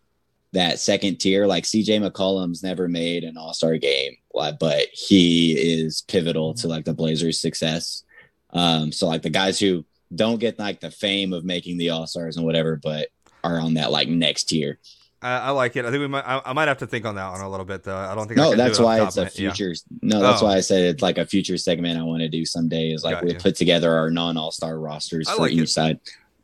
that 0.53 0.79
second 0.79 1.19
tier. 1.21 1.47
Like 1.47 1.65
CJ 1.65 2.09
McCollum's 2.09 2.63
never 2.63 2.89
made 2.89 3.25
an 3.25 3.37
All 3.37 3.53
Star 3.55 3.77
game, 3.79 4.17
but 4.35 4.87
he 4.93 5.53
is 5.53 6.03
pivotal 6.03 6.55
to 6.55 6.69
like 6.69 6.85
the 6.85 6.95
Blazers' 6.95 7.41
success. 7.41 8.05
Um, 8.53 8.91
so 8.93 9.07
like 9.07 9.23
the 9.23 9.31
guys 9.31 9.59
who 9.61 9.85
don't 10.15 10.41
get 10.41 10.59
like 10.59 10.81
the 10.81 10.91
fame 10.91 11.33
of 11.33 11.45
making 11.45 11.79
the 11.79 11.91
All 11.91 12.07
Stars 12.07 12.37
and 12.37 12.45
whatever, 12.45 12.77
but 12.83 13.09
are 13.45 13.61
on 13.61 13.75
that 13.75 13.91
like 13.93 14.09
next 14.09 14.45
tier. 14.45 14.79
I, 15.23 15.37
I 15.39 15.51
like 15.51 15.77
it. 15.77 15.85
I 15.85 15.91
think 15.91 16.01
we 16.01 16.07
might. 16.09 16.25
I, 16.27 16.41
I 16.47 16.53
might 16.55 16.67
have 16.69 16.79
to 16.79 16.87
think 16.87 17.05
on 17.05 17.15
that 17.17 17.31
one 17.31 17.43
a 17.43 17.49
little 17.51 17.67
bit 17.67 17.83
though. 17.85 17.95
I 17.97 18.15
don't 18.15 18.27
think. 18.27 18.41
I 18.41 18.45
No, 18.45 18.55
that's 18.57 18.79
it 18.79 18.83
why 18.83 19.03
it's 19.03 19.19
a 19.19 19.25
my- 19.25 19.31
yeah. 19.35 19.53
future. 19.53 19.75
No, 20.03 20.19
that's 20.21 20.41
Oh. 20.43 20.47
why 20.47 20.57
I 20.57 20.61
said 20.61 20.83
it's 20.85 21.03
like 21.03 21.19
a 21.19 21.27
future 21.27 21.59
segment 21.59 21.99
I 21.99 22.03
want 22.03 22.21
to 22.23 22.29
do 22.29 22.45
someday. 22.47 22.91
Is 22.91 23.05
like 23.05 23.17
Got 23.17 23.25
we'll 23.25 23.35
you. 23.35 23.39
put 23.39 23.55
together 23.55 23.93
our 23.93 24.11
non 24.11 24.37
All 24.39 24.51
Star 24.51 24.79
rosters 24.81 25.29
I 25.29 25.35
for 25.35 25.43
like 25.43 25.53
each 25.53 25.61
it. 25.61 25.69
side. 25.69 26.01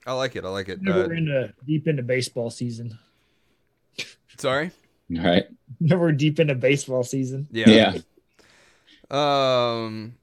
I 0.07 0.13
like 0.13 0.37
it. 0.37 0.45
I 0.45 0.49
like 0.49 0.69
it. 0.69 0.81
Never 0.81 1.05
Uh, 1.13 1.17
into 1.17 1.55
deep 1.67 1.89
into 1.89 2.03
baseball 2.03 2.51
season. 2.51 2.97
sorry. 4.39 4.71
All 5.17 5.23
right. 5.25 5.47
Never 5.81 6.13
deep 6.13 6.39
into 6.41 6.55
baseball 6.55 7.03
season. 7.03 7.49
Yeah. 7.51 7.95
Um. 9.11 10.15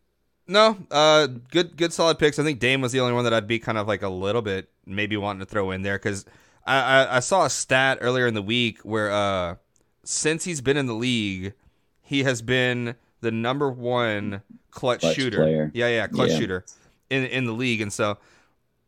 No. 0.47 0.77
Uh. 0.91 1.27
Good. 1.51 1.77
Good. 1.77 1.93
Solid 1.93 2.19
picks. 2.19 2.39
I 2.39 2.43
think 2.43 2.59
Dame 2.59 2.81
was 2.81 2.91
the 2.91 2.99
only 2.99 3.13
one 3.13 3.23
that 3.23 3.33
I'd 3.33 3.47
be 3.47 3.59
kind 3.59 3.77
of 3.77 3.87
like 3.87 4.01
a 4.01 4.09
little 4.09 4.41
bit 4.41 4.69
maybe 4.85 5.15
wanting 5.17 5.39
to 5.39 5.45
throw 5.45 5.71
in 5.71 5.81
there 5.81 5.97
because 5.97 6.25
I, 6.65 6.77
I 6.79 7.17
I 7.17 7.19
saw 7.19 7.45
a 7.45 7.49
stat 7.49 7.99
earlier 8.01 8.27
in 8.27 8.33
the 8.33 8.41
week 8.41 8.79
where 8.81 9.11
uh 9.11 9.55
since 10.03 10.43
he's 10.43 10.59
been 10.59 10.75
in 10.75 10.85
the 10.87 10.93
league 10.93 11.53
he 12.01 12.23
has 12.23 12.41
been 12.41 12.95
the 13.21 13.31
number 13.31 13.71
one 13.71 14.41
clutch, 14.71 14.99
Clutch 14.99 15.15
shooter. 15.15 15.37
player. 15.37 15.71
Yeah. 15.73 15.87
Yeah. 15.87 16.07
Clutch 16.07 16.31
Yeah. 16.31 16.39
shooter 16.39 16.65
in 17.09 17.23
in 17.25 17.45
the 17.45 17.53
league 17.53 17.81
and 17.81 17.91
so. 17.91 18.17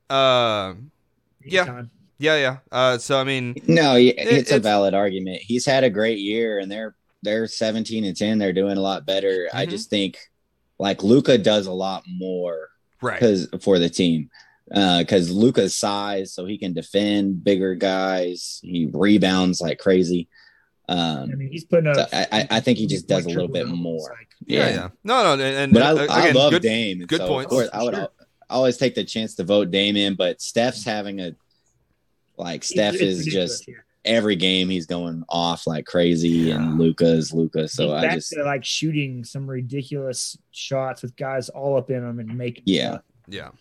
Uh, 0.10 0.74
Yeah. 1.44 1.84
Yeah, 2.18 2.38
yeah. 2.38 2.58
Uh, 2.72 2.98
so 2.98 3.20
I 3.20 3.24
mean, 3.26 3.56
No, 3.68 3.94
y- 3.94 4.14
it's 4.18 4.52
a 4.52 4.60
valid 4.60 4.94
argument. 4.94 5.42
He's 5.42 5.66
had 5.66 5.84
a 5.84 5.90
great 5.90 6.20
year, 6.20 6.60
and 6.60 6.72
they're 6.72 6.96
they're 7.24 7.48
seventeen 7.48 8.06
and 8.06 8.16
ten. 8.16 8.38
They're 8.38 8.54
doing 8.54 8.78
a 8.78 8.82
lot 8.82 9.06
better. 9.06 9.50
I 9.54 9.66
Mhm. 9.66 9.70
just 9.70 9.90
think 9.90 10.18
like 10.80 11.04
Luka 11.04 11.38
does 11.38 11.66
a 11.68 11.74
lot 11.74 12.04
more 12.08 12.70
right? 13.02 13.20
because 13.20 13.48
for 13.62 13.80
the 13.80 13.90
team. 13.90 14.30
Because 14.70 15.30
Luka's 15.30 15.76
size, 15.76 16.34
so 16.34 16.46
he 16.46 16.58
can 16.58 16.74
defend 16.74 17.44
bigger 17.44 17.76
guys. 17.76 18.60
He 18.64 18.88
rebounds 18.92 19.62
like 19.62 19.78
crazy. 19.78 20.28
Um, 20.90 21.30
I 21.32 21.36
mean, 21.36 21.50
he's 21.52 21.66
putting 21.66 21.88
up. 21.88 21.96
So 21.98 22.08
I- 22.14 22.28
I- 22.32 22.48
I 22.52 22.60
think 22.62 22.78
he 22.80 22.88
just 22.88 23.08
does 23.08 23.26
a 23.26 23.30
little 23.30 23.48
bit 23.48 23.68
more. 23.68 24.00
like- 24.10 24.28
Yeah, 24.46 24.68
yeah. 24.70 24.76
yeah. 24.76 24.88
No, 25.04 25.24
no, 25.24 25.34
and, 25.34 25.42
and 25.42 25.74
But 25.74 25.82
I, 25.84 25.90
uh, 25.92 26.08
I 26.10 26.32
love 26.32 26.52
good, 26.54 26.62
Dame. 26.64 27.00
good 27.06 27.20
so, 27.20 27.28
points. 27.28 27.46
Of 27.46 27.50
course, 27.52 27.70
I 27.74 27.84
would 27.84 27.96
Sure. 27.96 28.10
Al- 28.50 28.58
always 28.58 28.78
take 28.78 28.96
the 28.96 29.04
chance 29.04 29.36
to 29.36 29.44
vote 29.44 29.72
Dame 29.72 29.96
in, 29.96 30.16
but 30.16 30.42
Steph's 30.42 30.84
having 30.84 31.20
a 31.22 31.36
like 32.38 32.64
Steph 32.64 32.96
It's 32.96 33.02
is 33.04 33.26
just 33.26 33.70
every 34.04 34.36
game 34.36 34.70
he's 34.70 34.86
going 34.86 35.24
off 35.30 35.66
like 35.68 35.86
crazy, 35.86 36.52
and 36.52 36.78
Luka 36.78 37.06
is 37.06 37.34
Luka. 37.34 37.68
So 37.68 37.86
He's 37.86 37.94
I 37.94 38.02
back 38.02 38.14
just 38.16 38.32
to 38.34 38.44
like 38.44 38.66
shooting 38.66 39.24
some 39.24 39.48
ridiculous 39.50 40.38
shots 40.52 41.02
with 41.02 41.16
guys 41.16 41.50
all 41.50 41.78
up 41.78 41.90
in 41.90 42.02
them 42.02 42.20
and 42.20 42.38
making. 42.38 42.64
Yeah. 42.68 42.98
Yeah. 43.28 43.48
you 43.48 43.52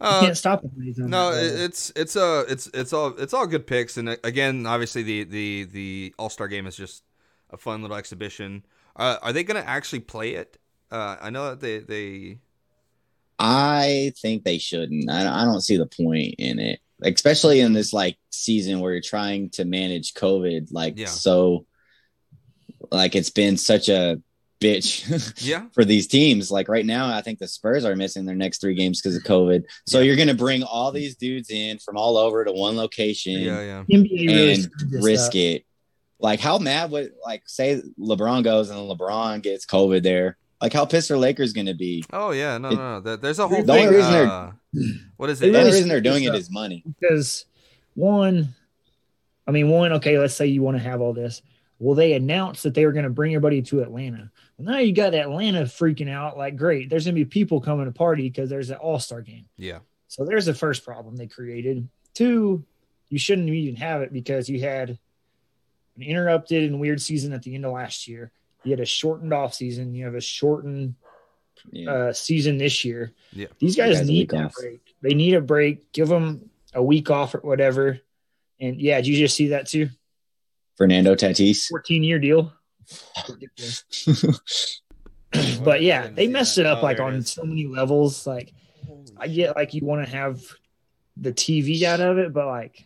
Uh, 0.00 0.20
can't 0.22 0.36
stop 0.36 0.64
him. 0.64 0.70
when 0.74 0.86
he's 0.86 0.98
on 0.98 1.10
no, 1.10 1.32
that 1.34 1.42
it, 1.44 1.46
level. 1.50 1.64
it's 1.66 1.92
it's 1.94 2.16
uh 2.16 2.44
it's 2.48 2.66
it's 2.74 2.92
all 2.92 3.08
it's 3.18 3.32
all 3.34 3.46
good 3.46 3.66
picks, 3.66 3.96
and 3.96 4.08
uh, 4.08 4.16
again, 4.24 4.66
obviously 4.66 5.02
the 5.02 5.24
the 5.24 5.64
the 5.64 6.14
All 6.18 6.30
Star 6.30 6.48
game 6.48 6.66
is 6.66 6.76
just 6.76 7.02
a 7.50 7.56
fun 7.56 7.82
little 7.82 7.96
exhibition. 7.96 8.64
Uh, 8.96 9.18
are 9.22 9.32
they 9.32 9.44
going 9.44 9.62
to 9.62 9.68
actually 9.68 10.00
play 10.00 10.30
it? 10.34 10.56
Uh, 10.90 11.16
I 11.20 11.28
know 11.30 11.50
that 11.50 11.60
they 11.60 11.78
they 11.80 12.38
I 13.38 14.12
think 14.20 14.44
they 14.44 14.58
shouldn't. 14.58 15.10
I, 15.10 15.42
I 15.42 15.44
don't 15.44 15.60
see 15.60 15.76
the 15.76 15.86
point 15.86 16.36
in 16.38 16.58
it, 16.58 16.80
especially 17.02 17.60
in 17.60 17.72
this 17.72 17.92
like 17.92 18.16
season 18.30 18.80
where 18.80 18.92
you're 18.92 19.02
trying 19.02 19.50
to 19.50 19.64
manage 19.64 20.14
COVID. 20.14 20.68
Like 20.72 20.94
Yeah. 20.98 21.06
so, 21.06 21.66
like 22.90 23.14
it's 23.14 23.30
been 23.30 23.56
such 23.56 23.88
a 23.88 24.20
bitch 24.60 25.04
yeah 25.46 25.66
for 25.74 25.84
these 25.84 26.06
teams. 26.06 26.50
Like 26.50 26.68
right 26.68 26.86
now, 26.86 27.14
I 27.14 27.20
think 27.20 27.38
the 27.38 27.48
Spurs 27.48 27.84
are 27.84 27.96
missing 27.96 28.24
their 28.24 28.34
next 28.36 28.60
three 28.60 28.74
games 28.74 29.00
because 29.02 29.16
of 29.16 29.22
COVID. 29.24 29.64
So 29.86 29.98
Yeah. 29.98 30.04
you're 30.06 30.16
going 30.16 30.28
to 30.28 30.34
bring 30.34 30.62
all 30.62 30.92
these 30.92 31.16
dudes 31.16 31.50
in 31.50 31.78
from 31.78 31.96
all 31.96 32.16
over 32.16 32.44
to 32.44 32.52
one 32.52 32.76
location 32.76 33.34
yeah 33.40 33.60
yeah 33.60 33.84
NBA 33.90 34.26
really 34.28 34.54
and 34.54 34.72
risk 35.02 35.30
up. 35.30 35.34
it. 35.34 35.64
Like 36.18 36.40
how 36.40 36.56
mad 36.58 36.90
would 36.90 37.12
like 37.24 37.42
say 37.46 37.82
LeBron 38.00 38.44
goes 38.44 38.70
and 38.70 38.78
LeBron 38.78 39.42
gets 39.42 39.66
COVID 39.66 40.02
there. 40.02 40.38
Like 40.66 40.72
how 40.72 40.84
pissed 40.84 41.10
are 41.12 41.16
Lakers 41.16 41.52
going 41.52 41.66
to 41.66 41.74
be? 41.74 42.04
oh 42.12 42.32
yeah 42.32 42.58
no 42.58 42.68
It- 42.70 42.74
no, 42.76 43.00
no. 43.00 43.16
There's 43.16 43.38
a 43.38 43.46
whole 43.46 43.62
The 43.62 43.72
only 43.72 43.84
thing. 43.86 43.94
reason 43.94 44.12
they're- 44.12 44.26
uh, 44.26 44.52
what 45.16 45.30
is 45.30 45.40
it? 45.40 45.52
The 45.52 45.58
only 45.58 45.70
reason 45.72 45.88
they're 45.88 46.00
doing 46.00 46.24
this 46.24 46.48
it 46.48 46.52
money. 46.52 46.82
because 46.98 47.44
one, 47.94 48.54
I 49.46 49.52
mean, 49.52 49.68
one, 49.70 49.92
okay, 49.94 50.18
let's 50.18 50.34
say 50.34 50.46
you 50.48 50.60
want 50.62 50.76
to 50.76 50.82
have 50.82 51.00
all 51.00 51.12
this. 51.12 51.40
Well, 51.78 51.94
they 51.94 52.14
announced 52.14 52.62
that 52.64 52.74
they 52.74 52.84
were 52.84 52.92
going 52.92 53.04
to 53.04 53.10
bring 53.10 53.32
everybody 53.34 53.62
to 53.62 53.80
Atlanta. 53.82 54.30
Well, 54.58 54.72
now 54.72 54.78
you 54.80 54.92
got 54.92 55.14
Atlanta 55.14 55.62
freaking 55.62 56.10
out 56.10 56.36
like, 56.36 56.56
great, 56.56 56.90
there's 56.90 57.04
going 57.04 57.14
to 57.14 57.20
be 57.20 57.24
people 57.26 57.60
coming 57.60 57.84
to 57.86 57.92
party 57.92 58.28
because 58.28 58.50
there's 58.50 58.70
an 58.70 58.76
all 58.76 58.98
star 58.98 59.20
game. 59.22 59.44
Yeah. 59.56 59.78
So 60.08 60.24
there's 60.24 60.46
the 60.46 60.54
first 60.54 60.84
problem 60.84 61.16
they 61.16 61.26
created. 61.26 61.88
Two, 62.14 62.64
you 63.08 63.18
shouldn't 63.18 63.48
even 63.48 63.76
have 63.76 64.02
it 64.02 64.12
because 64.12 64.48
you 64.48 64.60
had 64.60 64.90
an 65.96 66.02
interrupted 66.02 66.64
and 66.64 66.80
weird 66.80 67.00
season 67.00 67.32
at 67.32 67.42
the 67.42 67.54
end 67.54 67.64
of 67.64 67.72
last 67.72 68.08
year. 68.08 68.32
You 68.66 68.72
had 68.72 68.80
a 68.80 68.84
shortened 68.86 69.32
off 69.32 69.54
season. 69.54 69.94
You 69.94 70.04
have 70.06 70.14
a 70.14 70.20
shortened 70.20 70.96
Yeah. 71.72 71.90
uh, 71.90 72.12
season 72.12 72.58
this 72.58 72.84
year. 72.84 73.12
Yeah. 73.32 73.46
These 73.58 73.76
guys 73.76 73.96
Guys, 73.98 74.00
a 74.08 74.10
need 74.10 74.18
week 74.18 74.30
that 74.30 74.44
off. 74.46 74.54
break. 74.54 74.80
They 75.02 75.14
need 75.14 75.34
a 75.34 75.40
break. 75.40 75.92
Give 75.92 76.08
them 76.08 76.50
a 76.74 76.82
week 76.82 77.10
off 77.10 77.34
or 77.34 77.38
whatever. 77.38 78.00
And 78.60 78.80
yeah, 78.80 78.96
did 78.96 79.06
you 79.08 79.16
just 79.18 79.36
see 79.36 79.48
that 79.48 79.66
too? 79.68 79.88
Fernando 80.76 81.14
Tatis. 81.14 81.68
14 81.68 82.02
year 82.04 82.18
deal. 82.18 82.52
But 85.62 85.82
yeah, 85.82 86.08
they 86.08 86.28
messed 86.28 86.56
it 86.56 86.64
up 86.66 86.82
like 86.82 86.98
on 87.00 87.20
so 87.22 87.42
many 87.44 87.66
levels. 87.66 88.26
Like 88.26 88.52
I 89.18 89.28
get 89.28 89.54
like 89.56 89.74
you 89.74 89.84
want 89.84 90.04
to 90.06 90.10
have 90.10 90.42
the 91.16 91.32
TV 91.32 91.82
out 91.82 92.00
of 92.00 92.16
it, 92.18 92.32
but 92.32 92.46
like, 92.46 92.84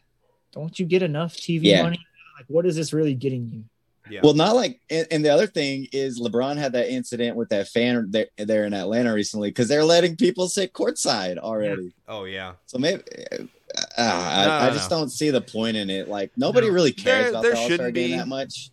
don't 0.52 0.76
you 0.78 0.86
get 0.86 1.02
enough 1.02 1.36
TV 1.36 1.60
Yeah. 1.64 1.82
money? 1.82 2.00
Like, 2.38 2.46
what 2.48 2.66
is 2.66 2.74
this 2.74 2.92
really 2.92 3.14
getting 3.14 3.46
you? 3.48 3.64
Yeah. 4.10 4.20
Well, 4.22 4.34
not 4.34 4.54
like, 4.56 4.80
and, 4.90 5.06
and 5.10 5.24
the 5.24 5.28
other 5.30 5.46
thing 5.46 5.86
is 5.92 6.20
LeBron 6.20 6.56
had 6.56 6.72
that 6.72 6.90
incident 6.90 7.36
with 7.36 7.48
that 7.50 7.68
fan 7.68 8.06
there, 8.10 8.26
there 8.36 8.64
in 8.64 8.74
Atlanta 8.74 9.12
recently 9.14 9.50
because 9.50 9.68
they're 9.68 9.84
letting 9.84 10.16
people 10.16 10.48
sit 10.48 10.72
courtside 10.72 11.38
already. 11.38 11.92
oh 12.08 12.24
yeah. 12.24 12.54
So 12.66 12.78
maybe 12.78 13.02
uh, 13.36 13.42
I, 13.98 14.44
No, 14.46 14.52
I 14.52 14.70
just 14.70 14.90
no. 14.90 14.98
don't 14.98 15.10
see 15.10 15.30
the 15.30 15.40
point 15.40 15.76
in 15.76 15.90
it. 15.90 16.08
Like 16.08 16.32
nobody 16.36 16.66
No. 16.68 16.72
really 16.74 16.92
cares 16.92 17.24
There- 17.24 17.30
about 17.30 17.42
there 17.42 17.52
the 17.52 17.58
All 17.58 17.64
Star 17.66 17.76
shouldn't 17.78 17.94
game 17.94 18.16
that 18.18 18.28
much. 18.28 18.70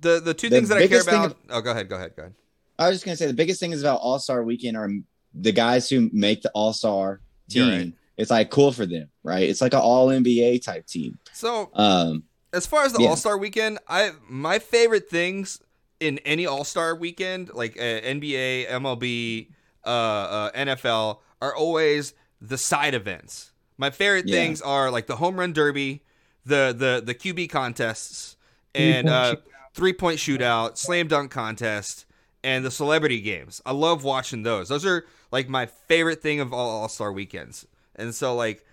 The 0.00 0.20
the 0.20 0.32
two 0.34 0.48
The 0.48 0.56
things 0.56 0.68
that 0.68 0.78
I 0.78 0.86
care 0.86 1.02
about. 1.02 1.36
oh, 1.50 1.60
go 1.60 1.72
ahead. 1.72 1.88
Go 1.88 1.96
ahead. 1.96 2.14
Go 2.16 2.22
ahead. 2.22 2.34
I 2.78 2.88
was 2.88 2.96
just 2.96 3.04
gonna 3.04 3.16
say 3.16 3.26
the 3.26 3.34
biggest 3.34 3.58
thing 3.60 3.72
is 3.72 3.82
about 3.82 4.00
All 4.00 4.18
Star 4.18 4.42
Weekend 4.44 4.76
are 4.76 4.88
the 5.34 5.52
guys 5.52 5.88
who 5.90 6.08
make 6.12 6.42
the 6.42 6.50
All 6.50 6.72
Star 6.72 7.20
team. 7.48 7.68
right. 7.68 7.92
It's 8.16 8.30
like 8.30 8.50
cool 8.50 8.72
for 8.72 8.84
them, 8.86 9.08
right? 9.22 9.48
It's 9.48 9.60
like 9.60 9.74
an 9.74 9.80
All 9.80 10.08
NBA 10.08 10.62
type 10.64 10.86
team. 10.86 11.18
So 11.32 11.70
Um, 11.74 12.24
as 12.58 12.66
far 12.66 12.84
as 12.84 12.92
the 12.92 13.00
Yeah. 13.00 13.08
All 13.10 13.16
Star 13.16 13.38
Weekend, 13.38 13.78
I 13.88 14.12
my 14.28 14.58
favorite 14.58 15.08
things 15.08 15.60
in 16.00 16.18
any 16.18 16.44
All 16.46 16.64
Star 16.64 16.94
Weekend, 16.94 17.50
like 17.54 17.76
uh, 17.78 17.82
NBA, 17.82 18.68
MLB, 18.68 19.48
uh, 19.84 19.88
uh, 19.88 20.50
NFL, 20.52 21.20
are 21.40 21.54
always 21.54 22.12
the 22.40 22.58
side 22.58 22.94
events. 22.94 23.52
My 23.78 23.90
favorite 23.90 24.26
Yeah. 24.28 24.36
things 24.36 24.60
are 24.60 24.90
like 24.90 25.06
the 25.06 25.16
home 25.16 25.38
run 25.38 25.52
derby, 25.52 26.02
the 26.44 26.74
the 26.76 27.02
the 27.04 27.14
QB 27.14 27.48
contests, 27.50 28.36
and 28.74 29.08
uh, 29.08 29.34
shootout. 29.36 29.42
three 29.74 29.92
point 29.94 30.18
shootout, 30.18 30.76
slam 30.76 31.08
dunk 31.08 31.30
contest, 31.30 32.04
and 32.44 32.64
the 32.64 32.70
celebrity 32.70 33.20
games. 33.20 33.60
I 33.64 33.72
love 33.72 34.04
watching 34.04 34.42
those. 34.42 34.68
Those 34.68 34.84
are 34.84 35.04
like 35.32 35.48
my 35.48 35.66
favorite 35.66 36.20
thing 36.22 36.40
of 36.40 36.52
all 36.52 36.68
All 36.82 36.88
Star 36.88 37.12
weekends. 37.12 37.66
And 37.96 38.14
so 38.14 38.34
like 38.34 38.64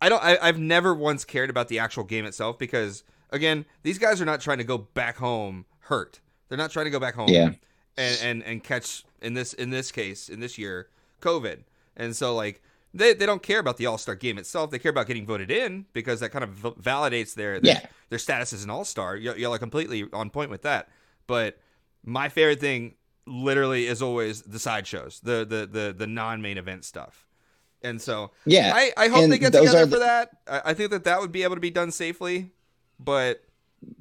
I 0.00 0.08
don't 0.08 0.22
I, 0.22 0.36
I've 0.42 0.58
never 0.58 0.92
once 0.94 1.24
cared 1.24 1.50
about 1.50 1.68
the 1.68 1.78
actual 1.78 2.04
game 2.04 2.24
itself 2.26 2.58
because 2.58 3.04
again, 3.34 3.64
these 3.82 3.98
guys 3.98 4.20
are 4.22 4.24
not 4.24 4.40
trying 4.40 4.58
to 4.58 4.64
go 4.64 4.78
back 4.78 5.16
home 5.16 5.66
hurt. 5.80 6.20
They're 6.48 6.58
not 6.58 6.70
trying 6.70 6.86
to 6.86 6.90
go 6.90 7.00
back 7.00 7.14
home 7.14 7.28
Yeah. 7.28 7.50
and, 7.98 8.18
and 8.22 8.42
and 8.42 8.64
catch 8.64 9.04
in 9.20 9.34
this 9.34 9.52
in 9.52 9.70
this 9.70 9.90
case, 9.92 10.28
in 10.28 10.40
this 10.40 10.56
year, 10.58 10.88
COVID. 11.20 11.64
And 11.96 12.14
so 12.14 12.34
like 12.34 12.62
they, 12.96 13.12
they 13.12 13.26
don't 13.26 13.42
care 13.42 13.58
about 13.58 13.76
the 13.76 13.86
All 13.86 13.98
Star 13.98 14.14
game 14.14 14.38
itself. 14.38 14.70
They 14.70 14.78
care 14.78 14.90
about 14.90 15.06
getting 15.08 15.26
voted 15.26 15.50
in 15.50 15.86
because 15.92 16.20
that 16.20 16.30
kind 16.30 16.44
of 16.44 16.50
validates 16.80 17.34
their 17.34 17.60
their, 17.60 17.74
Yeah. 17.74 17.86
their 18.08 18.18
status 18.20 18.52
as 18.52 18.62
an 18.64 18.70
All 18.70 18.84
Star. 18.84 19.14
Y- 19.14 19.34
y'all 19.36 19.52
are 19.54 19.58
completely 19.58 20.04
on 20.12 20.30
point 20.30 20.50
with 20.50 20.62
that. 20.62 20.88
But 21.26 21.58
my 22.04 22.28
favorite 22.28 22.60
thing, 22.60 22.94
literally, 23.26 23.86
is 23.86 24.00
always 24.02 24.42
the 24.42 24.58
sideshows, 24.58 25.20
the 25.24 25.44
the 25.44 25.66
the 25.66 25.94
the 25.96 26.06
non 26.06 26.40
main 26.42 26.56
event 26.58 26.84
stuff. 26.84 27.26
And 27.82 28.00
so 28.00 28.30
yeah. 28.46 28.72
I, 28.74 28.92
I 28.96 29.08
hope 29.08 29.24
and 29.24 29.32
they 29.32 29.38
get 29.38 29.52
together 29.52 29.82
are 29.82 29.86
for 29.86 29.98
that. 29.98 30.30
I, 30.46 30.62
I 30.66 30.74
think 30.74 30.90
that 30.90 31.04
that 31.04 31.20
would 31.20 31.32
be 31.32 31.42
able 31.42 31.56
to 31.56 31.60
be 31.60 31.70
done 31.70 31.90
safely. 31.90 32.50
But 33.00 33.42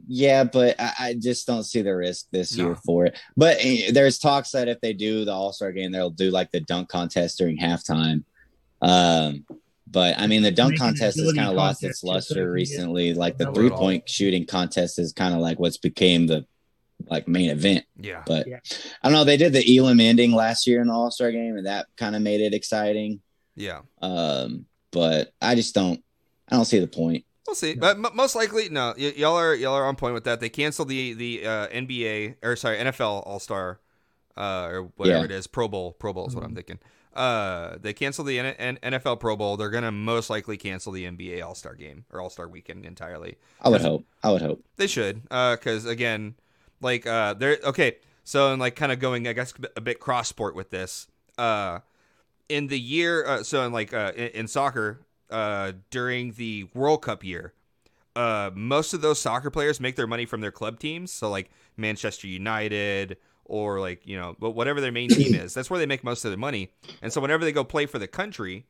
Yeah, 0.08 0.44
but 0.44 0.76
I, 0.80 0.92
I 1.00 1.14
just 1.16 1.46
don't 1.48 1.64
see 1.64 1.82
the 1.82 1.96
risk 1.96 2.28
this 2.32 2.56
No. 2.58 2.66
year 2.68 2.76
for 2.86 3.06
it. 3.08 3.18
But 3.36 3.58
eh, 3.60 3.92
there's 3.92 4.18
talks 4.20 4.52
that 4.52 4.68
if 4.68 4.80
they 4.82 4.94
do 4.94 5.26
the 5.26 5.32
All 5.34 5.52
Star 5.54 5.72
game, 5.72 5.92
they'll 5.92 6.10
do 6.10 6.30
like 6.32 6.52
the 6.52 6.62
dunk 6.62 6.90
contest 6.90 7.38
during 7.38 7.58
halftime. 7.58 8.24
Um, 8.82 9.46
but 9.90 10.18
I 10.20 10.28
mean, 10.28 10.42
the 10.42 10.52
dunk 10.52 10.72
Make 10.72 10.80
contest 10.80 11.20
has 11.20 11.34
kind 11.34 11.48
of 11.50 11.56
lost 11.56 11.84
its 11.84 12.00
just 12.00 12.02
so 12.02 12.08
they 12.08 12.14
luster 12.14 12.34
can 12.36 12.44
get- 12.44 12.50
recently. 12.50 13.14
Like 13.14 13.38
the 13.38 13.46
Not 13.46 13.56
three 13.56 13.70
point 13.70 14.10
shooting 14.10 14.46
contest 14.46 15.00
is 15.00 15.14
kind 15.14 15.34
of 15.34 15.40
like 15.42 15.60
what's 15.60 15.78
became 15.78 16.28
the 16.28 16.46
like 17.10 17.28
main 17.28 17.50
event. 17.50 17.84
yeah, 18.00 18.24
But 18.26 18.48
Yeah. 18.48 18.60
I 19.02 19.10
don't 19.10 19.14
know. 19.14 19.24
They 19.26 19.36
did 19.38 19.52
the 19.54 19.78
Elam 19.78 20.00
ending 20.00 20.32
last 20.32 20.66
year 20.68 20.80
in 20.82 20.88
the 20.88 20.94
All 20.94 21.12
Star 21.12 21.32
game, 21.32 21.58
and 21.58 21.66
that 21.68 21.88
kind 21.98 22.16
of 22.16 22.22
made 22.22 22.40
it 22.42 22.54
exciting. 22.54 23.22
yeah. 23.56 23.82
Um, 24.02 24.66
but 24.92 25.34
I 25.42 25.56
just 25.56 25.74
don't. 25.76 26.02
I 26.50 26.56
don't 26.56 26.66
see 26.66 26.80
the 26.80 26.88
point. 26.88 27.26
We'll 27.48 27.56
see, 27.56 27.76
but 27.76 27.98
m- 27.98 28.16
most 28.16 28.36
likely, 28.36 28.70
no. 28.70 28.94
Y- 28.98 29.14
y'all 29.18 29.36
are 29.36 29.54
y'all 29.54 29.74
are 29.74 29.86
on 29.86 29.96
point 29.98 30.14
with 30.14 30.24
that. 30.24 30.40
They 30.40 30.50
canceled 30.50 30.88
the 30.90 31.14
the 31.14 31.46
uh, 31.46 31.68
NBA 31.68 32.36
or 32.42 32.56
sorry 32.56 32.78
NFL 32.78 33.26
All 33.28 33.40
Star 33.40 33.80
uh, 34.38 34.68
or 34.72 34.84
whatever 34.96 35.20
Yeah. 35.20 35.26
it 35.26 35.32
is 35.32 35.48
Pro 35.48 35.68
Bowl. 35.68 35.92
Pro 35.94 36.14
Bowl 36.14 36.28
is 36.28 36.36
what 36.36 36.44
I'm 36.46 36.56
thinking. 36.56 36.80
Uh, 37.14 37.76
they 37.80 37.94
canceled 37.94 38.28
the 38.28 38.40
N- 38.40 38.56
N- 38.58 38.80
NFL 38.82 39.20
Pro 39.20 39.36
Bowl. 39.36 39.56
They're 39.58 39.70
gonna 39.70 39.92
most 39.92 40.30
likely 40.30 40.58
cancel 40.58 40.92
the 40.94 41.06
NBA 41.06 41.44
All 41.46 41.54
Star 41.54 41.76
game 41.76 42.06
or 42.12 42.22
All 42.22 42.30
Star 42.30 42.48
Weekend 42.48 42.86
entirely. 42.86 43.38
I 43.62 43.70
would 43.70 43.82
hope. 43.82 44.06
I 44.24 44.32
would 44.32 44.42
hope. 44.42 44.64
They 44.78 44.88
should, 44.88 45.24
because 45.24 45.86
again, 45.86 46.36
like 46.82 47.06
uh, 47.06 47.34
they're 47.36 47.58
okay. 47.66 47.98
So 48.24 48.52
and 48.54 48.60
like 48.60 48.76
kind 48.78 48.92
of 48.92 49.00
going, 49.00 49.28
I 49.28 49.34
guess 49.34 49.54
a 49.76 49.82
bit 49.82 50.00
cross 50.00 50.30
sport 50.30 50.56
with 50.56 50.70
this. 50.70 51.08
Uh, 51.38 51.80
in 52.50 52.68
the 52.68 52.80
year, 52.80 53.26
uh, 53.26 53.44
so 53.44 53.64
in 53.66 53.74
like 53.74 53.94
uh, 53.94 54.14
in, 54.16 54.28
in 54.30 54.48
soccer, 54.48 55.02
uh, 55.34 55.74
during 55.90 56.34
the 56.34 56.68
World 56.74 57.02
Cup 57.02 57.24
year, 57.24 57.54
uh, 58.16 58.52
most 58.54 58.94
of 58.94 59.02
those 59.02 59.20
soccer 59.20 59.50
players 59.50 59.80
make 59.80 59.96
their 59.96 60.08
money 60.08 60.26
from 60.26 60.42
their 60.42 60.52
club 60.52 60.80
teams. 60.80 61.12
So 61.12 61.30
like 61.30 61.50
Manchester 61.76 62.28
United 62.28 63.18
or 63.46 63.80
like 63.80 64.06
you 64.06 64.18
know, 64.18 64.36
but 64.40 64.52
whatever 64.52 64.80
their 64.80 64.92
main 64.92 65.10
team 65.10 65.34
is, 65.42 65.54
that's 65.54 65.70
where 65.70 65.80
they 65.80 65.86
make 65.86 66.04
most 66.04 66.24
of 66.24 66.32
their 66.32 66.38
money. 66.38 66.72
And 67.02 67.12
so 67.12 67.20
whenever 67.20 67.44
they 67.44 67.52
go 67.52 67.64
play 67.64 67.88
for 67.88 68.00
the 68.00 68.08
country, 68.08 68.68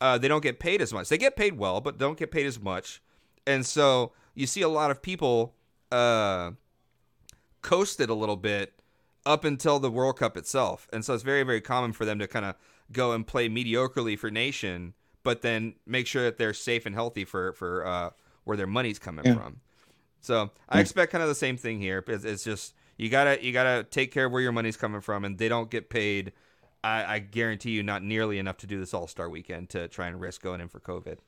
uh, 0.00 0.18
they 0.18 0.28
don't 0.28 0.42
get 0.42 0.58
paid 0.58 0.82
as 0.82 0.92
much. 0.92 1.08
They 1.08 1.18
get 1.18 1.36
paid 1.36 1.56
well, 1.56 1.80
but 1.80 1.96
don't 1.96 2.18
get 2.18 2.30
paid 2.30 2.46
as 2.46 2.60
much. 2.60 3.00
And 3.46 3.64
so 3.64 4.12
you 4.34 4.46
see 4.46 4.62
a 4.62 4.68
lot 4.68 4.90
of 4.90 5.02
people 5.02 5.54
uh, 5.92 6.52
coasted 7.62 8.10
a 8.10 8.14
little 8.14 8.36
bit 8.36 8.82
up 9.24 9.44
until 9.44 9.78
the 9.78 9.90
World 9.90 10.18
Cup 10.18 10.36
itself. 10.36 10.88
And 10.92 11.04
so 11.04 11.14
it's 11.14 11.22
very, 11.22 11.44
very 11.44 11.60
common 11.60 11.92
for 11.92 12.04
them 12.04 12.18
to 12.18 12.26
kind 12.26 12.44
of 12.44 12.56
go 12.90 13.12
and 13.12 13.26
play 13.26 13.48
mediocrely 13.48 14.18
for 14.18 14.30
nation, 14.30 14.94
but 15.22 15.42
then 15.42 15.74
make 15.86 16.06
sure 16.06 16.22
that 16.24 16.38
they're 16.38 16.54
safe 16.54 16.86
and 16.86 16.94
healthy 16.94 17.24
for 17.24 17.52
for 17.52 17.86
uh, 17.86 18.10
where 18.44 18.56
their 18.56 18.66
money's 18.66 18.98
coming 18.98 19.24
Yeah. 19.24 19.34
from. 19.34 19.60
So 20.20 20.50
I 20.68 20.76
Yeah. 20.76 20.80
expect 20.82 21.12
kind 21.12 21.22
of 21.22 21.28
the 21.28 21.34
same 21.34 21.56
thing 21.56 21.80
here. 21.80 22.04
It's, 22.06 22.24
it's 22.24 22.44
just 22.44 22.74
you 22.96 23.08
gotta 23.08 23.42
you 23.44 23.52
gotta 23.52 23.84
take 23.84 24.12
care 24.12 24.26
of 24.26 24.32
where 24.32 24.42
your 24.42 24.52
money's 24.52 24.76
coming 24.76 25.00
from, 25.00 25.24
and 25.24 25.38
they 25.38 25.48
don't 25.48 25.70
get 25.70 25.88
paid. 25.90 26.32
I, 26.82 27.16
I 27.16 27.18
guarantee 27.18 27.72
you, 27.72 27.82
not 27.82 28.02
nearly 28.02 28.38
enough 28.38 28.56
to 28.58 28.66
do 28.66 28.78
this 28.80 28.94
All 28.94 29.06
Star 29.06 29.28
Weekend 29.28 29.68
to 29.70 29.88
try 29.88 30.06
and 30.08 30.20
risk 30.20 30.40
going 30.42 30.60
in 30.62 30.68
for 30.68 30.80
COVID. 30.80 31.18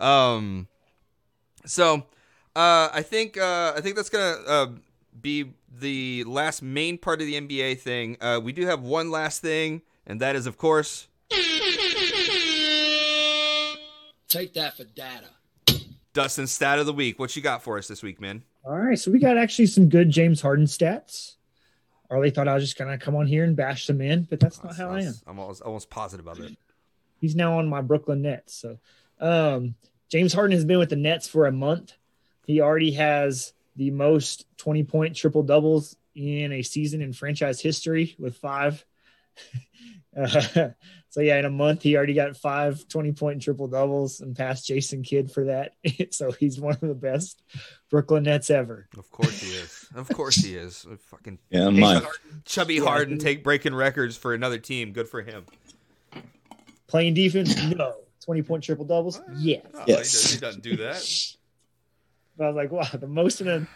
Um, 0.00 0.68
so 1.64 2.04
uh, 2.54 2.88
I 2.92 3.02
think 3.02 3.36
uh, 3.38 3.72
I 3.76 3.80
think 3.80 3.96
that's 3.96 4.10
gonna 4.10 4.36
uh, 4.46 4.66
be 5.20 5.52
the 5.70 6.24
last 6.24 6.62
main 6.62 6.98
part 6.98 7.20
of 7.20 7.26
the 7.26 7.34
NBA 7.40 7.78
thing. 7.80 8.16
Uh, 8.20 8.40
we 8.42 8.52
do 8.52 8.66
have 8.66 8.82
one 8.82 9.10
last 9.10 9.42
thing, 9.42 9.82
and 10.06 10.20
that 10.20 10.36
is, 10.36 10.46
of 10.46 10.56
course, 10.56 11.08
Take 14.28 14.54
that 14.54 14.76
for 14.76 14.84
data. 14.84 15.26
Dustin 16.12 16.46
stat 16.46 16.78
of 16.78 16.86
the 16.86 16.92
week. 16.92 17.18
What 17.18 17.36
you 17.36 17.42
got 17.42 17.62
for 17.62 17.78
us 17.78 17.88
this 17.88 18.02
week, 18.02 18.20
man? 18.20 18.42
All 18.64 18.76
right, 18.76 18.98
so 18.98 19.10
we 19.10 19.18
got 19.18 19.36
actually 19.36 19.66
some 19.66 19.88
good 19.88 20.10
James 20.10 20.40
Harden 20.40 20.66
stats. 20.66 21.36
Arlie 22.10 22.30
thought 22.30 22.48
I 22.48 22.54
was 22.54 22.64
just 22.64 22.78
gonna 22.78 22.98
come 22.98 23.14
on 23.14 23.26
here 23.26 23.44
and 23.44 23.56
bash 23.56 23.86
them 23.86 24.00
in, 24.00 24.22
but 24.22 24.40
that's 24.40 24.62
not 24.62 24.76
how 24.76 24.90
I 24.90 25.02
am. 25.02 25.14
I'm 25.26 25.38
almost, 25.38 25.62
almost 25.62 25.90
positive 25.90 26.26
of 26.26 26.40
it. 26.40 26.56
He's 27.20 27.36
now 27.36 27.58
on 27.58 27.68
my 27.68 27.80
Brooklyn 27.80 28.22
Nets. 28.22 28.54
So 28.54 28.78
um, 29.20 29.74
James 30.08 30.32
Harden 30.32 30.52
has 30.52 30.64
been 30.64 30.78
with 30.78 30.90
the 30.90 30.96
Nets 30.96 31.28
for 31.28 31.46
a 31.46 31.52
month. 31.52 31.92
He 32.46 32.60
already 32.60 32.92
has 32.92 33.52
the 33.76 33.90
most 33.90 34.46
20 34.58 34.84
point 34.84 35.16
triple 35.16 35.42
doubles 35.42 35.96
in 36.14 36.52
a 36.52 36.62
season 36.62 37.02
in 37.02 37.12
franchise 37.12 37.60
history 37.60 38.16
with 38.18 38.36
five. 38.36 38.84
Uh, 40.16 40.70
so 41.16 41.22
yeah, 41.22 41.38
in 41.38 41.46
a 41.46 41.50
month 41.50 41.80
he 41.80 41.96
already 41.96 42.12
got 42.12 42.36
five 42.36 42.86
20 42.88 43.12
point 43.12 43.40
triple 43.40 43.66
doubles 43.68 44.20
and 44.20 44.36
passed 44.36 44.66
Jason 44.66 45.02
Kidd 45.02 45.32
for 45.32 45.44
that. 45.44 45.72
so 46.10 46.30
he's 46.30 46.60
one 46.60 46.74
of 46.74 46.80
the 46.80 46.94
best 46.94 47.42
Brooklyn 47.88 48.24
Nets 48.24 48.50
ever. 48.50 48.86
Of 48.98 49.10
course 49.10 49.40
he 49.40 49.48
is. 49.54 49.88
Of 49.94 50.10
course 50.10 50.36
he 50.36 50.56
is. 50.56 50.86
Fucking 51.08 51.38
Yeah, 51.48 51.68
a 51.68 51.70
month. 51.70 52.06
chubby 52.44 52.78
Harden 52.78 53.16
take 53.18 53.42
breaking 53.42 53.74
records 53.74 54.14
for 54.14 54.34
another 54.34 54.58
team. 54.58 54.92
Good 54.92 55.08
for 55.08 55.22
him. 55.22 55.46
Playing 56.86 57.14
defense, 57.14 57.56
no. 57.62 57.94
20 58.26 58.42
point 58.42 58.62
triple 58.64 58.84
doubles, 58.84 59.18
yeah. 59.38 59.60
Oh, 59.72 59.84
Yes. 59.86 60.12
he, 60.12 60.18
does, 60.18 60.32
he 60.34 60.40
doesn't 60.40 60.62
do 60.62 60.76
that. 60.76 61.02
But 62.36 62.44
I 62.44 62.48
was 62.48 62.56
like, 62.56 62.70
wow, 62.72 62.98
the 63.00 63.06
most 63.06 63.40
in 63.40 63.48
a 63.48 63.66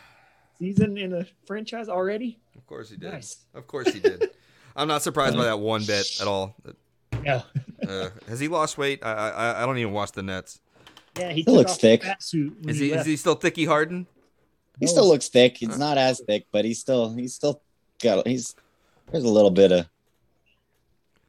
season 0.58 0.98
in 0.98 1.14
a 1.14 1.26
franchise 1.46 1.88
already. 1.88 2.38
Of 2.54 2.66
course 2.66 2.90
he 2.90 2.98
did. 2.98 3.10
Nice. 3.10 3.38
Of 3.54 3.66
course 3.66 3.90
he 3.90 4.00
did. 4.00 4.28
I'm 4.76 4.88
not 4.88 5.00
surprised 5.00 5.34
by 5.38 5.44
that 5.44 5.58
one 5.58 5.82
bit 5.86 6.20
at 6.20 6.26
all. 6.26 6.54
Yeah, 7.24 7.42
Uh, 7.86 8.10
has 8.28 8.40
he 8.40 8.48
lost 8.48 8.78
weight? 8.78 9.01
I, 9.05 9.12
I 9.30 9.62
I 9.62 9.66
don't 9.66 9.78
even 9.78 9.92
watch 9.92 10.12
the 10.12 10.22
Nets. 10.22 10.60
yeah. 11.18 11.32
He 11.32 11.42
Still 11.42 11.55
looks 11.55 11.76
thick. 11.76 12.02
fat 12.02 12.22
suit 12.22 12.56
when 12.60 12.70
Is 12.70 12.78
he 12.80 12.92
is 12.92 13.06
he 13.06 13.16
still 13.16 13.34
thicky 13.34 13.64
Harden? 13.64 14.06
He 14.78 14.86
No. 14.86 14.92
still 14.92 15.09
looks 15.09 15.28
thick. 15.28 15.56
He's 15.59 15.76
not 15.78 15.98
as 15.98 16.20
thick, 16.26 16.47
but 16.52 16.64
he's 16.64 16.78
still 16.80 17.12
he's 17.14 17.34
still 17.34 17.62
got 18.02 18.26
he's 18.26 18.55
there's 19.12 19.24
a 19.24 19.28
little 19.28 19.51
bit 19.51 19.72
of 19.72 19.86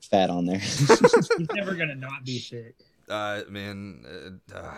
fat 0.09 0.29
on 0.29 0.45
there. 0.45 0.59
He's 0.59 1.29
never 1.53 1.73
gonna 1.75 1.95
not 1.95 2.23
be 2.25 2.39
thick. 2.39 2.75
Uh, 3.09 3.41
man, 3.49 4.39
uh, 4.53 4.55
uh, 4.57 4.73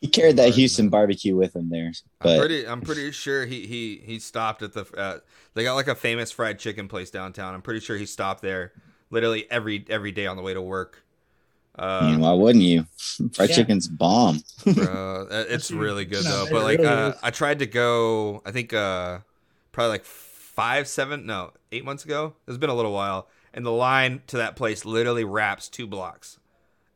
he 0.00 0.08
carried 0.08 0.36
that 0.36 0.50
Houston 0.54 0.88
barbecue 0.88 1.36
with 1.36 1.54
him 1.54 1.68
there, 1.70 1.86
I'm 1.86 1.92
but 2.20 2.38
pretty 2.38 2.66
I'm 2.66 2.80
pretty 2.80 3.10
sure 3.12 3.46
he 3.46 3.66
he 3.66 4.02
he 4.04 4.18
stopped 4.18 4.62
at 4.62 4.72
the. 4.72 4.84
Uh, 4.96 5.18
they 5.54 5.62
got 5.62 5.74
like 5.74 5.88
a 5.88 5.94
famous 5.94 6.30
fried 6.32 6.58
chicken 6.58 6.88
place 6.88 7.10
downtown. 7.10 7.54
I'm 7.54 7.62
pretty 7.62 7.80
sure 7.80 7.96
he 7.96 8.06
stopped 8.06 8.42
there 8.42 8.72
literally 9.10 9.46
every 9.50 9.84
every 9.88 10.12
day 10.12 10.26
on 10.26 10.36
the 10.36 10.42
way 10.42 10.54
to 10.54 10.62
work. 10.62 11.02
I 11.78 12.10
mean, 12.10 12.14
Uh, 12.16 12.18
why 12.20 12.32
wouldn't 12.32 12.64
you? 12.64 12.86
Fried 13.32 13.50
Yeah. 13.50 13.56
chicken's 13.56 13.86
bomb. 13.88 14.42
bro, 14.64 15.26
it's 15.50 15.70
really 15.70 16.04
good 16.06 16.24
no, 16.24 16.44
though. 16.44 16.50
But 16.50 16.62
like, 16.64 16.78
really 16.78 16.88
uh. 16.90 17.12
I 17.22 17.30
tried 17.30 17.58
to 17.58 17.66
go. 17.66 18.42
I 18.46 18.50
think 18.50 18.72
uh, 18.72 19.18
probably 19.72 19.90
like 19.90 20.04
five, 20.04 20.88
seven, 20.88 21.26
no, 21.26 21.52
eight 21.72 21.84
months 21.84 22.04
ago. 22.04 22.34
It's 22.48 22.56
been 22.56 22.70
a 22.70 22.74
little 22.74 22.92
while, 22.92 23.28
and 23.52 23.64
the 23.66 23.72
line 23.72 24.22
to 24.28 24.38
that 24.38 24.56
place 24.56 24.84
literally 24.86 25.24
wraps 25.24 25.68
two 25.68 25.86
blocks 25.86 26.38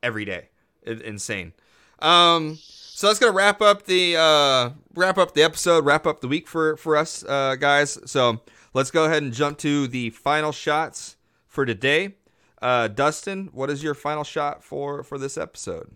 every 0.02 0.24
day. 0.24 0.48
It, 0.82 1.02
insane. 1.02 1.52
Um, 1.98 2.56
so 2.62 3.06
that's 3.08 3.18
gonna 3.18 3.32
wrap 3.32 3.60
up 3.60 3.84
the 3.84 4.16
uh, 4.16 4.70
wrap 4.94 5.18
up 5.18 5.34
the 5.34 5.42
episode, 5.42 5.84
wrap 5.84 6.06
up 6.06 6.22
the 6.22 6.28
week 6.28 6.48
for 6.48 6.78
for 6.78 6.96
us 6.96 7.22
uh, 7.24 7.56
guys. 7.56 7.98
So 8.10 8.40
let's 8.72 8.90
go 8.90 9.04
ahead 9.04 9.22
and 9.22 9.30
jump 9.34 9.58
to 9.58 9.86
the 9.88 10.08
final 10.08 10.52
shots 10.52 11.16
for 11.50 11.66
today. 11.66 12.14
Uh, 12.62 12.88
Dustin, 12.88 13.50
what 13.52 13.68
is 13.68 13.82
your 13.82 13.94
final 13.94 14.24
shot 14.24 14.62
for 14.64 15.02
for 15.02 15.18
this 15.18 15.36
episode? 15.36 15.94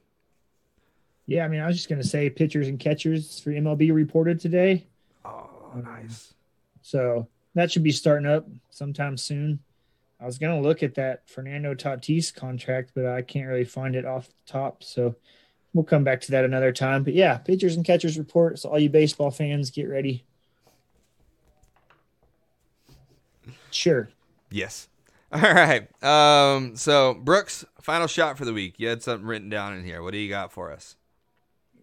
Yeah, 1.26 1.44
I 1.46 1.48
mean, 1.48 1.60
I 1.60 1.66
was 1.66 1.76
just 1.76 1.88
gonna 1.88 2.04
say 2.04 2.28
pitchers 2.28 2.68
and 2.68 2.78
catchers 2.78 3.40
for 3.40 3.50
MLB 3.50 3.90
reported 3.94 4.38
today, 4.40 4.86
Oh, 5.24 5.48
nice. 5.82 6.34
so 6.82 7.28
that 7.54 7.70
should 7.72 7.82
be 7.82 7.92
starting 7.92 8.26
up 8.26 8.46
sometime 8.70 9.16
soon. 9.16 9.60
I 10.20 10.26
was 10.26 10.38
gonna 10.38 10.60
look 10.60 10.82
at 10.82 10.94
that 10.96 11.28
Fernando 11.28 11.74
Tatis 11.74 12.34
contract, 12.34 12.90
but 12.94 13.06
I 13.06 13.22
can't 13.22 13.48
really 13.48 13.64
find 13.64 13.94
it 13.96 14.04
off 14.04 14.28
the 14.28 14.34
top, 14.52 14.82
so 14.82 15.14
we'll 15.72 15.84
come 15.84 16.04
back 16.04 16.20
to 16.22 16.30
that 16.32 16.44
another 16.44 16.72
time. 16.72 17.04
But 17.04 17.14
yeah, 17.14 17.36
pitchers 17.38 17.76
and 17.76 17.84
catchers 17.84 18.18
report. 18.18 18.58
So 18.58 18.70
all 18.70 18.78
you 18.78 18.88
baseball 18.90 19.30
fans, 19.30 19.70
get 19.70 19.88
ready. 19.88 20.24
Sure. 23.70 24.08
Yes. 24.50 24.88
All 25.42 25.52
right. 25.52 25.88
Um. 26.02 26.76
So 26.76 27.14
Brooks, 27.14 27.64
final 27.82 28.06
shot 28.06 28.38
for 28.38 28.44
the 28.44 28.52
week. 28.52 28.74
You 28.78 28.88
had 28.88 29.02
something 29.02 29.26
written 29.26 29.48
down 29.48 29.74
in 29.76 29.84
here. 29.84 30.02
What 30.02 30.12
do 30.12 30.18
you 30.18 30.28
got 30.28 30.52
for 30.52 30.70
us? 30.72 30.96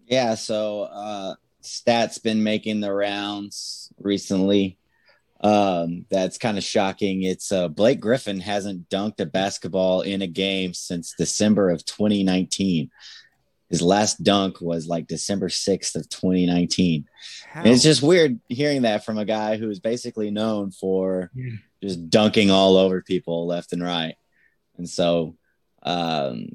Yeah, 0.06 0.34
so 0.34 0.82
uh 0.82 1.34
stats 1.62 2.22
been 2.22 2.42
making 2.42 2.80
the 2.80 2.92
rounds 2.92 3.92
recently. 3.98 4.78
Um 5.42 6.06
that's 6.10 6.38
kind 6.38 6.58
of 6.58 6.64
shocking. 6.64 7.22
It's 7.22 7.52
uh 7.52 7.68
Blake 7.68 8.00
Griffin 8.00 8.40
hasn't 8.40 8.88
dunked 8.88 9.20
a 9.20 9.26
basketball 9.26 10.02
in 10.02 10.22
a 10.22 10.26
game 10.26 10.74
since 10.74 11.14
December 11.16 11.70
of 11.70 11.84
2019. 11.84 12.90
His 13.72 13.82
last 13.82 14.22
dunk 14.22 14.60
was 14.60 14.86
like 14.86 15.08
December 15.08 15.48
6th 15.48 15.96
of 15.96 16.08
2019. 16.08 17.04
And 17.54 17.66
it's 17.66 17.82
just 17.82 18.02
weird 18.02 18.38
hearing 18.48 18.82
that 18.82 19.04
from 19.04 19.18
a 19.18 19.24
guy 19.24 19.56
who 19.56 19.68
is 19.70 19.80
basically 19.80 20.30
known 20.30 20.70
for 20.70 21.30
Yeah. 21.34 21.56
just 21.82 22.08
dunking 22.10 22.50
all 22.50 22.76
over 22.76 23.02
people 23.02 23.46
left 23.46 23.72
and 23.72 23.82
right. 23.82 24.14
And 24.76 24.88
so 24.88 25.36
um, 25.82 26.48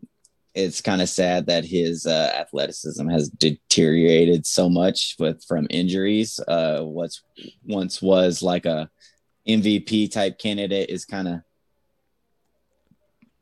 it's 0.53 0.79
kind 0.81 1.01
of 1.01 1.09
sad 1.09 1.47
that 1.47 1.65
his 1.65 2.05
uh, 2.05 2.31
athleticism 2.35 3.07
has 3.09 3.29
deteriorated 3.29 4.45
so 4.45 4.69
much 4.69 5.15
with 5.19 5.43
from 5.43 5.67
injuries. 5.69 6.39
Uh, 6.47 6.81
what's 6.81 7.23
once 7.65 8.01
was 8.01 8.41
like 8.41 8.65
a 8.65 8.89
MVP 9.47 10.11
type 10.11 10.37
candidate 10.39 10.89
is 10.89 11.05
kind 11.05 11.27
of 11.27 11.41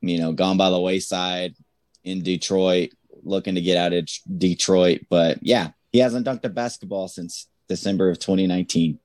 you 0.01 0.17
know 0.19 0.31
gone 0.33 0.57
by 0.57 0.69
the 0.69 0.79
wayside 0.79 1.55
in 2.03 2.21
Detroit, 2.21 2.91
looking 3.25 3.55
to 3.55 3.61
get 3.61 3.77
out 3.77 3.93
of 3.93 4.07
Detroit. 4.37 5.01
But 5.09 5.39
yeah, 5.41 5.71
he 5.91 5.99
hasn't 5.99 6.25
dunked 6.25 6.45
a 6.45 6.49
basketball 6.49 7.07
since 7.07 7.47
December 7.67 8.09
of 8.09 8.19
2019. 8.19 8.99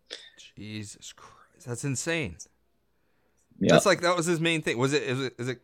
Jesus 0.56 1.12
Christ, 1.12 1.66
that's 1.66 1.84
insane. 1.84 2.36
Yeah. 3.58 3.72
That's 3.72 3.86
like 3.86 4.00
that 4.02 4.16
was 4.16 4.26
his 4.26 4.40
main 4.40 4.62
thing. 4.62 4.78
Was 4.78 4.92
it? 4.92 5.02
Is 5.02 5.20
it? 5.20 5.34
Is 5.38 5.48
it? 5.48 5.60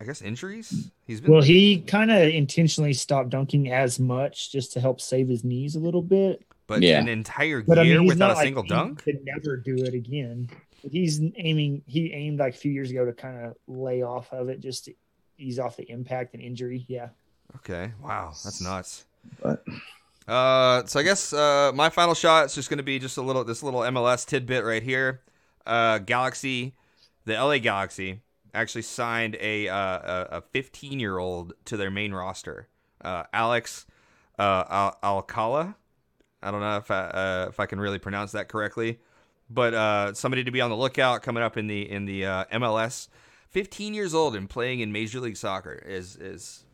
I 0.00 0.04
guess 0.04 0.22
injuries. 0.22 0.90
He's 1.06 1.20
been. 1.20 1.32
Well, 1.32 1.42
he 1.42 1.80
kind 1.82 2.10
of 2.10 2.18
intentionally 2.28 2.92
stopped 2.94 3.30
dunking 3.30 3.70
as 3.70 4.00
much 4.00 4.50
just 4.50 4.72
to 4.72 4.80
help 4.80 5.00
save 5.00 5.28
his 5.28 5.44
knees 5.44 5.76
a 5.76 5.80
little 5.80 6.02
bit. 6.02 6.42
but 6.66 6.80
Yeah. 6.82 7.00
an 7.00 7.08
entire 7.08 7.62
But 7.62 7.78
I 7.80 7.82
year 7.82 7.96
mean, 7.98 8.04
he's 8.04 8.14
without 8.14 8.28
not 8.28 8.32
a 8.32 8.36
like 8.36 8.44
single 8.46 8.62
he 8.62 8.68
dunk. 8.68 9.02
Could 9.02 9.24
never 9.24 9.56
do 9.56 9.74
it 9.84 9.92
again. 9.92 10.48
He's 10.88 11.20
aiming. 11.36 11.82
He 11.86 12.12
aimed 12.12 12.38
like 12.38 12.54
a 12.54 12.56
few 12.56 12.70
years 12.72 12.90
ago 12.90 13.04
to 13.04 13.12
kind 13.12 13.44
of 13.44 13.56
lay 13.66 14.02
off 14.02 14.32
of 14.32 14.48
it, 14.48 14.60
just 14.60 14.86
to 14.86 14.94
ease 15.36 15.58
off 15.58 15.76
the 15.76 15.90
impact 15.90 16.32
and 16.34 16.42
injury. 16.42 16.86
Yeah. 16.88 17.08
Okay. 17.56 17.92
Wow, 18.02 18.28
that's 18.44 18.60
nuts. 18.60 19.04
But- 19.42 19.64
Uh, 20.28 20.84
so 20.86 21.00
I 21.00 21.02
guess 21.02 21.32
uh, 21.32 21.72
my 21.74 21.88
final 21.88 22.14
shot 22.14 22.46
is 22.46 22.54
just 22.54 22.70
going 22.70 22.76
to 22.78 22.84
be 22.84 23.00
just 23.00 23.16
a 23.16 23.22
little 23.22 23.42
this 23.42 23.64
little 23.64 23.80
MLS 23.80 24.24
tidbit 24.24 24.62
right 24.64 24.82
here. 24.82 25.22
Uh, 25.66 25.98
Galaxy, 25.98 26.74
the 27.24 27.32
LA 27.34 27.58
Galaxy 27.58 28.20
actually 28.54 28.82
signed 28.82 29.36
a 29.40 29.68
uh, 29.68 30.38
a 30.38 30.42
15 30.52 31.00
year 31.00 31.18
old 31.18 31.54
to 31.64 31.76
their 31.76 31.90
main 31.90 32.12
roster. 32.12 32.68
Uh, 33.00 33.24
Alex 33.32 33.86
uh, 34.38 34.64
Al- 34.70 34.98
Alcala. 35.02 35.74
I 36.42 36.50
don't 36.52 36.60
know 36.60 36.76
if 36.76 36.90
I 36.92 37.00
uh, 37.06 37.46
if 37.48 37.58
I 37.58 37.66
can 37.66 37.80
really 37.80 37.98
pronounce 37.98 38.30
that 38.32 38.46
correctly, 38.48 39.00
but 39.48 39.74
uh, 39.74 40.14
somebody 40.14 40.44
to 40.44 40.50
be 40.52 40.60
on 40.60 40.70
the 40.70 40.76
lookout 40.76 41.22
coming 41.22 41.42
up 41.42 41.56
in 41.56 41.66
the 41.66 41.90
in 41.90 42.04
the 42.04 42.24
uh, 42.26 42.44
MLS. 42.52 43.08
15 43.48 43.94
years 43.94 44.14
old 44.14 44.36
and 44.36 44.48
playing 44.48 44.78
in 44.78 44.92
Major 44.92 45.18
League 45.18 45.36
Soccer 45.36 45.82
is 45.84 46.14
is 46.14 46.64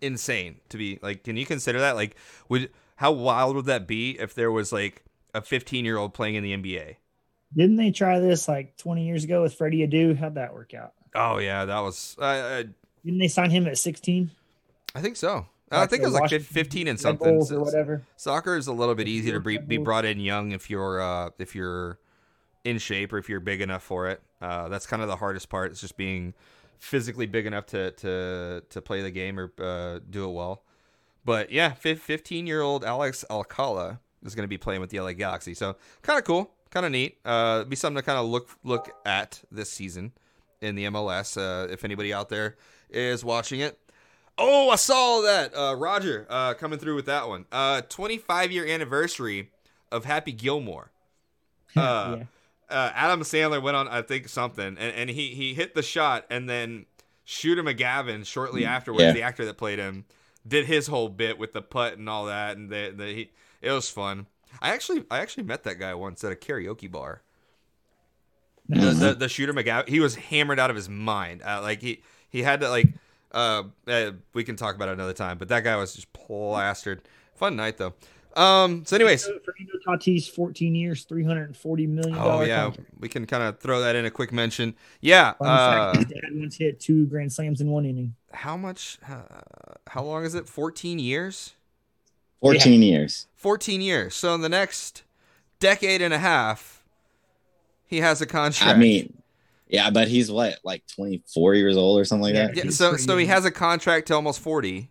insane 0.00 0.56
to 0.68 0.76
be 0.76 0.98
like 1.02 1.24
can 1.24 1.36
you 1.36 1.44
consider 1.46 1.80
that 1.80 1.96
like 1.96 2.16
would 2.48 2.70
how 2.96 3.12
wild 3.12 3.56
would 3.56 3.66
that 3.66 3.86
be 3.86 4.18
if 4.18 4.34
there 4.34 4.50
was 4.50 4.72
like 4.72 5.04
a 5.34 5.40
15 5.42 5.84
year 5.84 5.96
old 5.96 6.14
playing 6.14 6.34
in 6.34 6.42
the 6.42 6.56
nba 6.56 6.96
Didn't 7.56 7.76
they 7.76 7.90
try 7.90 8.18
this 8.18 8.48
like 8.48 8.76
20 8.76 9.06
years 9.06 9.24
ago 9.24 9.42
with 9.42 9.54
Freddie 9.54 9.86
Adu? 9.86 10.16
How'd 10.16 10.34
that 10.34 10.52
work 10.54 10.74
out? 10.74 10.92
oh 11.14 11.38
yeah 11.38 11.64
that 11.64 11.80
was 11.80 12.16
i, 12.20 12.64
Didn't 13.04 13.18
they 13.18 13.28
sign 13.28 13.50
him 13.50 13.66
at 13.66 13.78
16? 13.78 14.30
I 14.94 15.00
think 15.00 15.16
so 15.16 15.46
i 15.70 15.84
think 15.86 16.02
it 16.02 16.06
was 16.06 16.14
like 16.14 16.30
15 16.30 16.88
and 16.88 16.98
something 16.98 17.42
or 17.50 17.60
whatever. 17.62 18.02
soccer 18.16 18.56
is 18.56 18.66
a 18.68 18.72
little 18.72 18.94
bit 18.94 19.06
easier 19.06 19.34
to 19.34 19.40
be, 19.40 19.58
be 19.58 19.76
brought 19.76 20.04
in 20.06 20.18
young 20.18 20.52
if 20.52 20.70
you're 20.70 21.00
uh 21.00 21.30
if 21.38 21.54
you're 21.54 21.98
in 22.64 22.78
shape 22.78 23.12
or 23.12 23.18
if 23.18 23.28
you're 23.28 23.40
big 23.40 23.60
enough 23.60 23.82
for 23.82 24.08
it 24.08 24.22
uh 24.40 24.68
that's 24.68 24.86
kind 24.86 25.02
of 25.02 25.08
the 25.08 25.16
hardest 25.16 25.48
part 25.50 25.70
it's 25.70 25.80
just 25.80 25.96
being 25.96 26.32
physically 26.78 27.26
big 27.26 27.46
enough 27.46 27.66
to 27.66 27.90
to 27.92 28.62
to 28.70 28.80
play 28.80 29.02
the 29.02 29.10
game 29.10 29.38
or 29.38 29.52
uh, 29.58 29.98
do 30.10 30.24
it 30.24 30.32
well 30.32 30.62
but 31.24 31.50
yeah 31.50 31.72
15 31.72 32.46
year 32.46 32.60
old 32.60 32.84
alex 32.84 33.24
alcala 33.30 34.00
is 34.24 34.34
going 34.34 34.44
to 34.44 34.48
be 34.48 34.58
playing 34.58 34.80
with 34.80 34.90
the 34.90 35.00
la 35.00 35.12
galaxy 35.12 35.54
so 35.54 35.76
kind 36.02 36.18
of 36.18 36.24
cool 36.24 36.50
kind 36.70 36.86
of 36.86 36.92
neat 36.92 37.18
uh 37.24 37.64
be 37.64 37.76
something 37.76 37.96
to 38.00 38.02
kind 38.02 38.18
of 38.18 38.26
look 38.26 38.50
look 38.62 38.90
at 39.04 39.42
this 39.50 39.70
season 39.70 40.12
in 40.60 40.74
the 40.74 40.84
mls 40.84 41.36
uh 41.36 41.66
if 41.70 41.84
anybody 41.84 42.12
out 42.12 42.28
there 42.28 42.56
is 42.90 43.24
watching 43.24 43.60
it 43.60 43.78
Oh, 44.40 44.70
I 44.70 44.76
saw 44.76 45.20
that. 45.22 45.52
Uh, 45.52 45.74
Roger 45.74 46.24
uh, 46.30 46.54
coming 46.54 46.78
through 46.78 46.94
with 46.94 47.06
that 47.06 47.28
one. 47.28 47.44
Uh, 47.50 47.82
25 47.82 48.52
year 48.52 48.66
anniversary 48.66 49.50
of 49.90 50.04
Happy 50.04 50.32
Gilmore. 50.32 50.90
Uh, 51.76 52.16
yeah. 52.20 52.24
Uh, 52.70 52.90
Adam 52.94 53.22
Sandler 53.22 53.62
went 53.62 53.76
on, 53.76 53.88
I 53.88 54.02
think, 54.02 54.28
something, 54.28 54.66
and, 54.66 54.78
and 54.78 55.10
he, 55.10 55.28
he 55.34 55.54
hit 55.54 55.74
the 55.74 55.82
shot, 55.82 56.26
and 56.30 56.48
then 56.48 56.86
Shooter 57.24 57.62
McGavin, 57.62 58.26
shortly 58.26 58.64
afterwards, 58.64 59.02
Yeah. 59.02 59.12
the 59.12 59.22
actor 59.22 59.44
that 59.44 59.56
played 59.58 59.78
him, 59.78 60.04
did 60.46 60.66
his 60.66 60.86
whole 60.86 61.08
bit 61.08 61.38
with 61.38 61.52
the 61.52 61.62
putt 61.62 61.98
and 61.98 62.08
all 62.08 62.26
that, 62.26 62.56
and 62.56 62.70
the, 62.70 62.92
the, 62.96 63.06
he, 63.06 63.30
it 63.60 63.70
was 63.70 63.88
fun. 63.90 64.26
I 64.62 64.70
actually 64.70 65.04
I 65.10 65.18
actually 65.18 65.42
met 65.44 65.64
that 65.64 65.78
guy 65.78 65.94
once 65.94 66.24
at 66.24 66.32
a 66.32 66.34
karaoke 66.34 66.90
bar. 66.90 67.22
The, 68.68 68.90
the, 68.90 69.14
the 69.14 69.28
shooter 69.28 69.52
McGavin, 69.54 69.88
he 69.88 70.00
was 70.00 70.14
hammered 70.16 70.58
out 70.58 70.70
of 70.70 70.76
his 70.76 70.88
mind. 70.88 71.42
Uh, 71.42 71.60
like 71.62 71.80
he 71.80 72.02
he 72.28 72.42
had 72.42 72.60
to 72.60 72.68
like 72.70 72.88
uh, 73.32 73.64
uh 73.86 74.12
we 74.32 74.44
can 74.44 74.56
talk 74.56 74.74
about 74.74 74.88
it 74.88 74.92
another 74.92 75.12
time, 75.12 75.38
but 75.38 75.48
that 75.48 75.64
guy 75.64 75.76
was 75.76 75.94
just 75.94 76.12
plastered. 76.12 77.02
Fun 77.34 77.56
night 77.56 77.78
though. 77.78 77.94
Um. 78.38 78.84
So, 78.86 78.96
anyways, 78.96 79.24
Fernando 79.24 79.72
Tatis, 79.86 80.30
14 80.30 80.74
years, 80.74 81.04
340 81.04 81.86
million. 81.86 82.16
oh 82.18 82.42
yeah, 82.42 82.70
we 82.98 83.08
can 83.08 83.26
kind 83.26 83.42
of 83.42 83.58
throw 83.58 83.80
that 83.80 83.96
in 83.96 84.04
a 84.04 84.10
quick 84.10 84.32
mention. 84.32 84.74
Yeah. 85.00 85.32
Fun 85.34 85.48
Uh, 85.48 85.92
fact, 85.92 85.96
his 85.96 86.06
dad 86.06 86.30
once 86.34 86.56
hit 86.56 86.78
two 86.80 87.06
grand 87.06 87.32
slams 87.32 87.60
in 87.60 87.68
one 87.70 87.84
inning. 87.84 88.14
how 88.32 88.56
much? 88.56 88.98
Uh, 89.08 89.22
how 89.88 90.02
long 90.04 90.24
is 90.24 90.34
it? 90.34 90.48
Fourteen 90.48 90.98
years. 90.98 91.54
14 92.40 92.82
years. 92.82 93.26
14 93.34 93.80
years. 93.80 94.14
So 94.14 94.32
in 94.32 94.42
the 94.42 94.48
next 94.48 95.02
decade 95.58 96.00
and 96.00 96.14
a 96.14 96.18
half, 96.18 96.84
he 97.84 97.98
has 97.98 98.20
a 98.20 98.26
contract. 98.26 98.76
I 98.76 98.78
mean, 98.78 99.12
yeah, 99.66 99.90
but 99.90 100.06
he's 100.06 100.30
what, 100.30 100.56
like 100.62 100.84
24 100.94 101.54
years 101.56 101.76
old 101.76 101.98
or 101.98 102.04
something 102.04 102.22
like 102.22 102.34
that? 102.34 102.54
yeah, 102.56 102.62
he's 102.62 102.78
so 102.78 102.96
so 102.96 103.16
he 103.16 103.26
has 103.26 103.44
a 103.44 103.50
contract 103.50 104.06
to 104.06 104.14
almost 104.14 104.38
40 104.38 104.88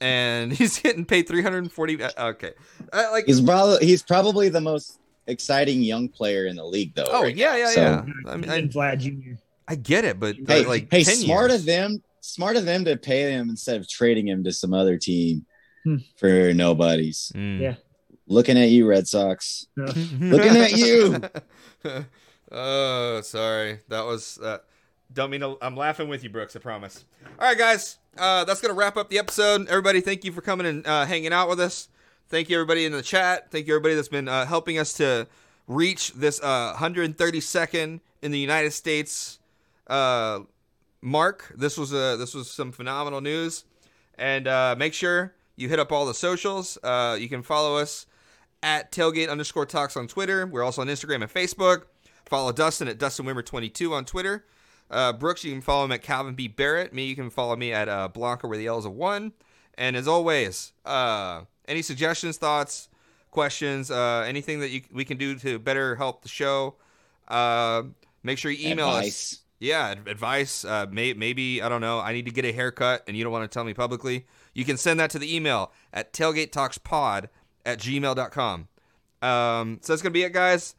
and 0.00 0.52
he's 0.58 0.78
getting 0.78 1.04
paid 1.04 1.28
340 1.28 2.02
uh, 2.02 2.10
okay. 2.18 2.52
Uh, 2.92 3.08
like 3.12 3.26
He's 3.26 3.40
probably 3.40 3.86
he's 3.86 4.02
probably 4.02 4.48
the 4.48 4.60
most 4.60 4.98
exciting 5.26 5.82
young 5.82 6.08
player 6.08 6.46
in 6.46 6.56
the 6.56 6.64
league, 6.64 6.94
though. 6.94 7.06
Oh, 7.08 7.22
right 7.22 7.36
yeah, 7.36 7.56
yeah, 7.56 7.70
So, 7.70 7.80
yeah. 7.82 8.04
I 8.26 8.36
mean, 8.36 8.50
and 8.50 8.70
I, 8.70 8.94
Vlad 8.96 8.98
Jr. 9.00 9.40
I 9.68 9.74
get 9.76 10.04
it, 10.04 10.18
but 10.18 10.36
Hey, 10.46 10.64
like 10.64 10.88
hey, 10.90 11.04
10 11.04 11.14
smart 11.16 11.50
years. 11.50 11.60
of 11.60 11.66
them, 11.66 12.02
smart 12.20 12.56
of 12.56 12.64
them 12.64 12.84
to 12.86 12.96
pay 12.96 13.30
him 13.32 13.48
instead 13.50 13.80
of 13.80 13.88
trading 13.88 14.26
him 14.28 14.42
to 14.44 14.52
some 14.52 14.74
other 14.74 14.96
team 14.98 15.46
Hmm. 15.84 15.96
for 16.16 16.52
nobodies. 16.52 17.32
Mm. 17.34 17.60
Yeah. 17.60 17.74
Looking 18.26 18.58
at 18.58 18.68
you, 18.68 18.86
Red 18.86 19.08
Sox. 19.08 19.66
Looking 19.76 20.18
Looking 20.30 20.56
at 20.56 20.76
you. 20.76 21.20
oh, 22.52 23.20
sorry. 23.22 23.80
That 23.88 24.04
was 24.04 24.38
uh, 24.38 24.58
don't 25.12 25.30
mean 25.30 25.40
to, 25.40 25.56
I'm 25.60 25.76
laughing 25.76 26.08
with 26.08 26.22
you, 26.22 26.30
Brooks. 26.30 26.54
I 26.56 26.58
promise. 26.60 27.04
All 27.38 27.48
right, 27.48 27.58
guys. 27.58 27.98
Uh, 28.18 28.44
that's 28.44 28.60
gonna 28.60 28.74
wrap 28.74 28.96
up 28.96 29.08
the 29.08 29.18
episode. 29.18 29.68
Everybody, 29.68 30.00
thank 30.00 30.24
you 30.24 30.32
for 30.32 30.40
coming 30.40 30.66
and 30.66 30.86
uh, 30.86 31.06
hanging 31.06 31.32
out 31.32 31.48
with 31.48 31.60
us. 31.60 31.88
Thank 32.28 32.48
you, 32.48 32.56
everybody 32.56 32.84
in 32.84 32.92
the 32.92 33.02
chat. 33.02 33.50
Thank 33.50 33.66
you, 33.66 33.74
everybody 33.74 33.94
that's 33.94 34.08
been 34.08 34.28
uh, 34.28 34.46
helping 34.46 34.78
us 34.78 34.92
to 34.94 35.26
reach 35.66 36.12
this 36.12 36.40
uh, 36.42 36.74
132nd 36.76 38.00
in 38.22 38.30
the 38.30 38.38
United 38.38 38.72
States 38.72 39.38
uh, 39.86 40.40
mark. 41.00 41.52
This 41.56 41.76
was 41.76 41.92
uh, 41.92 42.16
this 42.16 42.34
was 42.34 42.50
some 42.50 42.72
phenomenal 42.72 43.20
news, 43.20 43.64
and 44.18 44.46
uh, 44.46 44.74
make 44.78 44.94
sure 44.94 45.34
you 45.56 45.68
hit 45.68 45.78
up 45.78 45.92
all 45.92 46.06
the 46.06 46.14
socials. 46.14 46.78
Uh, 46.82 47.16
you 47.18 47.28
can 47.28 47.42
follow 47.42 47.76
us 47.76 48.06
at 48.62 48.92
tailgate 48.92 49.30
underscore 49.30 49.66
talks 49.66 49.96
on 49.96 50.06
Twitter. 50.06 50.46
We're 50.46 50.62
also 50.62 50.82
on 50.82 50.88
Instagram 50.88 51.22
and 51.22 51.32
Facebook. 51.32 51.84
Follow 52.26 52.52
Dustin 52.52 52.88
at 52.88 52.98
Dustin 52.98 53.26
Wimmer 53.26 53.44
22 53.44 53.92
on 53.92 54.04
Twitter. 54.04 54.44
Uh, 54.90 55.12
Brooks, 55.12 55.44
you 55.44 55.52
can 55.52 55.60
follow 55.60 55.84
him 55.84 55.92
at 55.92 56.02
Calvin 56.02 56.34
B. 56.34 56.48
Barrett. 56.48 56.92
Me, 56.92 57.04
you 57.04 57.14
can 57.14 57.30
follow 57.30 57.54
me 57.56 57.72
at 57.72 57.88
uh, 57.88 58.08
Blanca, 58.08 58.48
where 58.48 58.58
the 58.58 58.66
L 58.66 58.78
is 58.78 58.84
a 58.84 58.90
one. 58.90 59.32
And 59.78 59.96
as 59.96 60.08
always, 60.08 60.72
uh, 60.84 61.42
any 61.68 61.82
suggestions, 61.82 62.36
thoughts, 62.36 62.88
questions, 63.30 63.90
uh, 63.90 64.24
anything 64.26 64.60
that 64.60 64.70
you, 64.70 64.82
we 64.92 65.04
can 65.04 65.16
do 65.16 65.36
to 65.38 65.58
better 65.58 65.96
help 65.96 66.22
the 66.22 66.28
show, 66.28 66.74
uh, 67.28 67.84
make 68.22 68.38
sure 68.38 68.50
you 68.50 68.70
email 68.70 68.88
us. 68.88 69.40
Yeah, 69.60 69.92
advice. 70.06 70.64
Uh, 70.64 70.86
may, 70.90 71.12
maybe 71.12 71.62
I 71.62 71.68
don't 71.68 71.82
know. 71.82 72.00
I 72.00 72.12
need 72.12 72.24
to 72.24 72.32
get 72.32 72.44
a 72.46 72.52
haircut, 72.52 73.04
and 73.06 73.16
you 73.16 73.22
don't 73.22 73.32
want 73.32 73.50
to 73.50 73.54
tell 73.54 73.64
me 73.64 73.74
publicly. 73.74 74.26
You 74.54 74.64
can 74.64 74.78
send 74.78 74.98
that 75.00 75.10
to 75.10 75.18
the 75.18 75.34
email 75.34 75.70
at 75.92 76.12
tailgatetalkspod 76.12 77.28
at 77.66 77.78
gmail.com. 77.78 78.68
Um, 79.22 79.78
so 79.82 79.92
that's 79.92 80.00
gonna 80.02 80.12
be 80.12 80.22
it, 80.22 80.32
guys. 80.32 80.74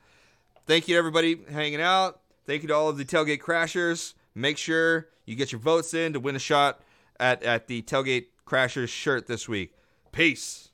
Thank 0.65 0.87
you 0.87 0.95
to 0.95 0.97
everybody 0.97 1.39
hanging 1.51 1.79
out. 1.81 2.20
Thank 2.51 2.63
you 2.63 2.67
to 2.67 2.75
all 2.75 2.89
of 2.89 2.97
the 2.97 3.05
tailgate 3.05 3.39
crashers. 3.39 4.13
Make 4.35 4.57
sure 4.57 5.07
you 5.25 5.37
get 5.37 5.53
your 5.53 5.61
votes 5.61 5.93
in 5.93 6.11
to 6.11 6.19
win 6.19 6.35
a 6.35 6.39
shot 6.39 6.81
at 7.17 7.41
at 7.43 7.67
the 7.67 7.81
tailgate 7.81 8.25
crashers 8.45 8.89
shirt 8.89 9.25
this 9.25 9.47
week. 9.47 9.73
Peace. 10.11 10.70